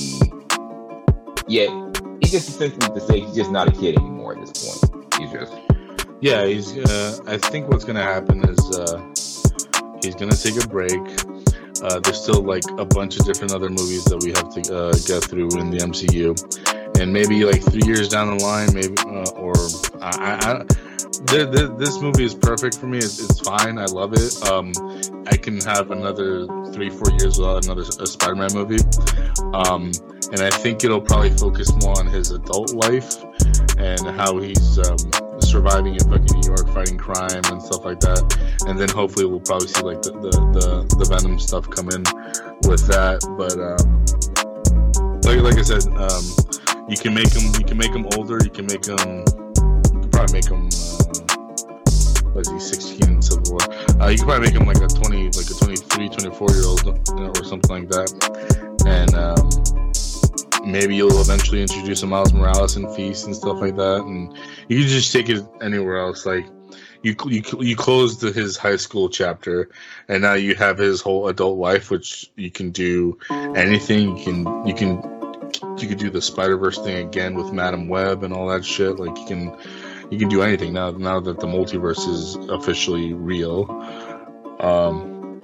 yeah, 1.49 1.91
he's 2.21 2.31
just 2.31 2.49
essentially 2.49 2.95
to 2.95 3.01
say 3.01 3.21
he's 3.21 3.35
just 3.35 3.51
not 3.51 3.69
a 3.69 3.73
kid 3.73 3.97
anymore 3.97 4.39
at 4.39 4.47
this 4.47 4.79
point. 4.89 5.15
He's 5.19 5.33
just 5.33 5.53
yeah. 6.21 6.47
He's. 6.47 6.77
Uh, 6.77 7.19
I 7.27 7.37
think 7.37 7.69
what's 7.69 7.85
gonna 7.85 8.03
happen 8.03 8.49
is 8.49 8.79
uh, 8.79 8.99
he's 10.03 10.15
gonna 10.15 10.37
take 10.37 10.63
a 10.63 10.67
break. 10.69 11.03
Uh, 11.83 12.01
there's 12.01 12.23
still 12.23 12.43
like 12.43 12.65
a 12.79 12.85
bunch 12.85 13.19
of 13.19 13.27
different 13.27 13.53
other 13.53 13.69
movies 13.69 14.05
that 14.05 14.23
we 14.23 14.31
have 14.31 14.49
to 14.55 14.75
uh, 14.75 14.93
get 15.07 15.23
through 15.29 15.51
in 15.61 15.71
the 15.71 15.79
MCU, 15.79 16.99
and 16.99 17.13
maybe 17.13 17.45
like 17.45 17.63
three 17.63 17.83
years 17.85 18.09
down 18.09 18.39
the 18.39 18.43
line, 18.43 18.73
maybe 18.73 18.95
uh, 19.07 19.31
or 19.39 19.53
I, 20.01 20.65
I, 20.65 20.84
this 21.27 22.01
movie 22.01 22.25
is 22.25 22.35
perfect 22.35 22.79
for 22.79 22.87
me. 22.87 22.99
It's, 22.99 23.23
it's, 23.23 23.41
fine. 23.41 23.79
I 23.79 23.87
love 23.87 24.13
it. 24.15 24.51
Um, 24.51 24.73
I 25.27 25.37
can 25.37 25.61
have 25.63 25.91
another 25.91 26.47
three, 26.73 26.91
four 26.91 27.11
years 27.19 27.39
without 27.39 27.65
another 27.65 27.85
Spider-Man 27.85 28.51
movie. 28.55 28.83
Um, 29.55 29.93
and 30.33 30.41
I 30.41 30.51
think 30.51 30.85
it'll 30.85 31.01
probably 31.01 31.31
focus 31.31 31.73
more 31.83 31.99
on 31.99 32.07
his 32.07 32.31
adult 32.31 32.73
life 32.75 33.23
and 33.79 34.01
how 34.17 34.39
he's 34.39 34.79
um, 34.79 34.99
surviving 35.41 35.95
in 35.95 36.01
fucking 36.01 36.41
New 36.41 36.49
York, 36.49 36.69
fighting 36.75 36.99
crime 36.99 37.43
and 37.47 37.63
stuff 37.63 37.85
like 37.85 38.01
that. 38.01 38.65
And 38.67 38.79
then 38.79 38.89
hopefully 38.89 39.27
we'll 39.27 39.41
probably 39.41 39.69
see 39.69 39.83
like 39.83 40.03
the 40.03 40.13
the, 40.13 40.31
the, 40.31 40.97
the 40.97 41.05
Venom 41.05 41.39
stuff 41.39 41.69
come 41.71 41.89
in 41.91 42.03
with 42.69 42.87
that. 42.89 43.21
But 43.37 43.55
um, 43.61 44.05
like 45.23 45.41
like 45.41 45.59
I 45.59 45.63
said, 45.63 45.85
um, 45.95 46.25
you 46.89 46.97
can 46.97 47.15
make 47.15 47.33
him 47.33 47.53
you 47.59 47.65
can 47.65 47.77
make 47.77 47.93
him 47.93 48.07
older. 48.17 48.39
You 48.43 48.51
can 48.51 48.67
make 48.67 48.87
him 48.87 48.99
you 48.99 50.01
can 50.01 50.11
probably 50.11 50.33
make 50.33 50.49
him. 50.49 50.69
Uh, 50.69 51.04
was 52.35 52.51
he 52.51 52.59
16 52.59 53.09
in 53.09 53.23
Civil 53.23 53.53
War? 53.53 53.63
Uh, 54.03 54.09
you 54.09 54.19
can 54.19 54.27
probably 54.27 54.51
make 54.51 54.61
him 54.61 54.67
like 54.67 54.83
a 54.83 54.89
20, 54.89 55.25
like 55.25 55.51
a 55.51 55.55
23, 55.55 56.09
24 56.09 56.51
year 56.51 56.67
old 56.67 57.39
or 57.39 57.45
something 57.45 57.71
like 57.71 57.89
that. 57.89 58.11
And 58.87 59.15
um, 59.15 60.65
maybe 60.67 60.97
you'll 60.97 61.21
eventually 61.21 61.63
introduce 61.63 62.03
a 62.03 62.07
Miles 62.07 62.33
Morales 62.33 62.77
and 62.77 62.95
Feast 62.95 63.27
and 63.27 63.35
stuff 63.35 63.61
like 63.61 63.77
that, 63.77 64.03
and 64.05 64.37
you 64.69 64.81
can 64.81 64.89
just 64.89 65.13
take 65.13 65.29
it 65.29 65.45
anywhere 65.63 65.99
else. 65.99 66.27
Like 66.27 66.47
you 67.03 67.15
you 67.27 67.43
you 67.61 67.77
closed 67.77 68.23
his 68.23 68.57
high 68.57 68.77
school 68.77 69.09
chapter, 69.09 69.71
and 70.09 70.23
now 70.23 70.35
you 70.35 70.55
have 70.55 70.79
his 70.79 71.01
whole 71.01 71.29
adult 71.29 71.59
life, 71.59 71.91
which 71.91 72.31
you 72.37 72.51
can 72.51 72.71
do 72.71 73.19
anything. 73.31 74.17
You 74.17 74.25
can 74.25 74.67
you 74.67 74.75
can 74.75 75.15
you 75.79 75.89
could 75.89 75.99
do 75.99 76.11
the 76.11 76.23
Spider 76.23 76.57
Verse 76.57 76.79
thing 76.79 77.07
again 77.07 77.35
with 77.35 77.53
Madame 77.53 77.89
Web 77.89 78.23
and 78.25 78.33
all 78.33 78.49
that 78.49 78.65
shit. 78.65 78.99
Like 78.99 79.17
you 79.19 79.27
can 79.27 79.57
you 80.11 80.19
can 80.19 80.29
do 80.29 80.43
anything 80.43 80.73
now 80.73 80.91
now 80.91 81.21
that 81.21 81.41
the 81.41 81.47
multiverse 81.47 82.09
is 82.09 82.37
officially 82.49 83.13
real. 83.13 83.71
Um, 84.61 85.41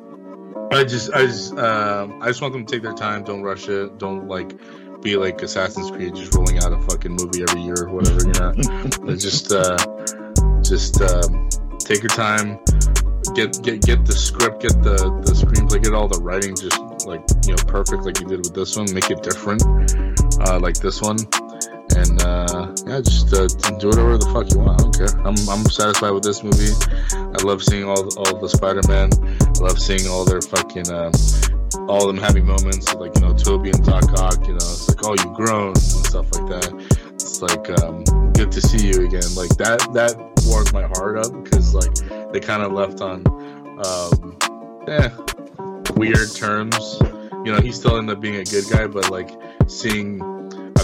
I 0.72 0.84
just 0.84 1.12
I 1.12 1.26
just 1.26 1.56
um, 1.56 2.22
I 2.22 2.26
just 2.26 2.40
want 2.40 2.54
them 2.54 2.64
to 2.64 2.72
take 2.72 2.82
their 2.82 2.94
time. 2.94 3.24
Don't 3.24 3.42
rush 3.42 3.68
it. 3.68 3.98
Don't 3.98 4.28
like 4.28 4.54
be 5.02 5.16
like 5.16 5.42
Assassin's 5.42 5.90
Creed, 5.90 6.14
just 6.14 6.34
rolling 6.34 6.58
out 6.58 6.72
a 6.72 6.80
fucking 6.82 7.12
movie 7.12 7.42
every 7.42 7.62
year 7.62 7.74
or 7.86 7.90
whatever. 7.90 8.20
You 8.20 8.32
know, 8.32 9.16
just 9.16 9.52
uh, 9.52 9.76
just 10.62 11.00
um, 11.00 11.48
take 11.80 12.02
your 12.02 12.10
time, 12.10 12.58
get 13.34 13.60
get 13.62 13.82
get 13.82 14.04
the 14.04 14.14
script, 14.14 14.62
get 14.62 14.80
the 14.82 14.96
the 15.24 15.32
screenplay, 15.32 15.82
get 15.82 15.94
all 15.94 16.08
the 16.08 16.20
writing 16.20 16.54
just 16.54 16.78
like 17.06 17.22
you 17.46 17.54
know 17.54 17.62
perfect, 17.66 18.04
like 18.04 18.20
you 18.20 18.26
did 18.26 18.38
with 18.38 18.54
this 18.54 18.76
one. 18.76 18.92
Make 18.94 19.10
it 19.10 19.22
different, 19.22 19.62
uh, 20.46 20.60
like 20.60 20.76
this 20.76 21.00
one. 21.00 21.18
And 21.96 22.22
uh, 22.22 22.74
yeah, 22.86 23.00
just 23.00 23.32
uh, 23.34 23.46
do 23.78 23.88
whatever 23.88 24.18
the 24.18 24.30
fuck 24.32 24.50
you 24.52 24.58
want. 24.58 24.80
I 24.80 24.84
don't 24.84 24.96
care. 24.96 25.12
I'm, 25.26 25.36
I'm 25.48 25.64
satisfied 25.70 26.10
with 26.10 26.22
this 26.22 26.42
movie. 26.42 26.72
I 27.12 27.42
love 27.42 27.62
seeing 27.62 27.84
all 27.84 28.06
all 28.18 28.38
the 28.38 28.48
Spider 28.48 28.82
Man. 28.88 29.10
I 29.14 29.60
love 29.60 29.78
seeing 29.78 30.08
all 30.08 30.24
their 30.24 30.40
fucking 30.40 30.90
uh, 30.90 31.10
all 31.88 32.06
them 32.06 32.18
happy 32.18 32.40
moments 32.40 32.94
like 32.94 33.14
you 33.16 33.22
know 33.22 33.34
Tobey 33.34 33.70
and 33.70 33.84
Doc 33.84 34.04
Ock. 34.18 34.46
You 34.46 34.54
know, 34.54 34.66
it's 34.70 34.88
like 34.88 35.04
oh 35.04 35.14
you've 35.14 35.34
grown 35.34 35.68
and 35.68 35.78
stuff 35.78 36.30
like 36.32 36.46
that. 36.48 36.70
It's 37.14 37.42
like 37.42 37.70
um, 37.82 38.04
good 38.32 38.52
to 38.52 38.60
see 38.60 38.88
you 38.88 39.06
again. 39.06 39.34
Like 39.34 39.50
that 39.58 39.80
that 39.94 40.14
warmed 40.46 40.72
my 40.72 40.86
heart 40.94 41.18
up 41.18 41.32
because 41.42 41.74
like 41.74 41.94
they 42.32 42.40
kind 42.40 42.62
of 42.62 42.72
left 42.72 43.00
on 43.00 43.26
um, 43.84 44.36
eh, 44.88 45.10
weird 45.94 46.32
terms. 46.34 46.98
You 47.44 47.52
know, 47.52 47.60
he 47.60 47.72
still 47.72 47.96
ended 47.96 48.16
up 48.16 48.20
being 48.20 48.36
a 48.36 48.44
good 48.44 48.64
guy, 48.70 48.86
but 48.86 49.10
like 49.10 49.30
seeing 49.66 50.18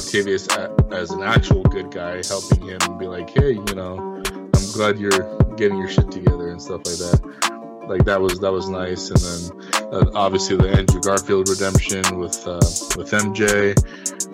Octavius 0.06 0.46
as 0.92 1.10
an 1.10 1.24
actual 1.24 1.62
good 1.64 1.90
guy, 1.90 2.22
helping 2.28 2.62
him 2.62 2.98
be 2.98 3.06
like, 3.06 3.28
hey, 3.30 3.54
you 3.54 3.74
know, 3.74 4.22
I'm 4.24 4.72
glad 4.72 4.98
you're 4.98 5.56
getting 5.56 5.78
your 5.78 5.88
shit 5.88 6.12
together 6.12 6.50
and 6.50 6.62
stuff 6.62 6.82
like 6.86 6.96
that 6.98 7.56
like 7.88 8.04
that 8.04 8.20
was 8.20 8.38
that 8.40 8.52
was 8.52 8.68
nice. 8.68 9.10
And 9.10 9.18
then 9.18 9.92
uh, 9.92 10.10
obviously 10.14 10.56
the 10.56 10.68
Andrew 10.70 11.00
Garfield 11.00 11.48
redemption 11.48 12.18
with 12.18 12.46
uh, 12.46 12.58
with 12.96 13.10
MJ 13.10 13.74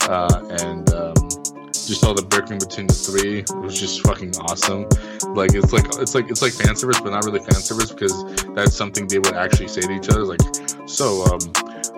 uh, 0.09 0.65
and 0.65 0.89
um, 0.95 1.15
just 1.73 2.05
all 2.05 2.15
the 2.15 2.23
breaking 2.23 2.59
between 2.59 2.87
the 2.87 2.95
three 2.95 3.45
was 3.63 3.79
just 3.79 4.03
fucking 4.07 4.37
awesome. 4.41 4.89
Like 5.35 5.55
it's 5.55 5.73
like 5.73 5.87
it's 6.01 6.15
like 6.15 6.31
it's 6.31 6.43
like 6.43 6.53
fan 6.53 6.77
service, 6.77 7.01
but 7.01 7.11
not 7.11 7.25
really 7.25 7.41
fan 7.41 7.61
service 7.61 7.93
because 7.93 8.45
that's 8.55 8.75
something 8.75 9.07
they 9.07 9.19
would 9.19 9.35
actually 9.35 9.69
say 9.69 9.83
to 9.83 9.93
each 9.93 10.09
other. 10.09 10.25
Like, 10.25 10.41
so 10.87 11.25
um, 11.25 11.41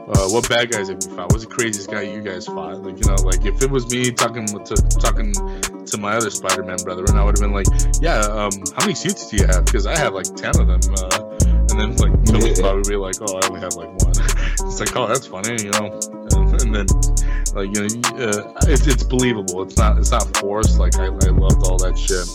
uh, 0.06 0.28
what 0.28 0.46
bad 0.48 0.70
guys 0.70 0.88
have 0.88 1.02
you 1.02 1.16
fought? 1.16 1.32
What's 1.32 1.44
the 1.44 1.50
craziest 1.50 1.90
guy 1.90 2.02
you 2.02 2.20
guys 2.20 2.46
fought? 2.46 2.82
Like, 2.82 2.96
you 2.98 3.10
know, 3.10 3.16
like 3.24 3.44
if 3.46 3.62
it 3.62 3.70
was 3.70 3.90
me 3.90 4.10
talking 4.10 4.46
to 4.46 4.74
talking 5.00 5.32
to 5.32 5.98
my 5.98 6.16
other 6.16 6.30
Spider-Man 6.30 6.76
brother, 6.84 7.04
and 7.08 7.18
I 7.18 7.24
would 7.24 7.38
have 7.38 7.42
been 7.42 7.52
like, 7.52 7.66
yeah, 8.00 8.20
um, 8.20 8.52
how 8.76 8.84
many 8.84 8.94
suits 8.94 9.30
do 9.30 9.36
you 9.38 9.46
have? 9.46 9.64
Because 9.64 9.86
I 9.86 9.96
have 9.96 10.12
like 10.12 10.26
ten 10.36 10.52
of 10.60 10.66
them. 10.66 10.80
Uh, 10.94 11.34
and 11.70 11.80
then 11.80 11.96
like 11.96 12.26
Philly 12.26 12.50
yeah. 12.50 12.60
probably 12.60 12.90
be 12.90 12.96
like, 12.96 13.16
oh, 13.20 13.38
I 13.38 13.46
only 13.48 13.60
have 13.60 13.74
like 13.74 13.88
one. 14.04 14.12
it's 14.68 14.78
like, 14.78 14.94
oh, 14.94 15.08
that's 15.08 15.26
funny, 15.26 15.56
you 15.62 15.70
know. 15.70 15.98
And, 16.36 16.60
and 16.60 16.74
then 16.74 16.86
like 17.54 17.74
you 17.74 17.88
know, 17.88 18.20
uh, 18.20 18.52
it's 18.68 18.86
it's 18.86 19.04
believable. 19.04 19.62
It's 19.62 19.78
not 19.78 19.98
it's 19.98 20.10
not 20.10 20.36
forced. 20.36 20.78
Like 20.78 20.98
I, 20.98 21.06
I 21.06 21.32
loved 21.32 21.64
all 21.64 21.78
that 21.78 21.96
shit. 21.96 22.28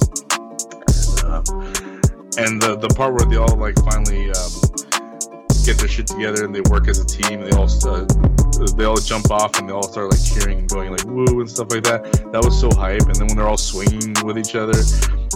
And, 1.21 1.29
uh, 1.29 2.41
and 2.41 2.61
the 2.61 2.77
the 2.77 2.89
part 2.95 3.13
where 3.13 3.25
they 3.29 3.37
all 3.37 3.55
like 3.57 3.75
finally 3.85 4.31
um, 4.31 4.51
get 5.69 5.77
their 5.77 5.87
shit 5.87 6.07
together 6.07 6.45
and 6.45 6.55
they 6.55 6.61
work 6.61 6.87
as 6.87 6.97
a 6.97 7.05
team. 7.05 7.41
They 7.41 7.51
all 7.51 7.69
uh, 7.87 8.05
they 8.75 8.85
all 8.85 8.97
jump 8.97 9.29
off 9.29 9.59
and 9.59 9.69
they 9.69 9.73
all 9.73 9.83
start 9.83 10.11
like 10.11 10.23
cheering 10.23 10.59
and 10.59 10.69
going 10.69 10.91
like 10.91 11.05
woo 11.05 11.39
and 11.39 11.49
stuff 11.49 11.67
like 11.69 11.83
that. 11.83 12.31
That 12.31 12.43
was 12.43 12.59
so 12.59 12.71
hype. 12.71 13.03
And 13.03 13.15
then 13.15 13.27
when 13.27 13.37
they're 13.37 13.47
all 13.47 13.57
swinging 13.57 14.15
with 14.23 14.37
each 14.37 14.55
other 14.55 14.79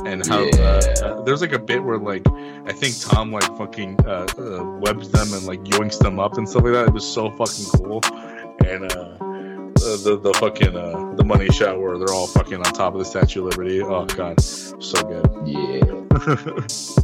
and 0.05 0.25
how 0.25 0.41
yeah. 0.41 0.57
uh, 0.57 1.05
uh, 1.05 1.21
there's 1.21 1.41
like 1.41 1.53
a 1.53 1.59
bit 1.59 1.83
where 1.83 1.99
like 1.99 2.25
I 2.65 2.71
think 2.71 2.99
Tom 2.99 3.31
like 3.31 3.45
fucking 3.57 3.99
uh, 4.07 4.25
uh, 4.37 4.63
webs 4.79 5.09
them 5.09 5.33
and 5.33 5.45
like 5.45 5.63
yoinks 5.65 5.99
them 5.99 6.19
up 6.19 6.37
and 6.37 6.49
stuff 6.49 6.63
like 6.63 6.73
that. 6.73 6.87
It 6.87 6.93
was 6.93 7.07
so 7.07 7.29
fucking 7.29 7.65
cool. 7.75 8.01
And 8.65 8.91
uh, 8.91 9.17
the 10.03 10.19
the 10.19 10.33
fucking 10.39 10.75
uh, 10.75 11.13
the 11.15 11.23
money 11.23 11.49
shot 11.49 11.79
where 11.79 11.99
they're 11.99 12.13
all 12.13 12.27
fucking 12.27 12.57
on 12.57 12.63
top 12.73 12.93
of 12.93 12.99
the 12.99 13.05
Statue 13.05 13.41
of 13.41 13.51
Liberty. 13.51 13.83
Oh 13.83 14.05
god, 14.05 14.41
so 14.41 15.01
good. 15.03 15.47
Yeah. 15.47 16.79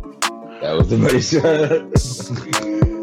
That 0.59 0.73
was 0.73 0.89
the 0.89 0.97
money 0.97 1.21
shot. 1.21 2.95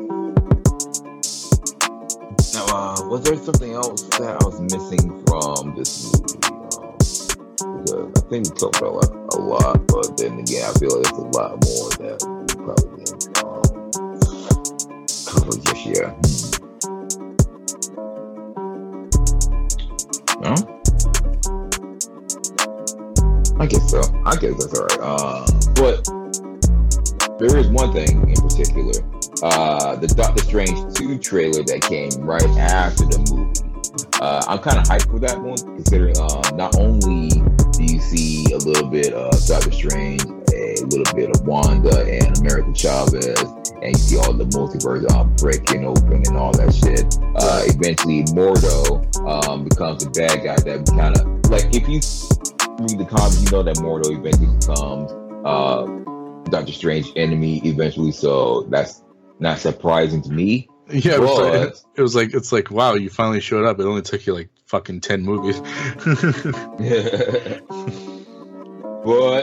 uh, 2.69 3.03
was 3.09 3.23
there 3.25 3.37
something 3.37 3.73
else 3.73 4.03
that 4.19 4.37
I 4.41 4.45
was 4.45 4.61
missing 4.61 5.25
from 5.27 5.75
this 5.77 6.13
movie? 6.13 6.39
Um, 6.79 6.97
because 7.83 8.13
I 8.17 8.21
think 8.29 8.49
we 8.49 8.57
talked 8.57 8.79
about 8.79 8.95
like, 8.95 9.11
a 9.35 9.39
lot, 9.39 9.87
but 9.87 10.17
then 10.17 10.39
again, 10.39 10.65
I 10.69 10.73
feel 10.79 10.97
like 10.97 11.05
there's 11.05 11.19
a 11.19 11.31
lot 11.37 11.53
more 11.65 11.91
that 12.03 12.19
we 12.43 12.55
probably 12.65 13.05
didn't 13.05 13.39
um, 13.43 13.63
cover 15.27 15.57
just 15.63 15.87
yet. 15.87 16.11
No? 20.43 20.55
I 23.59 23.67
guess 23.67 23.91
so. 23.91 24.01
I 24.25 24.37
guess 24.37 24.55
that's 24.59 24.79
all 24.79 24.87
right. 24.87 25.01
Uh, 25.01 25.47
but 25.75 26.26
there 27.39 27.57
is 27.59 27.69
one 27.69 27.93
thing 27.93 28.29
in 28.29 28.37
particular. 28.37 28.93
Uh, 29.43 29.97
the 29.97 30.07
Doctor 30.09 30.43
Strange 30.45 30.95
2 30.97 31.19
trailer 31.19 31.63
that 31.65 31.83
came 31.83 32.11
right 32.25 32.43
after 32.57 33.05
the 33.05 33.19
movie. 33.31 33.67
Uh, 34.21 34.43
I'm 34.49 34.59
kind 34.59 34.79
of 34.79 34.85
hyped 34.85 35.11
for 35.11 35.19
that 35.21 35.39
one, 35.41 35.57
considering 35.77 36.17
uh, 36.19 36.51
not 36.57 36.77
only 36.77 37.29
do 37.29 37.85
you 37.85 38.01
see 38.01 38.47
a 38.53 38.59
little 38.59 38.89
bit 38.89 39.13
of 39.13 39.33
Doctor 39.47 39.71
Strange, 39.73 40.25
a 40.25 40.85
little 40.89 41.15
bit 41.15 41.31
of 41.31 41.47
Wanda 41.47 42.01
and 42.09 42.39
America 42.39 42.73
Chavez, 42.75 43.41
and 43.83 43.93
you 43.93 43.95
see 43.95 44.17
all 44.17 44.33
the 44.33 44.47
multiverse 44.57 45.05
uh, 45.13 45.25
breaking 45.37 45.85
open 45.85 46.25
and 46.27 46.37
all 46.37 46.53
that 46.53 46.73
shit. 46.73 47.05
Uh, 47.37 47.63
eventually, 47.67 48.25
Mordo 48.33 49.05
um, 49.29 49.65
becomes 49.65 50.05
the 50.05 50.11
bad 50.11 50.43
guy 50.43 50.57
that 50.57 50.87
kind 50.97 51.17
of 51.17 51.51
like 51.51 51.69
if 51.75 51.85
you 51.89 52.01
read 52.81 52.99
the 52.99 53.07
comics, 53.09 53.43
you 53.43 53.51
know 53.51 53.63
that 53.63 53.77
Mordo 53.77 54.17
eventually 54.17 54.49
becomes 54.57 55.13
uh, 55.45 56.06
Doctor 56.51 56.73
Strange 56.73 57.13
enemy 57.17 57.61
eventually. 57.65 58.13
So 58.13 58.63
that's 58.71 59.03
not 59.39 59.59
surprising 59.59 60.23
to 60.23 60.31
me. 60.31 60.69
Yeah, 60.89 61.15
it 61.15 61.21
was, 61.21 61.39
like, 61.39 61.75
it 61.97 62.03
was 62.03 62.15
like 62.15 62.35
it's 62.35 62.53
like 62.53 62.71
wow, 62.71 62.95
you 62.95 63.11
finally 63.11 63.41
showed 63.41 63.67
up. 63.67 63.81
It 63.81 63.87
only 63.87 64.03
took 64.03 64.25
you 64.25 64.35
like 64.35 64.51
fucking 64.67 65.01
ten 65.01 65.23
movies. 65.23 65.59
but 69.05 69.43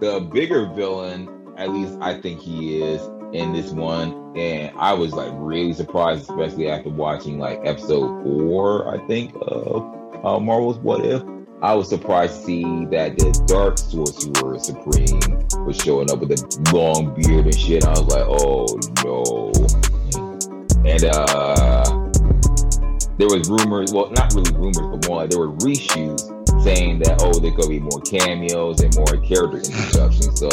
the 0.00 0.20
bigger 0.32 0.66
villain, 0.66 1.28
at 1.56 1.70
least 1.70 1.98
I 2.00 2.20
think 2.20 2.40
he 2.40 2.80
is 2.80 3.02
in 3.32 3.52
this 3.52 3.72
one, 3.72 4.36
and 4.36 4.76
I 4.78 4.92
was 4.92 5.12
like 5.12 5.32
really 5.34 5.72
surprised, 5.72 6.30
especially 6.30 6.68
after 6.68 6.90
watching 6.90 7.40
like 7.40 7.60
episode 7.64 8.22
four, 8.22 8.94
I 8.94 9.04
think, 9.08 9.34
of 9.42 9.82
uh, 10.24 10.38
Marvel's 10.38 10.78
What 10.78 11.04
If. 11.04 11.22
I 11.62 11.74
was 11.74 11.88
surprised 11.88 12.40
to 12.40 12.42
see 12.42 12.62
that 12.86 13.16
the 13.16 13.30
Dark 13.46 13.78
Sorcerer 13.78 14.58
Supreme 14.58 15.64
was 15.64 15.76
showing 15.76 16.10
up 16.10 16.18
with 16.18 16.32
a 16.32 16.74
long 16.74 17.14
beard 17.14 17.46
and 17.46 17.56
shit. 17.56 17.84
I 17.84 17.90
was 17.90 18.10
like, 18.10 18.26
oh 18.26 18.66
no. 19.06 19.52
And 20.82 21.04
uh 21.04 22.02
there 23.16 23.28
was 23.30 23.48
rumors, 23.48 23.92
well, 23.92 24.10
not 24.10 24.34
really 24.34 24.50
rumors, 24.56 24.90
but 24.90 25.06
more 25.06 25.22
like 25.22 25.30
there 25.30 25.38
were 25.38 25.54
reshoots 25.62 26.26
saying 26.64 26.98
that 27.06 27.22
oh, 27.22 27.38
there 27.38 27.52
could 27.52 27.68
be 27.68 27.78
more 27.78 28.00
cameos 28.02 28.82
and 28.82 28.90
more 28.96 29.14
character 29.22 29.62
introductions. 29.62 30.40
So 30.40 30.50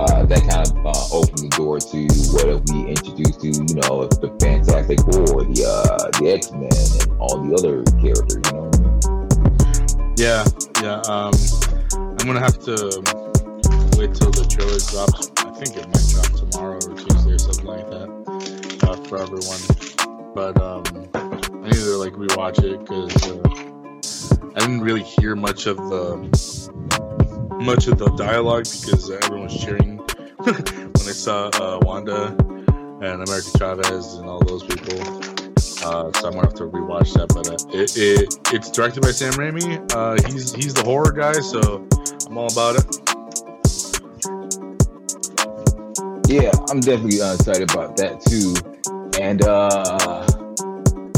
uh, 0.00 0.24
that 0.24 0.48
kind 0.48 0.64
of 0.64 0.80
uh, 0.80 1.12
opened 1.12 1.44
the 1.44 1.52
door 1.60 1.76
to 1.76 1.98
what 2.32 2.48
if 2.48 2.64
we 2.72 2.88
introduced 2.88 3.40
to 3.44 3.48
you 3.52 3.76
know 3.84 4.08
the 4.08 4.32
Fantastic 4.40 4.96
Four, 5.12 5.44
the 5.44 5.60
uh, 5.60 6.08
the 6.16 6.32
X 6.32 6.50
Men, 6.52 6.72
and 6.72 7.20
all 7.20 7.36
the 7.44 7.52
other 7.52 7.84
characters. 8.00 8.40
You 8.48 8.56
know. 8.56 8.71
Yeah, 10.22 10.44
yeah. 10.80 11.02
Um, 11.08 11.34
I'm 11.94 12.16
gonna 12.18 12.38
have 12.38 12.60
to 12.60 12.78
wait 13.98 14.14
till 14.14 14.30
the 14.30 14.46
trailer 14.48 14.78
drops. 14.78 15.32
I 15.38 15.50
think 15.58 15.76
it 15.76 15.88
might 15.90 16.06
drop 16.14 16.30
tomorrow 16.38 16.76
or 16.76 16.94
Tuesday 16.94 17.32
or 17.32 17.38
something 17.38 17.66
like 17.66 17.90
that 17.90 18.08
uh, 18.86 18.94
for 19.08 19.18
everyone. 19.18 19.58
But 20.32 20.62
um, 20.62 20.84
I 21.64 21.66
need 21.66 21.74
to 21.74 21.96
like 21.96 22.12
rewatch 22.12 22.62
it 22.62 22.78
because 22.78 23.18
uh, 23.32 24.52
I 24.54 24.60
didn't 24.60 24.82
really 24.82 25.02
hear 25.02 25.34
much 25.34 25.66
of 25.66 25.76
the 25.78 26.14
much 27.60 27.88
of 27.88 27.98
the 27.98 28.10
dialogue 28.16 28.66
because 28.70 29.10
everyone 29.10 29.46
was 29.46 29.56
cheering 29.58 29.96
when 30.36 30.54
I 30.54 31.18
saw 31.18 31.48
uh, 31.54 31.80
Wanda 31.82 32.26
and 33.02 33.26
America 33.26 33.50
Chavez 33.58 34.14
and 34.14 34.28
all 34.28 34.38
those 34.44 34.62
people. 34.62 35.31
Uh, 35.84 36.10
so 36.12 36.28
I'm 36.28 36.34
gonna 36.34 36.42
have 36.46 36.54
to 36.54 36.64
rewatch 36.64 37.12
that. 37.14 37.28
But 37.34 37.48
uh, 37.48 37.56
it, 37.76 37.96
it 37.96 38.54
it's 38.54 38.70
directed 38.70 39.02
by 39.02 39.10
Sam 39.10 39.32
Raimi. 39.34 39.90
Uh, 39.92 40.16
he's 40.30 40.52
he's 40.54 40.74
the 40.74 40.84
horror 40.84 41.12
guy, 41.12 41.32
so 41.34 41.86
I'm 42.28 42.38
all 42.38 42.50
about 42.52 42.76
it. 42.76 42.86
Yeah, 46.28 46.50
I'm 46.70 46.80
definitely 46.80 47.20
uh, 47.20 47.34
excited 47.34 47.70
about 47.70 47.96
that 47.96 48.20
too. 48.24 48.54
And 49.20 49.42
uh 49.42 50.24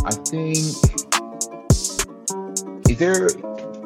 I 0.05 0.11
think 0.27 0.57
is 2.91 2.99
there 2.99 3.29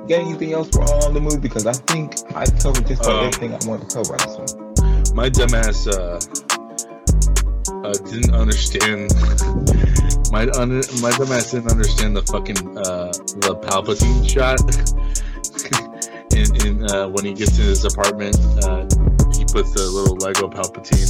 got 0.09 0.20
anything 0.26 0.52
else 0.55 0.68
for 0.70 0.82
on 1.05 1.12
the 1.12 1.20
movie? 1.20 1.39
Because 1.39 1.66
I 1.66 1.72
think 1.72 2.14
I 2.35 2.47
covered 2.47 2.86
just 2.86 3.02
about 3.02 3.16
Um, 3.16 3.26
everything 3.26 3.52
I 3.55 3.59
wanted 3.68 3.90
to 3.90 3.97
cover 3.97 4.14
on 4.14 4.18
this 4.26 4.52
one. 4.52 5.14
My 5.14 5.28
dumbass 5.28 5.86
uh, 7.89 7.93
didn't 8.10 8.35
understand. 8.35 9.09
my 10.31 10.43
un- 10.60 10.85
my 11.01 11.10
dumbass 11.16 11.52
didn't 11.52 11.70
understand 11.70 12.16
the 12.16 12.23
fucking 12.28 12.60
uh, 12.77 13.12
the 13.40 13.56
Palpatine 13.65 14.28
shot. 14.28 14.60
in 16.36 16.48
in 16.66 16.90
uh, 16.90 17.09
when 17.09 17.24
he 17.24 17.32
gets 17.32 17.59
in 17.59 17.65
his 17.65 17.85
apartment, 17.85 18.36
uh, 18.62 18.85
he 19.32 19.44
puts 19.44 19.73
the 19.73 19.89
little 19.89 20.16
Lego 20.16 20.48
Palpatine, 20.48 21.09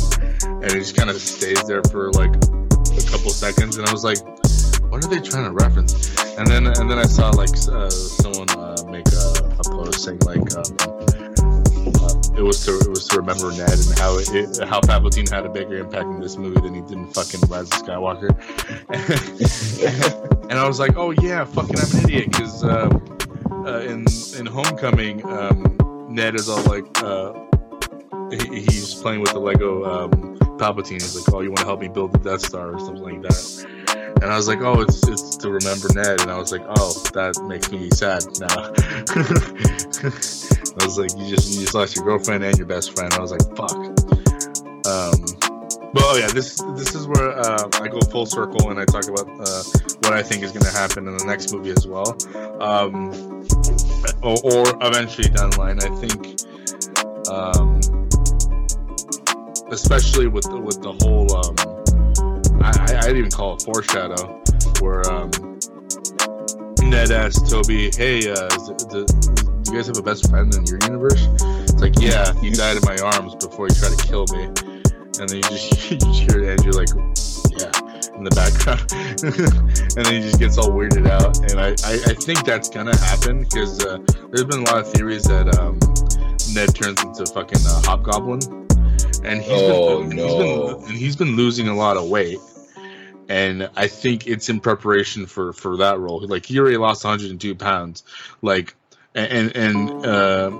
and 0.63 0.71
he 0.71 0.79
just 0.79 0.97
kind 0.97 1.11
of 1.11 1.17
stays 1.17 1.63
there 1.67 1.83
for 1.91 2.13
like 2.13 2.35
a 2.37 3.05
couple 3.11 3.31
seconds, 3.31 3.77
and 3.77 3.87
I 3.87 3.93
was 3.93 4.05
like, 4.05 4.19
"What 4.91 5.05
are 5.05 5.09
they 5.09 5.21
trying 5.21 5.47
to 5.47 5.53
reference?" 5.53 6.15
And 6.39 6.47
then 6.47 6.67
and 6.67 6.89
then 6.89 6.99
I 6.99 7.07
saw 7.07 7.31
like 7.31 7.51
uh, 7.69 7.91
someone 7.91 8.51
uh, 8.51 8.77
make 8.87 9.09
a, 9.09 9.51
a 9.59 9.65
post 9.65 10.05
saying 10.05 10.21
like. 10.21 10.47
Uh, 10.55 11.18
it 12.39 12.43
was 12.43 12.65
to 12.65 12.79
it 12.79 12.89
was 12.89 13.07
to 13.09 13.17
remember 13.17 13.51
Ned 13.51 13.71
and 13.71 13.99
how 13.99 14.17
it, 14.17 14.29
it 14.33 14.69
how 14.69 14.81
Palpatine 14.81 15.29
had 15.29 15.45
a 15.45 15.49
bigger 15.49 15.79
impact 15.79 16.05
in 16.05 16.21
this 16.21 16.37
movie 16.37 16.61
than 16.61 16.75
he 16.75 16.81
did 16.83 16.93
in 16.93 17.07
fucking 17.09 17.41
Rise 17.49 17.63
of 17.63 17.83
Skywalker. 17.83 18.31
and 20.51 20.59
I 20.59 20.67
was 20.67 20.79
like, 20.79 20.97
oh 20.97 21.11
yeah, 21.11 21.45
fucking 21.45 21.77
I'm 21.77 21.99
an 21.99 22.05
idiot 22.05 22.31
because 22.31 22.63
uh, 22.63 22.89
uh, 23.67 23.81
in 23.81 24.07
in 24.39 24.47
Homecoming, 24.47 25.25
um, 25.27 26.07
Ned 26.09 26.37
is 26.37 26.49
all 26.49 26.63
like 26.63 26.87
uh, 27.03 27.33
he, 28.31 28.61
he's 28.61 28.95
playing 28.95 29.21
with 29.21 29.33
the 29.33 29.41
Lego 29.41 29.85
um, 29.85 30.39
Palpatine. 30.59 31.03
He's 31.03 31.17
like, 31.17 31.35
oh, 31.35 31.41
you 31.41 31.51
want 31.51 31.61
to 31.61 31.67
help 31.67 31.81
me 31.81 31.89
build 31.89 32.13
the 32.13 32.19
Death 32.19 32.43
Star 32.43 32.75
or 32.75 32.79
something 32.79 33.03
like 33.03 33.23
that. 33.23 33.78
And 34.21 34.25
I 34.25 34.37
was 34.37 34.49
like, 34.49 34.61
oh, 34.61 34.81
it's 34.81 35.07
it's 35.07 35.37
to 35.39 35.51
remember 35.51 35.89
Ned. 35.95 36.21
And 36.23 36.31
I 36.31 36.39
was 36.39 36.53
like, 36.53 36.65
oh, 36.69 36.93
that 37.15 37.41
makes 37.47 37.71
me 37.71 37.89
sad 37.91 38.25
now. 38.41 38.73
I 40.81 40.85
was 40.85 40.99
like, 40.99 41.11
you 41.17 41.35
just 41.35 41.53
you 41.53 41.61
just 41.61 41.75
lost 41.75 41.97
your 41.97 42.05
girlfriend 42.05 42.45
and 42.45 42.57
your 42.59 42.67
best 42.67 42.97
friend. 42.97 43.13
I 43.15 43.21
was 43.21 43.31
like, 43.31 43.43
fuck. 43.57 43.73
Um, 44.87 45.49
but 45.93 46.03
oh 46.05 46.17
yeah, 46.19 46.29
this 46.29 46.61
this 46.77 46.95
is 46.95 47.07
where 47.07 47.31
uh, 47.39 47.69
I 47.75 47.89
go 47.89 48.01
full 48.01 48.27
circle 48.27 48.71
and 48.71 48.79
I 48.79 48.85
talk 48.85 49.09
about 49.09 49.29
uh, 49.41 49.63
what 50.03 50.13
I 50.13 50.23
think 50.23 50.43
is 50.43 50.53
going 50.53 50.65
to 50.65 50.71
happen 50.71 51.09
in 51.09 51.17
the 51.17 51.25
next 51.25 51.53
movie 51.53 51.71
as 51.71 51.87
well, 51.87 52.17
um, 52.61 53.47
or, 54.23 54.37
or 54.45 54.65
eventually 54.87 55.29
down 55.31 55.51
the 55.51 55.59
line. 55.59 55.79
I 55.81 55.89
think, 55.97 56.43
um, 57.31 57.81
especially 59.73 60.29
with 60.29 60.45
the, 60.45 60.59
with 60.61 60.83
the 60.83 60.93
whole, 60.93 61.35
um, 61.35 61.57
I, 62.63 63.01
I'd 63.05 63.17
even 63.17 63.31
call 63.31 63.55
it 63.55 63.63
foreshadow, 63.63 64.43
where 64.81 65.09
um, 65.11 65.31
Ned 66.83 67.11
asked 67.11 67.51
Tobey, 67.51 67.91
"Hey, 67.95 68.31
uh, 68.31 68.47
is, 68.47 68.69
do 68.89 69.73
you 69.73 69.77
guys 69.77 69.87
have 69.87 69.99
a 69.99 70.03
best 70.03 70.29
friend 70.31 70.55
in 70.55 70.65
your 70.67 70.79
universe?" 70.83 71.29
It's 71.69 71.81
like, 71.81 71.99
"Yeah, 72.01 72.33
he 72.41 72.51
died 72.51 72.77
in 72.77 72.83
my 72.85 72.97
arms 72.99 73.35
before 73.37 73.67
he 73.67 73.75
tried 73.75 73.97
to 73.97 74.07
kill 74.07 74.27
me." 74.33 74.45
And 75.19 75.29
then 75.29 75.37
you 75.37 75.43
just 75.43 75.91
you 75.91 75.97
just 75.99 76.21
hear 76.21 76.51
Andrew 76.51 76.73
like, 76.73 76.89
"Yeah," 77.51 77.73
in 78.17 78.25
the 78.25 78.33
background, 78.35 78.87
and 79.97 80.05
then 80.05 80.15
he 80.15 80.21
just 80.21 80.39
gets 80.39 80.59
all 80.59 80.71
weirded 80.71 81.09
out. 81.09 81.39
And 81.51 81.61
I 81.61 81.71
I, 81.87 81.95
I 82.11 82.15
think 82.15 82.45
that's 82.45 82.69
gonna 82.69 82.97
happen 82.97 83.41
because 83.41 83.85
uh, 83.85 83.99
there's 84.31 84.45
been 84.45 84.61
a 84.61 84.71
lot 84.71 84.79
of 84.79 84.91
theories 84.93 85.25
that 85.25 85.59
um, 85.59 85.79
Ned 86.55 86.75
turns 86.75 87.03
into 87.03 87.23
a 87.23 87.27
fucking 87.27 87.61
uh, 87.67 87.83
Hobgoblin, 87.85 88.68
and 89.29 89.41
he's 89.43 89.53
Oh, 89.53 90.01
been, 90.05 90.17
no. 90.17 90.27
he's 90.27 90.35
been 90.35 90.89
and 90.89 90.99
he's 90.99 91.17
been 91.17 91.37
losing 91.37 91.69
a 91.69 91.75
lot 91.77 91.97
of 91.97 92.09
weight 92.09 92.39
and 93.29 93.69
I 93.77 93.89
think 93.89 94.27
it's 94.27 94.49
in 94.49 94.61
preparation 94.61 95.27
for 95.27 95.53
for 95.53 95.77
that 95.79 95.99
role. 96.01 96.27
Like 96.27 96.47
he 96.47 96.59
already 96.59 96.79
lost 96.79 97.05
102 97.05 97.55
pounds, 97.57 98.03
like 98.43 98.75
and 99.15 99.55
and 99.55 100.07
uh, 100.07 100.51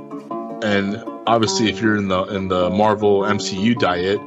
and 0.63 1.03
obviously 1.27 1.71
if 1.71 1.81
you're 1.81 1.97
in 1.97 2.09
the 2.09 2.25
in 2.25 2.49
the 2.49 2.69
Marvel 2.69 3.21
MCU 3.23 3.79
diet, 3.79 4.21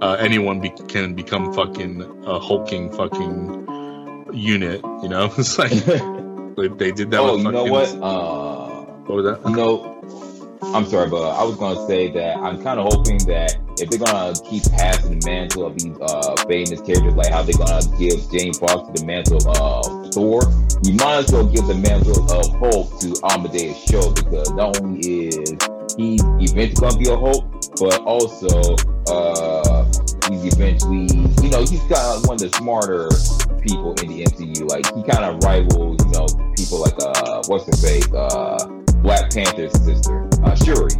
uh, 0.00 0.12
anyone 0.20 0.60
be, 0.60 0.70
can 0.86 1.14
become 1.14 1.52
fucking 1.52 2.02
a 2.24 2.38
hulking 2.38 2.92
fucking 2.92 4.28
unit. 4.32 4.80
You 5.02 5.08
know, 5.08 5.32
it's 5.36 5.58
like, 5.58 5.72
like 6.56 6.78
they 6.78 6.92
did 6.92 7.10
that. 7.10 7.18
oh, 7.20 7.34
with 7.36 7.44
you 7.46 7.50
know 7.52 7.64
what? 7.64 7.88
Uh, 8.00 8.84
What 9.06 9.16
was 9.16 9.24
that? 9.24 9.50
know, 9.50 10.27
I'm 10.62 10.86
sorry, 10.86 11.08
but 11.08 11.22
I 11.22 11.44
was 11.44 11.56
gonna 11.56 11.86
say 11.86 12.10
that 12.12 12.36
I'm 12.38 12.62
kind 12.62 12.80
of 12.80 12.92
hoping 12.92 13.18
that 13.26 13.56
if 13.78 13.90
they're 13.90 13.98
gonna 13.98 14.34
keep 14.48 14.64
passing 14.72 15.18
the 15.18 15.26
mantle 15.26 15.66
of 15.66 15.78
these 15.78 15.96
uh, 16.00 16.34
famous 16.46 16.80
characters, 16.80 17.14
like 17.14 17.30
how 17.30 17.42
they're 17.42 17.56
gonna 17.56 17.80
give 17.98 18.18
Jane 18.30 18.52
Foster 18.54 18.92
the 18.92 19.04
mantle 19.06 19.38
of 19.38 19.46
uh, 19.46 20.10
Thor, 20.10 20.42
you 20.82 20.94
might 20.94 21.24
as 21.24 21.32
well 21.32 21.46
give 21.46 21.66
the 21.66 21.74
mantle 21.74 22.18
of 22.30 22.50
Hulk 22.58 22.98
to 23.00 23.14
Amadeus 23.30 23.84
Cho 23.86 24.12
because 24.12 24.50
not 24.52 24.80
only 24.80 25.28
is 25.28 25.54
he 25.96 26.18
eventually 26.42 26.74
gonna 26.74 26.98
be 26.98 27.08
a 27.08 27.16
Hulk, 27.16 27.46
but 27.78 28.02
also 28.02 28.50
uh, 29.06 29.84
he's 30.28 30.52
eventually, 30.52 31.06
you 31.42 31.50
know, 31.50 31.62
he's 31.62 31.82
of 31.86 32.26
one 32.26 32.34
of 32.34 32.42
the 32.42 32.50
smarter 32.58 33.08
people 33.62 33.94
in 34.02 34.10
the 34.10 34.24
MCU. 34.26 34.68
Like 34.68 34.86
he 34.94 35.02
kind 35.06 35.24
of 35.24 35.42
rivals, 35.44 36.02
you 36.04 36.12
know, 36.12 36.26
people 36.58 36.80
like 36.82 36.98
uh, 36.98 37.42
what's 37.46 37.66
her 37.66 37.78
face, 37.78 38.10
uh 38.12 38.77
Black 39.02 39.30
Panther's 39.32 39.72
sister, 39.82 40.28
uh, 40.42 40.54
Shuri. 40.56 40.90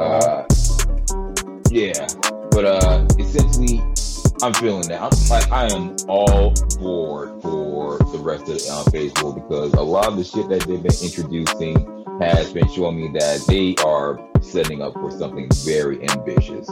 Uh, 0.00 0.44
yeah, 1.70 2.06
but 2.50 2.64
uh, 2.64 3.06
essentially, 3.18 3.80
I'm 4.42 4.52
feeling 4.54 4.86
that. 4.88 5.00
I'm 5.00 5.28
like, 5.28 5.50
I 5.50 5.72
am 5.72 5.96
all 6.08 6.52
bored 6.78 7.40
for 7.40 7.98
the 7.98 8.18
rest 8.18 8.48
of 8.48 8.60
uh, 8.70 8.90
Phase 8.90 9.12
Four 9.16 9.34
because 9.34 9.72
a 9.74 9.82
lot 9.82 10.08
of 10.08 10.16
the 10.16 10.24
shit 10.24 10.48
that 10.48 10.62
they've 10.62 10.82
been 10.82 11.02
introducing 11.02 12.04
has 12.20 12.52
been 12.52 12.68
showing 12.68 12.96
me 12.96 13.18
that 13.18 13.44
they 13.48 13.74
are 13.84 14.20
setting 14.40 14.82
up 14.82 14.92
for 14.94 15.10
something 15.10 15.48
very 15.64 16.08
ambitious. 16.10 16.68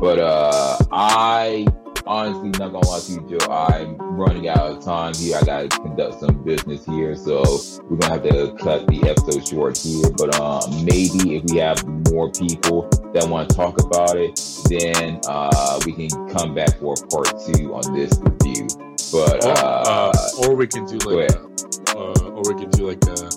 But 0.00 0.18
uh, 0.18 0.78
I 0.90 1.66
honestly, 2.06 2.50
not 2.50 2.72
gonna 2.72 2.86
lie 2.86 3.00
to 3.00 3.12
you, 3.12 3.38
Joe, 3.38 3.50
I'm 3.50 3.96
running 3.98 4.48
out 4.48 4.58
of 4.58 4.84
time 4.84 5.14
here. 5.14 5.36
I 5.36 5.42
gotta 5.44 5.68
conduct 5.68 6.20
some 6.20 6.42
business 6.42 6.84
here, 6.84 7.16
so 7.16 7.42
we're 7.84 7.96
gonna 7.96 8.14
have 8.14 8.22
to 8.24 8.54
cut 8.62 8.86
the 8.86 9.02
episode 9.08 9.46
short 9.46 9.78
here. 9.78 10.10
But 10.16 10.38
uh, 10.40 10.60
maybe 10.82 11.36
if 11.36 11.44
we 11.50 11.58
have 11.58 11.84
more 12.10 12.30
people 12.30 12.88
that 13.12 13.26
want 13.28 13.48
to 13.50 13.56
talk 13.56 13.80
about 13.80 14.16
it, 14.16 14.40
then 14.68 15.20
uh, 15.28 15.80
we 15.86 15.92
can 15.92 16.28
come 16.30 16.54
back 16.54 16.78
for 16.78 16.94
part 17.10 17.28
two 17.46 17.74
on 17.74 17.94
this 17.94 18.12
review. 18.20 18.66
But 19.12 19.44
Or, 19.44 19.50
uh, 19.50 20.10
uh, 20.12 20.12
or 20.42 20.54
we 20.56 20.66
can 20.66 20.86
do 20.86 20.98
like, 20.98 21.30
a, 21.30 21.96
uh, 21.96 22.30
or 22.30 22.42
we 22.52 22.60
can 22.60 22.70
do 22.70 22.88
like 22.88 23.02
a 23.06 23.30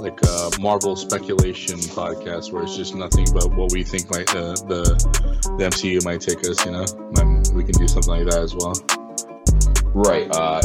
like 0.00 0.18
a 0.24 0.50
Marvel 0.60 0.96
speculation 0.96 1.78
podcast 1.78 2.50
where 2.52 2.62
it's 2.62 2.76
just 2.76 2.94
nothing 2.94 3.26
but 3.32 3.54
what 3.54 3.72
we 3.72 3.84
think 3.84 4.10
might 4.10 4.28
uh, 4.34 4.54
the 4.66 4.82
the 5.58 5.64
MCU 5.64 6.04
might 6.04 6.20
take 6.20 6.38
us. 6.48 6.64
You 6.64 6.72
know, 6.72 6.84
Um, 7.20 7.41
we 7.52 7.64
can 7.64 7.72
do 7.78 7.86
something 7.88 8.10
like 8.12 8.24
that 8.30 8.40
as 8.40 8.54
well. 8.54 8.74
Right. 9.94 10.28
Uh, 10.34 10.60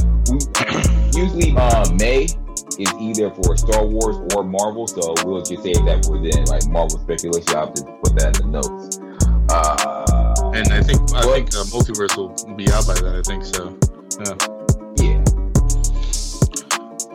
usually, 1.13 1.53
uh, 1.57 1.89
May 1.99 2.23
is 2.79 2.93
either 2.99 3.29
for 3.31 3.57
Star 3.57 3.85
Wars 3.85 4.17
or 4.35 4.43
Marvel, 4.43 4.87
so 4.87 5.13
we'll 5.25 5.41
just 5.41 5.63
say 5.63 5.73
that 5.73 6.05
for 6.05 6.17
then, 6.21 6.45
like 6.45 6.65
Marvel 6.67 6.99
speculation. 6.99 7.49
I'll 7.55 7.65
have 7.67 7.73
to 7.75 7.83
put 8.03 8.15
that 8.19 8.39
in 8.39 8.51
the 8.51 8.61
notes. 8.61 8.99
Uh, 9.49 10.51
And 10.55 10.71
I 10.73 10.81
think 10.81 10.99
I 11.13 11.25
What? 11.25 11.35
think 11.35 11.53
uh, 11.55 11.63
multiverse 11.71 12.15
will 12.17 12.55
be 12.55 12.69
out 12.71 12.85
by 12.87 12.93
then. 12.95 13.15
I 13.15 13.21
think 13.21 13.43
so. 13.45 13.77
yeah. 14.19 15.23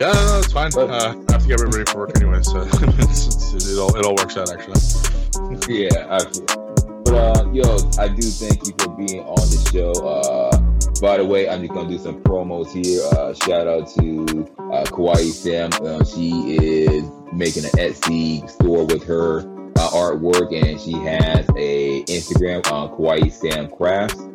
Yeah, 0.01 0.13
no, 0.13 0.27
no, 0.27 0.39
it's 0.39 0.53
fine. 0.53 0.71
But- 0.75 0.91
uh, 0.91 1.15
I 1.29 1.33
have 1.33 1.43
to 1.43 1.49
get 1.49 1.61
ready 1.61 1.85
for 1.91 1.99
work 1.99 2.17
anyway, 2.17 2.43
so 2.43 2.61
it 2.67 3.79
all 3.79 3.95
it 3.97 4.05
all 4.05 4.15
works 4.17 4.37
out 4.37 4.51
actually. 4.53 4.81
Yeah, 5.69 6.07
I. 6.11 6.72
Uh, 7.13 7.47
yo, 7.53 7.77
I 7.99 8.09
do 8.09 8.23
thank 8.23 8.67
you 8.67 8.73
for 8.79 8.89
being 8.97 9.21
on 9.21 9.37
the 9.37 9.71
show. 9.71 9.93
Uh, 10.07 10.59
by 11.03 11.19
the 11.19 11.25
way, 11.25 11.47
I'm 11.49 11.61
just 11.61 11.75
gonna 11.75 11.89
do 11.89 11.99
some 11.99 12.23
promos 12.23 12.73
here. 12.73 13.03
Uh, 13.13 13.35
shout 13.35 13.67
out 13.67 13.87
to 13.99 14.49
uh, 14.73 14.85
Kawaii 14.85 15.31
Sam. 15.31 15.71
Uh, 15.85 16.03
she 16.05 16.57
is 16.57 17.05
making 17.33 17.65
an 17.65 17.71
Etsy 17.73 18.49
store 18.49 18.87
with 18.87 19.05
her 19.05 19.41
uh, 19.77 19.91
artwork, 19.91 20.59
and 20.59 20.81
she 20.81 20.93
has 20.93 21.47
a 21.57 22.03
Instagram 22.05 22.67
on 22.73 22.89
Kawaii 22.97 23.31
Sam 23.31 23.69
Crafts. 23.69 24.32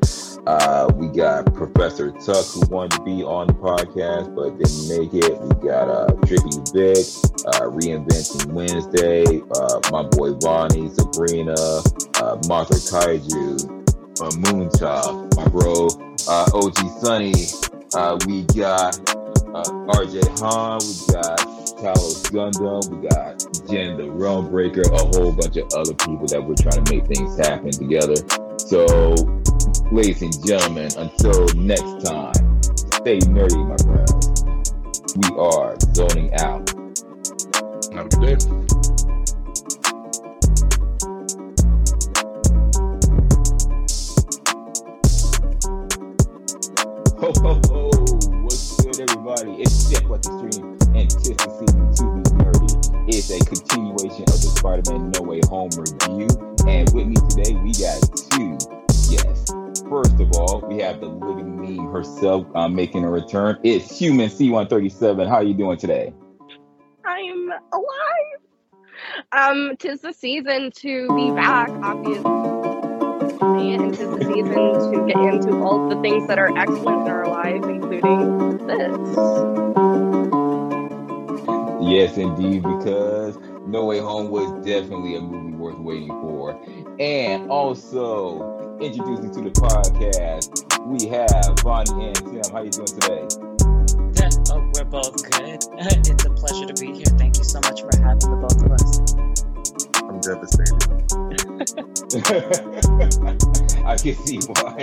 Uh, 0.48 0.90
we 0.96 1.10
got 1.10 1.54
Professor 1.54 2.10
Tuck 2.10 2.46
who 2.54 2.62
wanted 2.68 2.92
to 2.96 3.04
be 3.04 3.22
on 3.22 3.48
the 3.48 3.54
podcast 3.54 4.34
but 4.34 4.58
didn't 4.58 4.88
make 4.88 5.14
it. 5.14 5.42
We 5.42 5.68
got 5.68 5.90
uh, 5.90 6.08
Trippy 6.24 6.64
Vic, 6.72 7.04
uh, 7.48 7.68
Reinventing 7.68 8.54
Wednesday, 8.54 9.26
uh, 9.60 9.82
my 9.92 10.04
boy 10.04 10.36
Bonnie, 10.36 10.88
Sabrina, 10.88 11.52
uh, 11.52 12.40
Martha 12.48 12.76
Kaiju, 12.76 13.60
uh, 14.22 14.30
Moonchild, 14.40 15.36
my 15.36 15.48
bro, 15.50 15.90
uh, 16.30 16.50
OG 16.54 16.78
Sunny. 17.02 17.34
Uh, 17.94 18.18
we 18.26 18.44
got 18.56 18.96
RJ 20.00 20.40
Han, 20.40 20.80
we 20.80 21.14
got 21.14 21.40
Talos 21.76 22.24
Gundam, 22.32 22.88
we 22.96 23.10
got 23.10 23.38
Jen 23.70 23.98
the 23.98 24.10
Realm 24.10 24.50
Breaker, 24.50 24.84
a 24.94 24.98
whole 24.98 25.34
bunch 25.34 25.58
of 25.58 25.68
other 25.76 25.94
people 25.94 26.26
that 26.28 26.42
we're 26.42 26.56
trying 26.56 26.86
to 26.86 26.96
make 26.96 27.06
things 27.06 27.36
happen 27.38 27.72
together. 27.72 28.16
So, 28.58 28.88
Ladies 29.92 30.22
and 30.22 30.46
gentlemen, 30.46 30.90
until 30.98 31.48
next 31.56 32.06
time, 32.06 32.62
stay 32.64 33.20
nerdy, 33.20 33.68
my 33.68 33.76
friends. 33.84 34.44
We 35.18 35.28
are 35.38 35.76
zoning 35.94 36.34
out. 36.36 36.70
Have 37.94 38.06
a 38.06 38.10
good 38.10 38.40
day. 38.40 38.68
Ho, 47.20 47.34
ho, 47.42 47.62
ho. 47.68 47.90
What's 48.44 48.82
good, 48.82 49.00
everybody? 49.02 49.52
It's 49.62 49.92
JetBlackXtreme, 49.92 50.96
and 50.96 51.10
Tiff 51.10 51.38
the 51.38 51.50
Season 51.60 52.24
2 52.24 52.27
is 53.08 53.32
a 53.32 53.40
continuation 53.46 54.24
of 54.24 54.42
the 54.42 54.54
Spider-Man 54.58 55.12
No 55.12 55.22
Way 55.22 55.40
Home 55.50 55.70
review. 55.78 56.28
And 56.68 56.90
with 56.94 57.08
me 57.08 57.16
today, 57.30 57.54
we 57.56 57.72
got 57.72 58.02
two 58.32 58.58
guests. 59.10 59.54
First 59.90 60.20
of 60.20 60.32
all, 60.34 60.66
we 60.68 60.80
have 60.82 61.00
the 61.00 61.08
living 61.08 61.56
meme 61.56 61.92
herself 61.92 62.46
uh, 62.56 62.68
making 62.68 63.06
a 63.06 63.10
return. 63.10 63.58
It's 63.64 63.98
Human 63.98 64.30
C137. 64.30 65.28
How 65.28 65.36
are 65.36 65.44
you 65.44 65.54
doing 65.54 65.78
today? 65.78 66.14
I'm 67.06 67.50
alive. 67.72 68.42
Um, 69.32 69.78
tis 69.78 70.02
the 70.02 70.12
season 70.12 70.72
to 70.72 71.16
be 71.16 71.32
back, 71.32 71.70
obviously, 71.70 72.26
and 73.74 73.94
tis 73.94 74.10
the 74.10 74.26
season 74.26 74.92
to 74.92 75.06
get 75.08 75.34
into 75.34 75.62
all 75.62 75.88
the 75.88 76.02
things 76.02 76.28
that 76.28 76.38
are 76.38 76.56
excellent 76.58 77.08
in 77.08 77.14
our 77.14 77.30
lives, 77.30 77.66
including 77.68 78.68
this. 78.68 79.87
Yes, 81.88 82.18
indeed, 82.18 82.64
because 82.64 83.38
No 83.66 83.86
Way 83.86 84.00
Home 84.00 84.30
was 84.30 84.52
definitely 84.66 85.16
a 85.16 85.22
movie 85.22 85.56
worth 85.56 85.78
waiting 85.78 86.10
for. 86.10 86.60
And 87.00 87.50
also, 87.50 88.78
introducing 88.82 89.32
to 89.32 89.42
the 89.42 89.52
podcast, 89.52 90.52
we 90.86 91.08
have 91.08 91.58
Vanni 91.64 92.08
and 92.08 92.16
Tim. 92.18 92.42
How 92.52 92.58
are 92.58 92.66
you 92.66 92.72
doing 92.72 92.88
today? 92.88 93.24
Oh, 94.52 94.70
we're 94.76 94.84
both 94.84 95.16
good. 95.32 95.64
it's 95.80 96.26
a 96.26 96.30
pleasure 96.30 96.66
to 96.66 96.74
be 96.74 96.88
here. 96.92 97.06
Thank 97.18 97.38
you 97.38 97.46
so 97.46 97.62
much 97.62 97.80
for 97.80 97.90
having 98.04 98.20
the 98.20 98.36
both 98.36 98.60
of 98.60 98.72
us. 98.76 99.00
I'm 100.04 100.20
devastated. 100.20 100.84
I 103.88 103.96
can 103.96 104.16
see 104.26 104.40
why, 104.44 104.76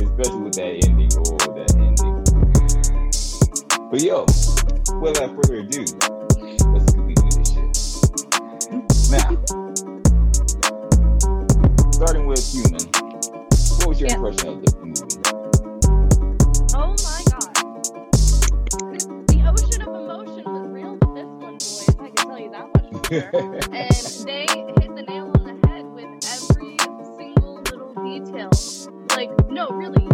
especially 0.00 0.40
with 0.40 0.54
that 0.56 0.88
ending. 0.88 1.12
Oh, 1.20 1.36
that 1.52 1.76
ending. 1.76 2.24
But 3.90 4.00
yo, 4.00 4.24
without 5.00 5.34
further 5.34 5.56
ado, 5.56 5.84
Now, 9.10 9.28
starting 11.92 12.26
with 12.26 12.46
human, 12.52 12.80
what 13.78 13.86
was 13.88 14.00
your 14.00 14.08
Yeah. 14.08 14.16
impression 14.16 14.48
of 14.48 14.62
the 14.62 14.70
movie? 14.80 15.18
Oh 16.74 16.94
my 17.02 17.20
god. 17.30 17.54
The 19.26 19.38
ocean 19.48 19.82
of 19.82 19.88
emotion 19.88 20.44
was 20.44 20.68
real 20.68 20.92
with 20.94 21.14
this 21.14 21.26
one, 21.26 21.54
boys. 21.54 21.88
I 21.98 22.10
can 22.10 22.26
tell 22.28 22.38
you 22.38 22.50
that 22.50 22.66
much 22.74 22.86
sure. 23.08 23.30
and 23.74 24.26
they 24.26 24.46
hit 24.80 24.94
the 24.96 25.02
nail 25.08 25.26
on 25.34 25.42
the 25.44 25.68
head 25.68 25.84
with 25.86 26.10
every 26.30 26.76
single 27.18 27.56
little 27.62 27.94
detail. 28.04 28.50
Like, 29.16 29.30
no, 29.50 29.68
really, 29.70 30.06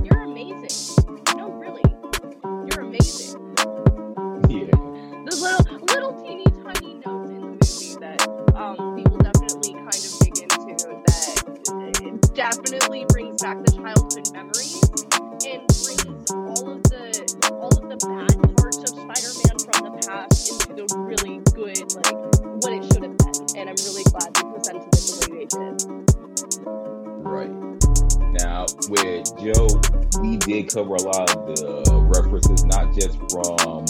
cover 30.77 30.97
a 30.97 31.03
lot 31.09 31.35
of 31.35 31.57
the 31.57 31.89
references, 32.13 32.63
not 32.67 32.93
just 32.93 33.17
from 33.33 33.81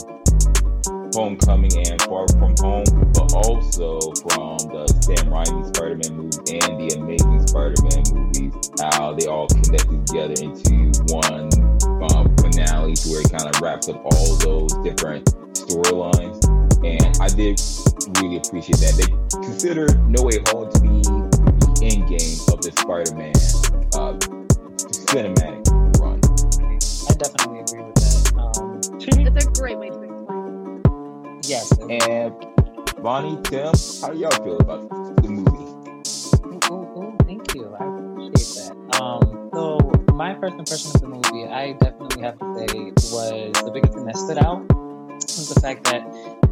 Homecoming 1.19 1.75
and 1.83 2.01
Far 2.03 2.29
From 2.39 2.55
Home, 2.63 2.87
but 3.11 3.27
also 3.35 3.99
from 4.23 4.55
the 4.71 4.87
Sam 5.03 5.27
Raimi 5.27 5.67
Spider-Man 5.75 6.15
movies 6.15 6.39
and 6.47 6.79
the 6.79 6.95
Amazing 6.95 7.43
Spider-Man 7.51 8.07
movies, 8.15 8.71
how 8.79 9.19
they 9.19 9.27
all 9.27 9.49
connected 9.49 10.07
together 10.07 10.39
into 10.39 10.95
one 11.11 11.51
um, 12.15 12.31
finale 12.39 12.95
to 12.95 13.09
where 13.11 13.23
it 13.27 13.35
kind 13.35 13.51
of 13.51 13.61
wraps 13.61 13.89
up 13.89 13.99
all 14.07 14.37
those 14.47 14.71
different 14.87 15.27
storylines. 15.59 16.39
And 16.87 17.11
I 17.19 17.27
did 17.35 17.59
really 18.23 18.39
appreciate 18.39 18.79
that. 18.79 18.95
They 18.95 19.11
consider 19.43 19.91
No 20.07 20.23
Way 20.23 20.39
Home 20.55 20.71
to 20.71 20.79
be 20.79 21.03
the 21.03 21.83
end 21.83 22.07
game 22.07 22.39
of 22.55 22.63
the 22.63 22.71
Spider-Man 22.79 23.35
uh, 23.99 24.15
cinematic 25.11 25.66
definitely 27.17 27.61
agree 27.61 27.83
with 27.83 27.95
that. 27.97 28.33
Um, 28.37 28.81
It's 29.01 29.47
a 29.47 29.51
great 29.61 29.79
way 29.79 29.91
to 29.91 30.03
explain. 30.03 31.41
yes. 31.45 31.73
And 31.79 32.35
Vanni, 33.03 33.39
Tim, 33.45 33.73
how 34.01 34.11
do 34.13 34.19
y'all 34.19 34.31
feel 34.45 34.59
about 34.59 34.89
the 35.23 35.29
movie? 35.29 35.67
Ooh, 36.47 36.61
ooh, 36.75 37.03
ooh, 37.03 37.17
thank 37.27 37.55
you. 37.55 37.75
I 37.79 37.85
appreciate 37.85 38.69
that. 38.69 39.01
Um, 39.01 39.51
so 39.53 39.79
my 40.15 40.35
first 40.41 40.57
impression 40.57 40.91
of 40.95 41.01
the 41.01 41.09
movie, 41.09 41.47
I 41.47 41.73
definitely 41.73 42.23
have 42.23 42.39
to 42.39 42.55
say, 42.57 42.91
was 43.13 43.53
the 43.65 43.71
biggest 43.73 43.93
thing 43.95 44.07
that 44.07 44.17
stood 44.17 44.39
out 44.39 44.61
was 44.71 45.53
the 45.55 45.61
fact 45.61 45.85
that, 45.85 46.03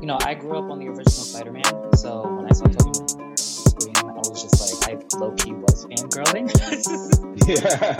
you 0.00 0.06
know, 0.06 0.18
I 0.24 0.34
grew 0.34 0.58
up 0.58 0.70
on 0.70 0.78
the 0.78 0.86
original 0.88 1.10
Spider-Man, 1.10 1.64
so 1.96 2.22
when 2.36 2.44
I 2.46 2.52
saw 2.52 2.64
Tobey 2.64 2.92
Maguire 3.00 3.24
on 3.24 3.30
the 3.30 3.36
screen, 3.38 3.96
I 3.96 4.12
was 4.28 4.42
just 4.42 4.60
like, 4.60 4.73
I 4.84 4.98
low-key 5.18 5.52
was 5.54 5.86
fangirling. 5.86 6.50
Yeah. 7.44 7.96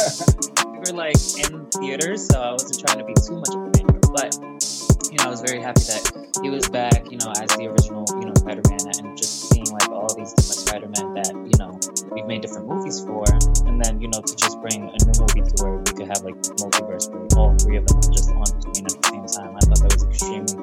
we 0.73 0.79
were 0.79 0.97
like 0.97 1.17
in 1.37 1.67
theaters, 1.67 2.29
so 2.29 2.41
I 2.41 2.53
wasn't 2.53 2.87
trying 2.87 2.99
to 2.99 3.05
be 3.05 3.13
too 3.13 3.37
much 3.37 3.53
of 3.53 3.61
a 3.61 3.71
fangirl, 3.73 4.13
but 4.13 4.33
you 5.11 5.19
know, 5.19 5.25
I 5.25 5.29
was 5.29 5.43
very 5.43 5.61
happy 5.61 5.83
that 5.85 6.39
he 6.43 6.51
was 6.51 6.69
back, 6.69 7.11
you 7.11 7.19
know, 7.19 7.31
as 7.37 7.49
the 7.57 7.69
original, 7.69 8.05
you 8.21 8.27
know, 8.27 8.35
Spider-Man, 8.35 8.81
and 9.05 9.17
just 9.17 9.51
seeing 9.51 9.67
like 9.69 9.89
all 9.91 10.09
these 10.17 10.33
different 10.33 10.61
Spider-Men 10.65 11.15
that 11.15 11.33
you 11.33 11.57
know 11.61 11.77
we've 12.15 12.27
made 12.27 12.43
different 12.43 12.69
movies 12.69 13.01
for, 13.05 13.25
and 13.69 13.83
then 13.85 14.01
you 14.01 14.09
know 14.09 14.21
to 14.21 14.35
just 14.37 14.61
bring 14.61 14.89
a 14.89 14.97
new 15.05 15.15
movie 15.21 15.45
to 15.45 15.53
where 15.63 15.77
we 15.79 15.93
could 15.93 16.09
have 16.09 16.23
like 16.25 16.37
multiverse 16.61 17.09
where 17.13 17.27
all 17.37 17.53
three 17.57 17.77
of 17.77 17.87
them 17.87 17.99
are 17.99 18.13
just 18.13 18.31
on 18.33 18.47
screen 18.65 18.85
at 18.85 18.97
the 18.97 19.05
same 19.09 19.25
time. 19.29 19.53
I 19.57 19.61
thought 19.65 19.81
that 19.85 19.93
was 19.93 20.05
extremely 20.09 20.57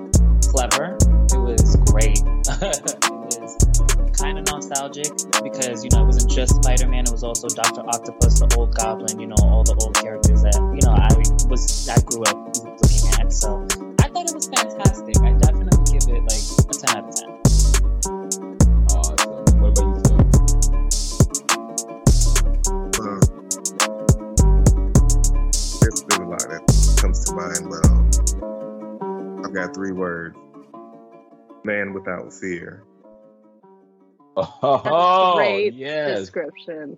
clever. 0.49 0.98
It 1.30 1.41
was 1.41 1.77
great. 1.89 2.22
it 2.61 3.41
was 3.41 3.57
kind 4.22 4.38
of 4.38 4.45
nostalgic 4.45 5.10
because 5.41 5.84
you 5.84 5.89
know 5.91 6.03
it 6.03 6.06
wasn't 6.06 6.30
just 6.30 6.56
Spider-Man; 6.61 7.06
it 7.06 7.11
was 7.11 7.23
also 7.23 7.48
Doctor 7.49 7.81
Octopus, 7.81 8.39
the 8.39 8.56
old 8.56 8.76
Goblin, 8.76 9.19
you 9.19 9.26
know, 9.26 9.35
all 9.41 9.64
the 9.64 9.73
old 9.81 9.95
characters 9.95 10.43
that 10.43 10.53
you 10.77 10.81
know 10.85 10.93
I 10.93 11.10
was 11.49 11.89
I 11.89 11.99
grew 12.06 12.22
up 12.30 12.38
looking 12.38 13.10
at. 13.18 13.34
So 13.34 13.65
I 13.99 14.07
thought 14.14 14.30
it 14.30 14.35
was 14.35 14.48
fantastic. 14.48 15.18
I 15.26 15.34
definitely 15.41 15.81
give 15.89 16.06
it 16.14 16.22
like 16.22 16.45
a 16.69 16.73
ten 16.77 17.02
out 17.02 17.10
of 17.10 17.15
ten. 17.18 17.30
Awesome. 18.93 19.41
What 19.57 19.73
about 19.73 19.89
you, 19.89 19.98
Tim? 20.06 20.22
There's 25.81 26.03
been 26.06 26.22
a 26.22 26.30
lot 26.30 26.45
that 26.45 26.61
comes 27.02 27.26
to 27.26 27.34
mind, 27.34 27.65
but 27.73 27.81
um, 27.89 28.06
I've 29.43 29.53
got 29.53 29.73
three 29.73 29.93
words: 29.93 30.38
man 31.65 31.93
without 31.93 32.31
fear. 32.31 32.85
Oh, 34.37 35.33
great 35.35 35.73
yes. 35.73 36.19
Description. 36.19 36.97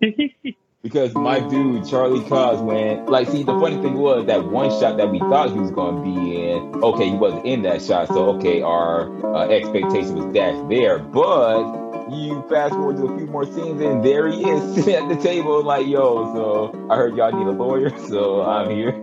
Because 0.80 1.12
my 1.14 1.40
dude, 1.40 1.88
Charlie 1.88 2.22
Cox, 2.28 2.60
when, 2.60 3.04
like, 3.06 3.28
see, 3.28 3.42
the 3.42 3.58
funny 3.58 3.82
thing 3.82 3.94
was 3.94 4.26
that 4.26 4.44
one 4.46 4.70
shot 4.70 4.96
that 4.98 5.10
we 5.10 5.18
thought 5.18 5.50
he 5.50 5.58
was 5.58 5.72
going 5.72 5.96
to 5.96 6.02
be 6.02 6.40
in, 6.40 6.84
okay, 6.84 7.10
he 7.10 7.16
wasn't 7.16 7.44
in 7.46 7.62
that 7.62 7.82
shot, 7.82 8.06
so, 8.06 8.36
okay, 8.36 8.62
our 8.62 9.10
uh, 9.34 9.48
expectation 9.48 10.14
was 10.14 10.32
dashed 10.32 10.68
there. 10.68 11.00
But 11.00 12.10
you 12.12 12.44
fast 12.48 12.74
forward 12.74 12.96
to 12.98 13.06
a 13.06 13.18
few 13.18 13.26
more 13.26 13.44
scenes, 13.44 13.80
and 13.80 14.04
there 14.04 14.28
he 14.28 14.48
is 14.48 14.74
sitting 14.84 14.94
at 14.94 15.08
the 15.08 15.20
table, 15.20 15.64
like, 15.64 15.84
yo, 15.84 16.32
so 16.32 16.86
I 16.88 16.94
heard 16.94 17.16
y'all 17.16 17.32
need 17.32 17.48
a 17.48 17.50
lawyer, 17.50 17.90
so 18.08 18.42
I'm 18.42 18.70
here. 18.70 19.02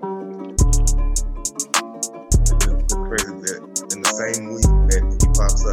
It's, 2.40 2.53
it's 2.53 2.94
crazy 2.94 3.36
that 3.36 3.91
in 3.94 4.02
the 4.02 4.34
same 4.34 4.55
week 4.55 4.55
that 4.55 4.55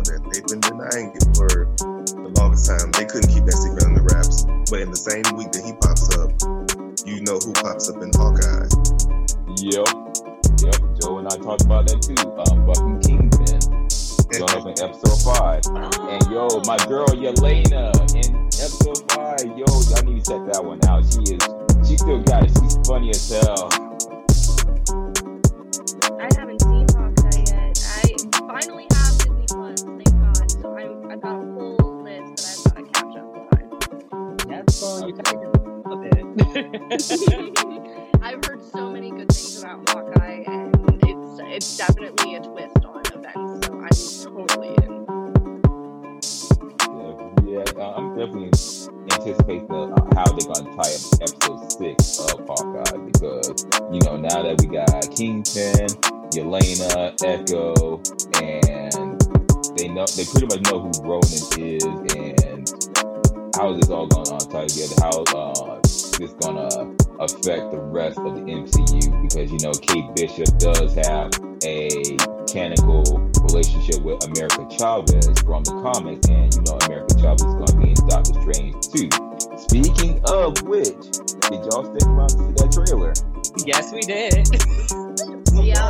he 0.04 0.18
that 0.18 0.22
they've 0.32 0.46
been 0.46 0.60
denying 0.60 1.14
it 1.14 1.24
for 1.36 1.70
the 1.78 2.30
longest 2.38 2.66
time. 2.66 2.90
They 2.92 3.04
couldn't 3.04 3.30
keep 3.30 3.44
that 3.46 3.58
secret 3.58 3.84
under 3.84 4.02
wraps. 4.02 4.44
But 4.70 4.80
in 4.80 4.90
the 4.90 4.98
same 4.98 5.24
week 5.36 5.52
that 5.52 5.62
he 5.62 5.72
pops 5.78 6.10
up, 6.18 6.32
you 7.06 7.22
know 7.22 7.38
who 7.38 7.52
pops 7.52 7.90
up 7.90 8.02
in 8.02 8.10
Hawkeye. 8.14 8.66
Yep. 9.62 9.86
Yep. 10.62 10.78
Joe 11.02 11.18
and 11.18 11.28
I 11.28 11.36
talked 11.38 11.62
about 11.62 11.86
that 11.86 12.00
too. 12.02 12.18
Um, 12.18 12.66
fucking 12.66 12.98
Kingpin. 13.02 13.60
Showing 14.32 14.48
up 14.48 14.64
in 14.64 14.76
episode 14.80 15.20
five. 15.22 15.62
And 16.08 16.22
yo, 16.32 16.48
my 16.64 16.78
girl 16.88 17.06
Yelena 17.12 17.92
in 18.16 18.48
episode 18.58 19.02
five. 19.12 19.44
Yo, 19.44 19.66
y'all 19.66 20.02
need 20.08 20.24
to 20.24 20.30
check 20.30 20.42
that 20.52 20.62
one 20.64 20.80
out. 20.88 21.04
She 21.04 21.36
is, 21.36 21.42
she 21.86 21.96
still 21.96 22.22
got 22.22 22.44
it. 22.44 22.52
She's 22.58 22.78
funny 22.86 23.10
as 23.10 23.28
hell. 23.28 23.91
I've 38.22 38.44
heard 38.44 38.60
so 38.72 38.90
many 38.90 39.10
good 39.10 39.28
things 39.28 39.62
about 39.62 39.88
Hawkeye, 39.88 40.42
and 40.46 40.74
it's 41.04 41.40
it's 41.40 41.76
definitely 41.76 42.34
a 42.34 42.40
twist 42.40 42.84
on 42.84 43.02
events. 43.14 44.26
So 44.26 44.28
I'm 44.28 44.46
totally 44.46 44.74
in. 44.82 45.06
Yeah, 47.46 47.64
uh, 47.80 47.92
I'm 47.96 48.16
definitely 48.16 48.50
anticipating 49.12 49.70
uh, 49.70 49.94
how 50.14 50.26
they're 50.32 50.52
gonna 50.52 50.74
tie 50.74 50.92
up 50.92 51.02
episode 51.22 51.72
six 51.72 52.18
of 52.18 52.46
Hawkeye 52.48 52.98
because 53.12 53.64
you 53.92 54.00
know 54.00 54.16
now 54.16 54.42
that 54.42 54.60
we 54.60 54.66
got 54.66 55.08
Kingpin, 55.14 55.86
Yelena, 56.34 57.14
Echo, 57.24 58.02
and 58.42 59.20
they 59.78 59.88
know 59.88 60.04
they 60.16 60.24
pretty 60.24 60.46
much 60.46 60.60
know 60.70 60.80
who 60.80 60.90
Ronin 61.06 61.46
is 61.58 61.84
and 62.16 62.52
how 63.56 63.70
is 63.72 63.80
this 63.80 63.90
all 63.90 64.06
gonna 64.08 64.38
tie 64.50 64.66
together? 64.66 64.96
How 65.00 65.22
uh, 65.36 65.71
this 66.18 66.32
gonna 66.34 66.68
affect 67.20 67.70
the 67.70 67.80
rest 67.80 68.18
of 68.18 68.34
the 68.34 68.42
MCU? 68.42 69.22
Because 69.22 69.50
you 69.52 69.58
know 69.62 69.72
Kate 69.72 70.08
Bishop 70.16 70.48
does 70.58 70.94
have 71.06 71.30
a 71.64 71.88
canonical 72.50 73.18
relationship 73.48 74.02
with 74.02 74.24
America 74.26 74.66
Chavez 74.76 75.26
from 75.40 75.64
the 75.64 75.74
comics, 75.82 76.28
and 76.28 76.52
you 76.54 76.62
know 76.66 76.78
America 76.86 77.14
Chavez 77.20 77.42
is 77.42 77.54
gonna 77.54 77.76
be 77.80 77.90
in 77.90 78.00
Doctor 78.08 78.34
Strange 78.42 78.76
too. 78.92 79.08
Speaking 79.56 80.20
of 80.28 80.60
which, 80.68 81.22
did 81.48 81.60
y'all 81.70 81.84
stick 81.84 82.06
around 82.08 82.30
to 82.30 82.38
see 82.38 82.54
that 82.60 82.70
trailer? 82.72 83.12
yes, 83.66 83.92
we 83.92 84.00
did. 84.02 84.48
Yeah. 85.52 85.86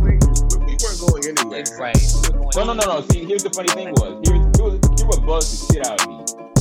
We, 0.00 0.14
we 0.14 0.76
weren't 0.78 1.00
going 1.02 1.22
anywhere. 1.26 1.64
right. 1.78 1.96
We 1.98 2.38
were 2.38 2.38
going 2.38 2.50
No, 2.56 2.64
no, 2.64 2.72
no, 2.72 2.84
no. 2.86 3.00
See, 3.10 3.24
here's 3.24 3.42
the 3.42 3.50
funny 3.50 3.68
thing 3.68 3.90
was 3.98 4.14
here's 4.24 4.38
here 4.56 4.64
was 4.64 4.78
here 4.96 5.06
what 5.08 5.26
buzzed 5.26 5.68
the 5.68 5.74
shit 5.74 5.86
out 5.86 6.00
of 6.00 6.08
me. 6.08 6.14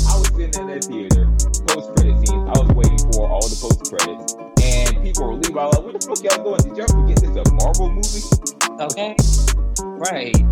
I 0.10 0.18
was 0.18 0.28
sitting 0.34 0.60
in 0.60 0.68
that 0.74 0.84
theater, 0.84 1.30
post 1.74 1.96
credit 1.96 2.28
scene. 2.28 2.40
I 2.48 2.54
was 2.62 2.70
waiting 2.78 3.02
for 3.12 3.28
all 3.28 3.42
the 3.42 3.58
post 3.58 3.82
credits, 3.90 4.38
and 4.62 5.04
people 5.04 5.28
were 5.28 5.36
leaving. 5.36 5.58
I 5.58 5.66
was 5.66 5.76
like, 5.76 5.84
"Where 5.84 5.94
the 5.94 6.02
fuck 6.06 6.22
y'all 6.22 6.44
going? 6.44 6.62
Did 6.62 6.78
y'all 6.78 6.88
forget 6.94 7.18
this 7.18 7.34
is 7.34 7.38
a 7.38 7.46
Marvel 7.58 7.90
movie?" 7.90 8.24
Okay. 8.80 9.16
Right. 9.98 10.34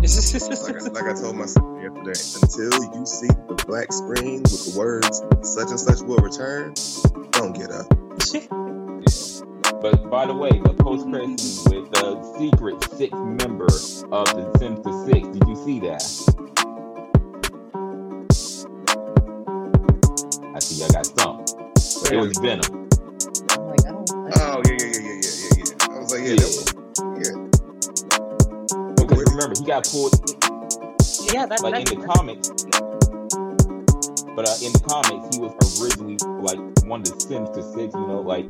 like, 0.62 0.76
I, 0.76 0.88
like 0.90 1.06
I 1.06 1.14
told 1.14 1.36
myself 1.36 1.66
yesterday, 1.78 2.18
until 2.42 2.72
you 2.94 3.06
see 3.06 3.30
the 3.46 3.54
black 3.66 3.92
screen 3.92 4.42
with 4.42 4.66
the 4.66 4.78
words 4.78 5.22
"such 5.46 5.70
and 5.70 5.80
such 5.80 6.02
will 6.02 6.18
return," 6.18 6.74
don't 7.32 7.54
get 7.54 7.70
up. 7.70 7.86
But 9.80 10.10
by 10.10 10.26
the 10.26 10.34
way, 10.34 10.50
the 10.50 10.74
post 10.78 11.06
credit 11.06 11.38
scene 11.38 11.70
with 11.70 11.90
the 11.90 12.18
secret 12.38 12.82
sixth 12.98 13.18
member 13.18 13.66
of 14.10 14.26
the 14.34 14.50
Sinister 14.58 14.92
Six. 15.06 15.28
Did 15.28 15.48
you 15.48 15.56
see 15.64 15.80
that? 15.80 16.02
I 20.54 20.58
see 20.58 20.80
y'all 20.80 20.90
got 20.90 21.06
stumped. 21.06 21.54
But 21.56 22.12
it 22.12 22.16
was 22.16 22.36
Venom. 22.38 22.88
Like, 23.66 23.86
I 23.86 23.92
don't. 23.92 24.10
I 24.10 24.30
don't 24.30 24.42
Oh 24.44 24.62
yeah, 24.66 24.76
yeah, 24.76 24.84
yeah, 24.84 25.00
yeah, 25.00 25.16
yeah, 25.16 25.48
yeah, 25.48 25.64
yeah. 25.64 25.86
I 25.88 25.98
was 25.98 26.12
like, 26.12 26.24
yeah, 26.28 26.36
that 26.36 26.50
was, 26.52 26.68
yeah. 27.16 27.36
Because 28.96 29.22
remember, 29.32 29.54
he 29.58 29.64
got 29.64 29.88
pulled 29.88 30.12
yeah, 31.32 31.46
that, 31.46 31.62
like 31.62 31.74
in 31.78 31.84
that's 31.84 31.96
the 31.96 32.06
comics. 32.12 32.48
But 34.36 34.48
uh, 34.48 34.56
in 34.60 34.72
the 34.76 34.82
comics, 34.84 35.34
he 35.34 35.40
was 35.40 35.56
originally 35.80 36.18
like 36.44 36.60
one 36.84 37.00
of 37.00 37.08
the 37.08 37.20
Sinister 37.20 37.62
Six. 37.62 37.94
You 37.94 38.06
know, 38.06 38.20
like 38.20 38.44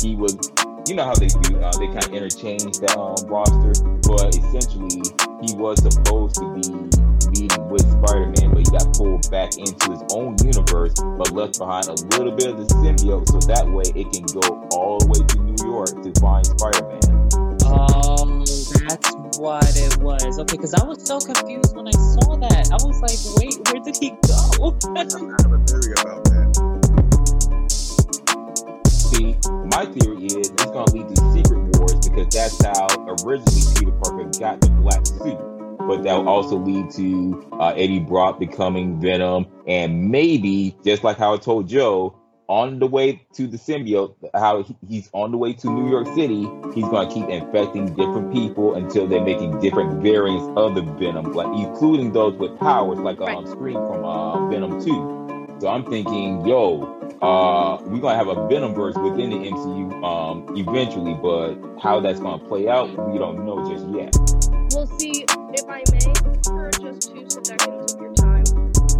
he 0.00 0.16
was. 0.16 0.38
You 0.86 0.94
know 0.94 1.04
how 1.04 1.14
they 1.14 1.28
do? 1.28 1.56
Uh, 1.60 1.72
they 1.78 1.86
kind 1.86 2.04
of 2.04 2.12
interchange 2.12 2.78
that 2.80 2.96
um, 2.96 3.16
roster, 3.28 3.72
but 4.04 4.36
essentially, 4.36 5.00
he 5.40 5.56
was 5.56 5.80
supposed 5.82 6.36
to 6.36 6.44
be 6.52 7.13
meeting 7.34 7.68
with 7.68 7.82
Spider-Man, 7.82 8.50
but 8.54 8.62
he 8.62 8.70
got 8.70 8.86
pulled 8.94 9.30
back 9.30 9.58
into 9.58 9.90
his 9.90 10.02
own 10.14 10.36
universe, 10.42 10.94
but 11.18 11.30
left 11.32 11.58
behind 11.58 11.86
a 11.86 11.94
little 12.16 12.32
bit 12.32 12.48
of 12.48 12.56
the 12.56 12.66
symbiote, 12.80 13.26
so 13.28 13.38
that 13.50 13.66
way 13.68 13.84
it 13.94 14.10
can 14.12 14.24
go 14.30 14.42
all 14.72 14.98
the 14.98 15.06
way 15.10 15.20
to 15.26 15.38
New 15.42 15.56
York 15.66 15.90
to 16.02 16.10
find 16.20 16.46
Spider-Man. 16.46 17.04
Um, 17.64 18.44
that's 18.86 19.10
what 19.38 19.66
it 19.76 19.96
was. 19.98 20.38
Okay, 20.38 20.56
because 20.56 20.74
I 20.74 20.84
was 20.84 21.02
so 21.06 21.18
confused 21.18 21.74
when 21.74 21.88
I 21.88 21.92
saw 21.92 22.36
that. 22.36 22.70
I 22.70 22.78
was 22.84 23.00
like, 23.02 23.18
wait, 23.38 23.58
where 23.68 23.82
did 23.82 23.96
he 23.96 24.10
go? 24.26 24.76
I 24.94 25.02
have 25.02 25.52
a 25.52 25.58
theory 25.66 25.92
about 25.98 26.24
that. 26.30 26.54
See, 28.88 29.36
my 29.70 29.86
theory 29.86 30.26
is 30.26 30.50
it's 30.50 30.64
going 30.66 30.86
to 30.86 30.92
lead 30.92 31.08
to 31.08 31.16
secret 31.32 31.60
wars 31.78 31.98
because 32.08 32.28
that's 32.34 32.62
how 32.64 32.86
originally 33.24 33.62
Peter 33.78 33.92
Parker 34.02 34.24
got 34.38 34.60
the 34.60 34.70
black 34.82 35.06
suit. 35.06 35.53
But 35.86 36.02
that 36.04 36.14
will 36.16 36.28
also 36.28 36.56
lead 36.56 36.90
to 36.92 37.46
uh, 37.60 37.68
Eddie 37.76 37.98
Brock 38.00 38.38
becoming 38.38 39.00
Venom, 39.00 39.46
and 39.66 40.10
maybe 40.10 40.76
just 40.84 41.04
like 41.04 41.18
how 41.18 41.34
I 41.34 41.36
told 41.36 41.68
Joe, 41.68 42.18
on 42.46 42.78
the 42.78 42.86
way 42.86 43.22
to 43.34 43.46
the 43.46 43.56
symbiote, 43.56 44.14
how 44.34 44.62
he- 44.62 44.76
he's 44.86 45.08
on 45.14 45.30
the 45.30 45.38
way 45.38 45.52
to 45.54 45.70
New 45.70 45.88
York 45.90 46.06
City, 46.08 46.48
he's 46.74 46.84
going 46.84 47.08
to 47.08 47.14
keep 47.14 47.26
infecting 47.28 47.86
different 47.94 48.32
people 48.32 48.74
until 48.74 49.06
they're 49.06 49.24
making 49.24 49.58
different 49.60 50.02
variants 50.02 50.46
of 50.56 50.74
the 50.74 50.82
Venom, 50.82 51.32
like 51.32 51.46
including 51.58 52.12
those 52.12 52.34
with 52.34 52.58
powers, 52.58 52.98
like 52.98 53.18
um, 53.20 53.46
Scream 53.46 53.76
from 53.76 54.04
uh, 54.04 54.48
Venom 54.50 54.82
Two. 54.84 55.56
So 55.60 55.68
I'm 55.68 55.84
thinking, 55.84 56.44
yo, 56.46 56.82
uh, 57.22 57.78
we're 57.86 58.00
gonna 58.00 58.16
have 58.16 58.28
a 58.28 58.34
Venomverse 58.34 59.02
within 59.02 59.30
the 59.30 59.36
MCU 59.50 60.04
um, 60.04 60.54
eventually, 60.56 61.14
but 61.14 61.54
how 61.80 62.00
that's 62.00 62.20
gonna 62.20 62.44
play 62.46 62.68
out, 62.68 62.88
we 63.10 63.18
don't 63.18 63.46
know 63.46 63.66
just 63.70 63.86
yet. 63.88 64.14
Well, 64.74 64.86
see, 64.98 65.24
if 65.54 65.68
I 65.68 65.82
may, 65.92 66.12
for 66.44 66.70
just 66.80 67.10
two 67.14 67.26
seconds 67.44 67.94
of 67.94 68.00
your 68.00 68.12
time, 68.14 68.44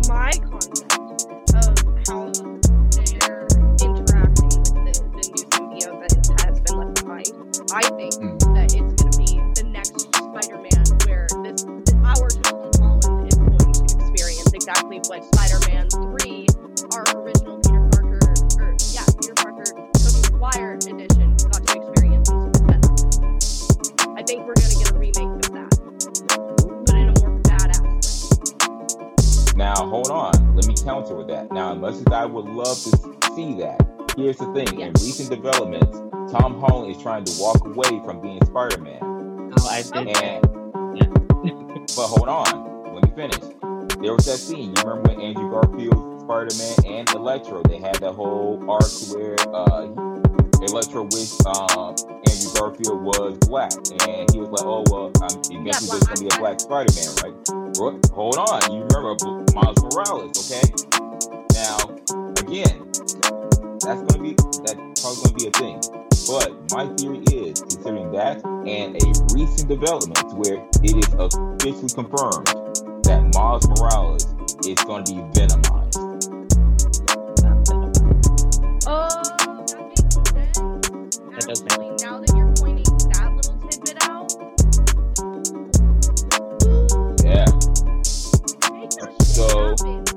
my 0.08 0.30
concept 0.46 0.94
of 1.54 1.74
how 2.06 2.30
they're 2.94 3.46
interacting 3.82 4.62
with 4.62 4.86
the, 4.86 4.94
the 5.14 5.24
new 5.34 5.44
symbiote 5.50 5.98
that 6.00 6.40
has 6.46 6.60
been 6.60 6.76
left 6.78 7.02
behind, 7.02 7.26
I 7.74 7.82
think 7.98 8.14
Hmm. 8.14 8.38
that 8.54 8.70
it's 8.70 8.94
going 8.94 9.10
to 9.10 9.18
be 9.18 9.30
the 9.58 9.66
next 9.70 9.98
Spider-Man 10.14 10.86
where 11.06 11.26
this, 11.42 11.64
our 12.06 12.28
Tom 12.46 12.70
Holland 12.78 13.26
is 13.28 13.36
going 13.36 13.58
to 13.58 13.82
experience 13.98 14.52
exactly 14.54 15.00
what 15.08 15.24
Spider-Man 15.34 15.90
3, 15.90 16.46
our 16.94 17.04
original 17.18 17.53
much 31.84 31.96
as 31.96 32.06
I 32.06 32.24
would 32.24 32.46
love 32.46 32.80
to 32.84 32.90
see 33.36 33.60
that, 33.60 33.76
here's 34.16 34.38
the 34.38 34.50
thing: 34.54 34.80
in 34.80 34.92
recent 35.04 35.28
developments, 35.28 35.98
Tom 36.32 36.58
Holland 36.58 36.96
is 36.96 37.02
trying 37.02 37.24
to 37.24 37.32
walk 37.38 37.60
away 37.66 38.00
from 38.06 38.22
being 38.22 38.42
Spider-Man. 38.46 39.00
Oh, 39.02 39.68
I 39.68 39.82
did. 39.82 40.16
And 40.16 40.40
but 41.94 42.08
hold 42.08 42.30
on, 42.30 42.94
let 42.94 43.04
me 43.04 43.10
finish. 43.14 43.36
There 44.00 44.14
was 44.14 44.24
that 44.24 44.38
scene. 44.38 44.74
You 44.74 44.82
remember 44.82 45.10
when 45.10 45.20
Andrew 45.20 45.50
Garfield, 45.50 46.22
Spider-Man, 46.22 46.76
and 46.86 47.10
Electro? 47.10 47.62
They 47.64 47.76
had 47.76 47.96
that 47.96 48.12
whole 48.12 48.64
arc 48.64 48.88
where 49.12 49.36
uh, 49.52 49.84
Electro 50.64 51.04
wished 51.12 51.44
um, 51.44 51.92
Andrew 52.24 52.50
Garfield 52.56 53.04
was 53.04 53.36
black, 53.44 53.76
and 54.08 54.24
he 54.32 54.40
was 54.40 54.48
like, 54.48 54.64
"Oh 54.64 54.84
well, 54.88 55.12
I'm 55.20 55.36
eventually 55.52 55.60
Yeah, 55.60 56.00
there's 56.00 56.08
gonna 56.08 56.20
be 56.20 56.34
a 56.34 56.38
black 56.40 56.60
Spider-Man, 56.60 57.12
right?" 57.20 57.36
Ro- 57.76 58.00
Hold 58.14 58.38
on, 58.38 58.72
you 58.72 58.88
remember 58.88 59.20
Miles 59.52 59.76
Morales, 59.84 60.32
okay? 60.48 60.64
Now, 61.64 61.78
again, 62.44 62.84
that's 63.80 64.02
gonna 64.04 64.22
be 64.22 64.36
that's 64.64 65.00
probably 65.00 65.22
gonna 65.24 65.34
be 65.38 65.46
a 65.48 65.50
thing. 65.52 65.80
But 66.28 66.52
my 66.72 66.86
theory 66.96 67.20
is, 67.32 67.60
considering 67.60 68.12
that 68.12 68.44
and 68.44 68.96
a 68.96 69.34
recent 69.34 69.68
development 69.68 70.34
where 70.34 70.60
it 70.82 70.94
is 70.94 71.08
officially 71.14 71.88
confirmed 71.88 72.48
that 73.04 73.30
Miles 73.34 73.66
Morales 73.68 74.24
is 74.66 74.76
going 74.84 75.04
to 75.04 75.14
be 75.14 75.20
venomized. 75.32 75.96
Oh, 78.86 79.08
that 79.66 79.80
makes 79.88 80.14
sense. 80.14 81.16
That 81.16 81.44
does 81.48 81.62
Actually, 81.62 81.90
now 82.02 82.20
that 82.20 82.32
you're 82.36 82.52
pointing 82.60 82.84
that 83.08 83.32
little 83.34 83.56
tidbit 83.68 83.98
out, 84.04 84.28
Yeah. 87.24 87.48
make 88.72 88.90
that 89.00 89.10
shit 89.18 89.26
So- 89.26 90.13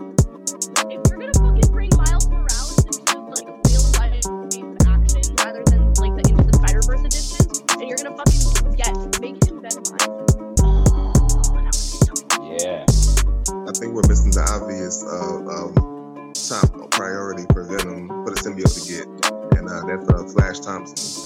and 7.79 7.87
you're 7.87 7.97
gonna 7.97 8.15
fucking 8.17 8.73
get 8.75 9.21
make 9.21 9.43
him 9.45 9.61
venomized. 9.61 10.37
Oh, 10.61 11.13
that 11.53 11.71
would 11.71 11.71
be 11.71 11.97
so 12.05 12.13
Yeah. 12.65 12.85
I 13.67 13.71
think 13.71 13.93
we're 13.93 14.07
missing 14.07 14.31
the 14.31 14.43
obvious 14.49 15.03
uh, 15.03 15.37
um, 15.45 16.33
top 16.33 16.91
priority 16.91 17.45
for 17.53 17.63
Venom 17.63 18.07
for 18.23 18.31
the 18.31 18.39
symbiote 18.41 18.73
to 18.73 18.83
get, 18.89 19.05
and 19.59 19.69
uh, 19.69 19.85
that's 19.85 20.09
uh, 20.09 20.23
Flash 20.33 20.59
Thompson. 20.59 21.23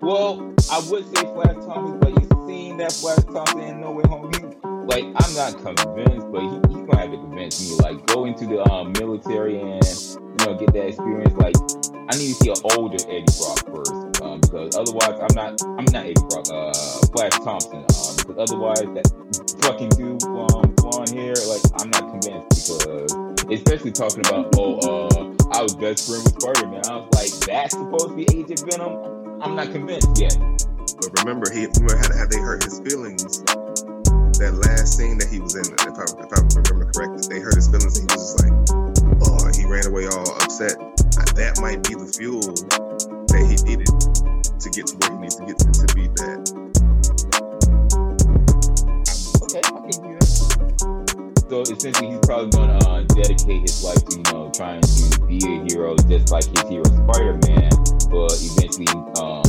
Well, 0.00 0.54
I 0.70 0.78
would 0.90 1.04
say 1.16 1.22
Flash 1.32 1.56
Thompson, 1.64 1.98
but 2.00 2.10
you've 2.10 2.46
seen 2.46 2.76
that 2.78 2.92
Flash 2.92 3.24
Thompson 3.24 3.60
in 3.60 3.80
No 3.80 3.92
Way 3.92 4.04
Home. 4.08 4.30
He, 4.32 4.40
like, 4.86 5.04
I'm 5.04 5.34
not 5.34 5.56
convinced, 5.62 6.30
but 6.30 6.42
he, 6.42 6.48
he's 6.68 6.86
gonna 6.86 6.98
have 6.98 7.10
to 7.10 7.16
convince 7.16 7.60
me. 7.60 7.76
Like, 7.76 8.06
go 8.06 8.24
into 8.26 8.46
the 8.46 8.62
um, 8.70 8.92
military 8.92 9.60
and 9.60 9.84
you 9.84 10.46
know 10.46 10.54
get 10.58 10.72
that 10.72 10.86
experience. 10.88 11.34
Like, 11.34 11.56
I 11.94 12.16
need 12.16 12.28
to 12.28 12.40
see 12.40 12.50
an 12.50 12.56
older 12.76 12.96
Eddie 13.08 13.24
Brock 13.38 13.64
first, 13.68 13.92
um, 14.28 14.40
because 14.40 14.76
otherwise, 14.76 15.16
I'm 15.20 15.34
not. 15.34 15.62
I'm 15.78 15.88
not 15.92 16.28
Brock. 16.28 16.46
Uh, 16.52 16.72
Flash 17.12 17.32
Thompson. 17.40 17.78
Um, 17.78 18.14
because 18.16 18.38
otherwise, 18.38 18.84
that 18.92 19.08
fucking 19.62 19.88
dude, 19.90 20.22
um, 20.24 20.74
blonde 20.76 21.10
hair. 21.10 21.34
Like, 21.48 21.64
I'm 21.80 21.90
not 21.90 22.04
convinced 22.12 22.68
because, 22.68 23.12
especially 23.50 23.92
talking 23.92 24.20
about, 24.20 24.52
oh, 24.56 24.76
uh, 24.84 25.34
I 25.56 25.62
was 25.62 25.74
best 25.74 26.08
friend 26.08 26.22
with 26.24 26.36
Spider 26.40 26.66
Man. 26.68 26.82
I 26.88 26.96
was 26.96 27.08
like, 27.16 27.32
that's 27.46 27.72
supposed 27.72 28.08
to 28.08 28.16
be 28.16 28.26
Agent 28.36 28.62
Venom. 28.68 29.40
I'm 29.40 29.56
not 29.56 29.72
convinced 29.72 30.20
yet. 30.20 30.36
But 31.00 31.24
remember, 31.24 31.50
he 31.52 31.66
remember 31.66 31.96
how, 31.96 32.18
how 32.18 32.26
they 32.26 32.40
hurt 32.40 32.64
his 32.64 32.80
feelings. 32.80 33.42
That 34.38 34.54
last 34.54 34.96
scene 34.96 35.18
that 35.18 35.26
he 35.26 35.40
was 35.40 35.56
in, 35.58 35.66
if 35.66 35.98
I, 35.98 36.06
if 36.06 36.30
I 36.30 36.38
remember 36.62 36.92
correctly, 36.94 37.26
they 37.26 37.40
hurt 37.40 37.56
his 37.56 37.66
feelings. 37.66 37.98
And 37.98 38.06
he 38.06 38.14
was 38.14 38.22
just 38.22 38.38
like, 38.38 38.54
oh, 39.26 39.50
he 39.50 39.66
ran 39.66 39.86
away 39.86 40.06
all 40.06 40.30
upset. 40.42 40.78
That 41.34 41.58
might 41.58 41.82
be 41.82 41.94
the 41.94 42.06
fuel 42.06 43.17
get 44.78 44.86
to 44.86 44.96
where 44.98 45.10
he 45.10 45.18
needs 45.18 45.34
to 45.36 45.44
get 45.44 45.58
to 45.58 45.66
to 45.72 45.94
beat 45.94 46.14
that. 46.16 46.38
Okay, 49.42 49.58
I 49.58 49.70
can 49.70 49.90
do 50.02 50.14
that. 50.14 51.46
So 51.48 51.62
essentially, 51.62 52.10
he's 52.10 52.18
probably 52.20 52.50
going 52.50 52.78
to 52.78 52.88
uh, 52.88 53.02
dedicate 53.16 53.62
his 53.62 53.82
life 53.82 54.04
to, 54.04 54.16
you 54.18 54.22
know, 54.30 54.50
trying 54.54 54.82
to 54.82 55.26
be 55.26 55.38
a 55.42 55.64
hero, 55.66 55.96
just 56.08 56.30
like 56.30 56.44
his 56.44 56.68
hero 56.68 56.84
Spider-Man. 56.84 57.70
But 58.12 58.36
eventually, 58.38 58.86
um, 59.18 59.42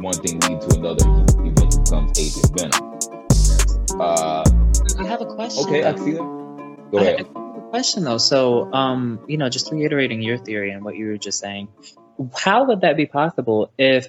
one 0.00 0.14
thing 0.14 0.40
leads 0.48 0.66
to 0.66 0.78
another. 0.80 1.04
He 1.44 1.50
eventually 1.50 1.84
becomes 1.84 2.18
Agent 2.18 2.50
Venom. 2.58 4.00
Uh, 4.00 4.42
I 4.98 5.06
have 5.06 5.20
a 5.20 5.26
question. 5.26 5.64
okay, 5.66 5.84
I 5.84 5.92
though. 5.92 5.96
can 5.98 6.04
see 6.04 6.12
that. 6.12 6.86
Go 6.90 6.98
I- 6.98 7.02
ahead. 7.02 7.18
Have 7.20 7.56
a 7.56 7.68
question 7.68 8.04
though. 8.04 8.18
So, 8.18 8.72
um, 8.72 9.20
you 9.28 9.36
know, 9.36 9.48
just 9.48 9.70
reiterating 9.70 10.22
your 10.22 10.38
theory 10.38 10.72
and 10.72 10.82
what 10.84 10.96
you 10.96 11.06
were 11.06 11.18
just 11.18 11.38
saying, 11.38 11.68
how 12.36 12.66
would 12.66 12.82
that 12.82 12.96
be 12.96 13.06
possible 13.06 13.72
if 13.78 14.08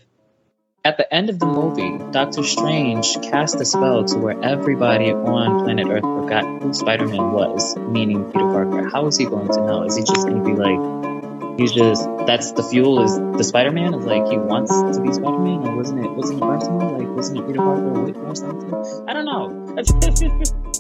at 0.85 0.97
the 0.97 1.13
end 1.13 1.30
of 1.30 1.39
the 1.39 1.45
movie, 1.45 1.97
Doctor 2.11 2.43
Strange 2.43 3.21
cast 3.21 3.55
a 3.61 3.65
spell 3.65 4.03
to 4.03 4.17
where 4.19 4.43
everybody 4.43 5.11
on 5.11 5.63
planet 5.63 5.88
Earth 5.88 6.01
forgot 6.01 6.43
who 6.61 6.73
Spider-Man 6.73 7.31
was, 7.31 7.77
meaning 7.77 8.25
Peter 8.25 8.45
Parker? 8.45 8.89
How 8.89 9.07
is 9.07 9.17
he 9.17 9.25
going 9.25 9.47
to 9.47 9.65
know? 9.65 9.84
Is 9.84 9.95
he 9.95 10.03
just 10.03 10.27
going 10.27 10.43
to 10.43 10.43
be 10.43 10.53
like, 10.53 11.57
he's 11.57 11.71
just 11.71 12.09
that's 12.27 12.51
the 12.51 12.63
fuel 12.63 13.01
is 13.03 13.15
the 13.38 13.43
Spider-Man 13.43 13.93
is 13.93 14.05
like 14.05 14.27
he 14.30 14.38
wants 14.38 14.71
to 14.71 15.01
be 15.01 15.13
Spider-Man, 15.13 15.67
or 15.67 15.75
wasn't 15.77 16.03
it 16.05 16.11
wasn't 16.11 16.41
it 16.41 16.45
personal? 16.45 16.99
Like 16.99 17.07
wasn't 17.15 17.39
it 17.39 17.47
Peter 17.47 17.59
Parker 17.59 17.89
or 17.89 18.27
or 18.27 18.35
something? 18.35 18.73
I 19.07 19.13
don't 19.13 19.25
know. 19.25 19.49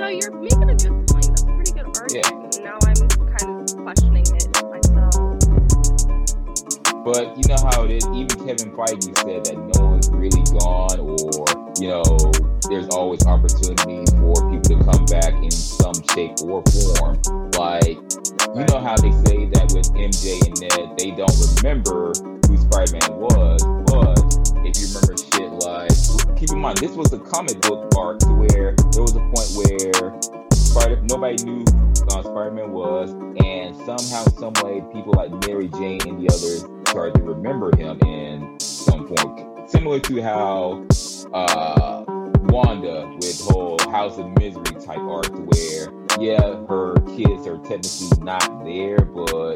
No, 0.00 0.08
you're 0.08 0.32
making 0.32 0.68
a 0.68 0.74
good 0.74 1.06
point. 1.06 1.26
That's 1.28 1.42
a 1.42 1.46
pretty 1.46 1.72
good 1.72 1.86
argument. 1.86 2.60
Now 2.64 2.78
I'm 2.82 3.36
kind 3.36 3.70
of 3.70 3.76
questioning 3.84 4.24
it 4.26 4.32
myself. 4.32 4.51
But 7.04 7.36
you 7.36 7.42
know 7.48 7.58
how 7.58 7.82
it 7.82 7.90
is. 7.90 8.06
Even 8.14 8.28
Kevin 8.46 8.70
Feige 8.78 9.10
said 9.18 9.42
that 9.50 9.58
no 9.74 9.90
one's 9.90 10.08
really 10.10 10.42
gone, 10.54 11.02
or 11.02 11.18
you 11.82 11.90
know, 11.90 12.06
there's 12.70 12.86
always 12.94 13.26
opportunities 13.26 14.06
for 14.22 14.38
people 14.46 14.70
to 14.70 14.78
come 14.86 15.04
back 15.06 15.34
in 15.42 15.50
some 15.50 15.98
shape 16.14 16.38
or 16.46 16.62
form. 16.62 17.18
Like 17.58 17.98
you 18.54 18.62
know 18.70 18.78
how 18.78 18.94
they 19.02 19.10
say 19.26 19.50
that 19.50 19.74
with 19.74 19.90
MJ 19.98 20.46
and 20.46 20.54
Ned, 20.62 20.94
they 20.94 21.10
don't 21.10 21.34
remember 21.58 22.14
who 22.46 22.54
Spider-Man 22.70 23.18
was, 23.18 23.66
but 23.90 24.22
if 24.62 24.78
you 24.78 24.86
remember 24.94 25.18
shit 25.18 25.50
like, 25.66 26.38
keep 26.38 26.54
in 26.54 26.60
mind 26.60 26.78
this 26.78 26.92
was 26.92 27.12
a 27.12 27.18
comic 27.18 27.60
book 27.62 27.90
arc 27.98 28.22
where 28.38 28.78
there 28.78 29.02
was 29.02 29.16
a 29.18 29.24
point 29.26 29.50
where 29.58 30.06
Spider 30.54 31.02
nobody 31.10 31.42
knew 31.42 31.64
uh, 32.14 32.22
Spider-Man 32.22 32.70
was, 32.70 33.10
and 33.42 33.74
somehow, 33.82 34.22
some 34.38 34.54
way, 34.62 34.84
people 34.94 35.14
like 35.16 35.32
Mary 35.48 35.66
Jane 35.66 36.00
and 36.06 36.22
the 36.22 36.30
others 36.30 36.81
started 36.92 37.14
to 37.14 37.22
remember 37.22 37.74
him, 37.74 37.98
in 38.04 38.60
some 38.60 39.08
form, 39.08 39.66
similar 39.66 39.98
to 39.98 40.22
how 40.22 40.84
uh, 41.32 42.04
Wanda 42.52 43.10
with 43.14 43.40
whole 43.40 43.78
House 43.90 44.18
of 44.18 44.28
Misery 44.38 44.78
type 44.78 44.98
arc, 44.98 45.32
where 45.32 45.88
yeah, 46.20 46.66
her 46.66 46.94
kids 47.16 47.46
are 47.46 47.56
technically 47.64 48.22
not 48.22 48.62
there, 48.66 48.98
but 49.06 49.54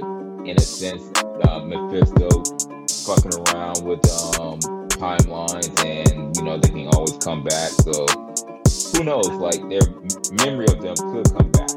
in 0.48 0.56
a 0.56 0.60
sense, 0.60 1.02
uh, 1.46 1.60
Mephisto 1.60 2.42
fucking 3.04 3.34
around 3.52 3.84
with 3.84 4.00
um 4.40 4.58
timelines, 4.96 5.68
and 5.84 6.34
you 6.38 6.42
know 6.42 6.56
they 6.56 6.70
can 6.70 6.88
always 6.94 7.18
come 7.18 7.44
back. 7.44 7.68
So 7.68 8.06
who 8.96 9.04
knows? 9.04 9.28
Like 9.28 9.60
their 9.68 9.84
memory 10.42 10.68
of 10.68 10.80
them 10.80 10.96
could 11.12 11.28
come 11.36 11.50
back. 11.52 11.68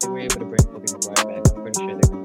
They 0.00 0.08
were 0.08 0.20
able 0.20 0.40
to 0.40 0.46
bring 0.46 0.64
Maguire 0.72 1.42
back. 1.42 1.52
I'm 1.52 1.62
pretty 1.62 1.80
sure 1.80 2.00
they're 2.00 2.21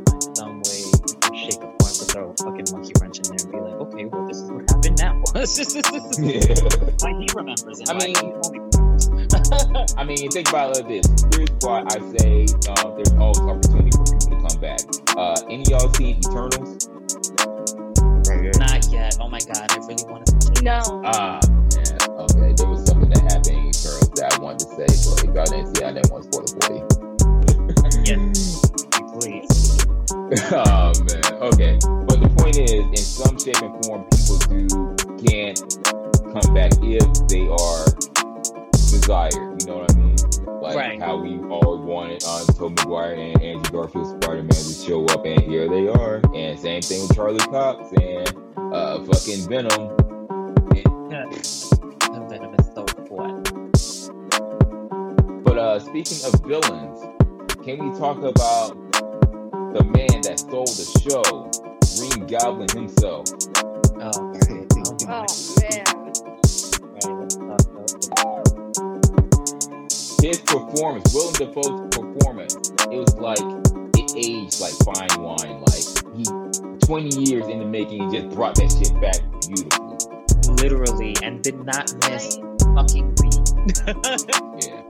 throw 2.18 2.32
a 2.32 2.36
fucking 2.38 2.66
monkey 2.72 2.94
wrench 3.00 3.20
in 3.20 3.24
there 3.30 3.38
and 3.44 3.52
be 3.52 3.60
like, 3.60 3.80
okay, 3.82 4.06
well, 4.06 4.26
this 4.26 4.38
is 4.38 4.50
what 4.50 4.70
happened 4.70 4.98
now. 4.98 5.22
Yeah. 6.18 6.56
why 7.02 7.14
he 7.14 7.28
remembers 7.36 7.80
and 7.80 7.90
I 7.90 7.94
mean- 7.94 8.16
he 8.16 8.34
only 8.42 8.60
remembers. 8.60 9.94
I 9.98 10.04
mean, 10.04 10.32
think 10.32 10.50
about 10.50 10.76
it 10.78 10.86
like 10.86 10.88
this. 10.88 11.06
Here's 11.36 11.50
why 11.62 11.84
I 11.86 12.00
say 12.18 12.48
uh, 12.70 12.90
there's 12.96 13.14
always 13.14 13.40
opportunity 13.40 13.92
for 13.92 14.04
people 14.06 14.34
to 14.34 14.50
come 14.50 14.62
back. 14.62 14.80
Uh, 15.16 15.36
any 15.50 15.62
of 15.62 15.70
y'all 15.70 15.94
seen 15.94 16.18
Eternals? 16.18 16.90
Not 18.58 18.92
yet. 18.92 19.18
Oh 19.22 19.30
my 19.30 19.40
god, 19.40 19.72
I 19.72 19.78
really 19.86 20.04
want 20.10 20.26
to. 20.26 20.64
No. 20.64 20.82
Ah, 21.06 21.40
man. 21.46 21.98
Okay, 22.18 22.54
there 22.58 22.68
was 22.68 22.86
something 22.88 23.10
that 23.10 23.22
happened 23.30 23.48
in 23.48 23.70
Eternals 23.70 24.10
that 24.16 24.34
I 24.34 24.40
wanted 24.40 24.60
to 24.60 24.76
say, 24.76 24.88
but 25.06 25.24
if 25.24 25.36
y'all 25.36 25.46
didn't 25.46 25.76
see, 25.76 25.84
I 25.84 25.94
didn't 25.94 26.12
want 26.12 26.24
to 26.24 26.30
spoil 26.32 26.46
it 26.46 26.64
for 26.64 26.74
you. 26.74 26.84
Yes, 28.06 28.62
please. 29.14 29.68
oh 30.52 30.92
man. 31.08 31.34
Okay. 31.42 31.78
But 32.20 32.30
the 32.30 32.36
point 32.42 32.58
is, 32.58 32.72
in 32.72 32.98
some 32.98 33.38
shape 33.40 33.62
and 33.62 33.86
form, 33.86 34.06
people 34.10 34.38
do 34.50 34.68
can't 35.26 35.60
come 36.34 36.54
back 36.54 36.72
if 36.82 37.28
they 37.28 37.48
are 37.48 37.86
desired. 38.74 39.62
You 39.62 39.68
know 39.68 39.78
what 39.78 39.92
I 39.92 39.96
mean? 39.96 40.16
Like 40.62 40.76
Right. 40.76 41.00
how 41.02 41.18
we 41.18 41.38
all 41.50 41.78
wanted 41.78 42.24
uh, 42.26 42.44
Tobey 42.54 42.76
Maguire 42.84 43.14
and 43.14 43.42
Andrew 43.42 43.72
Garfield 43.72 44.22
Spider-Man 44.24 44.50
to 44.50 44.74
show 44.74 45.06
up, 45.06 45.26
and 45.26 45.40
here 45.42 45.70
they 45.70 45.88
are. 45.88 46.22
And 46.34 46.58
same 46.60 46.82
thing 46.82 47.02
with 47.08 47.16
Charlie 47.16 47.40
Cox 47.40 47.92
and 48.02 48.34
uh, 48.74 49.04
fucking 49.06 49.48
Venom. 49.48 49.96
The 52.10 52.26
venom 52.30 52.56
is 52.60 52.66
so 52.74 52.86
what? 53.10 53.44
But 55.44 55.58
uh, 55.58 55.80
speaking 55.80 56.18
of 56.26 56.34
villains, 56.46 57.00
can 57.64 57.78
we 57.92 57.98
talk 57.98 58.18
about 58.24 58.76
the 59.74 59.84
man 59.84 60.22
that 60.22 60.40
stole 60.40 60.66
the 60.66 60.86
show, 61.04 61.50
Green 61.98 62.28
Goblin 62.28 62.70
himself? 62.70 63.26
Oh, 64.00 64.12
oh 64.50 64.98
Oh 65.10 65.26
man. 65.62 65.86
Right, 66.94 67.20
let's 67.20 67.36
talk 67.36 67.42
about 67.42 67.78
his 70.22 70.40
performance, 70.42 71.14
Willem 71.14 71.34
Dafoe's 71.34 71.96
performance, 71.96 72.56
it 72.92 72.98
was 72.98 73.16
like 73.16 73.40
it 73.98 74.12
aged 74.16 74.60
like 74.60 74.74
fine 74.84 75.22
wine. 75.22 75.62
Like 75.62 75.86
he, 76.16 76.24
twenty 76.86 77.16
years 77.24 77.48
in 77.48 77.60
the 77.60 77.66
making, 77.66 78.10
he 78.10 78.20
just 78.20 78.36
brought 78.36 78.56
that 78.56 78.72
shit 78.72 78.94
back 79.00 79.20
beautifully. 79.48 79.98
literally 80.62 81.16
and 81.24 81.42
did 81.44 81.56
not 81.64 81.94
miss 82.10 82.38
I, 82.38 82.76
fucking 82.76 83.16
beat. 83.22 83.34
Yeah, 84.64 84.84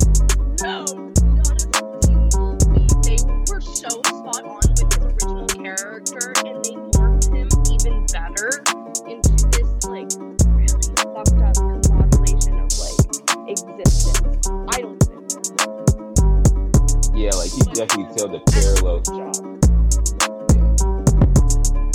no, 0.61 0.85
not 0.85 1.51
a 1.51 1.59
single 2.03 2.55
beat. 2.57 2.93
They 3.03 3.17
were 3.51 3.61
so 3.61 3.89
spot 3.89 4.43
on 4.43 4.55
with 4.57 4.79
his 4.79 4.97
original 4.97 5.47
character, 5.47 6.33
and 6.45 6.63
they 6.63 6.71
morphed 6.71 6.75
him 6.75 6.86
even 8.37 8.53
into 9.09 9.33
this 9.49 9.85
like 9.87 10.11
really 10.53 10.93
fucked 11.01 11.41
up 11.41 11.55
combination 11.57 12.59
of 12.59 12.69
like 12.77 13.01
existence. 13.49 14.47
I 14.69 14.81
don't 14.81 15.01
think 15.01 15.17
yeah, 17.15 17.31
like 17.33 17.49
he 17.51 17.61
definitely 17.73 18.13
tell 18.15 18.27
the 18.29 18.39
parallel. 18.53 19.01
job. 19.01 19.33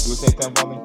You 0.03 0.11
were 0.11 0.17
saying 0.19 0.35
something 0.41 0.51
about 0.51 0.69
me? 0.69 0.79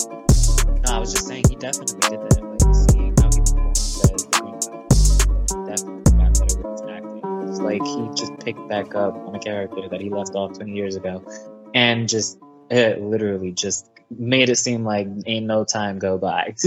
No, 0.86 0.94
I 0.94 1.00
was 1.00 1.12
just 1.12 1.28
saying 1.28 1.46
he 1.50 1.56
definitely 1.56 2.00
did 2.02 2.22
that. 2.22 2.44
Like 2.46 2.76
seeing 2.76 3.16
how 3.18 3.30
he 3.34 3.42
performed 3.42 3.78
as 3.78 3.98
the 3.98 4.28
Green 4.38 4.62
like, 4.62 5.66
definitely 5.66 6.06
got 6.22 6.34
better 6.38 6.58
with 6.62 6.72
his 6.72 6.86
acting. 6.86 7.50
It's 7.50 7.62
like 7.62 7.84
he 7.84 8.10
just 8.14 8.38
picked 8.46 8.68
back 8.70 8.94
up 8.94 9.16
on 9.16 9.34
a 9.34 9.40
character 9.40 9.90
that 9.90 10.02
he 10.02 10.10
left 10.12 10.36
off 10.36 10.54
20 10.54 10.72
years 10.72 10.96
ago, 10.96 11.24
and 11.74 12.08
just 12.08 12.38
uh, 12.70 12.94
literally 13.00 13.52
just 13.52 13.90
made 14.10 14.50
it 14.50 14.58
seem 14.58 14.84
like 14.86 15.08
ain't 15.26 15.46
no 15.46 15.64
time 15.66 16.00
go 16.00 16.18
by. 16.18 16.54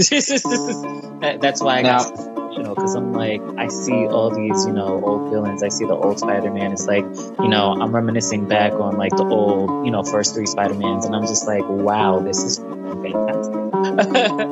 That- 1.21 1.37
That's 1.41 1.61
why 1.61 1.77
I 1.79 1.81
got 1.83 2.09
Now- 2.09 2.15
so 2.15 2.31
emotional 2.31 2.75
because 2.75 2.95
I'm 2.95 3.13
like 3.13 3.41
I 3.57 3.67
see 3.67 4.07
all 4.07 4.29
these 4.29 4.65
you 4.65 4.73
know 4.73 5.03
old 5.03 5.31
villains. 5.31 5.63
I 5.63 5.69
see 5.69 5.85
the 5.85 5.93
old 5.95 6.19
Spider-Man. 6.19 6.71
It's 6.73 6.87
like 6.87 7.05
you 7.39 7.47
know 7.47 7.73
I'm 7.79 7.93
reminiscing 7.95 8.47
back 8.47 8.73
on 8.73 8.97
like 8.97 9.15
the 9.15 9.25
old 9.25 9.85
you 9.85 9.91
know 9.91 10.03
first 10.03 10.33
three 10.35 10.45
Spider-Mans, 10.47 11.05
and 11.05 11.15
I'm 11.15 11.27
just 11.27 11.45
like 11.47 11.63
wow, 11.67 12.19
this 12.19 12.39
is 12.43 12.57
fantastic. 12.57 14.47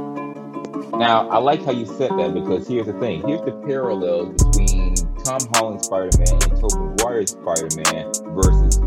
Now, 0.99 1.29
I 1.29 1.37
like 1.37 1.63
how 1.63 1.71
you 1.71 1.85
said 1.85 2.11
that 2.11 2.33
because 2.33 2.67
here's 2.67 2.87
the 2.87 2.93
thing. 2.93 3.25
Here's 3.25 3.41
the 3.41 3.53
parallels 3.65 4.43
between 4.43 4.95
Tom 5.23 5.39
Holland's 5.53 5.85
Spider-Man 5.87 6.27
and 6.43 6.59
Tobey 6.59 6.75
Maguire's 6.75 7.31
Spider-Man 7.31 8.11
versus 8.35 8.77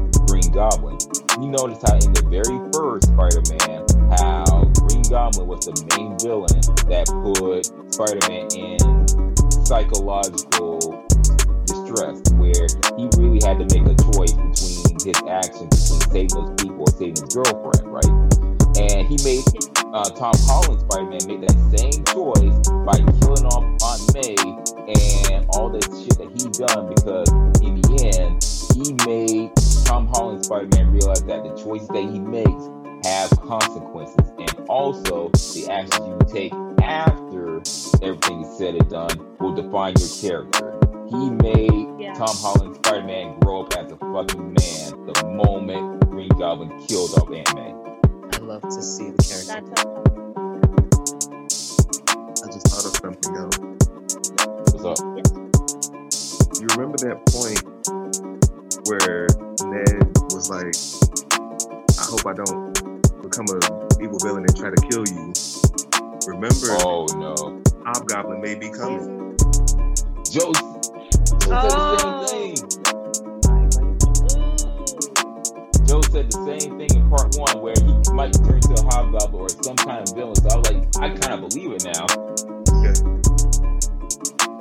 Green 0.43 0.52
Goblin. 0.55 0.98
You 1.39 1.48
notice 1.51 1.78
how 1.86 1.94
in 1.94 2.12
the 2.12 2.27
very 2.27 2.59
first 2.74 3.14
Spider-Man, 3.14 3.86
how 4.19 4.66
Green 4.82 5.06
Goblin 5.06 5.47
was 5.47 5.66
the 5.66 5.74
main 5.94 6.19
villain 6.19 6.59
that 6.90 7.06
put 7.23 7.70
Spider-Man 7.94 8.51
in 8.59 8.82
psychological 9.62 10.82
distress, 11.62 12.19
where 12.43 12.66
he 12.98 13.06
really 13.23 13.39
had 13.47 13.62
to 13.62 13.66
make 13.70 13.86
a 13.86 13.94
choice 14.10 14.35
between 14.35 14.98
his 15.06 15.19
actions 15.31 15.70
between 15.78 16.02
saving 16.10 16.35
those 16.35 16.55
people 16.59 16.82
or 16.82 16.93
saving 16.98 17.23
his 17.23 17.31
girlfriend, 17.31 17.86
right? 17.86 18.12
And 18.82 19.06
he 19.06 19.14
made 19.23 19.47
uh, 19.94 20.10
Tom 20.19 20.35
Holland's 20.51 20.82
Spider-Man 20.90 21.23
made 21.31 21.43
that 21.47 21.59
same 21.70 22.02
choice 22.10 22.59
by 22.82 22.98
killing 23.23 23.47
off 23.47 23.62
Aunt 23.62 24.02
May 24.10 24.35
and 24.90 25.47
all 25.55 25.70
the 25.70 25.78
shit 26.02 26.19
that 26.19 26.35
he 26.35 26.51
done 26.51 26.90
because 26.90 27.31
in 27.62 27.78
the 27.78 27.94
end 28.19 28.43
he 28.74 28.93
made 29.07 29.51
Tom 29.85 30.07
Holland 30.09 30.44
Spider-Man 30.44 30.93
realize 30.93 31.23
that 31.24 31.43
the 31.44 31.51
choices 31.62 31.89
that 31.89 32.03
he 32.03 32.19
makes 32.19 32.69
have 33.05 33.31
consequences 33.40 34.31
and 34.39 34.69
also 34.69 35.28
the 35.31 35.69
actions 35.70 36.07
you 36.07 36.19
take 36.32 36.53
after 36.82 37.57
everything 38.03 38.43
is 38.43 38.59
said 38.59 38.74
and 38.74 38.89
done 38.89 39.36
will 39.40 39.53
define 39.55 39.94
your 39.99 40.09
character. 40.20 40.78
He 41.11 41.31
made 41.31 41.89
Yeah. 41.99 42.15
Tom 42.15 42.35
Holland 42.36 42.77
Spider-Man 42.77 43.39
grow 43.40 43.62
up 43.65 43.74
as 43.77 43.93
a 43.93 43.97
fucking 43.97 44.55
man 44.55 45.07
the 45.07 45.27
moment 45.27 46.01
Green 46.11 46.28
Goblin 46.39 46.70
killed 46.86 47.11
off 47.19 47.31
Aunt 47.31 47.55
May. 47.55 47.74
I 48.32 48.39
love 48.39 48.62
to 48.62 48.82
see 48.82 49.11
the 49.11 49.23
character. 49.23 49.62
That's 51.43 51.86
how 52.09 52.44
I 52.44 52.53
just 52.53 52.66
thought 52.69 52.86
of 52.86 52.94
something 52.97 53.36
else. 53.36 53.59
What's 54.73 54.85
up? 54.85 54.99
You 56.61 56.66
remember 56.77 56.97
that 56.99 57.19
point 57.27 57.62
where 58.87 59.27
Ned 59.65 60.11
was 60.33 60.51
like, 60.51 60.75
I 61.99 62.05
hope 62.05 62.27
I 62.27 62.35
don't 62.35 62.73
become 63.23 63.47
a 63.49 63.59
evil 64.03 64.19
villain 64.19 64.45
and 64.47 64.57
try 64.57 64.71
to 64.71 64.81
kill 64.91 65.05
you. 65.07 65.33
Remember, 66.27 66.77
Oh 66.85 67.07
no. 67.17 67.63
Hobgoblin 67.85 68.41
may 68.41 68.55
be 68.55 68.71
coming. 68.71 69.37
Joe, 70.31 70.53
Joe 70.53 71.51
Oh. 71.51 71.69
said 71.69 71.71
the 71.71 72.13
oh. 72.15 72.27
same 72.27 72.55
thing. 72.57 72.83
Joe 75.87 76.01
said 76.03 76.31
the 76.31 76.39
same 76.47 76.79
thing 76.79 76.91
in 76.97 77.11
part 77.11 77.35
one 77.37 77.61
where 77.61 77.75
he 77.77 77.93
might 78.15 78.33
turn 78.33 78.61
to 78.61 78.75
a 78.75 78.85
hobgoblin 78.95 79.43
or 79.43 79.49
some 79.49 79.77
kind 79.77 80.09
of 80.09 80.15
villain. 80.15 80.35
So 80.37 80.49
I 80.49 80.57
was 80.57 80.71
like, 80.71 80.97
I 81.01 81.11
kind 81.17 81.35
of 81.45 81.51
believe 81.51 81.73
it 81.73 81.85
now. 81.85 82.07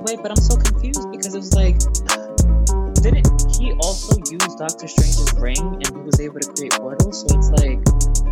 Wait, 0.02 0.20
but 0.22 0.32
I'm 0.32 0.42
so 0.44 0.58
confused 0.58 1.10
because 1.12 1.34
it 1.36 1.38
was 1.38 1.54
like, 1.54 1.78
didn't 3.02 3.28
he 3.60 3.74
also 3.74 4.16
use 4.30 4.56
Doctor 4.56 4.88
Strange's 4.88 5.34
ring 5.38 5.58
and 5.60 5.88
he 5.88 6.02
was 6.02 6.20
able 6.20 6.40
to 6.40 6.50
create 6.54 6.74
portals? 6.74 7.22
So 7.22 7.38
it's 7.38 7.50
like, 7.62 7.80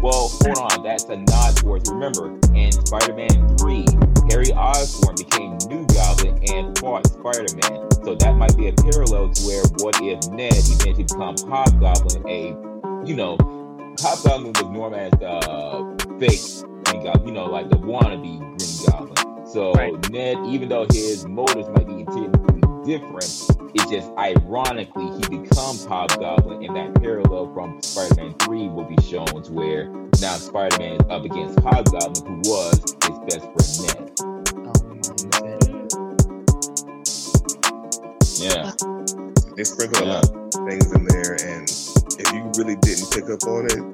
Well, 0.01 0.29
hold 0.29 0.71
on, 0.71 0.83
that's 0.83 1.05
a 1.05 1.17
nod 1.17 1.57
towards. 1.57 1.89
Remember, 1.91 2.37
in 2.55 2.71
Spider-Man 2.71 3.57
Three, 3.57 3.85
Harry 4.29 4.51
Osborn 4.53 5.15
became 5.15 5.57
New 5.67 5.85
Goblin 5.87 6.39
and 6.53 6.77
fought 6.77 7.07
Spider-Man. 7.07 7.91
So 8.05 8.15
that 8.15 8.35
might 8.35 8.55
be 8.55 8.67
a 8.69 8.73
parallel 8.73 9.29
to 9.33 9.43
where 9.45 9.63
what 9.79 9.99
if 10.01 10.29
Ned 10.31 10.53
eventually 10.53 11.03
becomes 11.03 11.43
Hobgoblin? 11.43 12.27
A, 12.27 12.47
you 13.07 13.15
know, 13.15 13.37
Hobgoblin 13.99 14.53
was 14.53 14.63
known 14.71 14.93
as 14.93 15.11
the 15.11 16.17
fake 16.19 16.85
Green 16.85 17.03
Goblin, 17.03 17.27
you 17.27 17.33
know, 17.33 17.45
like 17.45 17.69
the 17.69 17.77
wannabe 17.77 18.39
Green 18.39 18.85
Goblin. 18.87 19.45
So 19.47 19.73
Right. 19.73 20.11
Ned, 20.11 20.37
even 20.47 20.69
though 20.69 20.85
his 20.91 21.25
motives 21.25 21.67
might 21.69 21.87
be 21.87 22.01
intrinsically 22.01 22.38
different. 22.89 23.45
It's 23.75 23.85
just 23.91 24.09
ironically 24.17 25.11
he 25.11 25.21
becomes 25.37 25.85
Hobgoblin, 25.85 26.65
and 26.65 26.75
that 26.75 26.99
parallel 26.99 27.53
from 27.53 27.79
Spider-Man 27.83 28.33
Three 28.39 28.67
will 28.67 28.85
be 28.85 28.99
shown 29.03 29.27
to 29.27 29.51
where 29.53 29.89
now 30.19 30.33
Spider-Man 30.37 30.93
is 30.93 31.05
up 31.07 31.23
against 31.23 31.59
Hobgoblin, 31.59 32.25
who 32.25 32.49
was 32.49 32.79
his 33.05 33.19
best 33.29 33.45
friend 33.53 33.71
Ned. 33.85 34.09
Oh. 34.65 34.73
Yeah, 38.41 38.73
They 39.55 39.63
sprinkle 39.65 40.03
a 40.03 40.09
lot 40.09 40.25
of 40.25 40.53
things 40.65 40.91
in 40.91 41.05
there, 41.05 41.37
and 41.45 41.69
if 42.17 42.33
you 42.33 42.41
really 42.57 42.75
didn't 42.81 43.11
pick 43.13 43.29
up 43.29 43.43
on 43.45 43.69
it, 43.69 43.85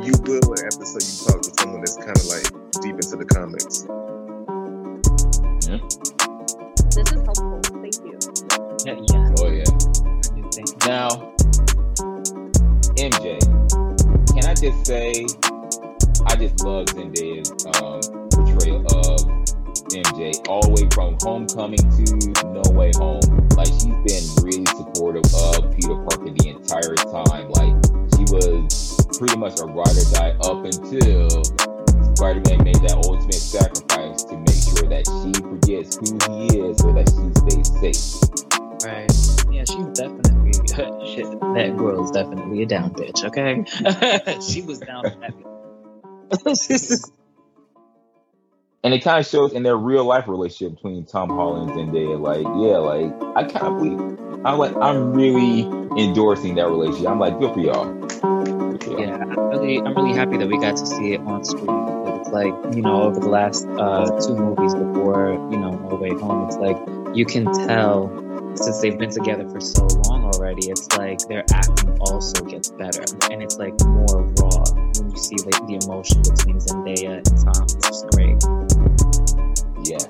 you 0.00 0.16
will 0.24 0.54
after 0.64 0.86
so 0.86 0.96
you 0.96 1.12
talk 1.28 1.42
to 1.42 1.50
someone 1.60 1.80
that's 1.80 1.96
kind 1.96 2.16
of 2.16 2.24
like 2.24 2.48
deep 2.80 2.94
into 2.94 3.16
the 3.20 3.26
comics. 3.28 3.84
This 6.90 7.12
is 7.12 7.22
helpful. 7.22 7.60
Thank 7.80 8.02
you. 8.02 8.18
Yeah, 8.84 8.98
yeah. 8.98 9.34
Oh 9.38 9.46
yeah. 9.46 9.62
I 9.62 10.42
do. 10.50 10.64
Now, 10.88 11.08
MJ, 12.98 13.38
can 14.34 14.44
I 14.44 14.54
just 14.54 14.84
say, 14.84 15.24
I 16.26 16.34
just 16.34 16.64
love 16.64 16.86
Zendaya's 16.86 17.52
um, 17.78 18.02
portrayal 18.30 18.82
of 18.90 19.22
MJ 19.94 20.48
all 20.48 20.62
the 20.62 20.70
way 20.74 20.88
from 20.90 21.16
Homecoming 21.22 21.78
to 21.78 22.48
No 22.50 22.62
Way 22.74 22.90
Home. 22.96 23.22
Like 23.54 23.68
she's 23.68 23.94
been 24.02 24.26
really 24.42 24.66
supportive 24.74 25.30
of 25.30 25.70
Peter 25.76 25.94
Parker 25.94 26.34
the 26.34 26.48
entire 26.50 26.98
time. 27.06 27.54
Like 27.54 27.78
she 28.18 28.26
was 28.34 28.98
pretty 29.16 29.38
much 29.38 29.60
a 29.60 29.66
ride 29.66 29.94
or 29.94 30.06
die 30.10 30.34
up 30.42 30.64
until 30.64 31.30
Spider-Man 32.16 32.64
made 32.64 32.82
that 32.82 32.98
ultimate 33.06 33.34
sacrifice 33.34 33.90
that 34.88 35.06
she 35.06 35.32
forgets 35.42 35.96
who 35.96 36.18
he 36.32 36.46
is 36.58 36.78
so 36.78 36.92
that 36.92 37.08
she 37.08 37.30
stays 37.40 37.68
safe. 37.80 38.30
Right. 38.84 39.10
Yeah, 39.52 39.64
she's 39.64 39.86
definitely 39.98 40.52
shit. 41.14 41.28
That 41.54 41.76
girl 41.76 42.04
is 42.04 42.10
definitely 42.10 42.62
a 42.62 42.66
down 42.66 42.90
bitch. 42.90 43.24
Okay. 43.24 43.64
she 44.40 44.62
was 44.62 44.78
down 44.78 45.04
and 48.82 48.94
it 48.94 49.02
kind 49.02 49.18
of 49.18 49.26
shows 49.26 49.52
in 49.52 49.62
their 49.62 49.76
real 49.76 50.04
life 50.04 50.28
relationship 50.28 50.76
between 50.76 51.04
Tom 51.04 51.28
Holland 51.28 51.70
and 51.72 51.90
Zendaya. 51.90 52.18
Like, 52.20 52.46
yeah, 52.46 52.78
like 52.78 53.12
I 53.36 53.66
of 53.66 53.78
believe. 53.78 54.00
I'm 54.44 54.58
like, 54.58 54.74
I'm 54.76 55.12
really 55.12 55.62
endorsing 56.00 56.54
that 56.54 56.68
relationship. 56.68 57.08
I'm 57.10 57.18
like, 57.18 57.38
good 57.38 57.52
for 57.52 57.60
y'all. 57.60 57.92
Good 57.92 58.12
for 58.82 58.90
y'all. 58.92 59.00
yeah, 59.00 59.16
I'm 59.16 59.50
really, 59.50 59.78
I'm 59.80 59.94
really 59.94 60.14
happy 60.14 60.38
that 60.38 60.48
we 60.48 60.58
got 60.58 60.76
to 60.76 60.86
see 60.86 61.12
it 61.12 61.20
on 61.20 61.44
screen. 61.44 61.89
Because 62.30 62.52
it's 62.52 62.66
like, 62.66 62.74
you 62.76 62.82
know, 62.82 63.02
over 63.02 63.20
the 63.20 63.28
last 63.28 63.66
uh, 63.66 64.06
two 64.20 64.36
movies 64.36 64.74
before, 64.74 65.32
you 65.50 65.58
know, 65.58 65.70
No 65.70 65.96
Way 65.96 66.10
Home, 66.10 66.46
it's 66.46 66.56
like 66.56 66.76
you 67.16 67.24
can 67.24 67.44
tell 67.66 68.08
since 68.54 68.80
they've 68.80 68.98
been 68.98 69.10
together 69.10 69.48
for 69.48 69.60
so 69.60 69.86
long 70.06 70.24
already. 70.24 70.70
It's 70.70 70.86
like 70.96 71.18
their 71.28 71.44
acting 71.52 71.98
also 72.00 72.44
gets 72.44 72.70
better, 72.70 73.04
and 73.30 73.42
it's 73.42 73.58
like 73.58 73.74
more 73.84 74.22
raw 74.38 74.64
when 74.98 75.10
you 75.10 75.16
see 75.16 75.36
like 75.44 75.58
the 75.66 75.78
emotion 75.86 76.22
between 76.22 76.58
Zendaya 76.58 77.18
and 77.18 77.26
Tom. 77.42 77.64
It's 77.64 77.86
just 77.86 78.06
great. 78.10 78.38
Yes. 79.84 80.06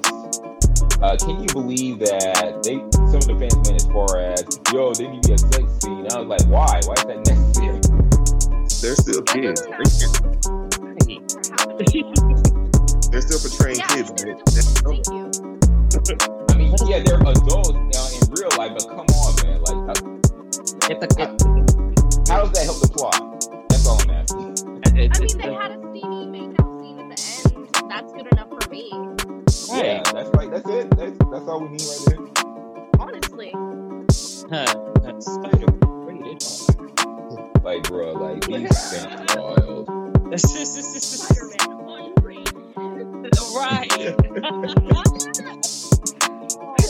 Uh, 1.01 1.17
can 1.17 1.41
you 1.41 1.49
believe 1.53 1.99
that 2.01 2.63
they 2.63 2.77
some 3.09 3.17
of 3.17 3.27
the 3.29 3.37
fans 3.39 3.57
went 3.69 3.77
as 3.77 3.87
far 3.89 4.19
as, 4.19 4.45
yo, 4.73 4.93
they 4.93 5.09
need 5.09 5.23
to 5.23 5.29
be 5.29 5.35
a 5.35 5.39
sex 5.39 5.65
scene. 5.81 6.07
I 6.13 6.21
was 6.21 6.29
like, 6.29 6.45
why? 6.49 6.81
Why 6.85 6.95
is 6.95 7.05
that 7.05 7.25
necessary? 7.25 7.81
They're 8.81 8.97
still 8.97 9.23
kids. 9.23 9.63
They 9.63 9.71
can't- 9.71 10.70
Right. 11.19 13.11
They're 13.11 13.21
still 13.23 13.41
portraying 13.41 13.79
Yeah, 13.79 13.87
kids. 13.89 14.13
they're 14.15 14.35
man. 14.35 14.45
thank 14.87 15.07
you. 15.11 15.31
I 16.49 16.55
mean, 16.55 16.75
yeah, 16.87 17.03
they're 17.03 17.19
adults 17.21 17.71
now 17.73 18.07
in 18.15 18.21
real 18.31 18.49
life, 18.57 18.73
but 18.79 18.87
come 18.89 19.07
on, 19.11 19.35
man. 19.45 19.61
Like, 19.63 19.81
uh, 19.91 20.09
It's 20.89 21.03
a, 21.03 21.23
it, 21.23 21.29
how 22.29 22.43
does 22.47 22.53
that 22.53 22.63
help 22.65 22.81
the 22.81 22.89
plot? 22.95 23.19
That's 23.71 23.87
all 23.89 24.01
I'm 24.03 24.11
asking. 24.11 24.53
it's, 24.53 25.19
I 25.19 25.25
mean, 25.25 25.39
they 25.39 25.53
had 25.53 25.73
a 25.73 25.79
steamy 25.91 26.27
makeout 26.31 26.81
scene 26.81 26.99
at 27.01 27.09
the 27.11 27.59
end. 27.59 27.91
That's 27.91 28.13
good 28.13 28.29
enough 28.33 28.49
for 28.49 28.71
me. 28.71 28.91
Yeah, 29.73 30.03
that's 30.13 30.31
right. 30.37 30.51
That's 30.51 30.69
it. 30.69 30.91
That's 30.97 31.19
that's 31.19 31.49
all 31.49 31.61
we 31.61 31.69
need 31.71 31.83
right 31.83 32.03
there. 32.07 32.21
Honestly. 33.01 33.51
Huh, 34.51 34.75
that's 35.03 35.27
Spider 35.27 35.67
rated 36.07 36.45
Like, 37.65 37.83
bro, 37.85 38.13
like 38.13 38.45
these 38.47 38.91
things 38.91 39.37
are 39.37 39.43
wild. 39.43 40.00
Spider-Man 40.39 41.59
unrated. 41.89 42.55
right. 43.55 43.89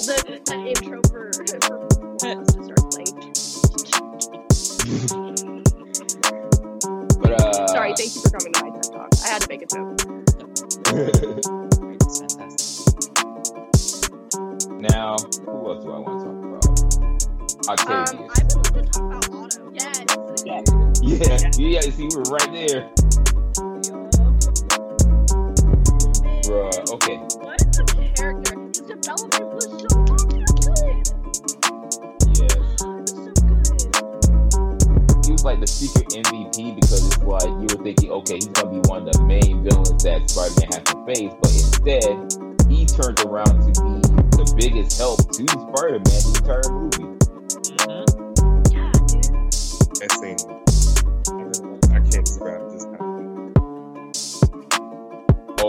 the, 0.07 0.17
the 0.45 0.57
intro 0.69 1.01
for, 1.09 1.33
for 1.33 2.29
us 2.39 2.47
to. 2.55 2.61
But 7.21 7.33
uh, 7.41 7.67
Sorry, 7.69 7.93
thank 7.97 8.11
you 8.15 8.21
for 8.21 8.31
coming 8.31 8.53
to 8.53 8.59
my 8.63 8.71
TED 8.71 8.93
Talk. 8.93 9.09
I 9.25 9.29
had 9.29 9.41
to 9.43 9.49
make 9.49 9.63
a 9.63 9.67
joke. 9.67 9.97
Now, 14.81 15.17
who 15.45 15.71
else 15.71 15.85
do 15.85 15.93
I 15.93 15.99
want 15.99 16.21
to 16.21 16.25
talk 16.25 16.39
about? 16.41 16.65
Um, 17.69 17.69
I 17.69 17.75
would 17.77 18.65
love 18.65 18.73
to 18.73 18.83
talk 18.91 19.05
about 19.05 19.29
Otto. 19.31 19.71
Yes. 19.75 20.07
Yeah. 20.47 20.63
yeah, 21.03 21.51
yeah. 21.59 21.81
See, 21.83 22.09
we 22.09 22.17
were 22.17 22.23
right 22.23 22.51
there, 22.51 22.89
bruh. 26.51 26.91
Okay, 26.95 27.17
What 27.39 27.63
a 27.63 27.69
character. 28.17 28.59
His 28.67 28.81
development 28.83 29.47
was 29.55 29.71
so 29.79 29.89
good. 30.03 30.43
yes. 32.35 32.55
It 32.83 32.99
was 32.99 33.11
so 33.15 33.31
good. 33.47 35.25
He 35.25 35.31
was 35.33 35.45
like 35.45 35.61
the 35.61 35.67
secret 35.67 36.09
MVP 36.11 36.75
because 36.75 37.07
it's 37.07 37.19
like 37.19 37.45
you 37.47 37.67
were 37.71 37.83
thinking, 37.85 38.11
okay, 38.11 38.35
he's 38.35 38.49
gonna 38.49 38.71
be 38.71 38.89
one 38.89 39.07
of 39.07 39.13
the 39.15 39.23
main 39.23 39.63
villains 39.63 40.03
that 40.03 40.29
Spider-Man 40.29 40.69
has 40.75 40.83
to 40.91 40.99
face, 41.07 41.33
but 41.41 41.53
instead, 41.55 42.19
he 42.69 42.85
turned 42.87 43.21
around 43.23 43.61
to 43.63 43.83
be 43.83 44.01
the 44.35 44.45
biggest 44.59 44.99
help 44.99 45.19
to 45.31 45.47
Spider-Man 45.47 46.03
the 46.03 46.35
entire 46.43 46.71
movie. 46.75 47.07
Mhm. 47.79 48.05
Yeah, 48.75 48.91
dude. 49.07 49.31
That 50.03 50.11
scene. 50.19 50.41
I 51.95 51.99
can't 52.11 52.25
describe 52.27 52.70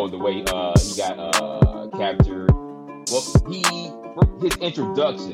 Oh, 0.02 0.07
the 0.07 0.18
way 0.18 0.44
uh 0.52 0.73
he 0.80 0.98
got 0.98 1.19
uh 1.19 1.88
captured. 1.95 2.49
Well, 2.52 3.22
he 3.48 3.61
his 4.41 4.57
introduction, 4.57 5.34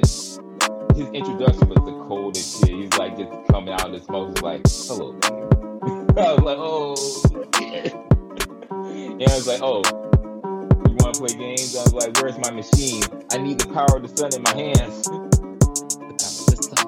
his 0.93 1.07
introduction 1.13 1.69
was 1.69 1.85
the 1.85 1.95
coldest 2.05 2.59
shit. 2.59 2.75
He's 2.75 2.93
like 2.97 3.15
just 3.17 3.31
coming 3.49 3.73
out 3.73 3.85
of 3.85 3.93
the 3.93 4.01
smoke, 4.01 4.27
he's 4.35 4.43
like, 4.43 4.67
"Hello." 4.67 5.15
I 6.17 6.33
was 6.33 6.43
like, 6.43 6.57
"Oh." 6.59 6.95
shit." 7.55 7.93
and 8.91 9.23
I 9.23 9.35
was 9.35 9.47
like, 9.47 9.61
"Oh, 9.63 9.83
you 9.87 10.95
want 10.99 11.15
to 11.15 11.21
play 11.21 11.33
games?" 11.37 11.73
I 11.77 11.83
was 11.83 11.93
like, 11.93 12.21
"Where's 12.21 12.37
my 12.37 12.51
machine? 12.51 13.03
I 13.31 13.37
need 13.37 13.61
the 13.61 13.71
power 13.73 13.95
of 13.95 14.01
the 14.03 14.09
sun 14.17 14.35
in 14.35 14.43
my 14.43 14.53
hands." 14.53 15.07
The 15.97 16.15
power 16.19 16.35
system. 16.43 16.87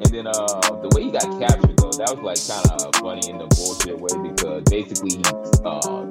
And 0.00 0.06
then 0.06 0.26
uh, 0.28 0.80
the 0.82 0.88
way 0.94 1.02
he 1.02 1.10
got 1.10 1.26
captured 1.40 1.71
that 1.98 2.08
was 2.14 2.22
like 2.22 2.40
kind 2.48 2.64
of 2.80 2.94
funny 2.96 3.28
in 3.28 3.38
the 3.38 3.48
bullshit 3.52 3.98
way 3.98 4.12
because 4.30 4.62
basically 4.70 5.20
he 5.20 5.26
uh, 5.64 6.06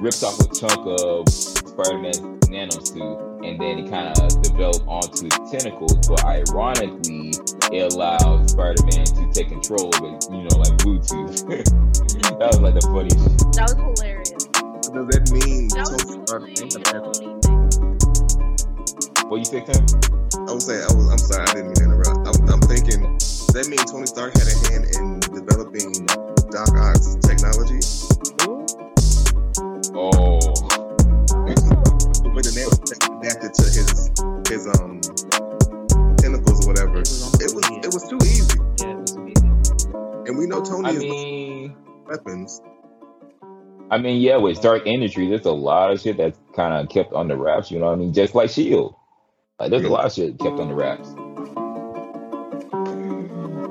ripped 0.00 0.22
off 0.22 0.40
a 0.40 0.48
chunk 0.50 0.82
of 0.86 1.28
Spider-Man's 1.28 2.18
nanosuit 2.48 3.26
and 3.46 3.60
then 3.60 3.78
it 3.78 3.90
kind 3.90 4.10
of 4.18 4.42
developed 4.42 4.84
onto 4.86 5.24
his 5.24 5.50
tentacles. 5.50 5.94
But 6.08 6.24
ironically, 6.24 7.34
it 7.70 7.92
allowed 7.92 8.50
Spider-Man 8.50 9.04
to 9.04 9.30
take 9.32 9.48
control 9.48 9.94
of 9.94 10.02
it, 10.02 10.26
you 10.30 10.42
know, 10.42 10.56
like 10.58 10.74
Bluetooth. 10.82 11.46
that 12.38 12.48
was 12.50 12.60
like 12.60 12.74
the 12.74 12.86
funniest. 12.90 13.38
That 13.54 13.70
was 13.70 13.78
hilarious. 13.78 14.32
What 14.90 14.94
Does 14.94 15.06
that 15.12 15.30
mean 15.30 15.68
That 15.74 15.86
was 15.90 16.02
Stark 16.26 16.54
totally 16.54 17.45
What 19.28 19.38
you 19.38 19.44
say, 19.44 19.60
Tim? 19.60 19.84
I 20.48 20.52
was 20.52 20.66
saying, 20.66 20.82
I 20.88 20.94
was, 20.94 21.08
I'm 21.10 21.18
sorry, 21.18 21.42
I 21.48 21.54
didn't 21.54 21.66
mean 21.66 21.74
to 21.74 21.84
interrupt. 21.84 22.26
I'm, 22.26 22.48
I'm 22.48 22.60
thinking, 22.62 23.02
does 23.18 23.46
that 23.48 23.66
mean 23.68 23.78
Tony 23.90 24.06
Stark 24.06 24.34
had 24.38 24.46
a 24.46 24.56
hand 24.70 24.86
in 24.94 25.18
developing 25.34 25.90
Doc 26.54 26.70
Ock's 26.78 27.16
technology? 27.26 27.80
Oh, 28.46 28.62
Oh. 29.98 30.38
The 32.22 32.30
way 32.32 32.42
the 32.42 32.52
nanotech 32.54 33.02
adapted 33.18 33.54
to 33.54 33.64
his 33.64 34.10
his 34.48 34.66
um 34.78 35.00
tentacles 36.18 36.64
or 36.64 36.68
whatever. 36.70 36.98
It 36.98 37.08
was 37.08 37.40
It 37.40 37.54
was 37.54 37.66
immediate. 37.66 37.84
it 37.86 37.94
was 37.94 38.08
too 38.08 38.18
easy. 38.22 38.58
Yeah, 38.78 38.90
it 38.92 38.98
was 39.00 39.12
amazing. 39.16 40.26
And 40.26 40.38
we 40.38 40.46
know 40.46 40.62
Tony 40.62 40.88
I 40.88 40.92
is 40.92 40.98
mean. 41.00 41.76
weapons. 42.06 42.60
I 43.90 43.98
mean, 43.98 44.20
yeah, 44.20 44.36
with 44.36 44.56
Stark 44.56 44.86
Industries, 44.86 45.30
there's 45.30 45.46
a 45.46 45.52
lot 45.52 45.92
of 45.92 46.00
shit 46.00 46.16
that's 46.16 46.38
kind 46.54 46.74
of 46.74 46.88
kept 46.92 47.12
on 47.12 47.28
the 47.28 47.36
wraps. 47.36 47.70
You 47.70 47.78
know 47.78 47.86
what 47.86 47.92
I 47.92 47.96
mean? 47.96 48.12
Just 48.12 48.34
like 48.34 48.50
Shield, 48.50 48.94
like 49.58 49.70
there's 49.70 49.84
a 49.84 49.88
lot 49.88 50.04
of 50.04 50.12
shit 50.12 50.38
kept 50.38 50.56
the 50.56 50.64
wraps. 50.64 51.08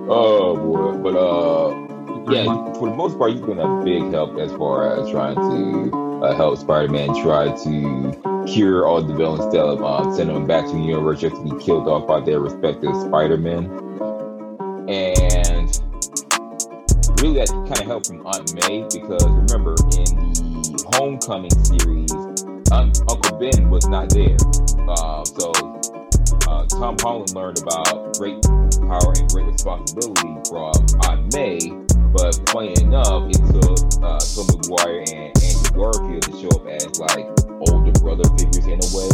Oh 0.07 0.55
boy, 0.55 0.97
but 0.97 1.15
uh, 1.15 2.31
yeah, 2.31 2.73
for 2.73 2.89
the 2.89 2.95
most 2.95 3.17
part, 3.17 3.31
he's 3.31 3.41
been 3.41 3.59
a 3.59 3.83
big 3.83 4.11
help 4.11 4.37
as 4.39 4.51
far 4.53 4.99
as 4.99 5.09
trying 5.09 5.35
to 5.35 6.23
uh, 6.23 6.35
help 6.35 6.57
Spider-Man 6.57 7.21
try 7.21 7.55
to 7.63 8.45
cure 8.47 8.85
all 8.85 9.01
the 9.01 9.13
villains 9.13 9.53
of 9.55 9.83
uh, 9.83 10.11
sending 10.15 10.35
them 10.35 10.47
back 10.47 10.65
to 10.65 10.71
the 10.71 10.79
universe 10.79 11.21
just 11.21 11.35
to 11.35 11.43
be 11.43 11.63
killed 11.63 11.87
off 11.87 12.07
by 12.07 12.19
their 12.19 12.39
respective 12.39 12.95
Spider-Men. 12.95 13.65
And 14.87 15.69
really 17.21 17.35
that 17.39 17.49
kind 17.49 17.79
of 17.79 17.85
helped 17.85 18.07
from 18.07 18.25
Aunt 18.27 18.53
May 18.53 18.81
because 18.83 19.23
remember 19.25 19.75
in 19.97 20.33
the 20.33 20.83
Homecoming 20.93 21.49
series, 21.65 22.11
Un- 22.71 22.91
Uncle 23.09 23.37
Ben 23.37 23.69
was 23.69 23.87
not 23.87 24.09
there. 24.09 24.37
Uh, 24.87 25.23
so 25.23 25.51
uh, 26.49 26.65
Tom 26.65 26.95
Holland 26.99 27.33
learned 27.33 27.59
about 27.61 28.17
great 28.17 28.41
power 28.89 29.13
and 29.17 29.29
great 29.29 29.45
responsibility 29.45 30.33
from 30.49 30.73
Aunt 31.09 31.33
May, 31.33 31.59
but 32.11 32.33
funny 32.49 32.73
enough, 32.81 33.29
it 33.29 33.41
took 33.53 33.79
uh, 34.03 34.19
Tom 34.19 34.45
Maguire 34.49 35.05
and 35.13 35.29
Andrew 35.37 35.71
Garfield 35.73 36.21
to 36.23 36.31
show 36.41 36.49
up 36.57 36.67
as 36.67 36.99
like 36.99 37.27
older 37.69 37.91
brother 37.99 38.25
figures 38.37 38.65
in 38.65 38.79
a 38.81 38.89
way, 38.93 39.13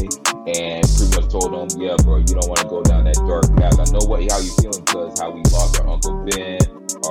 and 0.56 0.84
pretty 0.88 1.12
much 1.16 1.32
told 1.32 1.52
them, 1.52 1.68
"Yeah, 1.80 1.96
bro, 2.04 2.18
you 2.18 2.36
don't 2.36 2.48
want 2.48 2.60
to 2.62 2.68
go 2.68 2.82
down 2.84 3.04
that 3.06 3.20
dark 3.28 3.48
path. 3.58 3.80
I 3.80 3.86
know 3.92 4.06
what 4.08 4.24
how 4.32 4.40
you 4.40 4.52
feeling 4.62 4.84
because 4.86 5.20
how 5.20 5.32
we 5.32 5.42
lost 5.52 5.80
our 5.82 5.88
Uncle 5.88 6.24
Ben, 6.26 6.60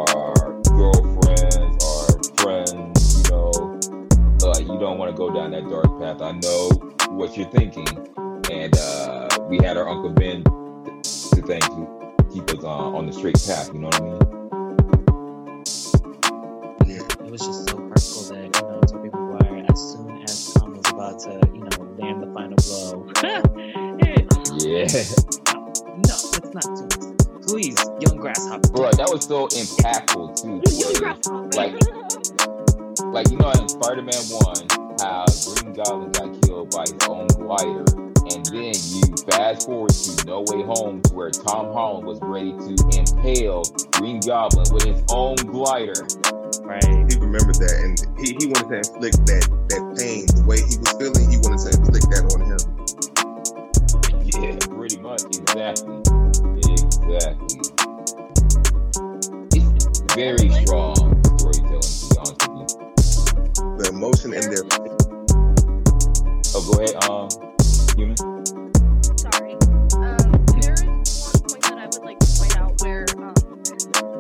our 0.09 0.61
girlfriends, 0.73 1.10
don't 4.81 4.99
want 4.99 5.11
to 5.11 5.17
go 5.17 5.33
down 5.33 5.51
that 5.53 5.69
dark 5.69 5.87
path. 6.01 6.21
I 6.23 6.33
know 6.33 6.71
what 7.11 7.37
you're 7.37 7.49
thinking, 7.51 7.87
and 8.51 8.77
uh, 8.77 9.29
we 9.49 9.59
had 9.59 9.77
our 9.77 9.89
Uncle 9.89 10.11
Ben 10.11 10.43
to, 10.45 11.03
to 11.37 11.43
thank 11.43 11.63
to 11.65 12.27
keep 12.33 12.51
us 12.51 12.65
on 12.65 12.95
on 12.95 13.07
the 13.07 13.13
straight 13.13 13.37
path. 13.47 13.71
You 13.73 13.81
know 13.81 13.87
what 13.89 14.01
I 14.01 14.05
mean? 14.05 14.19
Yeah. 16.87 17.03
It 17.27 17.31
was 17.31 17.41
just 17.43 17.69
so 17.71 17.77
hurtful 17.77 18.23
that, 18.35 18.45
you 18.57 18.63
know, 18.69 18.81
Tobey 18.81 19.11
Maguire, 19.11 19.67
as 19.71 19.81
soon 19.93 20.23
as 20.23 20.53
Tom 20.55 20.73
was 20.73 20.91
about 20.91 21.19
to, 21.21 21.41
you 21.55 21.61
know, 21.61 21.77
land 21.99 22.23
the 22.23 22.33
final 22.33 22.57
blow. 22.57 23.07
it- 24.01 24.27
Yeah, 24.61 24.87
no, 25.97 26.17
let's 26.33 26.53
not 26.55 26.65
too. 26.77 26.89
this. 26.89 27.27
Please, 27.47 27.79
young 28.01 28.17
grasshopper. 28.19 28.69
bro, 28.73 28.91
that 28.93 29.09
was 29.11 29.25
so 29.27 29.47
impactful 29.49 30.37
too. 30.43 30.61
You 30.77 30.87
boy. 30.87 30.99
grasshopper. 30.99 31.51
Like- 31.57 32.20
like 33.13 33.31
you 33.31 33.37
know 33.39 33.51
in 33.51 33.69
Spider-Man 33.69 34.23
One, 34.31 34.67
how 35.01 35.25
Green 35.47 35.75
Goblin 35.75 36.13
got 36.13 36.43
killed 36.43 36.71
by 36.71 36.83
his 36.83 36.99
own 37.09 37.27
glider, 37.29 37.85
and 38.31 38.47
then 38.47 38.71
you 38.71 39.03
fast 39.27 39.67
forward 39.67 39.91
to 39.91 40.27
No 40.27 40.45
Way 40.47 40.63
Home, 40.63 41.03
to 41.03 41.15
where 41.15 41.31
Tom 41.31 41.73
Holland 41.73 42.07
was 42.07 42.21
ready 42.23 42.53
to 42.53 42.73
impale 42.95 43.63
Green 43.93 44.21
Goblin 44.21 44.67
with 44.73 44.85
his 44.85 45.03
own 45.11 45.37
glider. 45.37 46.07
Right. 46.63 46.85
He 47.11 47.19
remembered 47.19 47.59
that, 47.59 47.75
and 47.83 47.99
he, 48.19 48.37
he 48.39 48.47
wanted 48.47 48.71
to 48.71 48.79
inflict 48.79 49.27
that 49.27 49.49
that 49.71 49.83
pain, 49.99 50.27
the 50.31 50.45
way 50.47 50.63
he 50.63 50.79
was 50.79 50.93
feeling. 50.95 51.27
He 51.31 51.39
wanted 51.43 51.67
to 51.67 51.71
inflict 51.83 52.07
that 52.15 52.31
on 52.31 52.47
him. 52.47 52.59
Yeah, 54.31 54.55
pretty 54.71 54.99
much, 55.03 55.27
exactly, 55.35 55.99
exactly. 56.71 57.59
It's 59.53 60.15
very 60.15 60.51
strong 60.65 61.10
The 63.81 63.89
emotion 63.89 64.35
in 64.35 64.43
their 64.51 64.65
Oh, 66.53 66.61
go 66.69 66.85
ahead, 66.85 67.01
um, 67.09 67.31
human. 67.97 68.17
Sorry. 69.17 69.57
Um, 69.97 70.45
there 70.61 70.75
is 70.75 71.25
one 71.25 71.41
point 71.49 71.65
that 71.65 71.79
I 71.79 71.87
would 71.87 72.05
like 72.05 72.19
to 72.19 72.29
point 72.37 72.59
out 72.61 72.77
where 72.83 73.07
um, 73.17 73.33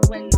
when 0.08 0.30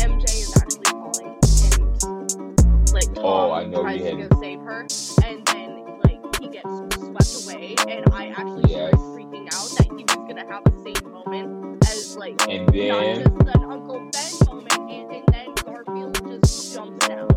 MJ 0.00 0.24
is 0.40 0.56
actually 0.56 0.88
falling 0.88 1.36
and 1.68 2.94
like 2.94 3.12
Tom 3.12 3.24
Oh, 3.26 3.52
I 3.52 3.66
know 3.66 3.82
tries 3.82 4.00
you 4.00 4.16
to 4.16 4.28
go 4.28 4.40
save 4.40 4.60
her, 4.60 4.86
and 5.26 5.44
then 5.44 5.84
like 6.02 6.20
he 6.40 6.48
gets 6.48 6.64
swept 6.96 7.44
away, 7.44 7.74
and 7.88 8.08
I 8.14 8.28
actually 8.28 8.70
Yes. 8.72 8.88
started 8.88 9.00
freaking 9.12 9.52
out 9.52 9.68
that 9.76 9.86
he 9.92 10.02
was 10.08 10.16
gonna 10.24 10.46
have 10.48 10.64
the 10.64 10.80
same 10.80 11.12
moment 11.12 11.84
as 11.92 12.16
like 12.16 12.40
And 12.48 12.64
not 12.72 13.04
just 13.04 13.54
an 13.54 13.64
Uncle 13.68 14.00
Ben 14.10 14.32
moment, 14.48 14.72
and, 14.88 15.12
and 15.12 15.24
then 15.28 15.54
Garfield 15.66 16.16
just 16.26 16.72
jumps 16.72 17.06
down, 17.06 17.28
and 17.28 17.29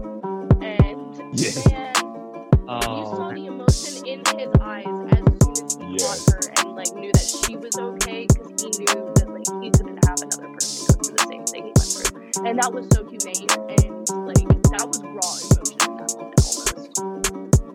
Yeah. 1.34 1.52
man. 1.72 1.94
You 1.96 2.66
oh. 2.70 3.16
saw 3.16 3.30
Oh, 3.30 3.34
the 3.34 3.46
emotion 3.48 4.06
in 4.06 4.22
his 4.40 4.50
eyes 4.62 4.86
as 4.86 5.24
soon 5.44 5.66
as 5.66 5.78
he 5.78 5.98
Yes. 5.98 6.26
caught 6.26 6.34
her 6.34 6.42
and 6.68 6.76
like 6.76 6.94
knew 6.96 7.12
that 7.12 7.26
she 7.46 7.58
was 7.58 7.76
okay 7.78 8.28
because 8.28 8.50
he 8.62 8.70
knew 8.80 9.14
that 9.16 9.28
like 9.30 9.64
he 9.64 9.70
couldn't 9.72 10.00
have 10.06 10.20
another 10.22 10.50
person 10.54 10.86
go 10.88 10.94
through 11.04 11.16
the 11.18 11.26
same 11.30 11.46
thing 11.46 11.64
he 11.66 11.74
went 11.74 11.90
through, 11.94 12.48
and 12.48 12.60
that 12.60 12.72
was 12.74 12.86
so 12.94 13.02
humane 13.06 13.50
and 13.78 14.10
like 14.30 14.48
that 14.74 14.86
was 14.88 15.02
raw 15.02 15.34
emotion 15.44 15.78
in 15.86 15.98
that 15.98 16.12
moment 16.18 16.40
almost. 16.46 16.98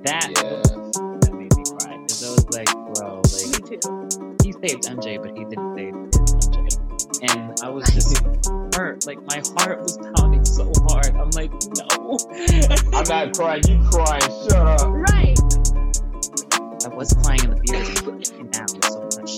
that, 0.07 0.29
yes. 0.31 0.71
that 1.23 1.33
made 1.35 1.55
me 1.57 1.65
cry. 1.79 1.97
Because 1.99 2.23
I 2.25 2.31
was 2.31 2.47
like, 2.55 2.71
bro, 2.95 3.23
like, 3.35 3.49
Me 3.51 3.59
too. 3.67 3.83
he 4.43 4.51
saved 4.55 4.85
MJ, 4.87 5.19
but 5.23 5.37
he 5.37 5.45
didn't 5.45 5.75
save 5.77 5.95
his 5.95 6.15
MJ. 6.47 7.31
And 7.35 7.55
I 7.63 7.69
was 7.71 7.85
just 7.91 8.23
hurt. 8.79 9.05
Like, 9.07 9.19
my 9.27 9.43
heart 9.59 9.81
was 9.81 9.99
pounding 10.15 10.45
so 10.45 10.71
hard. 10.87 11.09
I'm 11.17 11.31
like, 11.31 11.51
no. 11.77 12.17
I'm 12.95 13.09
not 13.09 13.35
crying, 13.37 13.63
you 13.67 13.83
crying, 13.91 14.21
shut 14.47 14.55
up. 14.55 14.87
Right. 14.87 15.37
I 16.85 16.89
was 16.95 17.13
crying 17.25 17.43
in 17.43 17.51
the 17.51 17.59
theater. 17.67 18.13
And 18.39 18.49
now, 18.55 18.67
so 18.87 19.03
much. 19.19 19.33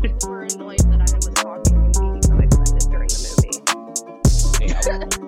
People 0.00 0.28
were 0.30 0.44
annoyed 0.44 0.78
that 0.78 1.00
I 1.00 1.16
was 1.16 1.26
talking 1.34 1.74
and 1.74 1.92
being 1.98 2.22
so 2.22 2.38
excited 2.38 2.86
during 2.88 3.10
the 3.10 3.18
movie. 3.34 3.58
Hey, 4.64 5.16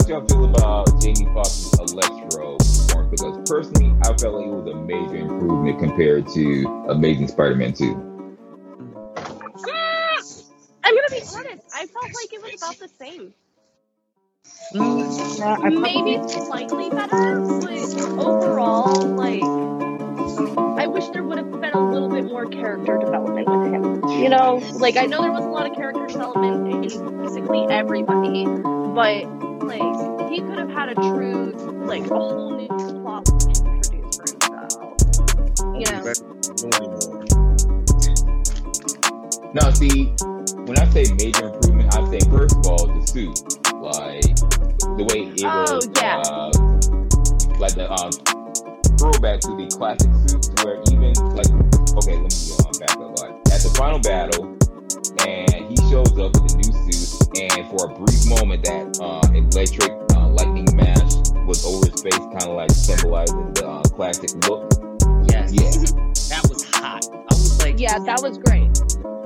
how 0.00 0.06
do 0.06 0.12
y'all 0.12 0.26
feel 0.26 0.44
about 0.46 1.00
Jamie 1.00 1.26
Foxx's 1.34 1.92
Electro 1.92 2.56
performance? 2.56 3.10
Because 3.10 3.50
personally, 3.50 3.94
I 4.02 4.16
felt 4.16 4.34
like 4.34 4.46
it 4.46 4.50
was 4.50 4.66
a 4.66 4.74
major 4.74 5.16
improvement 5.16 5.78
compared 5.78 6.26
to 6.28 6.86
Amazing 6.88 7.28
Spider-Man 7.28 7.74
2. 7.74 7.84
I'm 10.82 10.94
gonna 10.96 11.08
be 11.10 11.20
honest. 11.36 11.66
I 11.74 11.86
felt 11.86 12.06
like 12.14 12.32
it 12.32 12.42
was 12.42 12.54
about 12.56 12.78
the 12.78 12.88
same. 12.98 13.34
Mm, 14.74 15.38
yeah, 15.38 15.56
I 15.60 15.68
Maybe 15.68 16.28
slightly 16.28 16.90
better, 16.90 17.40
but 17.60 18.00
overall, 18.18 19.06
like, 19.06 19.42
I 20.80 20.86
wish 20.86 21.08
there 21.08 21.22
would 21.22 21.38
have 21.38 21.60
been 21.60 21.72
a 21.72 21.90
little 21.90 22.08
bit 22.08 22.24
more 22.24 22.46
character 22.46 22.98
development 22.98 23.48
with 23.48 23.72
him. 23.72 24.08
You 24.22 24.30
know, 24.30 24.62
like 24.78 24.96
I 24.96 25.04
know 25.06 25.20
there 25.20 25.32
was 25.32 25.44
a 25.44 25.48
lot 25.48 25.70
of 25.70 25.76
character 25.76 26.06
development 26.06 26.84
in 26.90 27.22
basically 27.22 27.66
everybody, 27.68 28.46
but 28.94 29.24
like 29.64 30.30
he 30.30 30.40
could 30.40 30.58
have 30.58 30.70
had 30.70 30.88
a 30.90 30.94
true, 30.94 31.52
like 31.86 32.02
a 32.10 32.14
whole 32.14 32.56
new 32.56 32.68
plot 33.02 33.28
introduced 33.28 34.20
for 34.20 34.26
himself. 34.30 34.96
You 35.74 35.84
know. 35.92 37.20
Now, 39.52 39.70
see, 39.72 40.04
when 40.66 40.78
I 40.78 40.88
say 40.90 41.04
major 41.18 41.46
improvement, 41.52 41.94
I 41.96 42.08
say 42.10 42.20
first 42.30 42.54
of 42.56 42.66
all 42.66 42.86
the 42.86 43.02
suit, 43.06 43.34
like 43.82 44.22
the 44.96 45.04
way 45.10 45.26
it 45.34 45.42
Oh, 45.44 45.74
was, 45.74 45.88
yeah. 45.96 46.22
uh, 46.22 47.58
like 47.58 47.74
the 47.74 47.90
um, 47.90 48.10
throwback 48.96 49.40
to 49.40 49.56
the 49.58 49.66
classic 49.76 50.10
suits, 50.28 50.48
where 50.62 50.78
even 50.92 51.12
like, 51.34 51.50
okay, 51.98 52.14
let 52.14 52.30
me 52.30 52.54
um, 52.62 52.72
back 52.78 52.94
up. 52.94 53.10
Like 53.18 53.34
at 53.50 53.60
the 53.66 53.74
final 53.76 53.98
battle, 53.98 54.56
and 55.26 55.50
he 55.68 55.76
shows 55.90 56.12
up 56.18 56.32
with 56.34 56.48
the 56.48 56.56
new 56.56 56.72
suit, 56.90 57.40
and 57.40 57.70
for 57.70 57.90
a 57.90 57.94
brief 57.94 58.28
moment, 58.28 58.64
that 58.64 58.98
uh, 59.00 59.22
electric 59.34 59.92
uh, 60.16 60.28
lightning 60.28 60.68
mash 60.74 61.30
was 61.46 61.64
over 61.64 61.86
his 61.90 62.02
face, 62.02 62.16
kind 62.16 62.44
of 62.44 62.56
like 62.56 62.70
symbolizing 62.70 63.52
the 63.54 63.66
uh, 63.68 63.82
classic 63.82 64.30
look. 64.48 64.70
Yes. 65.28 65.52
Yeah. 65.52 66.06
That 66.30 66.48
was 66.48 66.62
hot. 66.62 67.04
I 67.12 67.34
was 67.34 67.58
like, 67.60 67.80
yeah, 67.80 67.98
that 67.98 68.22
was 68.22 68.38
great. 68.38 68.69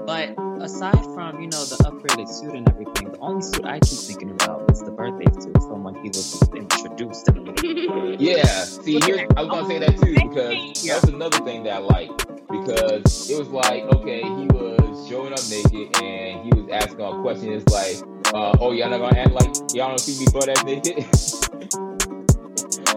But 0.07 0.35
aside 0.61 1.03
from, 1.15 1.41
you 1.41 1.49
know, 1.49 1.65
the 1.65 1.77
upgraded 1.85 2.29
suit 2.29 2.55
and 2.55 2.69
everything, 2.69 3.13
the 3.13 3.19
only 3.21 3.41
suit 3.43 3.65
I 3.65 3.79
keep 3.81 3.99
thinking 3.99 4.31
about 4.31 4.71
is 4.71 4.81
the 4.81 4.91
birthday 4.91 5.31
suit 5.41 5.55
from 5.63 5.83
when 5.83 5.95
he 5.97 6.09
was 6.09 6.43
introduced. 6.55 7.29
in 7.29 7.45
the. 7.45 8.17
Yeah, 8.19 8.45
see, 8.45 9.01
here 9.01 9.27
I 9.37 9.43
was 9.43 9.51
gonna 9.51 9.67
say 9.67 9.79
that 9.79 9.97
too 9.97 10.15
because 10.15 10.83
that's 10.85 11.05
another 11.05 11.39
thing 11.39 11.65
that 11.65 11.75
I 11.75 11.79
like 11.79 12.11
because 12.51 13.31
it 13.31 13.39
was 13.39 13.49
like, 13.49 13.85
okay, 13.85 14.23
he 14.23 14.47
was 14.47 15.09
showing 15.09 15.33
up 15.33 15.41
naked 15.49 16.03
and 16.03 16.45
he 16.45 16.51
was 16.61 16.69
asking 16.71 17.01
a 17.01 17.21
question. 17.23 17.53
It's 17.53 17.73
like, 17.73 17.97
uh, 18.35 18.57
oh, 18.61 18.73
y'all 18.73 18.91
not 18.91 18.99
gonna 18.99 19.19
act 19.19 19.33
like 19.33 19.55
y'all 19.75 19.89
don't 19.89 19.99
see 19.99 20.21
me 20.21 20.27
butt 20.33 20.49
ass 20.51 20.65
naked. 20.65 20.99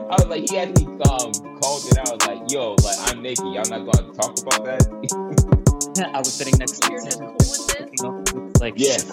I 0.09 0.15
was 0.15 0.27
like, 0.27 0.49
he 0.49 0.57
actually 0.57 0.87
um 1.09 1.31
called 1.59 1.85
it 1.87 1.97
out. 1.97 2.09
I 2.09 2.13
was 2.13 2.27
like, 2.27 2.51
yo, 2.51 2.75
like 2.83 2.97
I'm 3.09 3.21
naked. 3.21 3.45
Y'all 3.45 3.63
not 3.69 3.85
gonna 3.91 4.13
talk 4.13 4.37
about 4.41 4.65
that? 4.65 5.53
I 6.13 6.17
was 6.19 6.33
sitting 6.33 6.57
next 6.59 6.79
to 6.81 6.91
You're 6.91 7.01
him. 7.01 7.05
just 7.05 7.19
cool 7.19 7.31
with 7.37 7.67
this? 7.67 7.89
You 7.91 8.09
know, 8.09 8.23
it's 8.49 8.61
like, 8.61 8.73
Yes. 8.77 9.03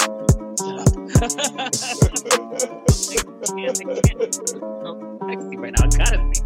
sexy 4.25 5.57
right 5.57 5.73
now. 5.73 5.85
I 5.85 5.89
gotta 5.97 6.19
see. 6.33 6.43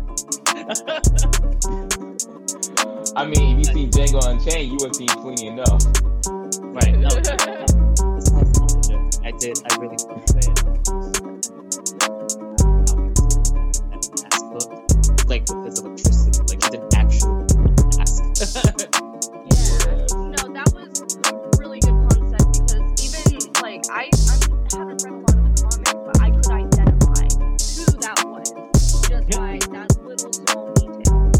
I 3.16 3.24
mean, 3.26 3.58
if 3.60 3.66
you 3.68 3.74
seen 3.74 3.90
Django 3.90 4.24
Unchained, 4.28 4.68
you 4.70 4.76
would 4.80 4.88
have 4.88 4.96
seen 4.96 5.08
plenty 5.08 5.46
enough. 5.48 5.82
Right. 6.62 6.94
No. 6.98 7.08
It's 7.08 7.28
not 8.30 8.48
small 8.48 8.80
joke. 8.82 9.24
I 9.24 9.30
did. 9.32 9.58
I 9.70 9.76
really 9.76 9.96
fucked 9.98 10.34
with 10.34 10.48
it. 10.48 10.54
That 13.90 14.02
mask 14.22 14.44
look, 14.54 14.70
like 15.28 15.44
with 15.50 15.64
his 15.66 15.80
I, 23.90 24.10
I 24.10 24.76
haven't 24.76 25.02
read 25.02 25.12
a 25.12 25.16
lot 25.16 25.34
of 25.34 25.44
the 25.44 25.62
comics, 25.62 25.94
but 26.04 26.20
I 26.20 26.30
could 26.30 26.50
identify 26.52 27.24
who 27.32 27.84
that 28.04 28.20
was 28.28 28.52
just 29.08 29.28
by 29.30 29.58
that 29.72 29.88
little 30.04 30.32
small 30.32 30.72
detail. 30.74 31.32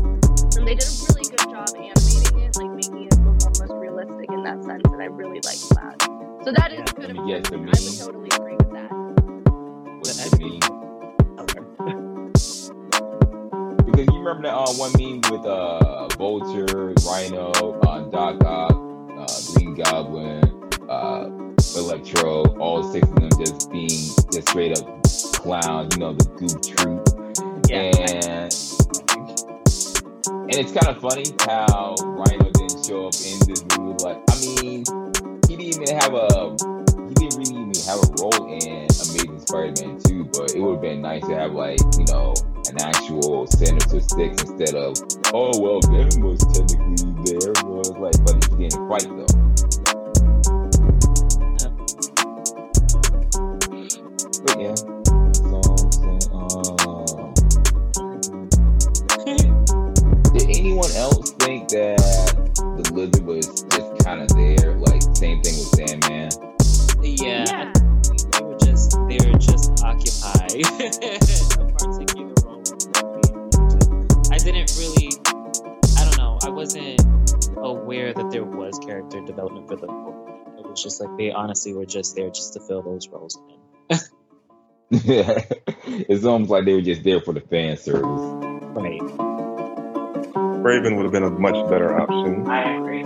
And 0.56 0.66
they 0.66 0.74
did 0.74 0.88
a 0.88 0.94
really 1.12 1.28
good 1.28 1.44
job 1.50 1.68
animating 1.76 2.40
it, 2.40 2.56
like 2.56 2.72
making 2.72 3.04
it 3.04 3.18
look 3.20 3.36
almost 3.44 3.74
realistic 3.76 4.30
in 4.32 4.42
that 4.44 4.64
sense, 4.64 4.82
and 4.86 5.02
I 5.02 5.06
really 5.06 5.40
liked 5.44 5.68
that. 5.76 6.02
So 6.44 6.52
that 6.52 6.72
is 6.72 6.80
Yeah, 6.80 6.94
good 6.94 7.04
let 7.04 7.16
me 7.16 7.26
guess 7.28 7.50
the. 7.50 7.56
I 7.58 7.60
would 7.84 7.98
totally 7.98 8.30
agree 8.32 8.56
with 8.56 8.72
that. 8.72 8.90
What's 9.98 10.30
the 10.30 10.38
meme? 10.40 10.60
Because 13.86 14.06
you 14.14 14.18
remember 14.20 14.42
that 14.48 14.54
uh, 14.54 14.72
one 14.74 14.92
meme 14.96 15.20
with 15.30 15.44
uh, 15.46 16.08
Vulture, 16.16 16.94
Rhino, 17.06 17.52
uh, 17.82 18.00
Doc 18.10 18.42
Ock, 18.44 18.72
uh, 18.72 19.26
Green 19.54 19.74
Goblin, 19.74 20.44
uh, 20.88 21.28
Electro, 21.78 22.44
all 22.58 22.82
six 22.92 23.08
of 23.08 23.14
them 23.14 23.30
just 23.38 23.70
being 23.70 23.88
just 23.88 24.48
straight 24.48 24.78
up 24.78 25.02
clowns, 25.34 25.94
you 25.94 26.00
know, 26.00 26.12
the 26.12 26.24
goof 26.36 26.60
troop. 26.60 27.08
yeah. 27.68 27.92
And 28.28 28.52
and 30.48 30.56
it's 30.56 30.72
kind 30.72 30.88
of 30.88 31.00
funny 31.00 31.24
how 31.46 31.94
Rhino 32.02 32.50
didn't 32.50 32.84
show 32.84 33.06
up 33.06 33.14
in 33.20 33.38
this 33.46 33.62
movie. 33.76 33.96
Like, 34.02 34.18
I 34.28 34.34
mean, 34.40 34.84
he 35.46 35.56
didn't 35.56 35.84
even 35.84 35.96
have 35.96 36.14
a 36.14 36.56
he 37.08 37.14
didn't 37.14 37.38
really 37.38 37.62
even 37.62 37.78
have 37.86 38.00
a 38.02 38.08
role 38.20 38.52
in 38.52 38.88
Amazing 38.88 39.40
Spider-Man 39.40 39.98
2, 40.04 40.24
but 40.32 40.54
it 40.54 40.60
would 40.60 40.72
have 40.72 40.82
been 40.82 41.00
nice 41.00 41.24
to 41.26 41.34
have 41.34 41.52
like, 41.52 41.78
you 41.96 42.04
know, 42.12 42.34
an 42.68 42.82
actual 42.82 43.46
Sinister 43.46 44.00
Six 44.00 44.42
instead 44.42 44.74
of, 44.74 44.96
oh 45.32 45.52
well, 45.60 45.80
Venom 45.88 46.20
was 46.20 46.40
technically 46.52 47.14
there, 47.24 47.52
was 47.64 47.90
like, 47.96 48.16
but 48.24 48.44
he 48.50 48.68
didn't 48.68 48.88
fight 48.88 49.08
though. 49.08 49.37
But 54.44 54.60
yeah, 54.60 54.74
so 54.74 55.60
uh, 56.32 57.32
Did 60.32 60.48
anyone 60.56 60.90
else 60.92 61.32
think 61.40 61.68
that 61.70 61.98
the 62.56 62.90
lizard 62.92 63.26
was 63.26 63.46
just 63.64 64.04
kind 64.04 64.20
of 64.22 64.28
there? 64.36 64.74
Like 64.76 65.02
same 65.16 65.42
thing 65.42 65.54
with 65.58 65.70
Sandman. 65.74 66.30
yeah. 67.02 67.44
Yeah. 67.48 67.72
They 68.30 68.44
were 68.44 68.58
just 68.58 68.92
they 69.08 69.18
were 69.26 69.38
just 69.38 69.82
occupied 69.82 70.52
a 70.54 71.72
particular 71.74 72.34
role. 72.44 72.62
I 74.30 74.38
didn't 74.38 74.70
really 74.78 75.08
I 75.96 76.04
don't 76.04 76.18
know, 76.18 76.38
I 76.44 76.48
wasn't 76.50 77.00
aware 77.56 78.12
that 78.14 78.30
there 78.30 78.44
was 78.44 78.78
character 78.78 79.20
development 79.20 79.66
for 79.68 79.76
the 79.76 79.86
book. 79.88 80.14
It 80.58 80.64
was 80.68 80.82
just 80.82 81.00
like 81.00 81.16
they 81.16 81.32
honestly 81.32 81.74
were 81.74 81.86
just 81.86 82.14
there 82.14 82.30
just 82.30 82.52
to 82.54 82.60
fill 82.60 82.82
those 82.82 83.08
roles 83.08 83.36
in. 83.90 83.98
it's 84.90 86.24
almost 86.24 86.50
like 86.50 86.64
they 86.64 86.72
were 86.72 86.80
just 86.80 87.04
there 87.04 87.20
for 87.20 87.34
the 87.34 87.40
fan 87.42 87.76
service. 87.76 88.02
Right. 88.02 89.00
Kraven 90.62 90.96
would 90.96 91.02
have 91.04 91.12
been 91.12 91.24
a 91.24 91.30
much 91.30 91.68
better 91.68 91.98
option. 92.00 92.48
I 92.48 92.74
agree. 92.76 93.02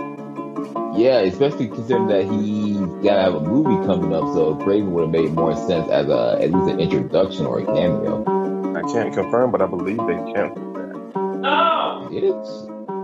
Yeah, 0.95 1.19
especially 1.19 1.67
considering 1.67 2.07
that 2.07 2.23
he's 2.23 2.77
gotta 3.03 3.21
have 3.21 3.35
a 3.35 3.41
movie 3.41 3.85
coming 3.85 4.13
up, 4.13 4.23
so 4.33 4.55
Kraven 4.55 4.91
would 4.91 5.01
have 5.01 5.09
made 5.09 5.33
more 5.33 5.55
sense 5.55 5.89
as 5.89 6.07
a 6.07 6.37
at 6.39 6.51
least 6.51 6.71
an 6.71 6.79
introduction 6.79 7.45
or 7.45 7.59
a 7.59 7.65
cameo. 7.65 8.23
I 8.77 8.81
can't 8.93 9.13
confirm, 9.13 9.51
but 9.51 9.61
I 9.61 9.65
believe 9.65 9.97
they 9.97 10.33
canceled 10.33 10.75
that. 10.75 10.95
Oh! 11.15 12.07
No! 12.09 12.09
It's 12.11 12.69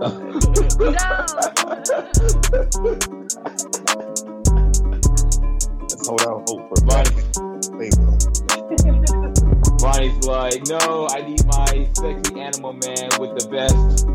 Let's 5.80 6.08
hold 6.08 6.22
out 6.22 6.48
hope 6.48 6.68
for 6.68 6.80
Vanni, 6.86 7.10
Fable. 7.78 8.09
Vanni's 9.92 10.26
like, 10.26 10.66
no, 10.68 11.08
I 11.10 11.22
need 11.22 11.44
my 11.46 11.88
sexy 11.94 12.40
animal 12.40 12.74
man 12.74 13.08
with 13.18 13.34
the 13.38 13.48
best. 13.50 14.06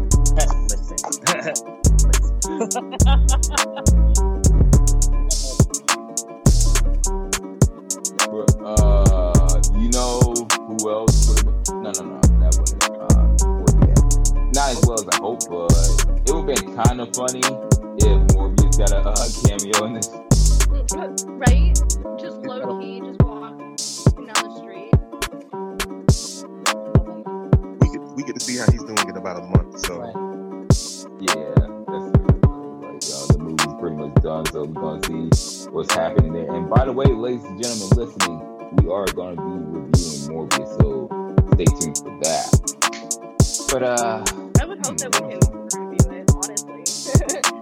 Uh, 8.64 9.62
you 9.78 9.90
know 9.92 10.20
who 10.66 10.90
else? 10.90 11.28
Would 11.28 11.46
no, 11.84 11.92
no, 11.92 12.04
no, 12.04 12.20
that 12.40 12.56
wouldn't. 12.58 12.84
Uh, 12.96 13.26
work 13.60 13.78
yet. 13.88 14.56
Not 14.56 14.70
as 14.72 14.80
well 14.86 15.00
as 15.00 15.08
I 15.12 15.18
hope, 15.18 15.44
but 15.50 15.72
it 16.26 16.34
would 16.34 16.48
have 16.48 16.66
been 16.66 16.76
kind 16.76 17.02
of 17.02 17.14
funny 17.16 17.40
if 17.40 18.18
Morbius 18.34 18.78
got 18.78 18.92
a 18.92 19.00
uh, 19.10 19.28
cameo 19.44 19.86
in 19.86 19.94
this. 19.94 20.10
right? 21.32 21.76
Just 22.18 22.38
low 22.46 22.80
key, 22.80 23.02
just 23.02 23.22
walking 23.22 23.76
down 24.26 24.44
the 24.44 24.56
street. 24.58 24.95
To 28.36 28.44
see 28.44 28.58
how 28.58 28.66
he's 28.72 28.84
doing 28.84 29.10
in 29.10 29.16
about 29.18 29.38
a 29.40 29.46
month. 29.48 29.80
So 29.80 30.00
Right. 30.00 30.16
Yeah, 31.22 31.56
that's 31.88 32.12
true. 32.20 32.42
Like, 32.84 33.04
uh, 33.08 33.26
the 33.32 33.38
movie's 33.40 33.74
pretty 33.80 33.96
much 33.96 34.16
done, 34.22 34.46
so 34.48 34.66
we're 34.66 34.82
gonna 34.82 35.04
see 35.06 35.70
what's 35.72 35.94
happening 35.94 36.34
there. 36.34 36.52
And 36.54 36.70
by 36.70 36.84
the 36.84 36.92
way, 36.92 37.06
ladies 37.06 37.46
and 37.46 37.62
gentlemen 37.62 37.90
listening, 37.96 38.40
we 38.76 38.92
are 38.92 39.06
gonna 39.08 39.38
be 39.38 39.42
reviewing 39.80 40.28
Morbius, 40.28 40.68
so 40.82 41.08
stay 41.54 41.66
tuned 41.80 41.98
for 41.98 42.12
that. 42.24 42.50
But 43.72 43.84
uh, 43.84 44.24
I 44.62 44.66
would 44.66 44.86
hope 44.86 44.98
that 44.98 45.12
we 45.16 45.20
can 45.32 45.40
review 45.72 46.12
it, 46.12 46.32
honestly. 46.36 46.84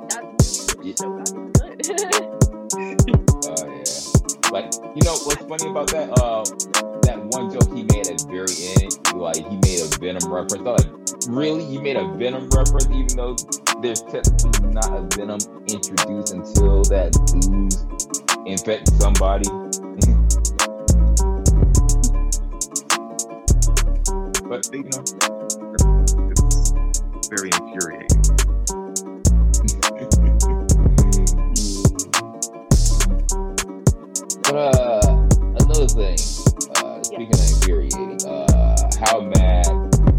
that 0.10 0.24
movie 0.26 0.90
was 0.90 0.98
so 0.98 1.10
goddamn 1.10 1.52
good. 1.54 1.86
uh, 3.46 3.66
yeah, 3.70 3.73
like 4.54 4.70
you 4.94 5.02
know 5.04 5.18
what's 5.26 5.42
funny 5.50 5.66
about 5.72 5.88
that? 5.90 6.14
Uh, 6.22 6.46
that 7.02 7.18
one 7.34 7.50
joke 7.52 7.74
he 7.74 7.82
made 7.90 8.06
at 8.06 8.22
the 8.22 8.30
very 8.30 8.54
end, 8.78 8.94
like 9.18 9.38
he 9.38 9.58
made 9.66 9.82
a 9.82 9.90
Venom 9.98 10.22
reference. 10.32 10.62
I 10.62 10.72
was 10.72 10.86
like, 10.86 10.94
really? 11.28 11.66
He 11.66 11.82
made 11.82 11.98
a 11.98 12.06
Venom 12.14 12.48
reference, 12.54 12.86
even 12.94 13.18
though 13.18 13.34
there's 13.82 14.04
technically 14.04 14.68
not 14.70 14.94
a 14.94 15.02
Venom 15.18 15.42
introduced 15.66 16.38
until 16.38 16.86
that 16.94 17.18
ooze 17.34 17.82
infects 18.46 18.94
somebody. 19.02 19.50
but 24.46 24.70
you 24.70 24.86
know, 24.94 25.02
it's 26.30 27.26
very 27.28 27.50
infuriating. 27.50 28.13
Uh, 34.48 35.28
another 35.60 35.88
thing, 35.88 36.18
uh, 36.76 37.02
speaking 37.04 37.34
of 37.34 37.50
infuriating, 37.50 38.20
uh, 38.28 38.76
how 39.06 39.22
mad 39.22 39.66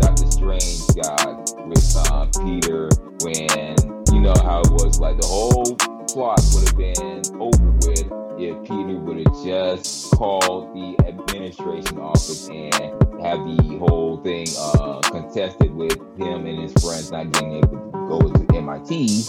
Doctor 0.00 0.26
Strange 0.30 0.86
got 0.96 1.66
with 1.66 1.96
uh, 2.10 2.26
Peter 2.42 2.88
when 3.22 3.74
you 4.12 4.20
know 4.20 4.34
how 4.42 4.60
it 4.60 4.70
was 4.70 5.00
like 5.00 5.20
the 5.20 5.26
whole 5.26 5.76
plot 6.06 6.40
would 6.52 6.68
have 6.68 6.76
been 6.76 7.22
over 7.40 7.70
with 7.86 8.24
if 8.38 8.62
Peter 8.62 8.98
would 8.98 9.18
have 9.18 9.44
just 9.44 10.10
called 10.12 10.74
the 10.74 10.96
administration 11.06 11.98
office 11.98 12.48
and 12.48 12.74
have 13.22 13.38
the 13.44 13.78
whole 13.78 14.16
thing 14.18 14.46
uh, 14.58 15.00
contested 15.00 15.74
with 15.74 15.98
him 16.18 16.46
and 16.46 16.60
his 16.60 16.72
friends 16.82 17.10
not 17.10 17.30
getting 17.32 17.56
able 17.56 17.90
to 17.90 18.08
go 18.08 18.20
to 18.20 18.56
MIT. 18.56 19.24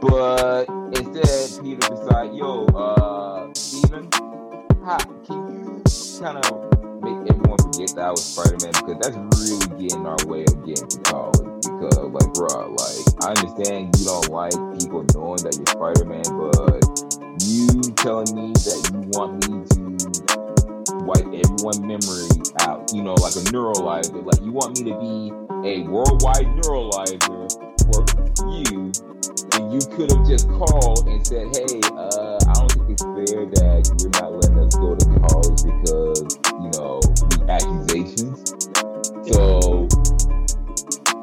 But 0.00 0.68
instead, 0.96 1.62
Peter 1.62 1.88
decided, 1.88 2.34
yo, 2.34 2.64
uh, 2.66 3.52
Stephen, 3.90 4.08
how, 4.84 4.98
can 5.26 5.50
you 5.50 5.82
kind 6.20 6.38
of 6.38 7.02
make 7.02 7.18
everyone 7.28 7.58
forget 7.58 7.90
that 7.96 8.06
I 8.06 8.10
was 8.10 8.22
Spider-Man? 8.22 8.70
Because 8.70 8.98
that's 9.02 9.18
really 9.34 9.82
getting 9.82 10.06
our 10.06 10.16
way 10.26 10.44
of 10.46 10.64
getting 10.64 10.86
to 10.86 10.98
college. 11.10 11.66
Because, 11.66 11.98
like, 11.98 12.32
bro, 12.34 12.70
like, 12.70 13.24
I 13.26 13.34
understand 13.34 13.90
you 13.98 14.06
don't 14.06 14.30
like 14.30 14.54
people 14.78 15.02
knowing 15.10 15.42
that 15.42 15.58
you're 15.58 15.74
Spider-Man, 15.74 16.22
but 16.38 16.86
you 17.42 17.66
telling 17.98 18.30
me 18.30 18.54
that 18.62 18.78
you 18.94 19.10
want 19.10 19.42
me 19.50 19.66
to 19.74 19.90
wipe 21.02 21.26
everyone's 21.26 21.80
memory 21.82 22.30
out, 22.60 22.94
you 22.94 23.02
know, 23.02 23.14
like 23.14 23.34
a 23.34 23.42
neuralizer. 23.50 24.24
Like, 24.24 24.40
you 24.40 24.52
want 24.52 24.78
me 24.78 24.86
to 24.86 24.94
be 25.02 25.34
a 25.66 25.82
worldwide 25.90 26.46
neuralizer 26.62 27.18
for 27.90 28.06
you 28.54 28.92
and 29.54 29.72
you 29.72 29.80
could 29.96 30.10
have 30.10 30.26
just 30.26 30.48
called 30.48 31.06
and 31.06 31.26
said, 31.26 31.48
"Hey, 31.54 31.80
uh, 31.92 32.38
I 32.48 32.52
don't 32.54 32.69
fair 33.00 33.48
that 33.58 33.82
you're 34.00 34.14
not 34.20 34.32
letting 34.36 34.58
us 34.60 34.74
go 34.76 34.94
to 34.94 35.06
college 35.28 35.60
because 35.64 36.20
you 36.60 36.70
know 36.76 37.00
the 37.32 37.40
accusations." 37.48 38.54
So 39.32 39.88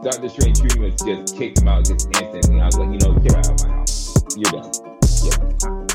Doctor 0.04 0.30
Strange 0.30 0.62
much 0.78 0.98
just 1.06 1.38
kicked 1.38 1.60
him 1.60 1.68
out 1.68 1.86
just 1.86 2.08
instantly. 2.16 2.62
I 2.62 2.66
was 2.66 2.78
like, 2.78 2.90
"You 2.90 3.00
know, 3.00 3.14
get 3.20 3.36
out 3.36 3.50
of 3.50 3.68
my 3.68 3.74
house. 3.76 4.14
You're 4.36 4.52
done. 4.52 4.72
Yeah. 5.24 5.38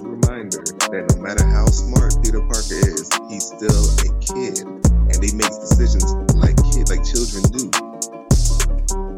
Reminder 0.02 0.62
that 0.90 1.14
no 1.14 1.22
matter 1.22 1.44
how 1.46 1.66
smart 1.66 2.16
Peter 2.22 2.40
Parker 2.40 2.80
is, 2.82 3.08
he's 3.28 3.46
still 3.46 3.82
a 4.02 4.08
kid, 4.20 4.66
and 4.66 5.18
he 5.22 5.32
makes 5.34 5.58
decisions 5.58 6.12
like 6.34 6.56
kid, 6.72 6.90
like 6.90 7.04
children 7.04 7.42
do. 7.54 7.91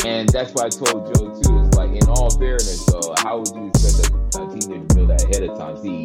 And 0.07 0.29
that's 0.29 0.53
why 0.53 0.65
I 0.65 0.69
told 0.69 1.07
Joe 1.15 1.33
too. 1.41 1.65
It's 1.65 1.77
like, 1.77 1.91
in 1.91 2.07
all 2.09 2.31
fairness, 2.31 2.85
though, 2.87 3.15
how 3.19 3.39
would 3.39 3.49
you 3.55 3.69
expect 3.69 4.11
a, 4.11 4.43
a 4.43 4.47
teenager 4.49 4.87
to 4.87 4.97
know 4.97 5.07
that 5.07 5.25
ahead 5.25 5.49
of 5.49 5.57
time? 5.59 5.77
See, 5.83 6.05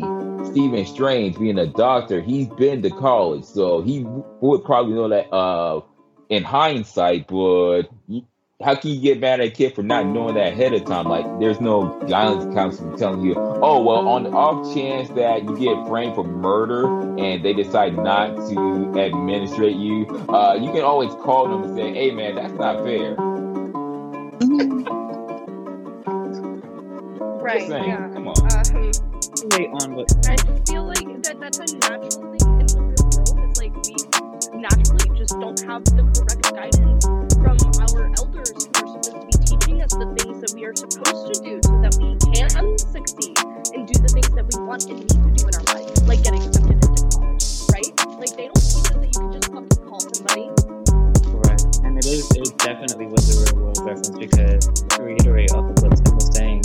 Stephen 0.52 0.86
Strange, 0.86 1.38
being 1.38 1.60
a 1.60 1.68
doctor, 1.68 2.22
he's 2.22 2.48
been 2.48 2.82
to 2.82 2.90
college, 2.90 3.44
so 3.44 3.82
he 3.82 4.04
would 4.06 4.64
probably 4.64 4.94
know 4.94 5.10
that 5.10 5.32
uh, 5.34 5.82
in 6.30 6.44
hindsight. 6.44 7.28
But 7.28 7.84
how 8.62 8.76
can 8.76 8.92
you 8.92 9.02
get 9.02 9.20
mad 9.20 9.40
at 9.40 9.48
a 9.48 9.52
kid 9.52 9.76
for 9.76 9.84
not 9.84 10.06
knowing 10.06 10.36
that 10.36 10.54
ahead 10.54 10.74
of 10.74 10.86
time? 10.86 11.06
Like, 11.06 11.26
there's 11.40 11.62
no 11.62 12.00
guidance 12.08 12.54
counselor 12.54 12.98
telling 12.98 13.22
you, 13.22 13.36
oh, 13.38 13.82
well, 13.84 14.08
on 14.08 14.24
the 14.24 14.32
off 14.32 14.74
chance 14.74 15.10
that 15.10 15.44
you 15.44 15.58
get 15.58 15.88
framed 15.88 16.16
for 16.16 16.24
murder 16.24 16.86
and 17.18 17.44
they 17.44 17.54
decide 17.54 17.96
not 17.96 18.36
to 18.50 18.94
administrate 18.98 19.76
you, 19.76 20.08
uh, 20.30 20.56
you 20.56 20.72
can 20.72 20.82
always 20.82 21.14
call 21.24 21.48
them 21.48 21.64
and 21.64 21.76
say, 21.78 21.94
hey, 21.94 22.12
man, 22.12 22.36
that's 22.36 22.54
not 22.54 22.84
fair. 22.84 23.16
Right. 27.42 27.68
Saying, 27.68 27.84
Yeah. 27.84 28.08
come 28.14 28.28
on. 28.30 28.38
Um, 28.40 28.92
Wait 29.52 29.70
on 29.82 29.96
what 29.96 30.08
I 30.30 30.36
just 30.38 30.68
feel 30.68 30.86
like 30.86 31.24
that 31.24 31.36
that's 31.42 31.60
a 31.60 31.66
natural 31.76 32.32
thing 32.32 32.48
in 32.60 32.68
the 32.68 32.80
real 32.80 33.04
world. 33.12 33.50
It's 33.50 33.60
like 33.60 33.76
we 33.84 33.96
naturally 34.60 35.12
just 35.20 35.36
don't 35.40 35.60
have 35.68 35.84
the 35.84 36.04
correct 36.16 36.56
guidance 36.56 37.04
from 37.36 37.58
our 37.84 38.12
elders 38.16 38.56
who 38.56 38.72
are 38.80 38.88
supposed 38.88 39.12
to 39.12 39.20
be 39.28 39.32
teaching 39.44 39.82
us 39.82 39.92
the 39.92 40.08
things 40.20 40.40
that 40.40 40.54
we 40.56 40.64
are 40.64 40.76
supposed 40.76 41.34
to 41.34 41.42
do 41.44 41.60
so 41.64 41.76
that 41.84 42.00
we 42.00 42.16
can 42.32 42.78
succeed 42.80 43.36
and 43.76 43.88
do 43.88 43.96
the 44.00 44.08
things 44.08 44.30
that 44.32 44.46
we 44.48 44.56
want 44.64 44.88
and 44.88 45.00
need 45.00 45.10
to 45.10 45.32
do 45.36 45.48
in 45.48 45.56
our 45.56 45.68
life, 45.76 45.92
like 46.08 46.24
get 46.24 46.34
accepted 46.36 46.80
into 46.80 46.96
college, 47.12 47.44
right? 47.76 47.92
Like 48.16 48.32
they 48.40 48.48
don't 48.48 48.56
teach 48.56 48.88
us 48.88 48.96
that 48.96 49.12
you 49.12 49.20
can 49.20 49.32
just 49.36 49.52
fucking 49.52 49.84
call 49.84 50.00
somebody. 50.00 50.59
And 51.84 51.98
it 51.98 52.06
is 52.06 52.30
it 52.32 52.58
definitely 52.58 53.08
was 53.08 53.30
a 53.30 53.54
real 53.54 53.66
world 53.66 53.80
reference 53.82 54.10
because 54.10 54.66
to 54.68 55.04
reiterate 55.04 55.52
off 55.52 55.70
of 55.70 55.84
what 55.84 55.96
Tim 56.04 56.16
was 56.16 56.36
saying, 56.36 56.62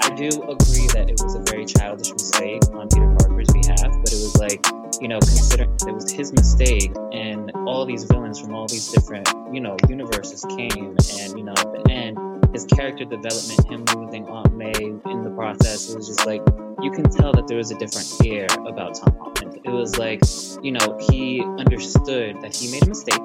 I 0.00 0.14
do 0.14 0.28
agree 0.42 0.86
that 0.94 1.06
it 1.08 1.20
was 1.22 1.34
a 1.34 1.40
very 1.50 1.64
childish 1.64 2.12
mistake 2.12 2.62
on 2.72 2.88
Peter 2.88 3.14
Parker's 3.18 3.50
behalf, 3.52 3.80
but 3.80 4.12
it 4.12 4.20
was 4.20 4.36
like, 4.38 4.64
you 5.00 5.08
know, 5.08 5.18
considering 5.18 5.70
it 5.86 5.94
was 5.94 6.10
his 6.10 6.32
mistake 6.32 6.92
and 7.12 7.50
all 7.66 7.84
these 7.86 8.04
villains 8.04 8.40
from 8.40 8.54
all 8.54 8.66
these 8.66 8.88
different, 8.88 9.28
you 9.52 9.60
know, 9.60 9.76
universes 9.88 10.44
came 10.56 10.96
and, 11.20 11.38
you 11.38 11.44
know, 11.44 11.52
at 11.52 11.72
the 11.72 11.90
end, 11.90 12.18
his 12.52 12.64
character 12.66 13.04
development, 13.04 13.66
him 13.70 13.84
losing 13.96 14.26
Aunt 14.28 14.56
May 14.56 14.72
in 14.72 15.22
the 15.22 15.32
process, 15.34 15.90
it 15.90 15.96
was 15.96 16.08
just 16.08 16.26
like 16.26 16.42
you 16.82 16.90
can 16.90 17.04
tell 17.08 17.32
that 17.32 17.46
there 17.46 17.56
was 17.56 17.70
a 17.70 17.78
different 17.78 18.10
air 18.24 18.46
about 18.66 18.94
Tom 18.94 19.16
Holland. 19.18 19.60
It 19.64 19.70
was 19.70 19.98
like, 19.98 20.20
you 20.62 20.72
know, 20.72 20.98
he 21.10 21.42
understood 21.42 22.40
that 22.40 22.54
he 22.56 22.70
made 22.70 22.82
a 22.84 22.88
mistake, 22.88 23.20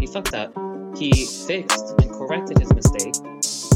he 0.00 0.06
fucked 0.06 0.34
up, 0.34 0.54
he 0.98 1.26
fixed 1.26 1.94
and 2.00 2.10
corrected 2.10 2.58
his 2.58 2.72
mistake, 2.74 3.14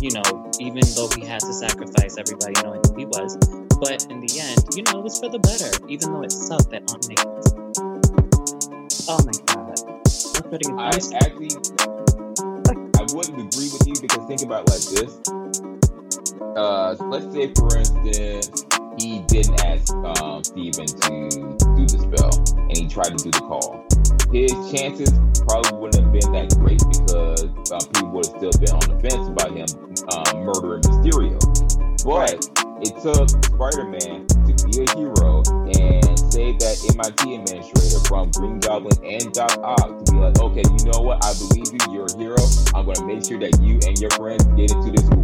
you 0.02 0.10
know, 0.10 0.50
even 0.58 0.82
though 0.96 1.08
he 1.14 1.24
had 1.24 1.38
to 1.38 1.52
sacrifice 1.52 2.18
everybody 2.18 2.54
knowing 2.62 2.80
who 2.84 2.96
he 2.98 3.06
was. 3.06 3.36
But 3.78 4.06
in 4.10 4.18
the 4.18 4.40
end, 4.40 4.58
you 4.74 4.82
know, 4.82 4.98
it 4.98 5.04
was 5.04 5.18
for 5.20 5.28
the 5.28 5.38
better, 5.38 5.70
even 5.88 6.12
though 6.12 6.22
it 6.22 6.32
sucked 6.32 6.70
that 6.70 6.82
Aunt 6.90 7.06
May 7.06 7.14
was. 7.22 7.54
Oh 9.08 9.22
my 9.22 9.32
god. 9.54 9.78
I'm 10.36 10.50
putting 10.50 10.78
I 10.78 10.88
actually, 10.88 11.54
I 12.98 13.06
wouldn't 13.14 13.38
agree 13.38 13.70
with 13.70 13.86
you 13.86 13.94
because 14.00 14.26
think 14.26 14.42
about 14.42 14.66
it 14.66 14.74
like 14.74 14.86
this. 14.90 15.22
Uh, 16.56 16.96
let's 17.06 17.32
say, 17.32 17.52
for 17.54 17.78
instance, 17.78 18.66
he 19.02 19.18
didn't 19.26 19.60
ask 19.64 19.92
um, 20.22 20.44
Stephen 20.44 20.86
to 20.86 21.66
do 21.74 21.82
the 21.90 21.98
spell 21.98 22.30
and 22.54 22.76
he 22.76 22.86
tried 22.86 23.18
to 23.18 23.18
do 23.18 23.30
the 23.34 23.42
call. 23.42 23.82
His 24.30 24.54
chances 24.70 25.10
probably 25.42 25.74
wouldn't 25.76 26.06
have 26.06 26.12
been 26.14 26.30
that 26.32 26.54
great 26.62 26.78
because 26.86 27.42
um, 27.74 27.82
people 27.90 28.14
would 28.14 28.26
have 28.30 28.38
still 28.38 28.54
been 28.62 28.74
on 28.78 28.86
the 28.86 28.98
fence 29.02 29.26
about 29.26 29.50
him 29.50 29.66
um, 30.14 30.46
murdering 30.46 30.86
Mysterio. 30.86 31.34
But 32.06 32.46
it 32.78 32.94
took 33.02 33.26
Spider-Man 33.26 34.26
to 34.46 34.52
be 34.70 34.82
a 34.82 34.88
hero 34.94 35.42
and 35.66 36.14
save 36.30 36.62
that 36.62 36.78
MIT 36.94 37.42
administrator 37.42 38.00
from 38.06 38.30
Green 38.30 38.58
Goblin 38.62 38.94
and 39.02 39.32
Doc 39.34 39.58
Ock 39.62 40.04
to 40.06 40.12
be 40.12 40.18
like, 40.18 40.38
okay, 40.38 40.62
you 40.62 40.82
know 40.90 41.02
what? 41.02 41.18
I 41.26 41.34
believe 41.42 41.70
you. 41.74 41.82
You're 41.90 42.06
a 42.06 42.18
hero. 42.18 42.42
I'm 42.74 42.86
going 42.86 43.02
to 43.02 43.06
make 43.06 43.26
sure 43.26 43.38
that 43.38 43.58
you 43.60 43.82
and 43.82 43.98
your 43.98 44.10
friends 44.14 44.46
get 44.54 44.70
into 44.70 44.94
this. 44.94 45.21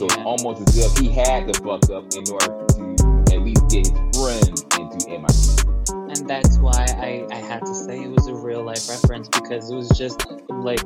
So 0.00 0.06
it's 0.06 0.16
almost 0.16 0.66
as 0.66 0.78
if 0.78 0.96
he 0.96 1.10
had 1.10 1.52
to 1.52 1.60
fuck 1.60 1.90
up 1.90 2.04
in 2.14 2.24
order 2.32 2.64
to 2.68 3.34
at 3.34 3.42
least 3.42 3.68
get 3.68 3.86
his 3.86 4.16
friends 4.16 4.64
into 4.78 5.10
MIT. 5.10 5.92
and 5.92 6.26
that's 6.26 6.56
why 6.56 6.86
I, 6.96 7.26
I 7.30 7.36
had 7.36 7.66
to 7.66 7.74
say 7.74 8.04
it 8.04 8.10
was 8.10 8.26
a 8.26 8.34
real 8.34 8.64
life 8.64 8.88
reference 8.88 9.28
because 9.28 9.70
it 9.70 9.76
was 9.76 9.90
just 9.90 10.24
like 10.48 10.80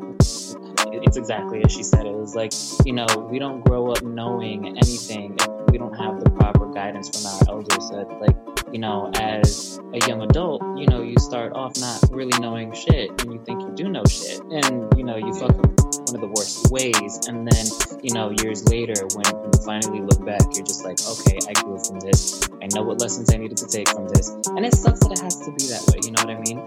it's 0.93 1.17
exactly 1.17 1.63
as 1.65 1.71
she 1.71 1.85
said 1.85 2.07
it 2.07 2.13
was 2.13 2.35
like 2.35 2.53
you 2.85 2.93
know 2.93 3.07
we 3.31 3.39
don't 3.39 3.65
grow 3.65 3.93
up 3.93 4.03
knowing 4.03 4.67
anything 4.67 5.37
if 5.39 5.71
we 5.71 5.79
don't 5.79 5.95
have 5.95 6.19
the 6.25 6.31
proper 6.31 6.67
guidance 6.73 7.09
from 7.09 7.25
our 7.31 7.57
elders 7.57 7.91
that 7.91 8.09
like 8.21 8.54
you 8.75 8.81
know 8.81 9.09
as 9.15 9.79
a 9.95 10.09
young 10.09 10.21
adult 10.23 10.61
you 10.77 10.85
know 10.89 11.01
you 11.01 11.15
start 11.21 11.53
off 11.53 11.79
not 11.79 12.03
really 12.11 12.37
knowing 12.41 12.75
shit 12.75 13.09
and 13.23 13.33
you 13.33 13.41
think 13.47 13.63
you 13.63 13.73
do 13.77 13.89
know 13.89 14.03
shit. 14.05 14.41
And 14.51 14.93
you 14.99 15.05
know 15.05 15.17
you 15.17 15.33
fuck 15.33 15.51
up 15.51 15.71
one 16.11 16.17
of 16.17 16.21
the 16.21 16.33
worst 16.35 16.73
ways. 16.73 17.21
And 17.29 17.47
then 17.47 17.67
you 18.03 18.13
know 18.13 18.35
years 18.43 18.69
later 18.69 18.95
when 19.15 19.25
you 19.27 19.51
finally 19.65 20.01
look 20.01 20.27
back 20.27 20.43
you're 20.55 20.67
just 20.67 20.85
like 20.85 20.99
okay 21.07 21.39
i 21.49 21.53
grew 21.63 21.79
from 21.79 22.01
this. 22.01 22.49
I 22.61 22.67
know 22.75 22.83
what 22.83 23.01
lessons 23.01 23.33
i 23.33 23.37
needed 23.37 23.59
to 23.59 23.69
take 23.69 23.89
from 23.89 24.09
this. 24.09 24.31
And 24.57 24.67
it 24.67 24.75
sucks 24.75 24.99
that 25.07 25.13
it 25.13 25.21
has 25.21 25.39
to 25.39 25.53
be 25.53 25.71
that 25.71 25.87
way 25.95 26.01
you 26.03 26.11
know 26.11 26.25
what 26.27 26.35
i 26.35 26.41
mean? 26.43 26.59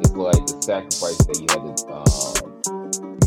It's 0.00 0.16
like 0.16 0.46
the 0.46 0.56
sacrifice 0.62 1.18
that 1.28 1.36
you 1.36 1.46
had 1.52 1.76
to 1.76 1.92
um, 1.92 2.53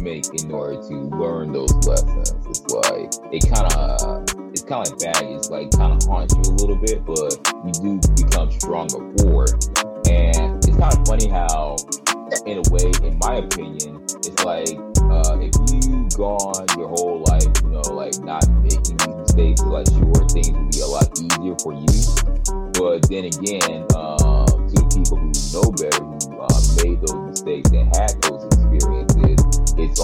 make 0.07 0.41
in 0.41 0.51
order 0.51 0.81
to 0.87 0.95
learn 1.19 1.51
those 1.51 1.73
lessons. 1.85 2.31
It's 2.47 2.63
like 2.71 3.11
it 3.33 3.43
kind 3.51 3.67
of 3.75 4.23
it's 4.51 4.63
kind 4.63 4.87
of 4.87 4.93
like 4.93 5.13
baggage, 5.13 5.49
like 5.49 5.71
kind 5.71 5.91
of 5.91 6.07
haunts 6.07 6.33
you 6.33 6.43
a 6.47 6.55
little 6.63 6.77
bit, 6.77 7.03
but 7.03 7.35
you 7.65 7.71
do 7.83 7.99
become 8.15 8.49
stronger 8.51 9.03
for 9.19 9.43
it. 9.43 9.67
And 10.07 10.63
it's 10.63 10.77
kind 10.77 10.95
of 10.95 11.03
funny 11.05 11.27
how, 11.27 11.75
in 12.45 12.63
a 12.63 12.65
way, 12.71 12.87
in 13.03 13.19
my 13.19 13.43
opinion, 13.43 13.99
it's 14.23 14.39
like 14.47 14.79
uh, 15.11 15.35
if 15.43 15.51
you 15.75 16.07
gone 16.15 16.65
your 16.79 16.87
whole 16.87 17.23
life, 17.27 17.51
you 17.63 17.69
know, 17.75 17.83
like 17.91 18.15
not 18.23 18.47
making 18.63 18.95
these 18.95 19.15
mistakes, 19.27 19.61
like 19.63 19.87
sure 19.91 20.23
things 20.31 20.55
would 20.55 20.71
be 20.71 20.79
a 20.79 20.87
lot 20.87 21.11
easier 21.19 21.55
for 21.59 21.75
you. 21.75 21.91
But 22.79 23.03
then 23.11 23.27
again, 23.27 23.83
um, 23.91 24.47
to 24.71 24.79
people 24.87 25.19
who 25.19 25.35
know 25.51 25.67
better, 25.75 25.99
who 25.99 26.39
uh, 26.39 26.59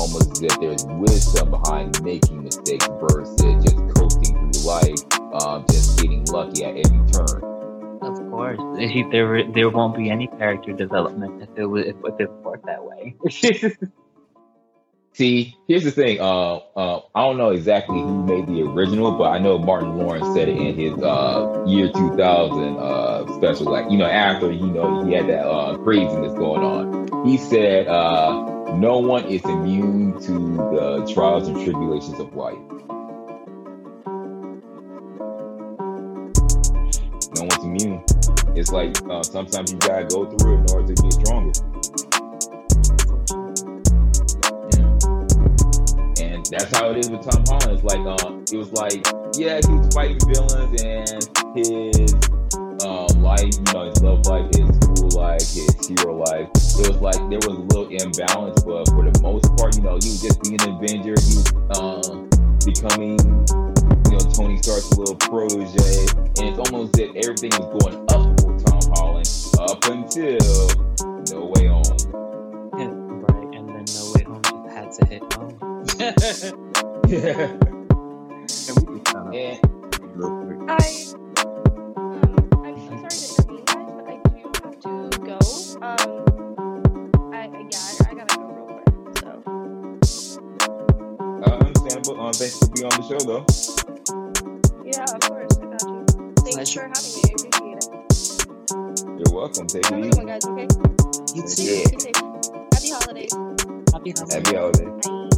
almost 0.04 0.32
as 0.32 0.42
if 0.42 0.60
there's 0.60 0.86
wisdom 1.00 1.50
behind 1.50 2.04
making 2.04 2.44
mistakes 2.44 2.88
versus 3.00 3.64
just 3.64 3.78
coasting 3.96 4.52
through 4.52 4.64
life, 4.68 5.00
um, 5.42 5.66
just 5.72 5.98
getting 6.02 6.26
lucky 6.26 6.66
at 6.66 6.76
every 6.76 7.04
turn. 7.12 7.40
of 8.04 8.18
course 8.30 8.60
there 9.12 9.48
there 9.56 9.70
won't 9.70 9.96
be 9.96 10.10
any 10.10 10.28
character 10.28 10.74
development 10.74 11.42
if 11.42 11.50
it 11.58 11.66
was 11.66 11.86
if, 11.86 11.96
if 12.04 12.20
it 12.20 12.30
worked 12.44 12.66
that 12.66 12.84
way 12.84 13.16
See, 15.16 15.56
here's 15.68 15.84
the 15.84 15.92
thing. 15.92 16.20
Uh, 16.20 16.56
uh, 16.76 17.02
I 17.14 17.22
don't 17.22 17.38
know 17.38 17.52
exactly 17.52 18.00
who 18.00 18.24
made 18.26 18.48
the 18.48 18.64
original, 18.64 19.12
but 19.12 19.26
I 19.26 19.38
know 19.38 19.60
Martin 19.60 19.96
Lawrence 20.00 20.26
said 20.34 20.50
it 20.50 20.58
in 20.58 20.74
his 20.76 20.98
uh, 21.04 21.64
year 21.68 21.92
2000 21.94 22.78
uh, 22.78 23.32
special. 23.38 23.72
Like, 23.72 23.92
you 23.92 24.00
know, 24.00 24.08
after 24.08 24.52
you 24.52 24.66
know 24.66 25.06
he 25.06 25.14
had 25.14 25.28
that 25.28 25.46
uh, 25.46 25.78
craziness 25.78 26.34
going 26.34 26.64
on, 26.64 27.28
he 27.28 27.38
said, 27.38 27.88
uh, 27.88 28.53
"No 28.74 28.98
one 28.98 29.26
is 29.26 29.44
immune 29.46 30.20
to 30.22 30.34
the 30.74 31.12
trials 31.14 31.48
and 31.48 31.64
tribulations 31.64 32.20
of 32.20 32.36
life. 32.36 32.58
No 37.36 37.44
one's 37.44 37.64
immune. 37.64 38.04
It's 38.56 38.72
like 38.72 38.96
uh, 39.10 39.24
sometimes 39.24 39.72
you 39.72 39.78
gotta 39.80 40.06
go 40.06 40.26
through 40.26 40.58
it 40.58 40.60
in 40.60 40.76
order 40.76 40.94
to 40.94 41.02
get 41.02 41.14
stronger." 41.14 41.52
And 46.22 46.46
that's 46.48 46.76
how 46.76 46.90
it 46.92 46.98
is 46.98 47.10
with 47.10 47.22
Tom 47.22 47.44
Holland. 47.48 47.80
It's 47.80 47.84
like 47.84 48.06
um, 48.24 48.44
it 48.52 48.58
was 48.58 48.72
like, 48.74 49.06
yeah, 49.38 49.60
he 49.66 49.74
was 49.74 49.94
fighting 49.94 50.20
villains 50.28 50.82
and 50.84 51.24
his 51.56 52.14
um 52.86 53.22
life, 53.24 53.54
you 53.54 53.74
know, 53.74 53.86
his 53.90 54.02
love 54.04 54.26
life, 54.26 54.46
his 54.54 54.83
school 55.14 55.24
life, 55.24 55.42
his 55.42 55.88
hero 55.88 56.16
life. 56.18 56.50
It 56.80 56.88
was 56.90 57.00
like 57.02 57.18
there 57.30 57.40
was 57.40 57.58
a 57.58 57.62
little 57.74 57.88
imbalance, 57.88 58.62
but 58.64 58.88
for 58.90 59.04
the 59.10 59.20
most 59.22 59.56
part, 59.58 59.76
you 59.76 59.82
know, 59.84 59.98
he 60.02 60.10
was 60.10 60.22
just 60.22 60.42
being 60.42 60.60
an 60.62 60.70
Avenger. 60.76 61.14
He 61.20 61.36
was 61.38 61.48
um 61.78 62.30
becoming, 62.66 63.20
you 64.10 64.12
know, 64.12 64.20
Tony 64.34 64.58
Stark's 64.62 64.92
little 64.98 65.16
protege, 65.16 66.06
and 66.40 66.50
it's 66.50 66.60
almost 66.60 66.94
that 66.94 67.10
everything 67.24 67.52
was 67.60 67.70
going 67.84 67.98
up 68.10 68.24
for 68.42 68.52
Tom 68.66 68.82
Holland 68.96 69.30
up 69.60 69.86
until 69.86 70.40
No 71.32 71.40
Way 71.56 71.66
Home. 71.68 71.98
right 72.74 73.50
and 73.54 73.64
then 73.70 73.86
no 73.94 74.04
way 74.16 74.24
home 74.24 74.44
had 74.70 74.92
to 74.92 75.06
hit 75.06 75.24
home 75.34 75.58
Yeah. 77.08 77.58
And 78.68 78.76
we 78.88 78.94
just 79.00 79.08
found 79.12 79.28
out. 79.28 79.36
And 79.36 79.60
Um, 85.84 86.00
I, 87.34 87.36
I- 87.36 87.68
yeah, 87.70 87.84
I, 87.84 88.08
I 88.10 88.14
gotta 88.14 88.38
go 88.38 88.46
real 88.48 88.68
quick. 88.72 88.88
So, 89.20 89.32
Uh, 91.44 91.58
understandable. 91.60 92.16
Um, 92.22 92.32
thanks 92.34 92.58
for 92.58 92.68
being 92.70 92.86
on 92.86 92.96
the 92.96 93.04
show, 93.04 93.20
though. 93.28 93.44
yeah, 94.86 95.04
of 95.04 95.20
course, 95.28 95.54
I 95.58 95.62
got 95.66 95.84
you. 95.92 96.00
Thanks 96.38 96.56
Pleasure. 96.56 96.82
for 96.82 96.88
having 96.88 97.12
me. 97.14 97.22
I 97.28 97.36
appreciate 97.36 97.80
it. 97.84 97.88
You're 99.20 99.34
welcome. 99.36 99.68
Take 99.68 99.86
Have 99.88 100.00
a 100.00 100.04
it 100.04 100.12
good 100.12 100.24
one, 100.24 100.30
easy. 100.30 100.32
guys. 100.32 100.46
Okay. 100.46 100.68
You 101.36 101.42
too. 101.44 101.64
you. 101.64 101.84
Be. 102.00 102.12
Happy 102.72 102.90
holidays. 102.96 103.34
Happy 103.92 104.12
holidays. 104.16 104.34
Happy 104.34 104.56
holiday. 104.56 104.88
Bye. 105.04 105.30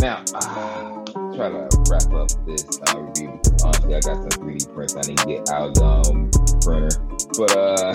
Now, 0.00 0.16
uh, 0.34 0.91
try 1.34 1.48
to 1.48 1.68
wrap 1.88 2.12
up 2.12 2.28
this 2.46 2.64
uh, 2.88 2.98
review 2.98 3.40
because 3.42 3.62
honestly, 3.62 3.94
I 3.94 4.00
got 4.00 4.16
some 4.16 4.28
3D 4.42 4.74
prints 4.74 4.96
I 4.96 5.00
need 5.02 5.18
to 5.18 5.26
get 5.26 5.48
out 5.50 5.68
of 5.68 5.74
the 5.74 5.84
um, 5.84 6.30
printer. 6.60 6.90
But 7.38 7.56
uh, 7.56 7.92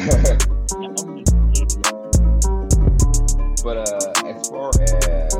but 3.63 3.77
uh, 3.77 4.13
as 4.25 4.49
far 4.49 4.69
as 4.81 5.33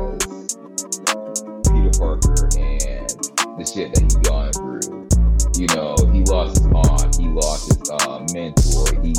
Peter 1.66 1.90
Parker 1.98 2.46
and 2.56 3.10
the 3.58 3.64
shit 3.66 3.94
that 3.94 4.02
he's 4.02 4.16
gone 4.16 4.52
through, 4.52 4.86
you 5.58 5.66
know, 5.74 5.96
he 6.12 6.22
lost 6.30 6.58
his 6.58 6.66
aunt, 6.68 7.16
he 7.16 7.26
lost 7.28 7.66
his 7.68 7.90
uh, 7.90 8.24
mentor, 8.32 8.86
he. 9.02 9.14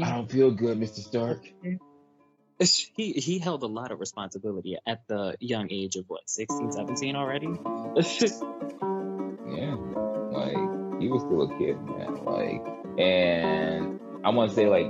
How 0.00 0.06
many? 0.06 0.12
I 0.12 0.16
don't 0.16 0.30
feel 0.30 0.50
good, 0.50 0.78
Mr. 0.78 1.00
Stark. 1.00 1.46
He 2.96 3.12
he 3.12 3.38
held 3.38 3.62
a 3.62 3.68
lot 3.68 3.92
of 3.92 4.00
responsibility 4.00 4.76
at 4.84 5.06
the 5.06 5.36
young 5.38 5.68
age 5.70 5.94
of 5.94 6.06
what 6.08 6.28
16, 6.28 6.72
17 6.72 7.14
already. 7.14 7.46
Yeah. 9.46 9.76
Like, 10.30 11.00
he 11.00 11.08
was 11.08 11.22
still 11.22 11.42
a 11.42 11.58
kid, 11.58 11.80
man. 11.82 12.24
Like, 12.24 12.62
and 12.98 14.00
I 14.24 14.30
want 14.30 14.50
to 14.50 14.56
say, 14.56 14.66
like, 14.66 14.86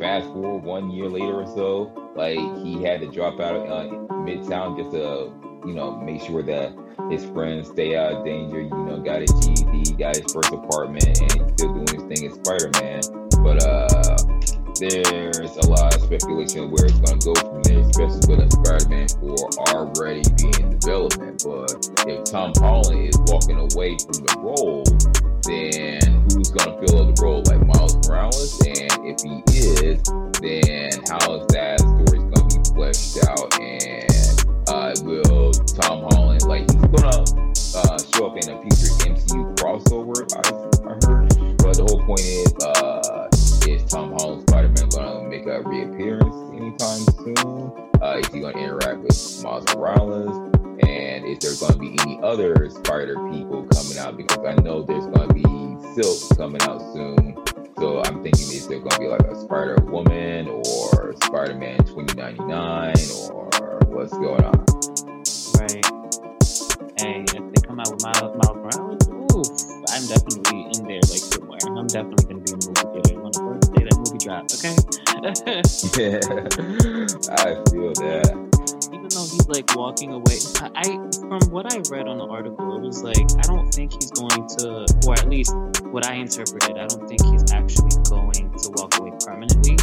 fast 0.00 0.26
forward 0.26 0.64
one 0.64 0.90
year 0.90 1.08
later 1.08 1.42
or 1.42 1.46
so, 1.46 2.12
like, 2.16 2.38
he 2.64 2.82
had 2.82 3.00
to 3.00 3.06
drop 3.06 3.40
out 3.40 3.54
of 3.54 3.62
uh, 3.70 4.14
Midtown 4.24 4.76
just 4.76 4.90
to, 4.90 5.32
you 5.66 5.74
know, 5.74 5.96
make 5.96 6.22
sure 6.22 6.42
that 6.42 6.74
his 7.10 7.24
friends 7.26 7.68
stay 7.68 7.96
out 7.96 8.12
of 8.12 8.24
danger. 8.24 8.60
You 8.60 8.68
know, 8.68 9.00
got 9.00 9.20
his 9.20 9.32
GED, 9.32 9.92
got 9.92 10.16
his 10.16 10.32
first 10.32 10.52
apartment, 10.52 11.04
and 11.06 11.32
he's 11.32 11.52
still 11.52 11.72
doing 11.72 11.86
his 11.86 12.02
thing 12.18 12.26
as 12.26 12.34
Spider 12.34 12.70
Man. 12.80 13.00
But, 13.42 13.64
uh, 13.64 14.16
there's 14.80 15.56
a 15.58 15.68
lot 15.68 15.94
of 15.94 16.02
speculation 16.02 16.70
where 16.70 16.86
it's 16.86 16.98
going 17.00 17.18
to 17.18 17.26
go 17.26 17.34
from 17.34 17.62
there, 17.62 17.80
especially 17.80 18.34
with 18.34 18.50
Spider-Man 18.50 19.08
4 19.08 19.36
already 19.76 20.22
being 20.40 20.54
in 20.56 20.78
development. 20.78 21.44
But 21.44 22.08
if 22.08 22.24
Tom 22.24 22.52
Holland 22.56 23.08
is 23.08 23.18
walking 23.28 23.58
away 23.58 23.98
from 23.98 24.24
the 24.24 24.36
role, 24.40 24.84
then 25.44 26.24
who's 26.32 26.48
going 26.48 26.72
to 26.72 26.76
fill 26.80 27.04
the 27.04 27.16
role 27.20 27.42
like 27.44 27.60
Miles 27.66 27.96
Morales? 28.08 28.56
And 28.64 29.04
if 29.04 29.20
he 29.20 29.44
is, 29.84 30.00
then 30.40 30.96
how 31.12 31.36
is 31.36 31.46
that 31.52 31.80
story 31.80 32.24
going 32.24 32.48
to 32.48 32.56
be 32.56 32.64
fleshed 32.72 33.20
out? 33.28 33.52
And 33.60 34.08
uh, 34.68 34.94
will 35.04 35.52
Tom 35.52 36.08
Holland, 36.08 36.42
like, 36.48 36.64
he's 36.70 36.80
going 36.80 37.04
to 37.04 37.50
uh, 37.76 37.98
show 38.16 38.32
up 38.32 38.36
in 38.40 38.48
a 38.48 38.56
future 38.64 38.96
MCU 39.12 39.44
crossover, 39.56 40.24
I, 40.40 40.88
I 40.88 40.96
heard. 41.04 41.28
But 41.58 41.76
the 41.76 41.84
whole 41.84 42.00
point 42.06 42.20
is, 42.20 42.54
uh, 42.64 43.28
is 43.70 43.84
Tom 43.84 44.12
Holland 44.12 44.42
Spider-Man 44.48 44.69
a 45.50 45.62
reappearance 45.62 46.36
anytime 46.54 47.00
soon? 47.18 47.72
Uh, 48.00 48.16
is 48.18 48.26
he 48.32 48.40
gonna 48.40 48.56
interact 48.56 48.98
with 49.00 49.42
Miles 49.42 49.64
Morales? 49.74 50.56
And 50.82 51.26
is 51.26 51.38
there 51.40 51.68
gonna 51.68 51.78
be 51.78 51.96
any 52.00 52.20
other 52.22 52.70
Spider 52.70 53.16
people 53.30 53.66
coming 53.66 53.98
out? 53.98 54.16
Because 54.16 54.44
I 54.46 54.54
know 54.62 54.82
there's 54.82 55.06
gonna 55.06 55.32
be 55.34 55.42
Silk 55.94 56.38
coming 56.38 56.62
out 56.62 56.80
soon. 56.94 57.36
So 57.78 58.02
I'm 58.04 58.22
thinking 58.22 58.46
is 58.52 58.68
there 58.68 58.78
gonna 58.78 58.98
be 58.98 59.08
like 59.08 59.22
a 59.22 59.34
Spider 59.34 59.76
Woman 59.86 60.48
or 60.48 61.14
Spider-Man 61.24 61.78
2099 61.78 62.94
or 63.32 63.80
what's 63.88 64.12
going 64.12 64.44
on? 64.44 64.64
Right. 65.58 65.84
Hey, 67.00 67.24
if 67.26 67.54
they 67.54 67.66
come 67.66 67.80
out 67.80 67.90
with 67.90 68.02
Miles, 68.04 68.36
Miles 68.36 68.56
Morales, 68.56 69.08
ooh, 69.08 69.42
I'm 69.90 70.06
definitely 70.06 70.60
in 70.78 70.86
there 70.86 71.00
like 71.10 71.24
somewhere. 71.26 71.58
I'm 71.66 71.86
definitely 71.86 72.24
gonna 72.24 72.44
be 72.44 72.52
in 72.52 72.60
the 72.60 72.70
movie 72.70 73.02
theater 73.02 73.20
dropped. 74.20 74.54
Okay. 74.54 74.76
Yeah, 76.00 76.20
I 77.36 77.60
feel 77.68 77.92
that. 78.00 78.30
Even 78.92 79.08
though 79.10 79.26
he's 79.28 79.48
like 79.48 79.68
walking 79.76 80.12
away, 80.12 80.38
I, 80.74 80.84
from 81.28 81.40
what 81.50 81.72
I 81.74 81.82
read 81.90 82.08
on 82.08 82.18
the 82.18 82.26
article, 82.26 82.76
it 82.76 82.80
was 82.82 83.02
like 83.02 83.20
I 83.38 83.42
don't 83.42 83.68
think 83.72 83.92
he's 83.92 84.10
going 84.12 84.46
to, 84.58 84.86
or 85.06 85.14
at 85.14 85.28
least 85.28 85.52
what 85.92 86.06
I 86.06 86.14
interpreted, 86.14 86.78
I 86.78 86.86
don't 86.86 87.06
think 87.08 87.20
he's 87.26 87.52
actually 87.52 87.90
going 88.08 88.48
to 88.56 88.68
walk 88.76 88.96
away 88.98 89.12
permanently. 89.24 89.76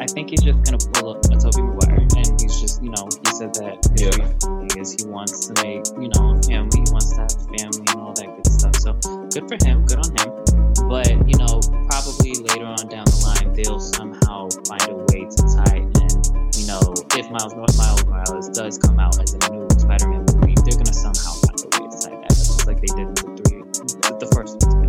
I 0.00 0.06
think 0.06 0.30
he's 0.30 0.42
just 0.42 0.60
gonna 0.64 0.82
pull 0.94 1.16
up 1.16 1.24
a 1.26 1.36
Tobey 1.38 1.62
Maguire, 1.62 2.04
and 2.16 2.40
he's 2.40 2.60
just, 2.60 2.82
you 2.82 2.90
know, 2.90 3.08
he 3.08 3.30
said 3.32 3.54
that 3.62 3.80
Yeah. 3.96 4.80
is 4.80 4.92
he 4.98 5.06
wants 5.08 5.46
to 5.48 5.52
make, 5.62 5.86
you 5.96 6.10
know, 6.12 6.36
family, 6.44 6.82
he 6.84 6.90
wants 6.92 7.10
to 7.16 7.22
have 7.24 7.32
family 7.56 7.84
and 7.88 8.00
all 8.00 8.12
that 8.12 8.28
good 8.28 8.46
stuff. 8.52 8.74
So 8.76 8.92
good 9.32 9.48
for 9.48 9.56
him, 9.64 9.86
good 9.86 9.98
on 10.04 10.10
him. 10.20 10.61
But 10.92 11.08
you 11.08 11.38
know, 11.40 11.56
probably 11.88 12.36
later 12.36 12.68
on 12.68 12.84
down 12.92 13.08
the 13.08 13.16
line, 13.24 13.56
they'll 13.56 13.80
somehow 13.80 14.52
find 14.68 14.92
a 14.92 14.96
way 15.08 15.24
to 15.24 15.40
tie 15.56 15.80
it 15.80 15.88
in. 16.04 16.12
You 16.52 16.68
know, 16.68 16.84
if 17.16 17.32
Miles 17.32 17.56
North 17.56 17.72
Miles 17.80 18.04
Morales 18.04 18.50
does 18.50 18.76
come 18.76 19.00
out 19.00 19.16
as 19.16 19.32
a 19.32 19.38
new 19.48 19.66
Spider-Man 19.72 20.28
movie, 20.28 20.52
they're 20.68 20.76
gonna 20.76 20.92
somehow 20.92 21.32
find 21.48 21.64
a 21.64 21.68
way 21.80 21.88
to 21.88 21.96
tie 21.96 22.12
that 22.12 22.28
up, 22.28 22.36
just 22.36 22.66
like 22.68 22.76
they 22.84 22.92
did 22.92 23.08
with 23.08 23.24
the 23.24 23.32
three, 23.40 23.64
with 23.64 24.20
the 24.20 24.28
first 24.36 24.60
one. 24.68 24.84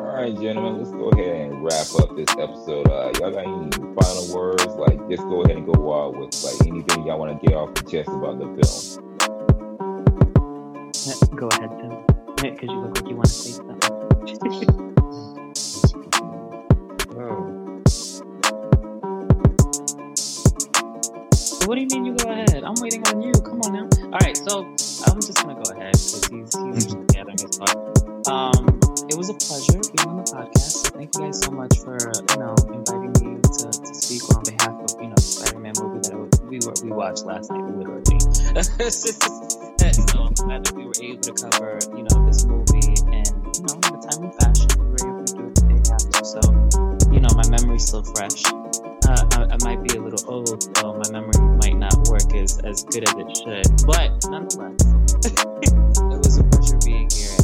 All 0.00 0.16
right, 0.16 0.32
gentlemen, 0.40 0.80
let's 0.80 0.96
go 0.96 1.12
ahead 1.12 1.52
and 1.52 1.60
wrap 1.60 1.92
up 2.00 2.16
this 2.16 2.32
episode. 2.40 2.88
Uh, 2.88 3.12
y'all 3.20 3.36
got 3.36 3.44
any 3.44 3.68
final 4.00 4.24
words? 4.32 4.72
Like, 4.80 4.96
just 5.12 5.28
go 5.28 5.44
ahead 5.44 5.60
and 5.60 5.68
go 5.68 5.76
wild 5.76 6.16
with 6.16 6.32
like 6.40 6.56
anything 6.66 7.04
y'all 7.04 7.18
want 7.20 7.36
to 7.36 7.46
get 7.46 7.54
off 7.54 7.74
the 7.74 7.84
chest 7.84 8.08
about 8.08 8.40
the 8.40 8.48
film. 8.56 9.04
Go 11.36 11.48
ahead, 11.48 11.68
Tim, 11.76 12.13
because 12.52 12.68
you 12.68 12.80
look 12.80 12.96
like 12.96 13.08
you 13.08 13.16
want 13.16 13.26
to 13.26 13.32
say 13.32 13.50
something. 13.52 13.78
Oh. 17.16 17.54
do 21.74 21.80
you 21.80 21.88
mean 21.90 22.04
you 22.04 22.14
go 22.14 22.30
ahead? 22.30 22.62
I'm 22.62 22.74
waiting 22.80 23.02
on 23.08 23.20
you. 23.22 23.32
Come 23.32 23.60
on 23.62 23.72
now. 23.72 23.88
All 24.04 24.18
right, 24.20 24.36
so 24.36 24.60
I'm 25.06 25.20
just 25.20 25.42
gonna 25.42 25.54
go 25.54 25.72
ahead 25.72 25.92
because 25.92 26.26
he's 26.26 26.54
he's 26.54 26.94
gathering 27.08 27.38
his 27.38 27.56
thoughts. 27.56 28.02
Um, 28.28 28.78
it 29.08 29.16
was 29.16 29.28
a 29.30 29.34
pleasure 29.34 29.80
being 29.96 30.08
on 30.08 30.16
the 30.18 30.30
podcast. 30.30 30.84
So 30.84 30.90
thank 30.90 31.14
you 31.14 31.22
guys 31.22 31.40
so 31.42 31.50
much 31.50 31.78
for 31.78 31.98
you 31.98 32.36
know 32.36 32.54
inviting 32.72 33.12
me 33.24 33.33
to, 33.58 33.70
to 33.70 33.94
speak 33.94 34.22
on 34.34 34.42
behalf 34.42 34.74
of 34.74 34.90
you 35.00 35.08
know 35.08 35.16
Spider-Man 35.16 35.74
movie 35.80 36.02
that 36.08 36.16
we 36.48 36.58
were 36.64 36.74
we 36.82 36.90
watched 36.90 37.24
last 37.24 37.50
night, 37.50 37.64
literally. 37.76 38.18
so 38.90 40.18
I'm 40.18 40.34
glad 40.34 40.64
that 40.64 40.74
we 40.74 40.84
were 40.86 40.98
able 41.02 41.22
to 41.22 41.32
cover 41.34 41.78
you 41.94 42.02
know 42.02 42.16
this 42.26 42.44
movie 42.46 42.94
and 43.14 43.30
you 43.54 43.62
know 43.62 43.74
in 43.78 43.90
a 43.94 44.00
timely 44.02 44.32
fashion. 44.42 44.68
We 44.78 44.86
were 44.90 45.02
able 45.06 45.24
to 45.24 45.34
do 45.34 45.44
it 45.46 45.54
the 45.54 45.64
day 45.70 45.82
after, 45.86 46.24
so 46.24 46.40
you 47.14 47.20
know 47.20 47.30
my 47.38 47.46
memory's 47.48 47.86
still 47.86 48.02
fresh. 48.02 48.42
Uh, 49.06 49.20
I, 49.36 49.54
I 49.54 49.56
might 49.62 49.82
be 49.84 49.96
a 49.96 50.00
little 50.00 50.24
old, 50.32 50.62
so 50.78 50.94
my 50.94 51.10
memory 51.12 51.38
might 51.60 51.76
not 51.76 51.94
work 52.08 52.32
as, 52.34 52.58
as 52.64 52.84
good 52.84 53.04
as 53.06 53.14
it 53.14 53.30
should. 53.36 53.86
But 53.86 54.16
nonetheless, 54.32 54.80
it 55.62 56.18
was 56.24 56.38
a 56.38 56.44
pleasure 56.44 56.78
being 56.84 57.08
here, 57.12 57.36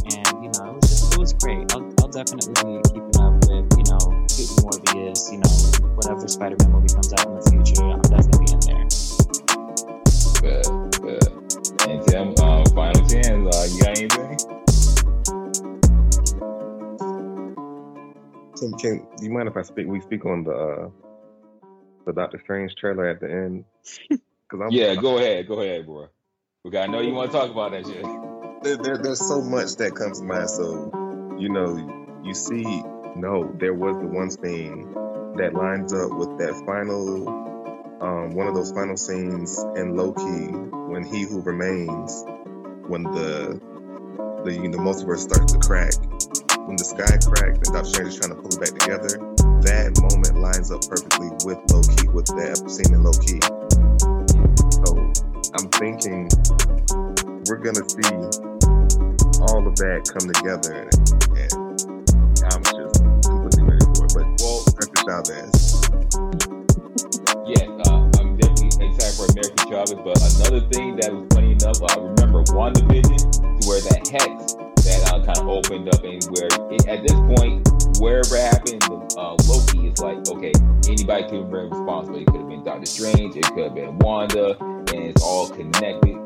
was 1.21 1.33
it 1.33 1.35
was 1.35 1.43
great. 1.43 1.71
I'll, 1.73 1.85
I'll 2.01 2.09
definitely 2.09 2.49
be 2.49 2.81
keeping 2.89 3.21
up 3.21 3.33
with 3.45 3.69
you 3.77 3.85
know 3.85 4.01
Morbius, 4.65 5.31
you 5.31 5.37
know, 5.37 5.53
whatever 5.93 6.27
Spider-Man 6.27 6.71
movie 6.71 6.89
comes 6.89 7.13
out 7.13 7.27
in 7.27 7.35
the 7.35 7.41
future. 7.51 7.85
I'm 7.85 8.01
definitely 8.01 8.49
in 8.51 8.59
there. 8.65 8.85
Good, 10.41 10.65
good. 11.01 11.29
And 11.87 12.01
Tim, 12.07 12.33
uh, 12.41 12.65
final 12.73 13.07
chance. 13.07 13.55
Uh, 13.55 13.65
you 13.69 13.77
got 13.81 13.97
anything? 13.97 14.33
Tim, 18.57 18.71
can 18.79 19.07
you 19.21 19.29
mind 19.29 19.47
if 19.47 19.55
I 19.57 19.61
speak? 19.61 19.85
We 19.85 20.01
speak 20.01 20.25
on 20.25 20.43
the 20.43 20.53
uh, 20.53 20.89
the 22.07 22.13
Doctor 22.13 22.39
Strange 22.43 22.73
trailer 22.75 23.07
at 23.07 23.19
the 23.19 23.31
end. 23.31 23.65
Because 24.51 24.65
I'm 24.65 24.71
Yeah, 24.71 24.95
go 24.95 25.17
ahead. 25.17 25.47
Go 25.47 25.61
ahead, 25.61 25.85
bro. 25.85 26.09
We 26.65 26.71
got. 26.71 26.89
I 26.89 26.91
know 26.91 26.99
you 26.99 27.13
want 27.13 27.31
to 27.31 27.37
talk 27.37 27.49
about 27.51 27.71
that 27.71 27.85
shit. 27.85 28.03
there, 28.63 28.75
there, 28.75 28.97
there's 28.97 29.25
so 29.25 29.41
much 29.41 29.77
that 29.77 29.95
comes 29.95 30.19
to 30.19 30.25
mind. 30.25 30.49
So, 30.49 30.91
you 31.41 31.49
know, 31.49 31.75
you 32.23 32.35
see, 32.35 32.83
no, 33.15 33.51
there 33.57 33.73
was 33.73 33.97
the 33.97 34.05
one 34.05 34.29
scene 34.29 34.93
that 35.37 35.55
lines 35.55 35.91
up 35.91 36.13
with 36.13 36.37
that 36.37 36.53
final, 36.67 37.27
um, 37.99 38.35
one 38.35 38.45
of 38.45 38.53
those 38.53 38.71
final 38.71 38.95
scenes 38.95 39.57
in 39.75 39.97
Loki 39.97 40.53
when 40.93 41.03
He 41.03 41.23
Who 41.23 41.41
Remains, 41.41 42.23
when 42.85 43.03
the 43.03 43.59
the 44.45 44.53
you 44.53 44.69
know, 44.69 44.77
multiverse 44.77 45.25
starts 45.25 45.53
to 45.53 45.59
crack, 45.59 45.93
when 46.67 46.75
the 46.77 46.85
sky 46.85 47.17
cracked 47.25 47.65
and 47.65 47.73
Doctor 47.73 47.89
Strange 47.89 48.09
is 48.09 48.19
trying 48.19 48.35
to 48.35 48.41
pull 48.41 48.53
it 48.53 48.61
back 48.61 48.77
together. 48.77 49.17
That 49.65 49.97
moment 49.97 50.37
lines 50.37 50.69
up 50.69 50.85
perfectly 50.85 51.29
with 51.41 51.57
Loki, 51.73 52.05
with 52.13 52.29
that 52.37 52.69
scene 52.69 52.93
in 52.93 53.01
Loki. 53.01 53.41
So 54.85 54.93
I'm 55.57 55.69
thinking 55.73 56.29
we're 57.49 57.61
gonna 57.65 57.85
see 57.89 58.41
all 59.49 59.65
of 59.65 59.75
that 59.77 60.05
come 60.05 60.29
together, 60.29 60.85
and, 60.85 60.93
and 61.33 61.51
I'm 62.53 62.61
just 62.61 63.01
completely 63.25 63.63
ready 63.63 63.85
for 63.97 64.05
it. 64.05 64.13
But 64.13 64.27
Well. 64.41 64.61
Chavez, 65.01 65.81
Yes, 67.49 67.65
uh, 67.89 68.05
I'm 68.21 68.37
definitely 68.37 68.85
excited 68.85 69.17
for 69.17 69.25
American 69.33 69.65
Chavez. 69.65 69.97
But 70.05 70.21
another 70.37 70.61
thing 70.69 70.95
that 71.01 71.09
was 71.09 71.25
funny 71.33 71.57
enough, 71.57 71.81
I 71.81 71.97
remember 71.97 72.43
WandaVision, 72.53 73.65
where 73.65 73.81
that 73.81 74.05
hex 74.05 74.53
that 74.85 75.01
uh, 75.09 75.25
kind 75.25 75.37
of 75.41 75.49
opened 75.49 75.89
up, 75.89 76.03
and 76.03 76.21
where 76.37 76.49
it, 76.69 76.87
at 76.87 77.01
this 77.01 77.17
point, 77.33 77.65
wherever 77.97 78.37
happened, 78.37 78.83
uh, 79.17 79.35
Loki 79.49 79.89
is 79.89 79.97
like, 79.99 80.21
okay, 80.29 80.53
anybody 80.85 81.23
could 81.25 81.41
have 81.41 81.51
been 81.51 81.69
responsible. 81.69 82.21
It 82.21 82.27
could 82.27 82.41
have 82.41 82.49
been 82.49 82.63
Doctor 82.63 82.85
Strange, 82.85 83.35
it 83.35 83.45
could 83.57 83.73
have 83.73 83.75
been 83.75 83.97
Wanda, 83.99 84.55
and 84.61 85.01
it's 85.09 85.23
all 85.23 85.49
connected 85.49 86.20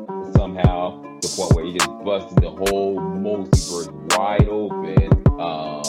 somehow 0.46 1.02
the 1.22 1.28
point 1.34 1.52
where 1.54 1.64
it 1.64 1.72
just 1.76 1.90
busted 2.04 2.38
the 2.38 2.50
whole 2.50 3.00
multiverse 3.00 3.90
wide 4.14 4.48
open. 4.48 5.10
Um, 5.42 5.82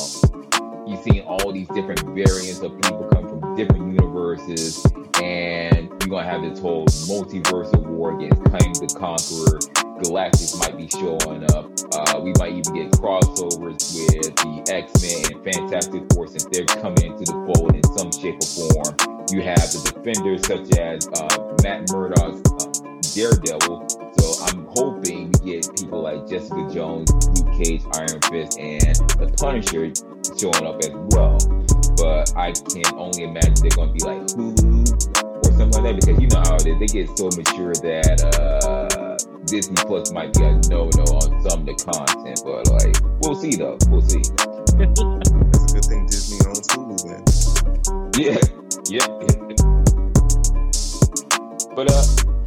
you've 0.88 1.02
seen 1.02 1.22
all 1.28 1.52
these 1.54 1.68
different 1.68 2.02
variants 2.18 2.62
of 2.62 2.74
people 2.82 3.08
come 3.14 3.30
from 3.30 3.56
different 3.56 3.94
universes, 3.94 4.84
and 5.22 5.90
you're 6.02 6.10
gonna 6.10 6.24
have 6.24 6.42
this 6.42 6.58
whole 6.60 6.88
multiversal 7.06 7.86
war 7.86 8.16
against 8.18 8.42
Kang 8.46 8.74
the 8.74 8.90
Conqueror. 8.98 9.60
Galactus 10.02 10.58
might 10.60 10.76
be 10.76 10.88
showing 10.90 11.44
up. 11.54 11.70
Uh, 11.94 12.20
we 12.20 12.34
might 12.40 12.54
even 12.54 12.74
get 12.74 12.92
crossovers 12.98 13.94
with 13.94 14.36
the 14.42 14.66
X 14.74 14.90
Men 15.02 15.38
and 15.38 15.54
Fantastic 15.54 16.02
Four 16.14 16.26
since 16.28 16.46
they're 16.46 16.66
coming 16.82 17.14
into 17.14 17.26
the 17.30 17.38
fold 17.46 17.76
in 17.76 17.84
some 17.94 18.12
shape 18.12 18.42
or 18.42 18.74
form. 18.74 19.26
You 19.30 19.42
have 19.42 19.62
the 19.70 19.94
defenders 19.94 20.48
such 20.48 20.78
as 20.80 21.08
uh, 21.14 21.54
Matt 21.62 21.92
Murdock's 21.92 22.42
uh, 22.50 22.78
Daredevil. 23.14 23.97
So 24.28 24.44
I'm 24.44 24.68
hoping 24.76 25.32
we 25.40 25.54
get 25.54 25.74
people 25.80 26.02
like 26.02 26.28
Jessica 26.28 26.70
Jones, 26.74 27.10
Luke 27.32 27.64
Cage, 27.64 27.82
Iron 27.96 28.20
Fist, 28.28 28.60
and 28.60 28.96
the 29.16 29.32
Punisher 29.40 29.88
showing 30.36 30.68
up 30.68 30.84
as 30.84 30.92
well. 31.16 31.40
But 31.96 32.36
I 32.36 32.52
can 32.52 32.92
only 33.00 33.24
imagine 33.24 33.56
they're 33.64 33.72
going 33.72 33.88
to 33.88 33.94
be 33.96 34.04
like 34.04 34.28
Hulu 34.36 34.84
or 34.84 35.52
something 35.56 35.82
like 35.82 35.88
that 35.88 35.96
because 35.96 36.20
you 36.20 36.28
know 36.28 36.44
how 36.44 36.60
it 36.60 36.68
is. 36.68 36.76
They 36.76 36.92
get 36.92 37.08
so 37.18 37.32
mature 37.40 37.72
that 37.72 38.20
uh, 38.36 39.16
Disney 39.46 39.76
Plus 39.88 40.12
might 40.12 40.34
be 40.34 40.44
a 40.44 40.60
no-no 40.68 41.08
on 41.08 41.32
some 41.48 41.64
of 41.64 41.66
the 41.66 41.80
content. 41.80 42.44
But 42.44 42.68
like, 42.68 43.00
we'll 43.24 43.40
see 43.40 43.56
though. 43.56 43.80
We'll 43.88 44.04
see. 44.04 44.28
That's 44.76 45.00
a 45.00 45.72
good 45.72 45.86
thing 45.88 46.04
Disney 46.04 46.44
owns 46.44 46.68
Hulu 46.68 47.00
then. 47.08 47.24
Yeah, 48.20 48.44
yeah. 48.92 49.08
But 51.78 51.92
uh, 51.92 52.04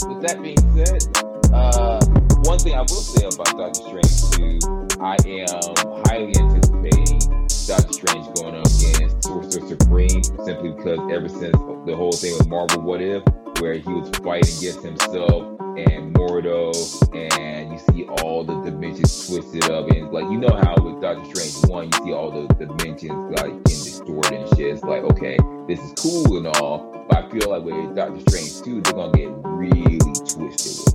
with 0.09 0.27
that 0.27 0.43
being 0.43 0.59
said, 0.74 1.30
uh, 1.52 2.01
one 2.44 2.59
thing 2.59 2.74
I 2.74 2.81
will 2.81 2.89
say 2.89 3.27
about 3.27 3.56
Doctor 3.56 3.82
Strange 3.82 4.60
2, 4.60 4.98
I 5.01 5.16
am 5.27 6.05
highly 6.06 6.32
anticipating 6.36 7.18
Doctor 7.66 7.93
Strange 7.93 8.35
going 8.35 8.56
up 8.56 8.66
against 8.66 9.24
Sorcerer 9.24 9.66
Supreme 9.66 10.22
simply 10.44 10.72
because 10.72 10.98
ever 11.10 11.28
since 11.28 11.56
the 11.86 11.94
whole 11.97 12.12
thing 12.12 12.36
with 12.39 12.48
Marvel 12.48 12.82
What 12.82 13.01
If, 13.01 13.22
where 13.60 13.74
he 13.74 13.93
was 13.93 14.09
fighting 14.18 14.56
against 14.59 14.82
himself 14.82 15.60
and 15.77 16.14
Mordo, 16.14 16.72
and 17.14 17.72
you 17.72 17.78
see 17.93 18.05
all 18.22 18.44
the 18.44 18.60
dimensions 18.62 19.27
twisted 19.27 19.70
up, 19.70 19.89
and 19.90 20.10
like 20.12 20.24
you 20.31 20.39
know 20.39 20.55
how 20.55 20.74
with 20.82 21.01
Doctor 21.01 21.24
Strange 21.35 21.70
1, 21.70 21.85
you 21.85 22.05
see 22.05 22.12
all 22.12 22.31
the 22.31 22.52
dimensions 22.55 23.40
like 23.40 23.52
getting 23.64 23.85
distorted 23.85 24.32
and 24.32 24.48
shit. 24.56 24.74
It's 24.74 24.82
like, 24.82 25.02
okay, 25.05 25.36
this 25.66 25.81
is 25.81 25.93
cool 25.98 26.39
and 26.39 26.47
all, 26.48 27.06
but 27.09 27.24
I 27.24 27.28
feel 27.31 27.51
like 27.51 27.62
with 27.62 27.94
Doctor 27.94 28.20
Strange 28.28 28.62
2, 28.62 28.81
they're 28.82 28.93
gonna 28.93 29.12
get 29.12 29.28
really 29.44 29.98
twisted 30.27 30.90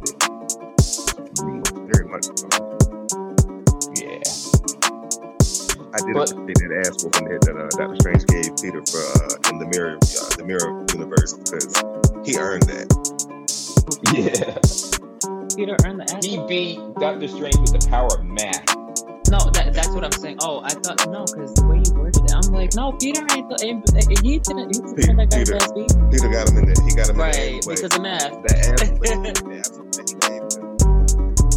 Very 2.06 2.18
much 2.18 2.28
yeah. 3.98 4.22
I 5.94 6.00
did 6.06 6.14
But- 6.14 6.32
appreciate 6.32 6.70
that 6.70 6.86
ass 6.86 7.04
whooping 7.04 7.26
that, 7.30 7.42
that 7.42 7.56
uh, 7.58 7.70
Doctor 7.80 7.96
Strange 8.00 8.26
gave 8.28 8.52
Peter 8.62 8.82
for 8.86 9.02
uh, 9.02 9.50
in 9.50 9.58
the 9.58 9.66
mirror, 9.74 9.96
uh, 9.98 10.36
the 10.38 10.44
mirror 10.46 10.86
universe 10.94 11.34
because 11.34 11.74
he 12.28 12.38
earned 12.38 12.64
that. 12.70 12.86
Yeah. 14.14 14.60
Peter 15.56 15.76
earned 15.86 16.00
the 16.02 16.06
ass. 16.14 16.26
He 16.26 16.38
beat 16.48 16.78
Doctor 17.00 17.28
Strange 17.28 17.58
with 17.58 17.72
the 17.80 17.88
power 17.90 18.14
of 18.14 18.24
math. 18.26 18.76
No, 19.32 19.40
that, 19.58 19.74
that's 19.74 19.90
what 19.90 20.04
I'm 20.04 20.12
saying. 20.12 20.38
Oh, 20.42 20.62
I 20.62 20.70
thought 20.70 21.02
no, 21.10 21.26
because 21.26 21.54
the 21.56 21.66
way 21.66 21.82
you 21.82 21.94
worded 21.98 22.22
it, 22.22 22.32
I'm 22.36 22.54
like, 22.54 22.76
no, 22.76 22.92
Peter 23.02 23.26
ain't 23.34 23.50
the. 23.50 23.58
He 24.22 24.38
didn't. 24.38 24.76
He 24.76 24.82
didn't 24.94 25.10
earn 25.10 25.18
that 25.18 25.32
guy's 25.32 25.50
Peter. 25.50 25.58
ass 25.58 25.72
beat. 25.74 25.90
Peter 26.12 26.30
got 26.30 26.46
him 26.52 26.58
in 26.62 26.66
there. 26.70 26.78
He 26.86 26.94
got 26.94 27.10
him 27.10 27.16
in 27.18 27.22
Right, 27.26 27.34
there. 27.34 27.74
because 27.74 27.96
of 27.96 28.02
math. 28.04 28.30
that 28.46 28.58
ass 28.70 28.94
whooping, 28.94 29.26
yeah, 29.50 30.85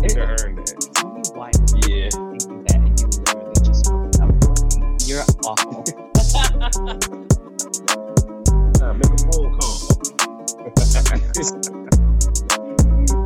absolutely, 0.04 0.06
he 0.06 0.08
gave 0.08 0.16
him. 0.18 0.26
Peter 0.26 0.36
earned 0.44 0.58
that. 0.58 0.76
Tell 0.94 1.10
me 1.12 1.22
why 1.34 1.50
you 1.74 1.88
Yeah. 1.88 2.10
thinking 2.10 2.64
that 2.64 2.76
and 2.76 3.00
you 3.00 3.06
literally 3.06 3.60
just 3.64 3.86
up 3.88 4.28
You're 5.08 5.24
awful. 5.44 5.84
Uh, 8.82 8.92
make 8.94 9.10
a 9.10 9.24
roll 9.32 9.50
call. 9.56 9.76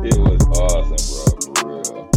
It 0.05 0.17
was 0.19 0.41
awesome, 0.59 1.01
bro, 1.09 1.25
for 1.55 1.67
real. 1.69 2.09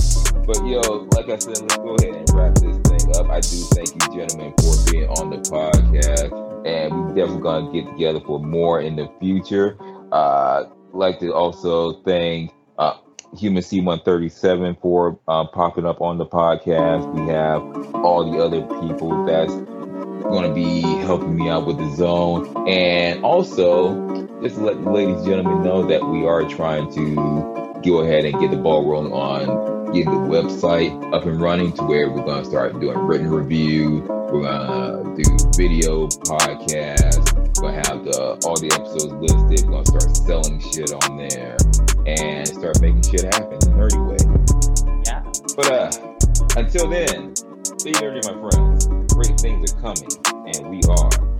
But 0.46 0.64
yo, 0.64 0.80
like 1.14 1.28
I 1.28 1.38
said, 1.38 1.60
let's 1.62 1.76
go 1.76 1.94
ahead 2.00 2.14
and 2.14 2.30
wrap 2.32 2.54
this 2.54 2.76
thing 2.86 3.16
up. 3.16 3.30
I 3.30 3.40
do 3.40 3.56
thank 3.74 3.90
you, 3.94 4.00
gentlemen, 4.20 4.54
for 4.58 4.90
being 4.90 5.08
on 5.08 5.30
the 5.30 5.38
podcast, 5.38 6.32
and 6.66 7.06
we 7.06 7.14
definitely 7.14 7.42
gonna 7.42 7.72
get 7.72 7.86
together 7.90 8.20
for 8.20 8.38
more 8.40 8.80
in 8.80 8.96
the 8.96 9.08
future. 9.20 9.76
Uh, 10.12 10.64
like 10.92 11.18
to 11.20 11.32
also 11.34 12.00
thank 12.02 12.52
HumanC137 13.36 14.80
for 14.80 15.18
uh, 15.28 15.46
popping 15.46 15.86
up 15.86 16.00
on 16.00 16.18
the 16.18 16.26
podcast. 16.26 17.12
We 17.14 17.30
have 17.32 17.62
all 17.94 18.30
the 18.30 18.38
other 18.42 18.62
people 18.80 19.24
that's 19.24 19.52
going 19.52 20.48
to 20.48 20.54
be 20.54 20.80
helping 20.80 21.36
me 21.36 21.48
out 21.48 21.66
with 21.66 21.78
the 21.78 21.94
zone, 21.94 22.68
and 22.68 23.24
also 23.24 23.94
just 24.42 24.56
to 24.56 24.62
let 24.62 24.82
the 24.82 24.90
ladies 24.90 25.16
and 25.18 25.26
gentlemen 25.26 25.62
know 25.62 25.86
that 25.86 26.04
we 26.04 26.26
are 26.26 26.48
trying 26.48 26.92
to 26.94 27.14
go 27.84 28.00
ahead 28.00 28.24
and 28.24 28.40
get 28.40 28.50
the 28.50 28.56
ball 28.56 28.88
rolling 28.88 29.12
on 29.12 29.76
getting 29.92 30.10
the 30.10 30.28
website 30.28 31.14
up 31.14 31.24
and 31.26 31.40
running 31.40 31.72
to 31.72 31.82
where 31.84 32.10
we're 32.10 32.24
going 32.24 32.42
to 32.42 32.48
start 32.48 32.78
doing 32.80 32.98
written 32.98 33.30
review. 33.30 34.04
We're 34.08 34.42
going 34.42 35.16
to 35.16 35.22
do 35.22 35.36
video, 35.56 36.08
podcast, 36.08 37.62
We're 37.62 37.70
gonna 37.70 37.88
have 37.88 38.04
the 38.04 38.42
all 38.44 38.58
the 38.58 38.70
episodes 38.74 39.12
listed. 39.14 39.68
We're 39.68 39.82
gonna 39.82 39.86
start 39.86 40.16
selling 40.16 40.60
shit 40.60 40.92
on 40.92 41.16
there 41.16 41.56
and 42.06 42.46
start 42.46 42.80
making 42.80 43.02
shit 43.02 43.24
happen 43.34 43.58
in 43.62 43.72
a 43.72 43.76
nerdy 43.76 44.00
way. 44.06 44.22
Yeah. 45.04 45.22
But 45.56 45.70
uh, 45.70 46.60
until 46.60 46.88
then, 46.88 47.34
stay 47.36 47.92
nerdy, 47.92 48.22
my 48.24 48.50
friends. 48.50 48.86
Great 49.12 49.38
things 49.40 49.72
are 49.72 49.80
coming, 49.80 50.08
and 50.54 50.70
we 50.70 50.80
are 50.88 51.35